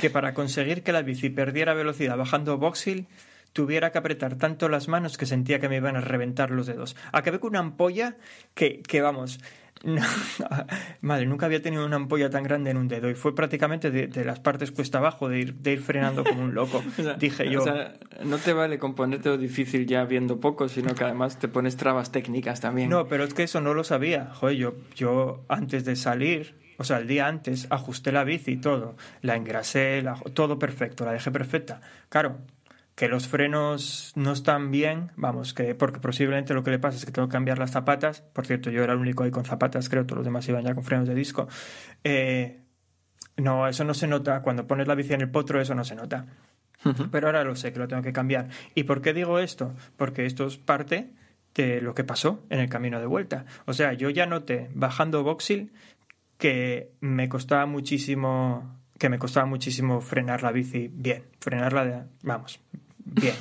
que 0.00 0.08
para 0.08 0.32
conseguir 0.32 0.82
que 0.82 0.92
la 0.92 1.02
bici 1.02 1.28
perdiera 1.28 1.74
velocidad 1.74 2.16
bajando 2.16 2.56
Box 2.56 2.86
tuviera 3.56 3.90
que 3.90 3.96
apretar 3.98 4.36
tanto 4.36 4.68
las 4.68 4.86
manos 4.86 5.16
que 5.16 5.24
sentía 5.24 5.58
que 5.60 5.68
me 5.70 5.76
iban 5.76 5.96
a 5.96 6.02
reventar 6.02 6.50
los 6.50 6.66
dedos. 6.66 6.94
Acabé 7.12 7.40
con 7.40 7.50
una 7.50 7.60
ampolla 7.60 8.16
que, 8.54 8.82
que 8.82 9.00
vamos, 9.00 9.40
no- 9.82 10.02
madre, 11.00 11.24
nunca 11.26 11.46
había 11.46 11.62
tenido 11.62 11.86
una 11.86 11.96
ampolla 11.96 12.28
tan 12.28 12.42
grande 12.42 12.70
en 12.70 12.76
un 12.76 12.86
dedo 12.88 13.08
y 13.08 13.14
fue 13.14 13.34
prácticamente 13.34 13.90
de, 13.90 14.08
de 14.08 14.24
las 14.26 14.40
partes 14.40 14.72
cuesta 14.72 14.98
abajo 14.98 15.28
de 15.30 15.38
ir, 15.40 15.54
de 15.54 15.72
ir 15.72 15.80
frenando 15.80 16.22
como 16.22 16.42
un 16.42 16.54
loco. 16.54 16.82
O 16.98 17.02
sea, 17.02 17.14
Dije 17.14 17.48
yo, 17.50 17.60
o 17.60 17.64
sea, 17.64 17.94
no 18.24 18.36
te 18.38 18.52
vale 18.52 18.78
con 18.78 18.94
ponerte 18.94 19.30
lo 19.30 19.38
difícil 19.38 19.86
ya 19.86 20.04
viendo 20.04 20.38
poco, 20.38 20.68
sino 20.68 20.94
que 20.94 21.04
además 21.04 21.38
te 21.38 21.48
pones 21.48 21.76
trabas 21.78 22.12
técnicas 22.12 22.60
también. 22.60 22.90
No, 22.90 23.06
pero 23.08 23.24
es 23.24 23.32
que 23.34 23.44
eso 23.44 23.60
no 23.62 23.72
lo 23.74 23.84
sabía. 23.84 24.26
Joder, 24.34 24.56
yo, 24.56 24.74
yo 24.94 25.44
antes 25.48 25.84
de 25.86 25.96
salir, 25.96 26.58
o 26.78 26.84
sea, 26.84 26.98
el 26.98 27.06
día 27.06 27.26
antes, 27.26 27.66
ajusté 27.70 28.12
la 28.12 28.22
bici 28.24 28.52
y 28.52 28.56
todo. 28.58 28.96
La 29.22 29.34
engrasé, 29.36 30.02
la- 30.02 30.20
todo 30.34 30.58
perfecto, 30.58 31.04
la 31.06 31.12
dejé 31.12 31.30
perfecta. 31.30 31.80
Claro, 32.10 32.38
que 32.96 33.08
los 33.08 33.28
frenos 33.28 34.12
no 34.16 34.32
están 34.32 34.70
bien, 34.70 35.12
vamos, 35.16 35.52
que 35.52 35.74
porque 35.74 36.00
posiblemente 36.00 36.54
lo 36.54 36.64
que 36.64 36.70
le 36.70 36.78
pasa 36.78 36.96
es 36.96 37.04
que 37.04 37.12
tengo 37.12 37.28
que 37.28 37.32
cambiar 37.32 37.58
las 37.58 37.70
zapatas. 37.70 38.22
Por 38.22 38.46
cierto, 38.46 38.70
yo 38.70 38.82
era 38.82 38.94
el 38.94 38.98
único 38.98 39.22
ahí 39.22 39.30
con 39.30 39.44
zapatas, 39.44 39.90
creo, 39.90 40.06
todos 40.06 40.18
los 40.18 40.24
demás 40.24 40.48
iban 40.48 40.64
ya 40.64 40.74
con 40.74 40.82
frenos 40.82 41.06
de 41.06 41.14
disco. 41.14 41.46
Eh, 42.02 42.62
no, 43.36 43.68
eso 43.68 43.84
no 43.84 43.92
se 43.92 44.06
nota. 44.06 44.40
Cuando 44.40 44.66
pones 44.66 44.88
la 44.88 44.94
bici 44.94 45.12
en 45.12 45.20
el 45.20 45.30
potro, 45.30 45.60
eso 45.60 45.74
no 45.74 45.84
se 45.84 45.94
nota. 45.94 46.24
Pero 47.12 47.26
ahora 47.26 47.44
lo 47.44 47.54
sé 47.54 47.70
que 47.70 47.78
lo 47.78 47.86
tengo 47.86 48.02
que 48.02 48.14
cambiar. 48.14 48.48
¿Y 48.74 48.84
por 48.84 49.02
qué 49.02 49.12
digo 49.12 49.38
esto? 49.38 49.74
Porque 49.98 50.24
esto 50.24 50.46
es 50.46 50.56
parte 50.56 51.12
de 51.54 51.82
lo 51.82 51.94
que 51.94 52.04
pasó 52.04 52.46
en 52.48 52.60
el 52.60 52.70
camino 52.70 52.98
de 52.98 53.06
vuelta. 53.06 53.44
O 53.66 53.74
sea, 53.74 53.92
yo 53.92 54.08
ya 54.08 54.24
noté 54.24 54.70
bajando 54.74 55.22
Boxil 55.22 55.70
que 56.38 56.92
me 57.00 57.28
costaba 57.28 57.66
muchísimo 57.66 58.74
que 58.98 59.10
me 59.10 59.18
costaba 59.18 59.44
muchísimo 59.46 60.00
frenar 60.00 60.42
la 60.42 60.52
bici 60.52 60.88
bien, 60.90 61.24
frenarla 61.38 61.84
de, 61.84 62.02
vamos, 62.22 62.60
bien. 63.06 63.34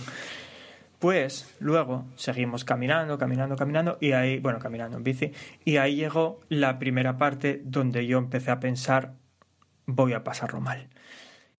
Pues 1.00 1.54
luego 1.60 2.06
seguimos 2.16 2.64
caminando, 2.64 3.18
caminando, 3.18 3.56
caminando 3.56 3.98
y 4.00 4.14
ahí, 4.14 4.40
bueno, 4.40 4.60
caminando 4.60 4.98
en 4.98 5.04
bici 5.04 5.34
y 5.66 5.78
ahí 5.78 5.98
llegó 5.98 6.40
la 6.50 6.80
primera 6.80 7.18
parte 7.18 7.62
donde 7.64 8.08
yo 8.08 8.18
empecé 8.18 8.52
a 8.52 8.60
pensar 8.60 9.14
voy 9.86 10.14
a 10.14 10.24
pasarlo 10.24 10.62
mal. 10.62 10.88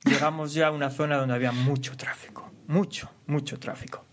Llegamos 0.04 0.54
ya 0.54 0.68
a 0.68 0.70
una 0.70 0.90
zona 0.90 1.16
donde 1.16 1.34
había 1.34 1.52
mucho 1.52 1.96
tráfico, 1.96 2.50
mucho, 2.66 3.10
mucho 3.26 3.58
tráfico. 3.58 4.06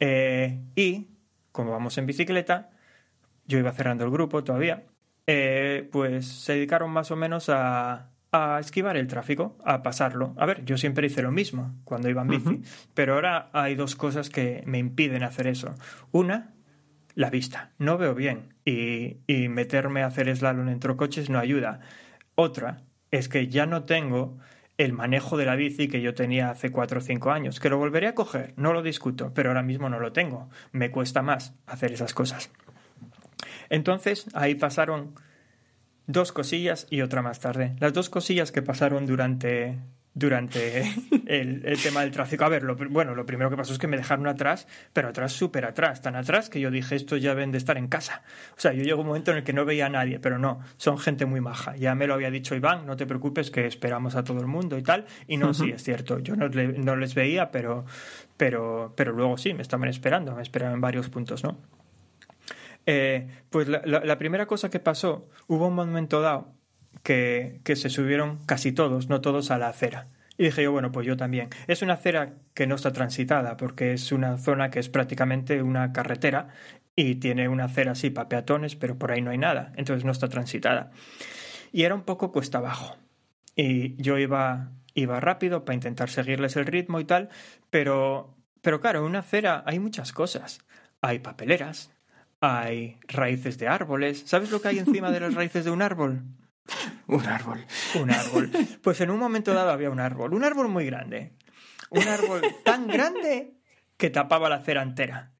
Eh, 0.00 0.60
y 0.74 1.08
como 1.52 1.72
vamos 1.72 1.96
en 1.98 2.06
bicicleta, 2.06 2.70
yo 3.46 3.58
iba 3.58 3.72
cerrando 3.72 4.04
el 4.04 4.10
grupo 4.10 4.44
todavía, 4.44 4.84
eh, 5.26 5.88
pues 5.90 6.26
se 6.26 6.54
dedicaron 6.54 6.90
más 6.90 7.10
o 7.10 7.16
menos 7.16 7.48
a, 7.48 8.10
a 8.36 8.60
esquivar 8.60 8.96
el 8.96 9.06
tráfico, 9.06 9.56
a 9.64 9.82
pasarlo. 9.82 10.34
A 10.36 10.46
ver, 10.46 10.64
yo 10.64 10.76
siempre 10.78 11.06
hice 11.06 11.22
lo 11.22 11.32
mismo 11.32 11.74
cuando 11.84 12.08
iba 12.08 12.22
en 12.22 12.28
bici, 12.28 12.62
pero 12.94 13.14
ahora 13.14 13.50
hay 13.52 13.74
dos 13.74 13.96
cosas 13.96 14.30
que 14.30 14.62
me 14.66 14.78
impiden 14.78 15.22
hacer 15.22 15.46
eso. 15.46 15.74
Una, 16.12 16.54
la 17.14 17.30
vista. 17.30 17.72
No 17.78 17.98
veo 17.98 18.14
bien 18.14 18.54
y, 18.64 19.18
y 19.26 19.48
meterme 19.48 20.02
a 20.02 20.06
hacer 20.06 20.34
slalom 20.34 20.68
entre 20.68 20.96
coches 20.96 21.30
no 21.30 21.38
ayuda. 21.38 21.80
Otra 22.34 22.82
es 23.10 23.28
que 23.28 23.48
ya 23.48 23.66
no 23.66 23.84
tengo 23.84 24.38
el 24.78 24.92
manejo 24.92 25.36
de 25.36 25.46
la 25.46 25.56
bici 25.56 25.88
que 25.88 26.02
yo 26.02 26.14
tenía 26.14 26.50
hace 26.50 26.70
cuatro 26.70 26.98
o 26.98 27.02
cinco 27.02 27.30
años, 27.30 27.60
que 27.60 27.70
lo 27.70 27.78
volveré 27.78 28.08
a 28.08 28.14
coger, 28.14 28.52
no 28.56 28.72
lo 28.72 28.82
discuto, 28.82 29.32
pero 29.34 29.50
ahora 29.50 29.62
mismo 29.62 29.88
no 29.88 29.98
lo 29.98 30.12
tengo. 30.12 30.50
Me 30.72 30.90
cuesta 30.90 31.22
más 31.22 31.54
hacer 31.66 31.92
esas 31.92 32.12
cosas. 32.12 32.50
Entonces, 33.70 34.26
ahí 34.34 34.54
pasaron 34.54 35.14
dos 36.06 36.32
cosillas 36.32 36.86
y 36.90 37.00
otra 37.02 37.22
más 37.22 37.40
tarde. 37.40 37.74
Las 37.80 37.92
dos 37.92 38.10
cosillas 38.10 38.52
que 38.52 38.62
pasaron 38.62 39.06
durante 39.06 39.78
durante 40.16 40.80
el, 41.26 41.62
el 41.66 41.80
tema 41.80 42.00
del 42.00 42.10
tráfico. 42.10 42.44
A 42.44 42.48
ver, 42.48 42.62
lo, 42.62 42.74
bueno, 42.74 43.14
lo 43.14 43.26
primero 43.26 43.50
que 43.50 43.56
pasó 43.56 43.74
es 43.74 43.78
que 43.78 43.86
me 43.86 43.98
dejaron 43.98 44.26
atrás, 44.26 44.66
pero 44.92 45.08
atrás, 45.08 45.32
súper 45.32 45.66
atrás, 45.66 46.00
tan 46.00 46.16
atrás 46.16 46.48
que 46.48 46.58
yo 46.58 46.70
dije, 46.70 46.96
esto 46.96 47.18
ya 47.18 47.34
ven 47.34 47.52
de 47.52 47.58
estar 47.58 47.76
en 47.76 47.86
casa. 47.86 48.22
O 48.56 48.60
sea, 48.60 48.72
yo 48.72 48.82
llegó 48.82 49.02
un 49.02 49.08
momento 49.08 49.30
en 49.30 49.36
el 49.36 49.44
que 49.44 49.52
no 49.52 49.66
veía 49.66 49.86
a 49.86 49.90
nadie, 49.90 50.18
pero 50.18 50.38
no, 50.38 50.60
son 50.78 50.98
gente 50.98 51.26
muy 51.26 51.40
maja. 51.40 51.76
Ya 51.76 51.94
me 51.94 52.06
lo 52.06 52.14
había 52.14 52.30
dicho 52.30 52.54
Iván, 52.54 52.86
no 52.86 52.96
te 52.96 53.06
preocupes 53.06 53.50
que 53.50 53.66
esperamos 53.66 54.16
a 54.16 54.24
todo 54.24 54.40
el 54.40 54.46
mundo 54.46 54.78
y 54.78 54.82
tal. 54.82 55.04
Y 55.28 55.36
no, 55.36 55.52
sí, 55.52 55.70
es 55.70 55.82
cierto, 55.82 56.18
yo 56.18 56.34
no, 56.34 56.48
no 56.48 56.96
les 56.96 57.14
veía, 57.14 57.50
pero, 57.50 57.84
pero, 58.38 58.94
pero 58.96 59.12
luego 59.12 59.36
sí, 59.36 59.52
me 59.52 59.60
estaban 59.60 59.88
esperando, 59.90 60.34
me 60.34 60.42
esperaban 60.42 60.76
en 60.76 60.80
varios 60.80 61.10
puntos, 61.10 61.44
¿no? 61.44 61.58
Eh, 62.86 63.28
pues 63.50 63.68
la, 63.68 64.18
primera 64.18 64.46
cosa 64.46 64.70
que 64.70 64.80
pasó, 64.80 65.28
hubo 65.48 65.66
un 65.66 65.74
momento 65.74 66.20
dado 66.20 66.54
que, 67.02 67.60
que 67.64 67.76
se 67.76 67.90
subieron 67.90 68.38
casi 68.46 68.72
todos, 68.72 69.08
no 69.08 69.20
todos, 69.20 69.50
a 69.50 69.58
la 69.58 69.68
acera. 69.68 70.08
Y 70.38 70.44
dije 70.44 70.62
yo, 70.62 70.72
bueno, 70.72 70.92
pues 70.92 71.06
yo 71.06 71.16
también. 71.16 71.48
Es 71.66 71.82
una 71.82 71.94
acera 71.94 72.34
que 72.54 72.66
no 72.66 72.74
está 72.74 72.92
transitada, 72.92 73.56
porque 73.56 73.92
es 73.92 74.12
una 74.12 74.38
zona 74.38 74.70
que 74.70 74.78
es 74.78 74.88
prácticamente 74.88 75.62
una 75.62 75.92
carretera 75.92 76.48
y 76.94 77.16
tiene 77.16 77.48
una 77.48 77.64
acera 77.64 77.92
así 77.92 78.10
para 78.10 78.28
peatones, 78.28 78.76
pero 78.76 78.98
por 78.98 79.12
ahí 79.12 79.20
no 79.20 79.30
hay 79.30 79.38
nada, 79.38 79.72
entonces 79.76 80.04
no 80.04 80.12
está 80.12 80.28
transitada. 80.28 80.90
Y 81.72 81.82
era 81.82 81.94
un 81.94 82.02
poco 82.02 82.32
cuesta 82.32 82.58
abajo. 82.58 82.96
Y 83.54 84.00
yo 84.02 84.18
iba, 84.18 84.70
iba 84.94 85.20
rápido 85.20 85.64
para 85.64 85.74
intentar 85.74 86.10
seguirles 86.10 86.56
el 86.56 86.66
ritmo 86.66 87.00
y 87.00 87.04
tal, 87.04 87.28
pero, 87.70 88.34
pero 88.62 88.80
claro, 88.80 89.00
en 89.00 89.06
una 89.06 89.20
acera 89.20 89.62
hay 89.66 89.78
muchas 89.78 90.12
cosas. 90.12 90.60
Hay 91.02 91.18
papeleras, 91.18 91.90
hay 92.40 92.98
raíces 93.08 93.58
de 93.58 93.68
árboles. 93.68 94.22
¿Sabes 94.26 94.50
lo 94.50 94.60
que 94.60 94.68
hay 94.68 94.78
encima 94.78 95.10
de 95.10 95.20
las 95.20 95.34
raíces 95.34 95.64
de 95.64 95.70
un 95.70 95.82
árbol? 95.82 96.22
Un 97.06 97.24
árbol. 97.26 97.64
Un 98.00 98.10
árbol. 98.10 98.50
Pues 98.82 99.00
en 99.00 99.10
un 99.10 99.20
momento 99.20 99.54
dado 99.54 99.70
había 99.70 99.88
un 99.90 100.00
árbol, 100.00 100.34
un 100.34 100.42
árbol 100.42 100.68
muy 100.68 100.84
grande. 100.84 101.32
Un 101.90 102.02
árbol 102.02 102.42
tan 102.64 102.88
grande 102.88 103.54
que 103.96 104.10
tapaba 104.10 104.48
la 104.48 104.56
acera 104.56 104.82
entera. 104.82 105.32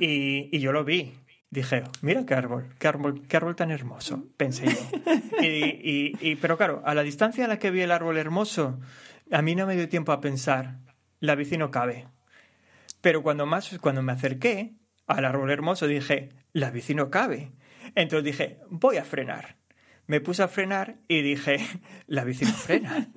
Y, 0.00 0.48
y 0.50 0.58
yo 0.58 0.72
lo 0.72 0.84
vi. 0.84 1.14
Dije, 1.50 1.84
mira 2.02 2.26
qué 2.26 2.34
árbol, 2.34 2.74
qué 2.78 2.88
árbol, 2.88 3.22
qué 3.28 3.36
árbol 3.36 3.54
tan 3.56 3.70
hermoso, 3.70 4.24
pensé 4.36 4.66
yo. 4.66 5.00
Y, 5.40 5.46
y- 5.46 6.12
y- 6.20 6.36
pero 6.36 6.56
claro, 6.56 6.82
a 6.84 6.94
la 6.94 7.02
distancia 7.04 7.44
a 7.44 7.48
la 7.48 7.58
que 7.60 7.70
vi 7.70 7.80
el 7.82 7.90
árbol 7.92 8.18
hermoso, 8.18 8.80
a 9.32 9.42
mí 9.42 9.54
no 9.54 9.66
me 9.66 9.76
dio 9.76 9.88
tiempo 9.88 10.10
a 10.12 10.20
pensar, 10.20 10.78
la 11.20 11.34
bici 11.36 11.56
no 11.56 11.70
cabe. 11.70 12.06
Pero 13.00 13.22
cuando 13.22 13.46
más, 13.46 13.78
cuando 13.80 14.02
me 14.02 14.12
acerqué 14.12 14.74
al 15.10 15.24
árbol 15.24 15.50
hermoso, 15.50 15.86
dije, 15.86 16.30
la 16.52 16.70
bici 16.70 16.94
no 16.94 17.10
cabe. 17.10 17.52
Entonces 17.94 18.24
dije, 18.24 18.58
voy 18.68 18.96
a 18.96 19.04
frenar. 19.04 19.56
Me 20.06 20.20
puse 20.20 20.42
a 20.42 20.48
frenar 20.48 20.96
y 21.08 21.22
dije, 21.22 21.58
la 22.06 22.24
bici 22.24 22.44
no 22.44 22.52
frena. 22.52 23.08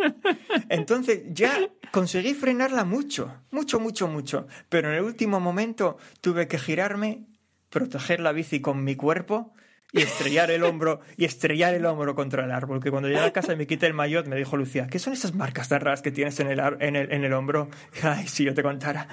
Entonces 0.70 1.24
ya 1.30 1.58
conseguí 1.92 2.34
frenarla 2.34 2.86
mucho, 2.86 3.42
mucho, 3.52 3.80
mucho, 3.80 4.08
mucho. 4.08 4.48
Pero 4.70 4.90
en 4.90 4.96
el 4.96 5.04
último 5.04 5.40
momento 5.40 5.98
tuve 6.22 6.48
que 6.48 6.60
girarme, 6.60 7.26
proteger 7.70 8.20
la 8.20 8.32
bici 8.32 8.62
con 8.62 8.84
mi 8.84 8.96
cuerpo 8.96 9.54
y 9.94 10.02
estrellar 10.02 10.52
el 10.52 10.64
hombro 10.64 11.00
y 11.16 11.26
estrellar 11.26 11.74
el 11.76 11.86
hombro 11.86 12.16
contra 12.16 12.44
el 12.44 12.52
árbol. 12.52 12.82
Que 12.82 12.90
cuando 12.90 13.08
llegué 13.08 13.22
a 13.22 13.32
casa 13.32 13.54
y 13.54 13.56
me 13.56 13.68
quité 13.68 13.86
el 13.86 13.94
maillot, 13.94 14.26
me 14.28 14.36
dijo 14.36 14.58
Lucía, 14.58 14.88
¿qué 14.88 15.00
son 15.00 15.14
esas 15.14 15.36
marcas 15.36 15.70
tan 15.70 15.80
raras 15.80 16.02
que 16.02 16.12
tienes 16.12 16.40
en 16.40 16.48
el, 16.48 16.60
en 16.80 16.96
el, 16.96 17.12
en 17.14 17.24
el 17.24 17.32
hombro? 17.32 17.70
Ay, 18.02 18.28
si 18.28 18.44
yo 18.44 18.54
te 18.54 18.64
contara. 18.64 19.08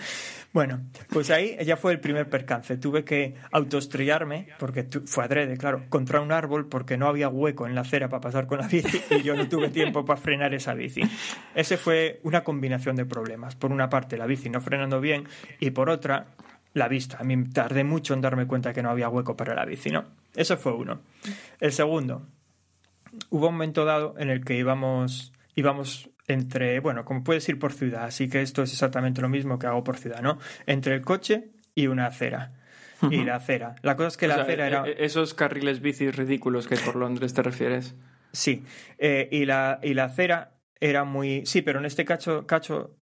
Bueno, 0.53 0.81
pues 1.11 1.31
ahí 1.31 1.57
ya 1.65 1.77
fue 1.77 1.93
el 1.93 2.01
primer 2.01 2.29
percance. 2.29 2.77
Tuve 2.79 3.05
que 3.05 3.37
autoestrellarme, 3.53 4.49
porque 4.59 4.89
fue 5.05 5.25
adrede, 5.25 5.57
claro, 5.57 5.85
contra 5.91 6.21
un 6.21 6.33
árbol 6.33 6.67
porque 6.69 6.97
no 6.97 7.07
había 7.07 7.29
hueco 7.29 7.67
en 7.67 7.75
la 7.75 7.83
acera 7.83 8.09
para 8.09 8.23
pasar 8.23 8.47
con 8.47 8.59
la 8.59 8.67
bici 8.67 9.01
y 9.11 9.23
yo 9.23 9.37
no 9.37 9.49
tuve 9.49 9.69
tiempo 9.69 10.05
para 10.05 10.21
frenar 10.21 10.53
esa 10.55 10.75
bici. 10.75 11.03
Ese 11.55 11.77
fue 11.77 12.21
una 12.25 12.43
combinación 12.43 12.97
de 12.97 13.05
problemas. 13.05 13.55
Por 13.55 13.71
una 13.71 13.91
parte, 13.91 14.17
la 14.17 14.27
bici 14.27 14.49
no 14.49 14.61
frenando 14.61 15.01
bien 15.01 15.29
y 15.61 15.71
por 15.71 15.91
otra, 15.91 16.29
la 16.75 16.89
vista. 16.89 17.19
A 17.19 17.25
mí 17.25 17.45
tardé 17.51 17.85
mucho 17.85 18.15
en 18.15 18.21
darme 18.21 18.47
cuenta 18.47 18.73
que 18.73 18.83
no 18.83 18.91
había 18.91 19.09
hueco 19.09 19.37
para 19.37 19.55
la 19.55 19.65
bici, 19.65 19.91
¿no? 19.91 20.05
Eso 20.35 20.57
fue 20.57 20.73
uno. 20.73 21.01
El 21.61 21.73
segundo, 21.73 22.27
hubo 23.31 23.49
un 23.49 23.55
momento 23.55 23.85
dado 23.85 24.15
en 24.19 24.31
el 24.31 24.45
que 24.45 24.57
íbamos, 24.57 25.33
íbamos 25.55 26.11
entre, 26.29 26.79
bueno, 26.81 27.05
como 27.05 27.25
puedes 27.25 27.49
ir 27.49 27.59
por 27.59 27.73
ciudad, 27.73 28.05
así 28.05 28.29
que 28.29 28.41
esto 28.43 28.63
es 28.63 28.73
exactamente 28.73 29.21
lo 29.21 29.29
mismo 29.29 29.59
que 29.59 29.67
hago 29.67 29.83
por 29.83 29.97
ciudad, 29.97 30.23
¿no? 30.23 30.39
Entre 30.67 30.95
el 30.95 31.03
coche 31.03 31.51
y 31.75 31.89
una 31.89 32.07
acera. 32.07 32.53
Y 33.11 33.25
la 33.25 33.37
acera. 33.37 33.77
La 33.81 33.97
cosa 33.97 34.09
es 34.09 34.17
que 34.19 34.27
O 34.27 34.29
la 34.29 34.35
sea, 34.35 34.45
acera 34.45 34.67
era... 34.67 34.85
e- 34.87 34.91
e- 34.91 35.05
Esos 35.07 35.33
carriles 35.33 35.81
bicis 35.81 36.15
ridículos 36.15 36.69
que 36.69 36.77
por 36.77 36.97
Londres 36.97 37.33
te 37.33 37.43
refieres. 37.43 37.95
Sí, 38.33 38.63
eh, 38.99 39.27
y, 39.33 39.47
la, 39.47 39.81
y 39.83 39.95
la 39.95 40.05
acera 40.05 40.53
era 40.81 41.05
muy... 41.05 41.47
Sí, 41.47 41.63
pero 41.63 41.79
en 41.79 41.87
este 41.87 42.05
cacho, 42.05 42.47
cacho 42.47 43.00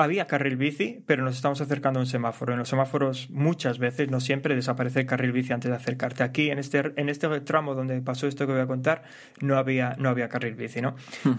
había 0.00 0.26
carril 0.26 0.56
bici, 0.56 1.02
pero 1.06 1.22
nos 1.22 1.36
estamos 1.36 1.60
acercando 1.60 2.00
a 2.00 2.02
un 2.02 2.06
semáforo. 2.06 2.52
En 2.52 2.58
los 2.58 2.68
semáforos 2.68 3.30
muchas 3.30 3.78
veces, 3.78 4.10
no 4.10 4.20
siempre, 4.20 4.54
desaparece 4.54 5.00
el 5.00 5.06
carril 5.06 5.32
bici 5.32 5.52
antes 5.52 5.70
de 5.70 5.76
acercarte. 5.76 6.22
Aquí, 6.22 6.50
en 6.50 6.58
este, 6.58 6.92
en 6.96 7.08
este 7.08 7.28
tramo 7.40 7.74
donde 7.74 8.00
pasó 8.00 8.26
esto 8.26 8.46
que 8.46 8.52
voy 8.52 8.62
a 8.62 8.66
contar, 8.66 9.02
no 9.40 9.56
había, 9.56 9.96
no 9.98 10.08
había 10.08 10.28
carril 10.28 10.54
bici, 10.54 10.80
¿no? 10.80 10.96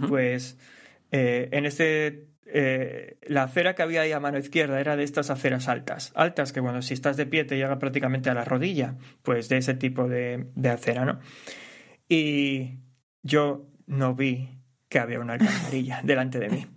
Pues 0.08 0.58
eh, 1.12 1.50
en 1.52 1.66
este... 1.66 2.28
eh, 2.46 3.18
la 3.28 3.44
acera 3.44 3.76
que 3.76 3.82
había 3.82 4.02
ahí 4.02 4.12
a 4.12 4.20
mano 4.20 4.38
izquierda 4.38 4.80
era 4.80 4.96
de 4.96 5.04
estas 5.04 5.30
aceras 5.30 5.68
altas. 5.68 6.12
Altas 6.16 6.52
que, 6.54 6.60
bueno, 6.60 6.82
si 6.82 6.94
estás 6.94 7.18
de 7.18 7.26
pie 7.26 7.46
te 7.46 7.58
llega 7.58 7.80
prácticamente 7.80 8.30
a 8.30 8.34
la 8.34 8.46
rodilla. 8.46 8.96
Pues 9.22 9.50
de 9.50 9.58
ese 9.58 9.74
tipo 9.74 10.08
de, 10.08 10.48
de 10.56 10.70
acera, 10.70 11.06
¿no? 11.06 11.20
y 12.10 12.80
yo 13.24 13.68
no 13.88 14.16
vi 14.16 14.61
que 14.92 15.00
había 15.00 15.22
una 15.22 15.34
alcantarilla 15.34 16.02
delante 16.04 16.38
de 16.38 16.50
mí. 16.50 16.68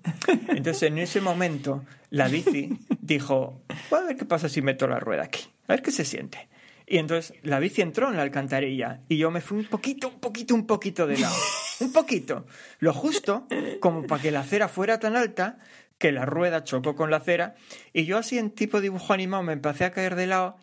Entonces, 0.48 0.84
en 0.84 0.98
ese 0.98 1.20
momento, 1.20 1.84
la 2.10 2.28
bici 2.28 2.78
dijo, 3.00 3.60
voy 3.90 4.00
a 4.00 4.04
ver 4.04 4.16
qué 4.16 4.24
pasa 4.24 4.48
si 4.48 4.62
meto 4.62 4.86
la 4.86 5.00
rueda 5.00 5.24
aquí, 5.24 5.44
a 5.66 5.72
ver 5.72 5.82
qué 5.82 5.90
se 5.90 6.04
siente. 6.04 6.48
Y 6.86 6.98
entonces 6.98 7.34
la 7.42 7.58
bici 7.58 7.82
entró 7.82 8.10
en 8.10 8.16
la 8.16 8.22
alcantarilla 8.22 9.00
y 9.08 9.16
yo 9.16 9.32
me 9.32 9.40
fui 9.40 9.58
un 9.58 9.64
poquito, 9.64 10.08
un 10.08 10.20
poquito, 10.20 10.54
un 10.54 10.64
poquito 10.66 11.08
de 11.08 11.18
lado. 11.18 11.34
Un 11.80 11.92
poquito. 11.92 12.46
Lo 12.78 12.92
justo 12.92 13.48
como 13.80 14.06
para 14.06 14.22
que 14.22 14.30
la 14.30 14.40
acera 14.40 14.68
fuera 14.68 15.00
tan 15.00 15.16
alta 15.16 15.58
que 15.98 16.12
la 16.12 16.24
rueda 16.24 16.62
chocó 16.62 16.94
con 16.94 17.10
la 17.10 17.16
acera 17.16 17.56
y 17.92 18.04
yo 18.04 18.18
así 18.18 18.38
en 18.38 18.50
tipo 18.50 18.80
dibujo 18.80 19.12
animado 19.12 19.42
me 19.42 19.54
empecé 19.54 19.86
a 19.86 19.90
caer 19.90 20.14
de 20.14 20.26
lado. 20.28 20.56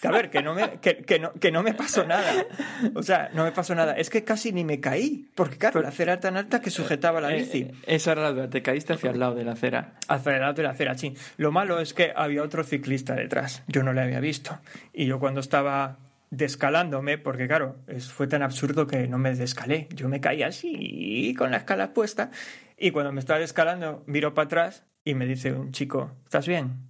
Que 0.00 0.08
a 0.08 0.10
ver, 0.12 0.30
que 0.30 0.42
no, 0.42 0.54
me, 0.54 0.78
que, 0.80 0.96
que 0.98 1.18
no, 1.18 1.32
que 1.34 1.50
no 1.52 1.62
me 1.62 1.74
pasó 1.74 2.06
nada. 2.06 2.46
O 2.94 3.02
sea, 3.02 3.30
no 3.34 3.44
me 3.44 3.52
pasó 3.52 3.74
nada. 3.74 3.92
Es 3.98 4.08
que 4.08 4.24
casi 4.24 4.50
ni 4.52 4.64
me 4.64 4.80
caí. 4.80 5.28
Porque 5.34 5.58
claro, 5.58 5.82
la 5.82 5.88
acera 5.90 6.12
era 6.14 6.20
tan 6.20 6.36
alta 6.38 6.60
que 6.62 6.70
sujetaba 6.70 7.20
la 7.20 7.34
Eh, 7.34 7.40
bici. 7.40 7.58
eh, 7.62 7.74
esa 7.86 8.12
era 8.12 8.22
la 8.22 8.32
duda, 8.32 8.48
te 8.48 8.62
caíste 8.62 8.94
hacia 8.94 9.10
el 9.10 9.18
lado 9.20 9.34
de 9.34 9.44
la 9.44 9.52
acera. 9.52 9.94
Hacia 10.08 10.32
el 10.34 10.40
lado 10.40 10.54
de 10.54 10.62
la 10.62 10.70
acera, 10.70 10.96
sí. 10.96 11.14
Lo 11.36 11.52
malo 11.52 11.80
es 11.80 11.92
que 11.92 12.12
había 12.16 12.42
otro 12.42 12.64
ciclista 12.64 13.14
detrás. 13.14 13.62
Yo 13.68 13.82
no 13.82 13.92
le 13.92 14.00
había 14.00 14.20
visto. 14.20 14.58
Y 14.94 15.04
yo 15.06 15.18
cuando 15.20 15.40
estaba 15.40 15.98
descalándome, 16.30 17.18
porque 17.18 17.46
claro, 17.46 17.76
fue 18.14 18.26
tan 18.26 18.42
absurdo 18.42 18.86
que 18.86 19.06
no 19.08 19.18
me 19.18 19.34
descalé. 19.34 19.88
Yo 19.94 20.08
me 20.08 20.20
caí 20.20 20.42
así, 20.42 21.34
con 21.36 21.50
la 21.50 21.58
escala 21.58 21.92
puesta, 21.92 22.30
y 22.78 22.90
cuando 22.92 23.12
me 23.12 23.20
estaba 23.20 23.38
descalando, 23.40 24.02
miro 24.06 24.32
para 24.32 24.46
atrás 24.46 24.84
y 25.04 25.14
me 25.14 25.26
dice 25.26 25.52
un 25.52 25.72
chico, 25.72 26.12
¿estás 26.24 26.46
bien? 26.46 26.88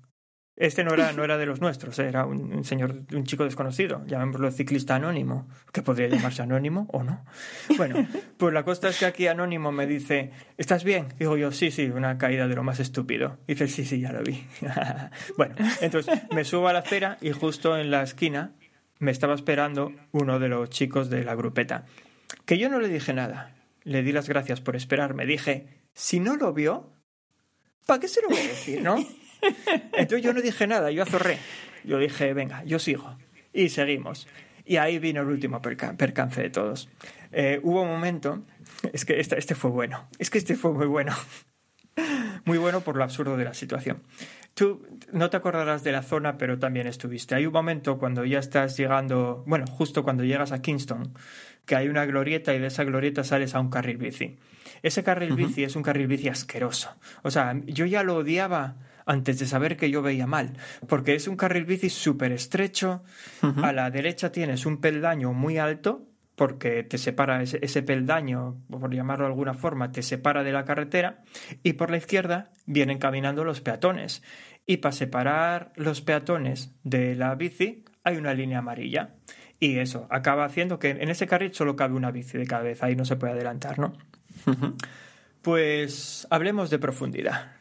Este 0.61 0.85
no 0.85 0.93
era, 0.93 1.11
no 1.13 1.25
era 1.25 1.39
de 1.39 1.47
los 1.47 1.63
nuestros, 1.63 1.99
era 1.99 2.27
un, 2.27 2.53
un 2.53 2.65
señor, 2.65 2.95
un 3.15 3.25
chico 3.25 3.45
desconocido, 3.45 4.05
llamémoslo 4.07 4.51
ciclista 4.51 4.95
anónimo, 4.95 5.49
que 5.73 5.81
podría 5.81 6.09
llamarse 6.09 6.43
anónimo 6.43 6.87
o 6.93 7.03
no. 7.03 7.25
Bueno, 7.79 8.07
pues 8.37 8.53
la 8.53 8.63
cosa 8.63 8.91
es 8.91 8.99
que 8.99 9.07
aquí 9.07 9.27
anónimo 9.27 9.73
me 9.73 9.87
dice, 9.87 10.33
¿estás 10.59 10.85
bien? 10.85 11.09
Digo 11.19 11.39
yo, 11.39 11.51
sí, 11.51 11.71
sí, 11.71 11.87
una 11.87 12.19
caída 12.19 12.47
de 12.47 12.55
lo 12.55 12.63
más 12.63 12.79
estúpido. 12.79 13.39
Dice, 13.49 13.69
sí, 13.69 13.87
sí, 13.87 14.01
ya 14.01 14.13
lo 14.13 14.23
vi. 14.23 14.47
bueno, 15.39 15.55
entonces 15.81 16.21
me 16.35 16.45
subo 16.45 16.69
a 16.69 16.75
la 16.75 16.81
acera 16.81 17.17
y 17.23 17.31
justo 17.31 17.79
en 17.79 17.91
la 17.91 18.03
esquina 18.03 18.53
me 18.99 19.13
estaba 19.13 19.35
esperando 19.35 19.95
uno 20.13 20.39
de 20.39 20.49
los 20.49 20.69
chicos 20.69 21.09
de 21.09 21.25
la 21.25 21.35
grupeta. 21.37 21.87
Que 22.45 22.59
yo 22.59 22.69
no 22.69 22.81
le 22.81 22.89
dije 22.89 23.15
nada. 23.15 23.57
Le 23.85 24.03
di 24.03 24.13
las 24.13 24.29
gracias 24.29 24.61
por 24.61 24.77
esperarme. 24.77 25.25
Dije, 25.25 25.81
si 25.95 26.21
no 26.21 26.37
lo 26.37 26.53
vio, 26.53 26.93
¿para 27.87 27.99
qué 27.99 28.09
se 28.09 28.21
lo 28.21 28.29
voy 28.29 28.41
a 28.41 28.49
decir, 28.49 28.83
no? 28.83 29.03
Entonces 29.93 30.23
yo 30.23 30.33
no 30.33 30.41
dije 30.43 30.67
nada, 30.67 30.91
yo 30.91 31.03
azorré. 31.03 31.39
Yo 31.85 31.99
dije, 31.99 32.33
venga, 32.35 32.63
yo 32.65 32.79
sigo. 32.79 33.17
Y 33.53 33.69
seguimos. 33.71 34.27
Y 34.65 34.77
ahí 34.77 34.99
vino 34.99 35.23
el 35.23 35.29
último 35.29 35.61
perca- 35.61 35.97
percance 35.97 36.43
de 36.43 36.51
todos. 36.51 36.89
Eh, 37.33 37.61
hubo 37.63 37.83
un 37.83 37.89
momento, 37.89 38.45
es 38.93 39.05
que 39.05 39.19
este, 39.21 39.39
este 39.39 39.55
fue 39.55 39.71
bueno, 39.71 40.09
es 40.19 40.31
que 40.31 40.39
este 40.39 40.55
fue 40.57 40.73
muy 40.73 40.87
bueno. 40.87 41.15
Muy 42.47 42.57
bueno 42.57 42.81
por 42.81 42.97
lo 42.97 43.05
absurdo 43.05 43.37
de 43.37 43.45
la 43.45 43.53
situación. 43.53 44.03
Tú 44.55 44.87
no 45.13 45.29
te 45.29 45.37
acordarás 45.37 45.85
de 45.85 45.93
la 45.93 46.03
zona, 46.03 46.39
pero 46.39 46.59
también 46.59 46.87
estuviste. 46.87 47.35
Hay 47.35 47.45
un 47.45 47.53
momento 47.53 47.99
cuando 47.99 48.25
ya 48.25 48.39
estás 48.39 48.79
llegando, 48.79 49.45
bueno, 49.47 49.67
justo 49.67 50.03
cuando 50.03 50.25
llegas 50.25 50.51
a 50.53 50.63
Kingston, 50.63 51.13
que 51.67 51.77
hay 51.77 51.89
una 51.89 52.07
glorieta 52.07 52.55
y 52.55 52.59
de 52.59 52.69
esa 52.69 52.85
glorieta 52.85 53.25
sales 53.25 53.55
a 53.55 53.61
un 53.61 53.69
carril 53.69 53.99
bici. 53.99 54.39
Ese 54.83 55.03
carril 55.05 55.35
bici 55.35 55.65
es 55.65 55.77
un 55.77 55.83
carril 55.83 56.07
bici 56.07 56.29
asqueroso. 56.29 56.97
O 57.23 57.31
sea, 57.31 57.55
yo 57.67 57.85
ya 57.85 58.03
lo 58.03 58.17
odiaba 58.17 58.77
antes 59.11 59.41
de 59.41 59.47
saber 59.47 59.77
que 59.77 59.91
yo 59.91 60.03
veía 60.03 60.29
mal, 60.29 60.53
porque 60.87 61.17
es 61.17 61.27
un 61.27 61.37
carril 61.37 61.65
bici 61.65 61.91
súper 61.91 62.31
estrecho. 62.31 63.03
A 63.43 63.73
la 63.73 63.91
derecha 63.91 64.31
tienes 64.31 64.67
un 64.67 64.81
peldaño 64.81 65.33
muy 65.33 65.59
alto, 65.59 66.07
porque 66.37 66.85
te 66.85 66.97
separa 66.97 67.43
ese, 67.43 67.59
ese 67.61 67.83
peldaño, 67.83 68.63
por 68.71 68.95
llamarlo 68.95 69.25
de 69.25 69.33
alguna 69.33 69.55
forma, 69.55 69.91
te 69.91 70.03
separa 70.03 70.45
de 70.45 70.53
la 70.53 70.65
carretera, 70.65 71.25
y 71.65 71.73
por 71.73 71.91
la 71.91 71.97
izquierda 71.97 72.53
vienen 72.67 72.99
caminando 72.99 73.43
los 73.43 73.61
peatones. 73.61 74.23
Y 74.65 74.77
para 74.77 74.93
separar 74.93 75.73
los 75.75 76.03
peatones 76.03 76.73
de 76.85 77.17
la 77.17 77.35
bici 77.35 77.85
hay 78.05 78.17
una 78.17 78.33
línea 78.33 78.61
amarilla. 78.61 79.17
Y 79.59 79.79
eso 79.79 80.07
acaba 80.11 80.45
haciendo 80.45 80.79
que 80.79 80.91
en 80.91 81.11
ese 81.11 81.27
carril 81.27 81.53
solo 81.53 81.75
cabe 81.75 81.95
una 81.95 82.13
bici 82.13 82.39
de 82.39 82.47
cabeza 82.47 82.89
y 82.89 82.95
no 82.95 83.05
se 83.05 83.17
puede 83.17 83.33
adelantar, 83.33 83.81
¿no? 83.81 83.93
Pues 85.43 86.29
hablemos 86.31 86.71
de 86.71 86.79
profundidad. 86.79 87.60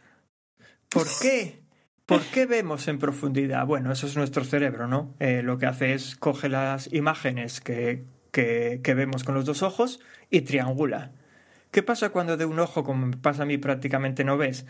¿Por 0.90 1.08
qué? 1.22 1.62
¿Por 2.06 2.24
qué 2.24 2.48
vemos 2.48 2.88
en 2.88 2.98
profundidad? 2.98 3.68
Bueno, 3.68 3.92
eso 3.92 4.08
es 4.08 4.18
nuestro 4.18 4.44
cerebro, 4.44 4.88
¿no? 4.88 5.14
Eh, 5.20 5.44
lo 5.44 5.60
que 5.60 5.68
hace 5.68 5.94
es 5.94 6.16
coge 6.16 6.50
las 6.50 6.92
imágenes 6.92 7.62
que, 7.62 8.04
que, 8.32 8.94
vemos 8.96 9.24
con 9.24 9.36
los 9.36 9.46
dos 9.46 9.62
ojos 9.62 10.00
y 10.32 10.42
triangula. 10.42 11.12
¿Qué 11.70 11.84
pasa 11.84 12.10
cuando 12.10 12.36
de 12.36 12.46
un 12.46 12.60
ojo, 12.60 12.84
como 12.84 13.12
pasa 13.22 13.44
a 13.44 13.46
mí, 13.46 13.60
prácticamente 13.60 14.24
no 14.24 14.38
ves? 14.38 14.66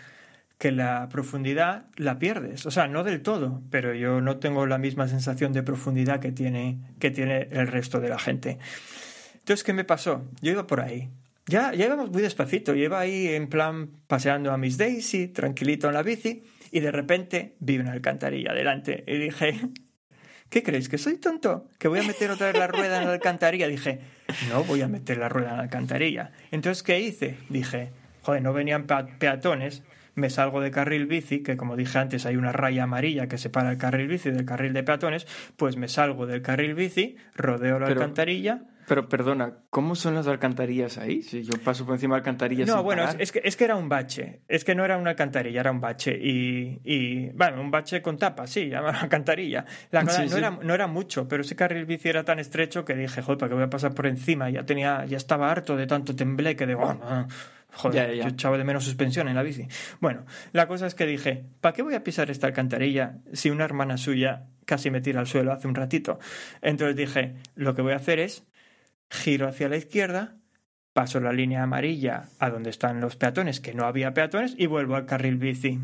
Que 0.57 0.73
la 0.73 1.07
profundidad 1.07 1.85
la 1.95 2.19
pierdes. 2.19 2.65
O 2.65 2.71
sea, 2.71 2.89
no 2.89 3.05
del 3.05 3.21
todo, 3.21 3.61
pero 3.71 3.93
yo 3.93 4.19
no 4.19 4.37
tengo 4.37 4.65
la 4.65 4.77
misma 4.77 5.07
sensación 5.07 5.53
de 5.53 5.63
profundidad 5.63 6.19
que 6.19 6.33
tiene, 6.33 6.79
que 6.99 7.09
tiene 7.09 7.47
el 7.51 7.67
resto 7.67 8.01
de 8.01 8.09
la 8.09 8.19
gente. 8.19 8.59
Entonces, 9.35 9.63
¿qué 9.63 9.71
me 9.71 9.85
pasó? 9.85 10.25
Yo 10.41 10.51
iba 10.51 10.67
por 10.67 10.81
ahí. 10.81 11.09
Ya, 11.47 11.73
ya 11.73 11.85
íbamos 11.87 12.11
muy 12.11 12.21
despacito. 12.21 12.75
Iba 12.75 12.99
ahí 12.99 13.27
en 13.27 13.47
plan 13.47 13.89
paseando 14.07 14.51
a 14.51 14.57
Miss 14.57 14.77
Daisy, 14.77 15.29
tranquilito 15.29 15.87
en 15.87 15.93
la 15.95 16.03
bici, 16.03 16.43
y 16.71 16.79
de 16.79 16.91
repente 16.91 17.55
vi 17.59 17.77
una 17.79 17.91
alcantarilla 17.93 18.53
delante. 18.53 19.03
Y 19.07 19.17
dije, 19.17 19.59
¿qué 20.49 20.61
creéis? 20.63 20.89
¿Que 20.89 20.97
soy 20.97 21.17
tonto? 21.17 21.67
¿Que 21.79 21.87
voy 21.87 21.99
a 21.99 22.03
meter 22.03 22.29
otra 22.31 22.47
vez 22.47 22.57
la 22.59 22.67
rueda 22.67 22.99
en 23.01 23.07
la 23.07 23.13
alcantarilla? 23.13 23.67
Dije, 23.67 23.99
no 24.49 24.63
voy 24.63 24.81
a 24.81 24.87
meter 24.87 25.17
la 25.17 25.29
rueda 25.29 25.51
en 25.51 25.57
la 25.57 25.63
alcantarilla. 25.63 26.31
Entonces, 26.51 26.83
¿qué 26.83 26.99
hice? 26.99 27.37
Dije, 27.49 27.89
joder, 28.21 28.43
no 28.43 28.53
venían 28.53 28.85
pea- 28.85 29.07
peatones. 29.17 29.81
Me 30.15 30.29
salgo 30.29 30.59
de 30.59 30.69
carril 30.69 31.05
bici, 31.05 31.43
que 31.43 31.55
como 31.55 31.77
dije 31.77 31.97
antes 31.97 32.25
hay 32.25 32.35
una 32.35 32.51
raya 32.51 32.83
amarilla 32.83 33.27
que 33.27 33.37
separa 33.37 33.71
el 33.71 33.77
carril 33.77 34.07
bici 34.09 34.29
del 34.31 34.43
carril 34.43 34.73
de 34.73 34.83
peatones, 34.83 35.25
pues 35.55 35.77
me 35.77 35.87
salgo 35.87 36.25
del 36.27 36.41
carril 36.41 36.73
bici, 36.75 37.15
rodeo 37.35 37.79
la 37.79 37.85
Pero- 37.87 38.01
alcantarilla, 38.01 38.63
Pero 38.89 39.07
perdona, 39.07 39.53
¿cómo 39.69 39.95
son 39.95 40.15
las 40.15 40.27
alcantarillas 40.27 40.97
ahí? 40.97 41.21
Si 41.21 41.43
yo 41.43 41.53
paso 41.63 41.85
por 41.85 41.93
encima 41.95 42.15
de 42.15 42.19
alcantarillas. 42.19 42.67
No, 42.67 42.77
sin 42.77 42.83
bueno, 42.83 43.03
es, 43.03 43.07
parar. 43.09 43.21
es 43.21 43.31
que, 43.31 43.41
es 43.45 43.55
que 43.55 43.63
era 43.63 43.75
un 43.75 43.87
bache. 43.87 44.41
Es 44.47 44.65
que 44.65 44.73
no 44.75 44.83
era 44.83 44.97
una 44.97 45.11
alcantarilla, 45.11 45.59
era 45.61 45.71
un 45.71 45.79
bache. 45.79 46.17
Y, 46.21 46.81
y 46.83 47.29
bueno, 47.29 47.61
un 47.61 47.69
bache 47.71 48.01
con 48.01 48.17
tapa, 48.17 48.47
sí, 48.47 48.67
llama 48.69 48.89
alcantarilla. 48.89 49.63
La 49.91 50.03
cosa 50.03 50.17
Sí, 50.17 50.23
no, 50.23 50.29
sí. 50.31 50.37
Era, 50.39 50.49
no 50.49 50.73
era 50.73 50.87
mucho, 50.87 51.27
pero 51.27 51.43
ese 51.43 51.55
carril 51.55 51.85
bici 51.85 52.09
era 52.09 52.23
tan 52.25 52.39
estrecho 52.39 52.83
que 52.83 52.95
dije, 52.95 53.21
joder, 53.21 53.37
¿para 53.37 53.49
qué 53.49 53.55
voy 53.55 53.63
a 53.63 53.69
pasar 53.69 53.93
por 53.93 54.07
encima? 54.07 54.49
Ya 54.49 54.65
tenía, 54.65 55.05
ya 55.05 55.17
estaba 55.17 55.51
harto 55.51 55.77
de 55.77 55.85
tanto 55.87 56.15
tembleque 56.15 56.65
de, 56.65 56.73
"Oh, 56.75 56.93
no". 56.95 57.27
joder, 57.71 58.07
Ya, 58.09 58.13
ya. 58.15 58.23
yo 58.23 58.29
echaba 58.29 58.57
de 58.57 58.63
menos 58.63 58.83
suspensión 58.83 59.27
en 59.27 59.35
la 59.35 59.43
bici. 59.43 59.67
Bueno, 59.99 60.25
la 60.51 60.67
cosa 60.67 60.87
es 60.87 60.95
que 60.95 61.05
dije, 61.05 61.45
¿para 61.61 61.73
qué 61.73 61.83
voy 61.83 61.93
a 61.93 62.03
pisar 62.03 62.31
esta 62.31 62.47
alcantarilla 62.47 63.17
si 63.33 63.51
una 63.51 63.65
hermana 63.65 63.97
suya 63.97 64.45
casi 64.65 64.89
me 64.89 65.01
tira 65.01 65.19
al 65.19 65.27
suelo 65.27 65.51
hace 65.51 65.67
un 65.67 65.75
ratito? 65.75 66.17
Entonces 66.63 66.95
dije, 66.95 67.35
lo 67.55 67.75
que 67.75 67.83
voy 67.83 67.93
a 67.93 67.97
hacer 67.97 68.17
es 68.17 68.43
giro 69.09 69.47
hacia 69.47 69.69
la 69.69 69.77
izquierda, 69.77 70.37
paso 70.93 71.19
la 71.19 71.31
línea 71.31 71.63
amarilla 71.63 72.29
a 72.39 72.49
donde 72.49 72.69
están 72.69 73.01
los 73.01 73.15
peatones, 73.15 73.59
que 73.59 73.73
no 73.73 73.85
había 73.85 74.13
peatones, 74.13 74.53
y 74.57 74.67
vuelvo 74.67 74.95
al 74.95 75.05
carril 75.05 75.37
bici. 75.37 75.79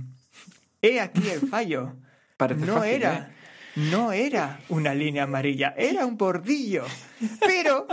He 0.81 0.99
aquí 0.99 1.29
el 1.29 1.47
fallo. 1.47 1.95
Parece 2.37 2.65
no 2.65 2.75
fácil, 2.75 2.91
¿eh? 2.91 2.95
era, 2.95 3.31
no 3.75 4.11
era 4.11 4.59
una 4.69 4.93
línea 4.93 5.23
amarilla, 5.23 5.73
era 5.77 6.05
un 6.05 6.17
bordillo. 6.17 6.83
Pero 7.45 7.87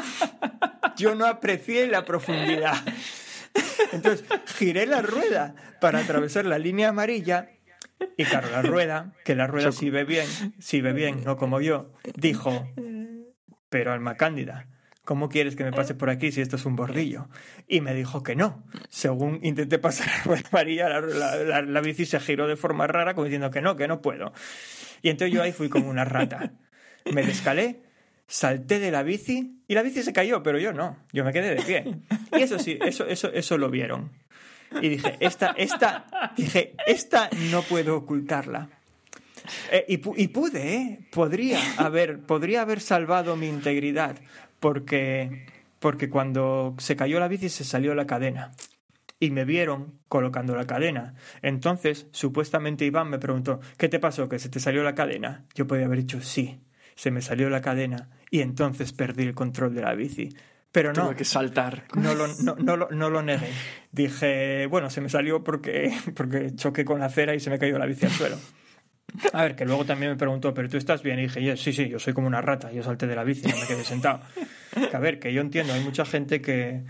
yo 0.96 1.14
no 1.14 1.26
aprecié 1.26 1.86
la 1.86 2.04
profundidad. 2.04 2.74
Entonces 3.92 4.24
giré 4.56 4.86
la 4.86 5.02
rueda 5.02 5.54
para 5.80 6.00
atravesar 6.00 6.44
la 6.44 6.58
línea 6.58 6.88
amarilla 6.88 7.50
y 8.16 8.24
claro, 8.24 8.50
la 8.50 8.62
rueda, 8.62 9.12
que 9.24 9.34
la 9.34 9.46
rueda 9.46 9.72
si 9.72 9.90
ve 9.90 10.04
bien, 10.04 10.26
si 10.58 10.80
ve 10.80 10.92
bien, 10.92 11.22
no 11.24 11.36
como 11.36 11.60
yo, 11.60 11.92
dijo, 12.16 12.68
pero 13.68 13.92
Alma 13.92 14.16
Cándida, 14.16 14.66
¿cómo 15.04 15.28
quieres 15.28 15.56
que 15.56 15.64
me 15.64 15.72
pase 15.72 15.94
por 15.94 16.10
aquí 16.10 16.32
si 16.32 16.40
esto 16.40 16.56
es 16.56 16.64
un 16.64 16.76
bordillo? 16.76 17.28
Y 17.68 17.80
me 17.80 17.94
dijo 17.94 18.22
que 18.22 18.36
no. 18.36 18.62
Según 18.88 19.40
intenté 19.42 19.78
pasar 19.78 20.08
rueda 20.24 20.42
amarilla, 20.50 20.88
la, 20.88 21.00
la- 21.00 21.36
la- 21.36 21.62
la 21.62 21.80
bici 21.80 22.06
se 22.06 22.20
giró 22.20 22.46
de 22.48 22.56
forma 22.56 22.86
rara, 22.86 23.14
como 23.14 23.24
diciendo 23.24 23.50
que 23.50 23.60
no, 23.62 23.76
que 23.76 23.88
no 23.88 24.00
puedo. 24.02 24.32
Y 25.02 25.10
entonces 25.10 25.34
yo 25.34 25.42
ahí 25.42 25.52
fui 25.52 25.68
como 25.68 25.88
una 25.88 26.04
rata. 26.04 26.52
Me 27.12 27.22
descalé, 27.24 27.82
salté 28.28 28.78
de 28.78 28.90
la 28.92 29.02
bici 29.02 29.62
y 29.66 29.74
la 29.74 29.82
bici 29.82 30.02
se 30.02 30.12
cayó, 30.12 30.42
pero 30.42 30.58
yo 30.58 30.72
no. 30.72 30.96
Yo 31.12 31.24
me 31.24 31.32
quedé 31.32 31.54
de 31.56 31.62
pie. 31.62 31.96
Y 32.38 32.42
eso 32.42 32.58
sí, 32.58 32.78
eso, 32.84 33.04
eso, 33.06 33.32
eso 33.32 33.58
lo 33.58 33.68
vieron. 33.70 34.10
Y 34.80 34.88
dije, 34.88 35.16
esta, 35.20 35.50
esta, 35.58 36.32
dije, 36.36 36.74
esta 36.86 37.28
no 37.50 37.62
puedo 37.62 37.96
ocultarla. 37.96 38.68
Eh, 39.72 39.84
y 39.88 39.98
pude, 40.28 40.74
¿eh? 40.76 40.98
Podría 41.10 41.58
haber, 41.78 42.20
podría 42.20 42.62
haber 42.62 42.80
salvado 42.80 43.34
mi 43.36 43.48
integridad, 43.48 44.16
porque, 44.62 45.44
porque 45.80 46.08
cuando 46.08 46.76
se 46.78 46.94
cayó 46.94 47.18
la 47.18 47.26
bici 47.26 47.48
se 47.50 47.64
salió 47.64 47.94
la 47.96 48.06
cadena. 48.06 48.52
Y 49.18 49.30
me 49.30 49.44
vieron 49.44 49.98
colocando 50.08 50.54
la 50.56 50.66
cadena. 50.66 51.14
Entonces, 51.42 52.06
supuestamente 52.12 52.84
Iván 52.84 53.10
me 53.10 53.18
preguntó, 53.18 53.60
¿qué 53.76 53.88
te 53.88 53.98
pasó? 53.98 54.28
¿Que 54.28 54.38
se 54.38 54.48
te 54.48 54.60
salió 54.60 54.82
la 54.82 54.94
cadena? 54.94 55.44
Yo 55.54 55.66
podía 55.66 55.86
haber 55.86 55.98
dicho 55.98 56.20
sí, 56.22 56.60
se 56.94 57.10
me 57.10 57.22
salió 57.22 57.50
la 57.50 57.60
cadena 57.60 58.08
y 58.30 58.40
entonces 58.40 58.92
perdí 58.92 59.24
el 59.24 59.34
control 59.34 59.74
de 59.74 59.82
la 59.82 59.94
bici. 59.94 60.30
Pero 60.70 60.92
no, 60.92 61.06
Tuve 61.06 61.16
que 61.16 61.24
saltar. 61.24 61.84
no 61.94 62.14
lo, 62.14 62.28
no, 62.28 62.54
no 62.56 62.76
lo, 62.76 62.88
no 62.90 63.10
lo 63.10 63.22
negué. 63.22 63.50
Dije, 63.90 64.66
bueno, 64.66 64.90
se 64.90 65.00
me 65.00 65.08
salió 65.08 65.44
porque, 65.44 65.92
porque 66.14 66.54
choqué 66.54 66.84
con 66.84 67.00
la 67.00 67.06
acera 67.06 67.34
y 67.34 67.40
se 67.40 67.50
me 67.50 67.58
cayó 67.58 67.78
la 67.78 67.86
bici 67.86 68.06
al 68.06 68.12
suelo. 68.12 68.36
A 69.32 69.42
ver, 69.42 69.54
que 69.56 69.64
luego 69.64 69.84
también 69.84 70.12
me 70.12 70.16
preguntó, 70.16 70.54
¿pero 70.54 70.68
tú 70.68 70.76
estás 70.76 71.02
bien? 71.02 71.18
Y 71.18 71.22
dije, 71.22 71.42
"Yes, 71.42 71.60
sí, 71.62 71.72
sí, 71.72 71.88
yo 71.88 71.98
soy 71.98 72.12
como 72.14 72.26
una 72.26 72.40
rata, 72.40 72.72
yo 72.72 72.82
salté 72.82 73.06
de 73.06 73.14
la 73.14 73.24
bici, 73.24 73.46
no 73.46 73.56
me 73.56 73.66
quedé 73.66 73.84
sentado. 73.84 74.20
A 74.92 74.98
ver, 74.98 75.18
que 75.18 75.32
yo 75.32 75.40
entiendo, 75.40 75.74
hay 75.74 75.80
mucha 75.82 76.04
gente 76.04 76.40
que, 76.40 76.80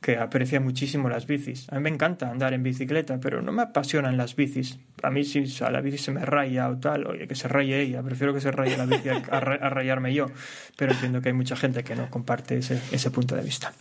que 0.00 0.16
aprecia 0.18 0.60
muchísimo 0.60 1.08
las 1.08 1.26
bicis. 1.26 1.68
A 1.72 1.76
mí 1.76 1.80
me 1.82 1.88
encanta 1.90 2.30
andar 2.30 2.52
en 2.52 2.62
bicicleta, 2.62 3.18
pero 3.20 3.40
no 3.42 3.52
me 3.52 3.62
apasionan 3.62 4.16
las 4.16 4.36
bicis. 4.36 4.78
A 5.02 5.10
mí 5.10 5.24
si 5.24 5.44
a 5.62 5.70
la 5.70 5.80
bici 5.80 5.98
se 5.98 6.10
me 6.10 6.24
raya 6.24 6.68
o 6.68 6.76
tal, 6.78 7.06
oye, 7.06 7.26
que 7.26 7.34
se 7.34 7.48
raye 7.48 7.80
ella, 7.80 8.02
prefiero 8.02 8.34
que 8.34 8.40
se 8.40 8.50
raye 8.50 8.76
la 8.76 8.84
bici 8.86 9.08
a, 9.08 9.16
a 9.30 9.40
rayarme 9.70 10.12
yo. 10.12 10.26
Pero 10.76 10.92
entiendo 10.92 11.20
que 11.22 11.30
hay 11.30 11.34
mucha 11.34 11.56
gente 11.56 11.82
que 11.82 11.94
no 11.96 12.10
comparte 12.10 12.58
ese, 12.58 12.80
ese 12.92 13.10
punto 13.10 13.36
de 13.36 13.42
vista. 13.42 13.72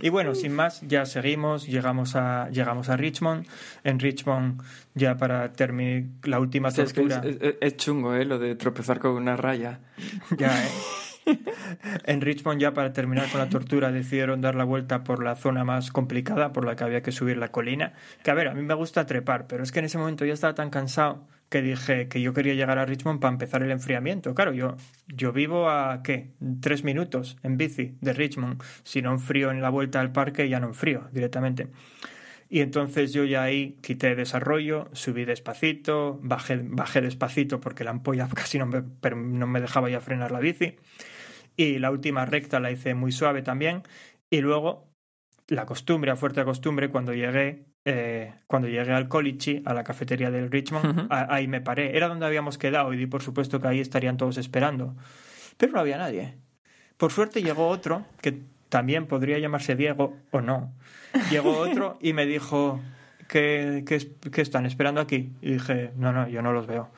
Y 0.00 0.10
bueno, 0.10 0.34
sin 0.34 0.52
más, 0.52 0.80
ya 0.82 1.04
seguimos, 1.06 1.66
llegamos 1.66 2.14
a, 2.16 2.48
llegamos 2.50 2.88
a 2.88 2.96
Richmond. 2.96 3.46
En 3.84 3.98
Richmond, 3.98 4.62
ya 4.94 5.16
para 5.16 5.52
terminar 5.52 6.04
la 6.24 6.38
última 6.40 6.70
Sí, 6.70 6.82
es, 6.82 6.92
que 6.92 7.00
tortura. 7.02 7.28
es, 7.28 7.36
es- 7.40 7.54
es 7.60 7.76
chungo, 7.76 8.14
¿eh? 8.14 8.24
Lo 8.24 8.38
de 8.38 8.54
tropezar 8.54 9.00
con 9.00 9.12
una 9.12 9.36
raya. 9.36 9.80
Ya, 10.36 10.48
¿eh? 10.64 10.68
En 12.04 12.20
Richmond, 12.20 12.60
ya 12.60 12.72
para 12.74 12.92
terminar 12.92 13.30
con 13.30 13.40
la 13.40 13.48
tortura, 13.48 13.92
decidieron 13.92 14.40
dar 14.40 14.54
la 14.54 14.64
vuelta 14.64 15.04
por 15.04 15.22
la 15.22 15.36
zona 15.36 15.64
más 15.64 15.90
complicada, 15.90 16.52
por 16.52 16.64
la 16.64 16.76
que 16.76 16.84
había 16.84 17.02
que 17.02 17.12
subir 17.12 17.36
la 17.36 17.50
colina. 17.50 17.92
Que 18.22 18.30
a 18.30 18.34
ver, 18.34 18.48
a 18.48 18.54
mí 18.54 18.62
me 18.62 18.74
gusta 18.74 19.06
trepar, 19.06 19.46
pero 19.46 19.62
es 19.62 19.72
que 19.72 19.78
en 19.78 19.86
ese 19.86 19.98
momento 19.98 20.24
ya 20.24 20.34
estaba 20.34 20.54
tan 20.54 20.70
cansado 20.70 21.26
que 21.48 21.62
dije 21.62 22.08
que 22.08 22.20
yo 22.20 22.34
quería 22.34 22.54
llegar 22.54 22.78
a 22.78 22.84
Richmond 22.84 23.20
para 23.20 23.32
empezar 23.32 23.62
el 23.62 23.70
enfriamiento. 23.70 24.34
Claro, 24.34 24.52
yo, 24.52 24.76
yo 25.06 25.32
vivo 25.32 25.70
a, 25.70 26.02
¿qué? 26.02 26.30
Tres 26.60 26.84
minutos 26.84 27.38
en 27.42 27.56
bici 27.56 27.96
de 28.00 28.12
Richmond. 28.12 28.62
Si 28.82 29.00
no 29.02 29.12
enfrío 29.12 29.50
en 29.50 29.62
la 29.62 29.70
vuelta 29.70 30.00
al 30.00 30.12
parque, 30.12 30.48
ya 30.48 30.60
no 30.60 30.68
enfrío 30.68 31.08
directamente. 31.12 31.68
Y 32.50 32.60
entonces 32.60 33.12
yo 33.12 33.24
ya 33.24 33.42
ahí 33.42 33.76
quité 33.82 34.14
desarrollo, 34.14 34.88
subí 34.92 35.24
despacito, 35.24 36.18
bajé, 36.22 36.60
bajé 36.62 37.02
despacito 37.02 37.60
porque 37.60 37.84
la 37.84 37.90
ampolla 37.90 38.28
casi 38.34 38.58
no 38.58 38.66
me, 38.66 38.82
no 39.14 39.46
me 39.46 39.60
dejaba 39.60 39.90
ya 39.90 40.00
frenar 40.00 40.30
la 40.30 40.40
bici. 40.40 40.76
Y 41.58 41.80
la 41.80 41.90
última 41.90 42.24
recta 42.24 42.60
la 42.60 42.70
hice 42.70 42.94
muy 42.94 43.10
suave 43.10 43.42
también. 43.42 43.82
Y 44.30 44.40
luego, 44.42 44.86
la 45.48 45.66
costumbre, 45.66 46.12
a 46.12 46.16
fuerte 46.16 46.44
costumbre, 46.44 46.88
cuando 46.88 47.12
llegué, 47.12 47.64
eh, 47.84 48.32
cuando 48.46 48.68
llegué 48.68 48.92
al 48.92 49.08
Colichi, 49.08 49.62
a 49.66 49.74
la 49.74 49.82
cafetería 49.82 50.30
del 50.30 50.52
Richmond, 50.52 51.08
a- 51.10 51.34
ahí 51.34 51.48
me 51.48 51.60
paré. 51.60 51.96
Era 51.96 52.06
donde 52.06 52.26
habíamos 52.26 52.58
quedado 52.58 52.94
y 52.94 52.96
di 52.96 53.06
por 53.06 53.22
supuesto 53.22 53.60
que 53.60 53.66
ahí 53.66 53.80
estarían 53.80 54.16
todos 54.16 54.36
esperando. 54.38 54.94
Pero 55.56 55.72
no 55.72 55.80
había 55.80 55.98
nadie. 55.98 56.36
Por 56.96 57.10
suerte 57.10 57.42
llegó 57.42 57.66
otro, 57.68 58.06
que 58.20 58.38
también 58.68 59.06
podría 59.06 59.38
llamarse 59.40 59.74
Diego 59.74 60.14
o 60.30 60.40
no. 60.40 60.72
Llegó 61.30 61.58
otro 61.58 61.98
y 62.00 62.12
me 62.12 62.24
dijo 62.26 62.80
es- 63.32 64.08
que 64.30 64.42
están 64.42 64.64
esperando 64.64 65.00
aquí. 65.00 65.32
Y 65.42 65.54
dije, 65.54 65.90
no, 65.96 66.12
no, 66.12 66.28
yo 66.28 66.40
no 66.40 66.52
los 66.52 66.68
veo. 66.68 66.88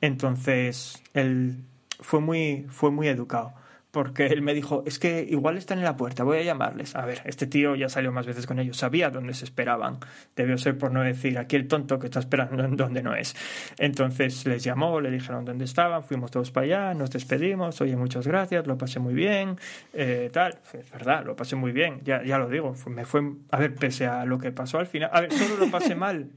Entonces, 0.00 1.02
él 1.14 1.56
fue 1.98 2.20
muy, 2.20 2.66
fue 2.68 2.90
muy 2.92 3.08
educado. 3.08 3.54
Porque 3.94 4.26
él 4.26 4.42
me 4.42 4.54
dijo, 4.54 4.82
es 4.86 4.98
que 4.98 5.22
igual 5.22 5.56
están 5.56 5.78
en 5.78 5.84
la 5.84 5.96
puerta, 5.96 6.24
voy 6.24 6.38
a 6.38 6.42
llamarles. 6.42 6.96
A 6.96 7.06
ver, 7.06 7.22
este 7.26 7.46
tío 7.46 7.76
ya 7.76 7.88
salió 7.88 8.10
más 8.10 8.26
veces 8.26 8.44
con 8.44 8.58
ellos, 8.58 8.76
sabía 8.76 9.08
dónde 9.08 9.34
se 9.34 9.44
esperaban. 9.44 10.00
Debió 10.34 10.58
ser 10.58 10.76
por 10.76 10.90
no 10.90 11.02
decir, 11.02 11.38
aquí 11.38 11.54
el 11.54 11.68
tonto 11.68 12.00
que 12.00 12.06
está 12.08 12.18
esperando 12.18 12.64
en 12.64 12.76
donde 12.76 13.04
no 13.04 13.14
es. 13.14 13.36
Entonces 13.78 14.46
les 14.46 14.64
llamó, 14.64 15.00
le 15.00 15.12
dijeron 15.12 15.44
dónde 15.44 15.64
estaban, 15.64 16.02
fuimos 16.02 16.32
todos 16.32 16.50
para 16.50 16.64
allá, 16.64 16.94
nos 16.94 17.12
despedimos, 17.12 17.80
oye, 17.80 17.94
muchas 17.94 18.26
gracias, 18.26 18.66
lo 18.66 18.76
pasé 18.76 18.98
muy 18.98 19.14
bien, 19.14 19.60
eh, 19.92 20.28
tal. 20.32 20.58
Es 20.72 20.90
verdad, 20.90 21.24
lo 21.24 21.36
pasé 21.36 21.54
muy 21.54 21.70
bien, 21.70 22.00
ya, 22.02 22.24
ya 22.24 22.36
lo 22.38 22.48
digo. 22.48 22.74
Me 22.88 23.04
fue, 23.04 23.22
a 23.52 23.58
ver, 23.60 23.76
pese 23.76 24.08
a 24.08 24.24
lo 24.24 24.38
que 24.38 24.50
pasó 24.50 24.80
al 24.80 24.88
final, 24.88 25.10
a 25.12 25.20
ver, 25.20 25.32
solo 25.32 25.56
lo 25.56 25.70
pasé 25.70 25.94
mal. 25.94 26.30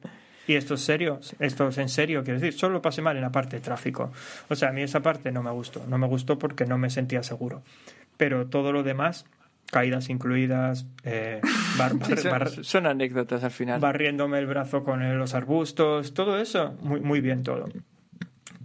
Y 0.47 0.55
esto 0.55 0.75
es 0.75 0.81
serio, 0.81 1.19
esto 1.39 1.67
es 1.67 1.77
en 1.77 1.89
serio, 1.89 2.23
quiero 2.23 2.39
decir, 2.39 2.57
solo 2.57 2.75
lo 2.75 2.81
pasé 2.81 3.01
mal 3.01 3.15
en 3.17 3.21
la 3.21 3.31
parte 3.31 3.57
de 3.57 3.61
tráfico. 3.61 4.11
O 4.49 4.55
sea, 4.55 4.69
a 4.69 4.71
mí 4.71 4.81
esa 4.81 5.01
parte 5.01 5.31
no 5.31 5.43
me 5.43 5.51
gustó, 5.51 5.83
no 5.87 5.97
me 5.97 6.07
gustó 6.07 6.39
porque 6.39 6.65
no 6.65 6.77
me 6.77 6.89
sentía 6.89 7.21
seguro. 7.21 7.63
Pero 8.15 8.47
todo 8.47 8.71
lo 8.71 8.81
demás, 8.83 9.25
caídas 9.71 10.09
incluidas, 10.09 10.85
eh, 11.03 11.41
bar- 11.77 12.49
Sí, 12.49 12.63
son, 12.63 12.87
anécdotas 12.87 13.43
al 13.43 13.51
final. 13.51 13.79
barriéndome 13.81 14.39
el 14.39 14.47
brazo 14.47 14.83
con 14.85 15.17
los 15.19 15.33
arbustos, 15.33 16.13
todo 16.13 16.39
eso, 16.39 16.75
muy, 16.81 17.01
muy 17.01 17.19
bien 17.19 17.43
todo. 17.43 17.67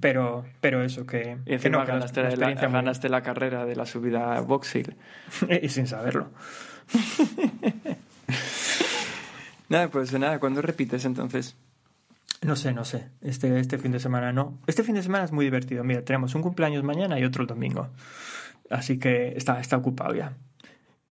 Pero, 0.00 0.44
pero 0.60 0.82
eso, 0.82 1.04
que, 1.06 1.36
Y 1.46 1.58
que 1.58 1.70
no, 1.70 1.80
que 1.82 1.86
la- 1.88 1.94
ganaste, 1.94 2.22
la 2.22 2.30
la, 2.36 2.46
muy- 2.54 2.72
ganaste 2.72 3.08
la 3.08 3.22
carrera 3.22 3.66
de 3.66 3.74
la 3.76 3.86
subida 3.86 4.36
a 4.36 4.40
Box 4.40 4.74
Hill. 4.76 4.96
y 5.62 5.68
sin 5.68 5.86
saberlo. 5.88 6.30
Nada, 9.68 9.88
pues 9.88 10.12
nada, 10.12 10.38
¿cuándo 10.38 10.60
repites 10.60 11.04
entonces? 11.06 11.56
No 12.42 12.56
sé, 12.56 12.72
no 12.72 12.84
sé. 12.84 13.08
Este, 13.20 13.58
este 13.60 13.78
fin 13.78 13.92
de 13.92 14.00
semana 14.00 14.32
no. 14.32 14.58
Este 14.66 14.82
fin 14.82 14.94
de 14.96 15.02
semana 15.02 15.24
es 15.24 15.32
muy 15.32 15.44
divertido. 15.44 15.84
Mira, 15.84 16.04
tenemos 16.04 16.34
un 16.34 16.42
cumpleaños 16.42 16.82
mañana 16.82 17.18
y 17.18 17.24
otro 17.24 17.42
el 17.42 17.46
domingo. 17.48 17.88
Así 18.70 18.98
que 18.98 19.34
está, 19.36 19.60
está 19.60 19.76
ocupado 19.76 20.14
ya. 20.14 20.36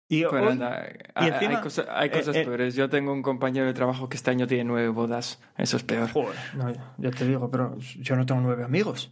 Y 0.07 0.25
Bueno, 0.25 0.47
hoy- 0.49 0.53
anda, 0.53 0.87
y 0.87 1.03
hay, 1.15 1.29
encima- 1.31 1.63
hay 1.95 2.09
eh, 2.09 2.11
cosas 2.13 2.37
eh, 2.37 2.45
peores. 2.45 2.75
Yo 2.75 2.91
tengo 2.91 3.13
un 3.13 3.23
compañero 3.23 3.65
de 3.67 3.73
trabajo 3.73 4.09
que 4.11 4.17
este 4.17 4.31
año 4.31 4.47
tiene 4.47 4.65
nueve 4.65 4.89
bodas. 4.89 5.41
Eso 5.57 5.79
es 5.79 5.83
peor. 5.83 6.11
Joder, 6.11 6.37
no, 6.57 6.71
ya 6.99 7.11
te 7.11 7.27
digo, 7.27 7.51
pero 7.51 7.79
yo 7.79 8.17
no 8.17 8.27
tengo 8.27 8.43
nueve 8.43 8.65
amigos. 8.65 9.11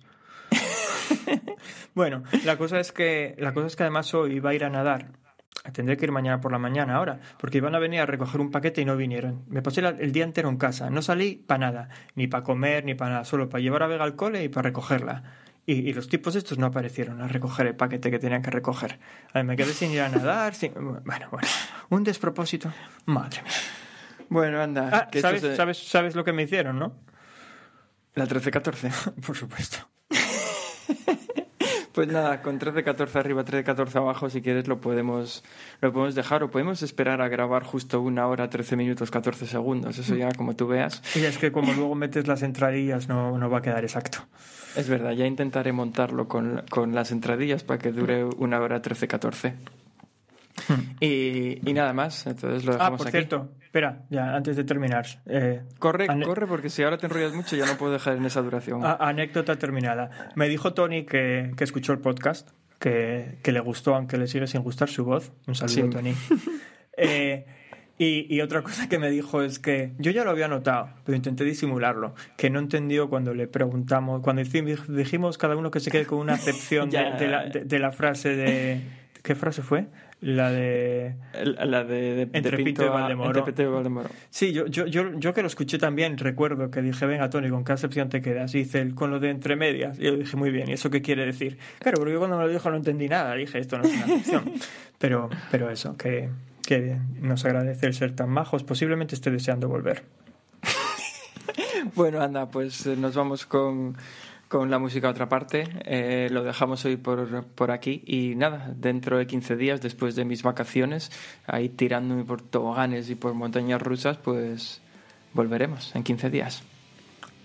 bueno, 1.95 2.23
la 2.45 2.57
cosa 2.59 2.79
es 2.81 2.93
que 2.93 3.35
la 3.39 3.55
cosa 3.55 3.67
es 3.69 3.77
que 3.77 3.83
además 3.85 4.13
hoy 4.15 4.35
iba 4.35 4.51
a 4.51 4.55
ir 4.55 4.65
a 4.65 4.71
nadar. 4.71 5.09
Tendré 5.73 5.97
que 5.97 6.07
ir 6.07 6.13
mañana 6.13 6.41
por 6.41 6.51
la 6.51 6.59
mañana 6.59 6.97
ahora, 6.97 7.21
porque 7.39 7.59
iban 7.59 7.75
a 7.75 7.79
venir 7.79 8.01
a 8.01 8.07
recoger 8.07 8.41
un 8.41 8.51
paquete 8.51 8.81
y 8.81 8.85
no 8.85 8.97
vinieron. 8.97 9.45
Me 9.49 9.63
pasé 9.63 9.81
el 9.81 10.11
día 10.13 10.25
entero 10.25 10.49
en 10.49 10.57
casa, 10.57 10.91
no 10.91 11.03
salí 11.03 11.37
para 11.37 11.59
nada, 11.71 11.89
ni 12.17 12.27
para 12.27 12.43
comer, 12.43 12.85
ni 12.85 12.95
para 12.95 13.11
nada, 13.13 13.25
solo 13.25 13.49
para 13.49 13.63
llevar 13.63 13.85
a 13.85 13.87
Vega 13.87 14.03
al 14.03 14.17
cole 14.17 14.43
y 14.43 14.49
para 14.49 14.69
recogerla. 14.71 15.23
Y, 15.65 15.75
y 15.89 15.93
los 15.93 16.09
tipos 16.09 16.35
estos 16.35 16.59
no 16.59 16.67
aparecieron 16.67 17.21
a 17.23 17.29
recoger 17.29 17.69
el 17.69 17.77
paquete 17.77 18.11
que 18.11 18.19
tenían 18.19 18.43
que 18.43 18.51
recoger. 18.51 18.99
A 19.29 19.35
ver, 19.35 19.45
me 19.45 19.55
quedé 19.57 19.73
sin 19.73 19.93
ir 19.93 20.01
a 20.01 20.09
nadar, 20.09 20.55
sin... 20.57 20.73
bueno, 20.75 21.29
bueno, 21.31 21.49
un 21.91 22.03
despropósito. 22.03 22.73
Madre 23.07 23.43
mía. 23.43 23.53
Bueno, 24.29 24.61
anda. 24.61 24.89
Ah, 24.93 25.09
que 25.09 25.19
esto 25.19 25.29
¿sabes, 25.29 25.43
se- 25.43 25.55
sabes, 25.57 25.79
sabes 25.79 26.17
lo 26.17 26.25
que 26.25 26.33
me 26.33 26.43
hicieron, 26.43 26.79
no? 26.81 26.97
La 28.15 28.27
13-14. 28.27 29.15
Por 29.27 29.37
supuesto. 29.37 29.77
Pues 31.93 32.09
nada, 32.09 32.41
con 32.41 32.59
13-14 32.59 33.17
arriba, 33.17 33.45
13-14 33.45 33.97
abajo, 33.97 34.31
si 34.31 34.41
quieres 34.41 34.67
lo 34.67 34.81
podemos, 34.81 35.45
lo 35.83 35.93
podemos 35.93 36.15
dejar 36.15 36.43
o 36.43 36.51
podemos 36.51 36.83
esperar 36.83 37.21
a 37.21 37.29
grabar 37.29 37.65
justo 37.65 38.01
una 38.01 38.27
hora, 38.29 38.49
13 38.49 38.77
minutos, 38.77 39.11
14 39.11 39.47
segundos. 39.47 39.99
Eso 39.99 40.15
ya 40.17 40.31
como 40.33 40.57
tú 40.57 40.67
veas. 40.67 41.03
Y 41.15 41.25
es 41.25 41.37
que 41.37 41.53
como 41.53 41.73
luego 41.75 41.95
metes 41.95 42.27
las 42.27 42.43
entradillas 42.43 43.09
no, 43.09 43.37
no 43.37 43.51
va 43.51 43.59
a 43.59 43.63
quedar 43.63 43.85
exacto. 43.85 44.21
Es 44.75 44.89
verdad, 44.89 45.13
ya 45.13 45.27
intentaré 45.27 45.73
montarlo 45.73 46.29
con, 46.29 46.63
con 46.71 46.95
las 46.95 47.13
entradillas 47.13 47.63
para 47.63 47.79
que 47.79 47.93
dure 47.93 48.25
una 48.25 48.59
hora 48.61 48.81
13-14. 48.81 49.53
Y, 51.01 51.69
y 51.69 51.73
nada 51.75 51.93
más, 51.93 52.27
entonces 52.27 52.65
lo 52.65 52.73
Ah, 52.73 52.77
dejamos 52.77 52.99
por 52.99 53.09
aquí. 53.09 53.17
cierto, 53.19 53.49
espera, 53.73 54.03
ya 54.11 54.37
antes 54.37 54.55
de 54.55 54.65
terminar. 54.65 55.07
eh, 55.25 55.63
Corre, 55.79 56.07
corre, 56.07 56.47
porque 56.47 56.69
si 56.69 56.83
ahora 56.83 56.99
te 56.99 57.07
enrollas 57.07 57.33
mucho 57.33 57.57
ya 57.57 57.65
no 57.65 57.79
puedo 57.79 57.91
dejar 57.91 58.19
en 58.19 58.25
esa 58.27 58.43
duración. 58.43 58.83
anécdota 58.85 59.57
terminada. 59.57 60.11
Me 60.35 60.47
dijo 60.51 60.75
Tony 60.75 61.07
que, 61.07 61.53
que 61.57 61.65
escuchó 61.65 61.95
el 61.95 61.99
podcast, 62.01 62.51
que, 62.79 63.39
que 63.43 63.51
le 63.51 63.61
gustó, 63.61 63.95
aunque 63.95 64.19
le 64.19 64.27
sigue 64.27 64.47
sin 64.47 64.61
gustar 64.63 64.91
su 64.91 65.07
voz. 65.07 65.33
Un 65.47 65.55
saludo, 65.55 65.75
Sí. 65.75 65.91
Tony. 65.91 66.15
Eh, 66.99 67.47
y, 67.97 68.27
y 68.29 68.43
otra 68.43 68.61
cosa 68.61 68.87
que 68.91 68.99
me 68.99 69.09
dijo 69.11 69.41
es 69.43 69.59
que 69.59 69.93
yo 69.99 70.11
ya 70.11 70.25
lo 70.25 70.31
había 70.31 70.47
notado, 70.49 70.91
pero 71.07 71.17
intenté 71.17 71.43
disimularlo, 71.45 72.15
que 72.37 72.51
no 72.51 72.59
entendió 72.59 73.09
cuando 73.09 73.33
le 73.33 73.47
preguntamos, 73.47 74.21
cuando 74.21 74.43
dijimos 74.43 75.39
cada 75.39 75.57
uno 75.57 75.71
que 75.71 75.81
se 75.81 75.91
quede 75.91 76.05
con 76.05 76.19
una 76.19 76.35
acepción 76.35 76.91
de, 76.91 76.99
de 77.19 77.29
la, 77.29 77.45
de- 77.47 77.65
de 77.65 77.79
la 77.79 77.91
frase 77.93 78.37
de... 78.37 78.83
¿Qué 79.23 79.35
frase 79.35 79.63
fue? 79.63 79.87
La 80.23 80.53
de... 80.53 81.17
La 81.45 81.83
de, 81.83 82.15
de, 82.15 82.27
de 82.27 82.53
Pinto 82.53 82.85
y 82.85 82.89
Valdemoro. 82.89 83.31
entre 83.31 83.43
Pinto 83.43 83.63
y 83.63 83.67
Valdemoro. 83.67 84.09
Sí, 84.31 84.53
yo, 84.53 84.67
yo, 84.67 84.87
yo, 84.87 85.19
yo 85.19 85.35
que 85.35 85.43
lo 85.43 85.49
escuché 85.49 85.79
también 85.79 86.17
recuerdo 86.17 86.71
que 86.71 86.81
dije, 86.81 87.07
venga 87.07 87.29
Tony, 87.29 87.51
¿con 87.51 87.65
qué 87.65 87.73
acepción 87.73 88.09
te 88.09 88.23
quedas? 88.23 88.55
Y 88.55 88.59
dice, 88.59 88.81
el 88.81 88.95
con 88.95 89.11
lo 89.11 89.19
de 89.19 89.31
entre 89.31 89.57
medias. 89.57 89.99
Y 89.99 90.05
yo 90.05 90.17
dije, 90.17 90.37
muy 90.37 90.53
bien, 90.53 90.69
¿y 90.69 90.75
eso 90.75 90.91
qué 90.91 91.03
quiere 91.03 91.27
decir? 91.27 91.59
Claro, 91.81 91.99
porque 91.99 92.13
yo 92.13 92.21
cuando 92.21 92.39
me 92.39 92.45
lo 92.45 92.51
dijo 92.51 92.71
no 92.71 92.77
entendí 92.77 93.09
nada, 93.09 93.35
dije, 93.35 93.59
esto 93.59 93.79
no 93.79 93.85
es 93.85 93.93
una 93.95 94.05
acepción. 94.05 94.53
pero, 94.99 95.29
pero 95.51 95.69
eso, 95.71 95.97
que, 95.97 96.29
que 96.65 96.97
nos 97.21 97.45
agradece 97.45 97.87
el 97.87 97.95
ser 97.95 98.15
tan 98.15 98.31
majos, 98.31 98.63
posiblemente 98.63 99.17
esté 99.17 99.33
deseando 99.33 99.69
volver. 99.69 100.05
Bueno, 101.97 102.21
anda, 102.21 102.49
pues 102.49 102.87
eh, 102.87 102.97
nos 102.97 103.17
vamos 103.17 103.45
con, 103.45 103.97
con 104.53 104.71
la 104.71 104.79
música 104.79 105.09
a 105.09 105.13
otra 105.13 105.31
parte. 105.31 105.67
Eh, 105.87 106.29
lo 106.31 106.45
dejamos 106.45 106.85
hoy 106.85 106.99
por, 106.99 107.47
por 107.47 107.71
aquí. 107.71 108.03
Y 108.07 108.35
nada, 108.35 108.71
dentro 108.77 109.17
de 109.17 109.27
15 109.27 109.57
días, 109.57 109.81
después 109.81 110.15
de 110.15 110.27
mis 110.27 110.43
vacaciones, 110.43 111.11
ahí 111.47 111.71
tirándome 111.71 112.25
por 112.25 112.43
toboganes 112.43 113.09
y 113.09 113.15
por 113.15 113.33
montañas 113.33 113.81
rusas, 113.81 114.19
pues 114.19 114.83
volveremos 115.33 115.97
en 115.97 116.03
15 116.03 116.29
días. 116.29 116.63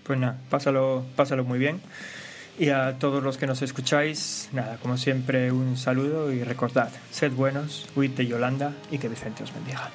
Pues 0.02 0.18
nada, 0.18 0.38
pásalo, 0.50 1.06
pásalo 1.16 1.44
muy 1.44 1.58
bien. 1.58 1.80
Y 2.58 2.68
a 2.68 2.98
todos 2.98 3.22
los 3.22 3.38
que 3.38 3.46
nos 3.46 3.62
escucháis, 3.62 4.50
nada, 4.52 4.76
como 4.76 4.98
siempre, 4.98 5.50
un 5.50 5.78
saludo 5.78 6.30
y 6.30 6.44
recordad, 6.44 6.90
sed 7.10 7.32
buenos, 7.32 7.88
huid 7.96 8.10
de 8.10 8.26
Yolanda 8.26 8.74
y 8.90 8.98
que 8.98 9.08
Vicente 9.08 9.44
os 9.44 9.54
bendiga. 9.54 9.88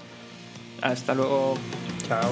Hasta 0.82 1.14
luego. 1.14 1.60
Chao. 2.08 2.32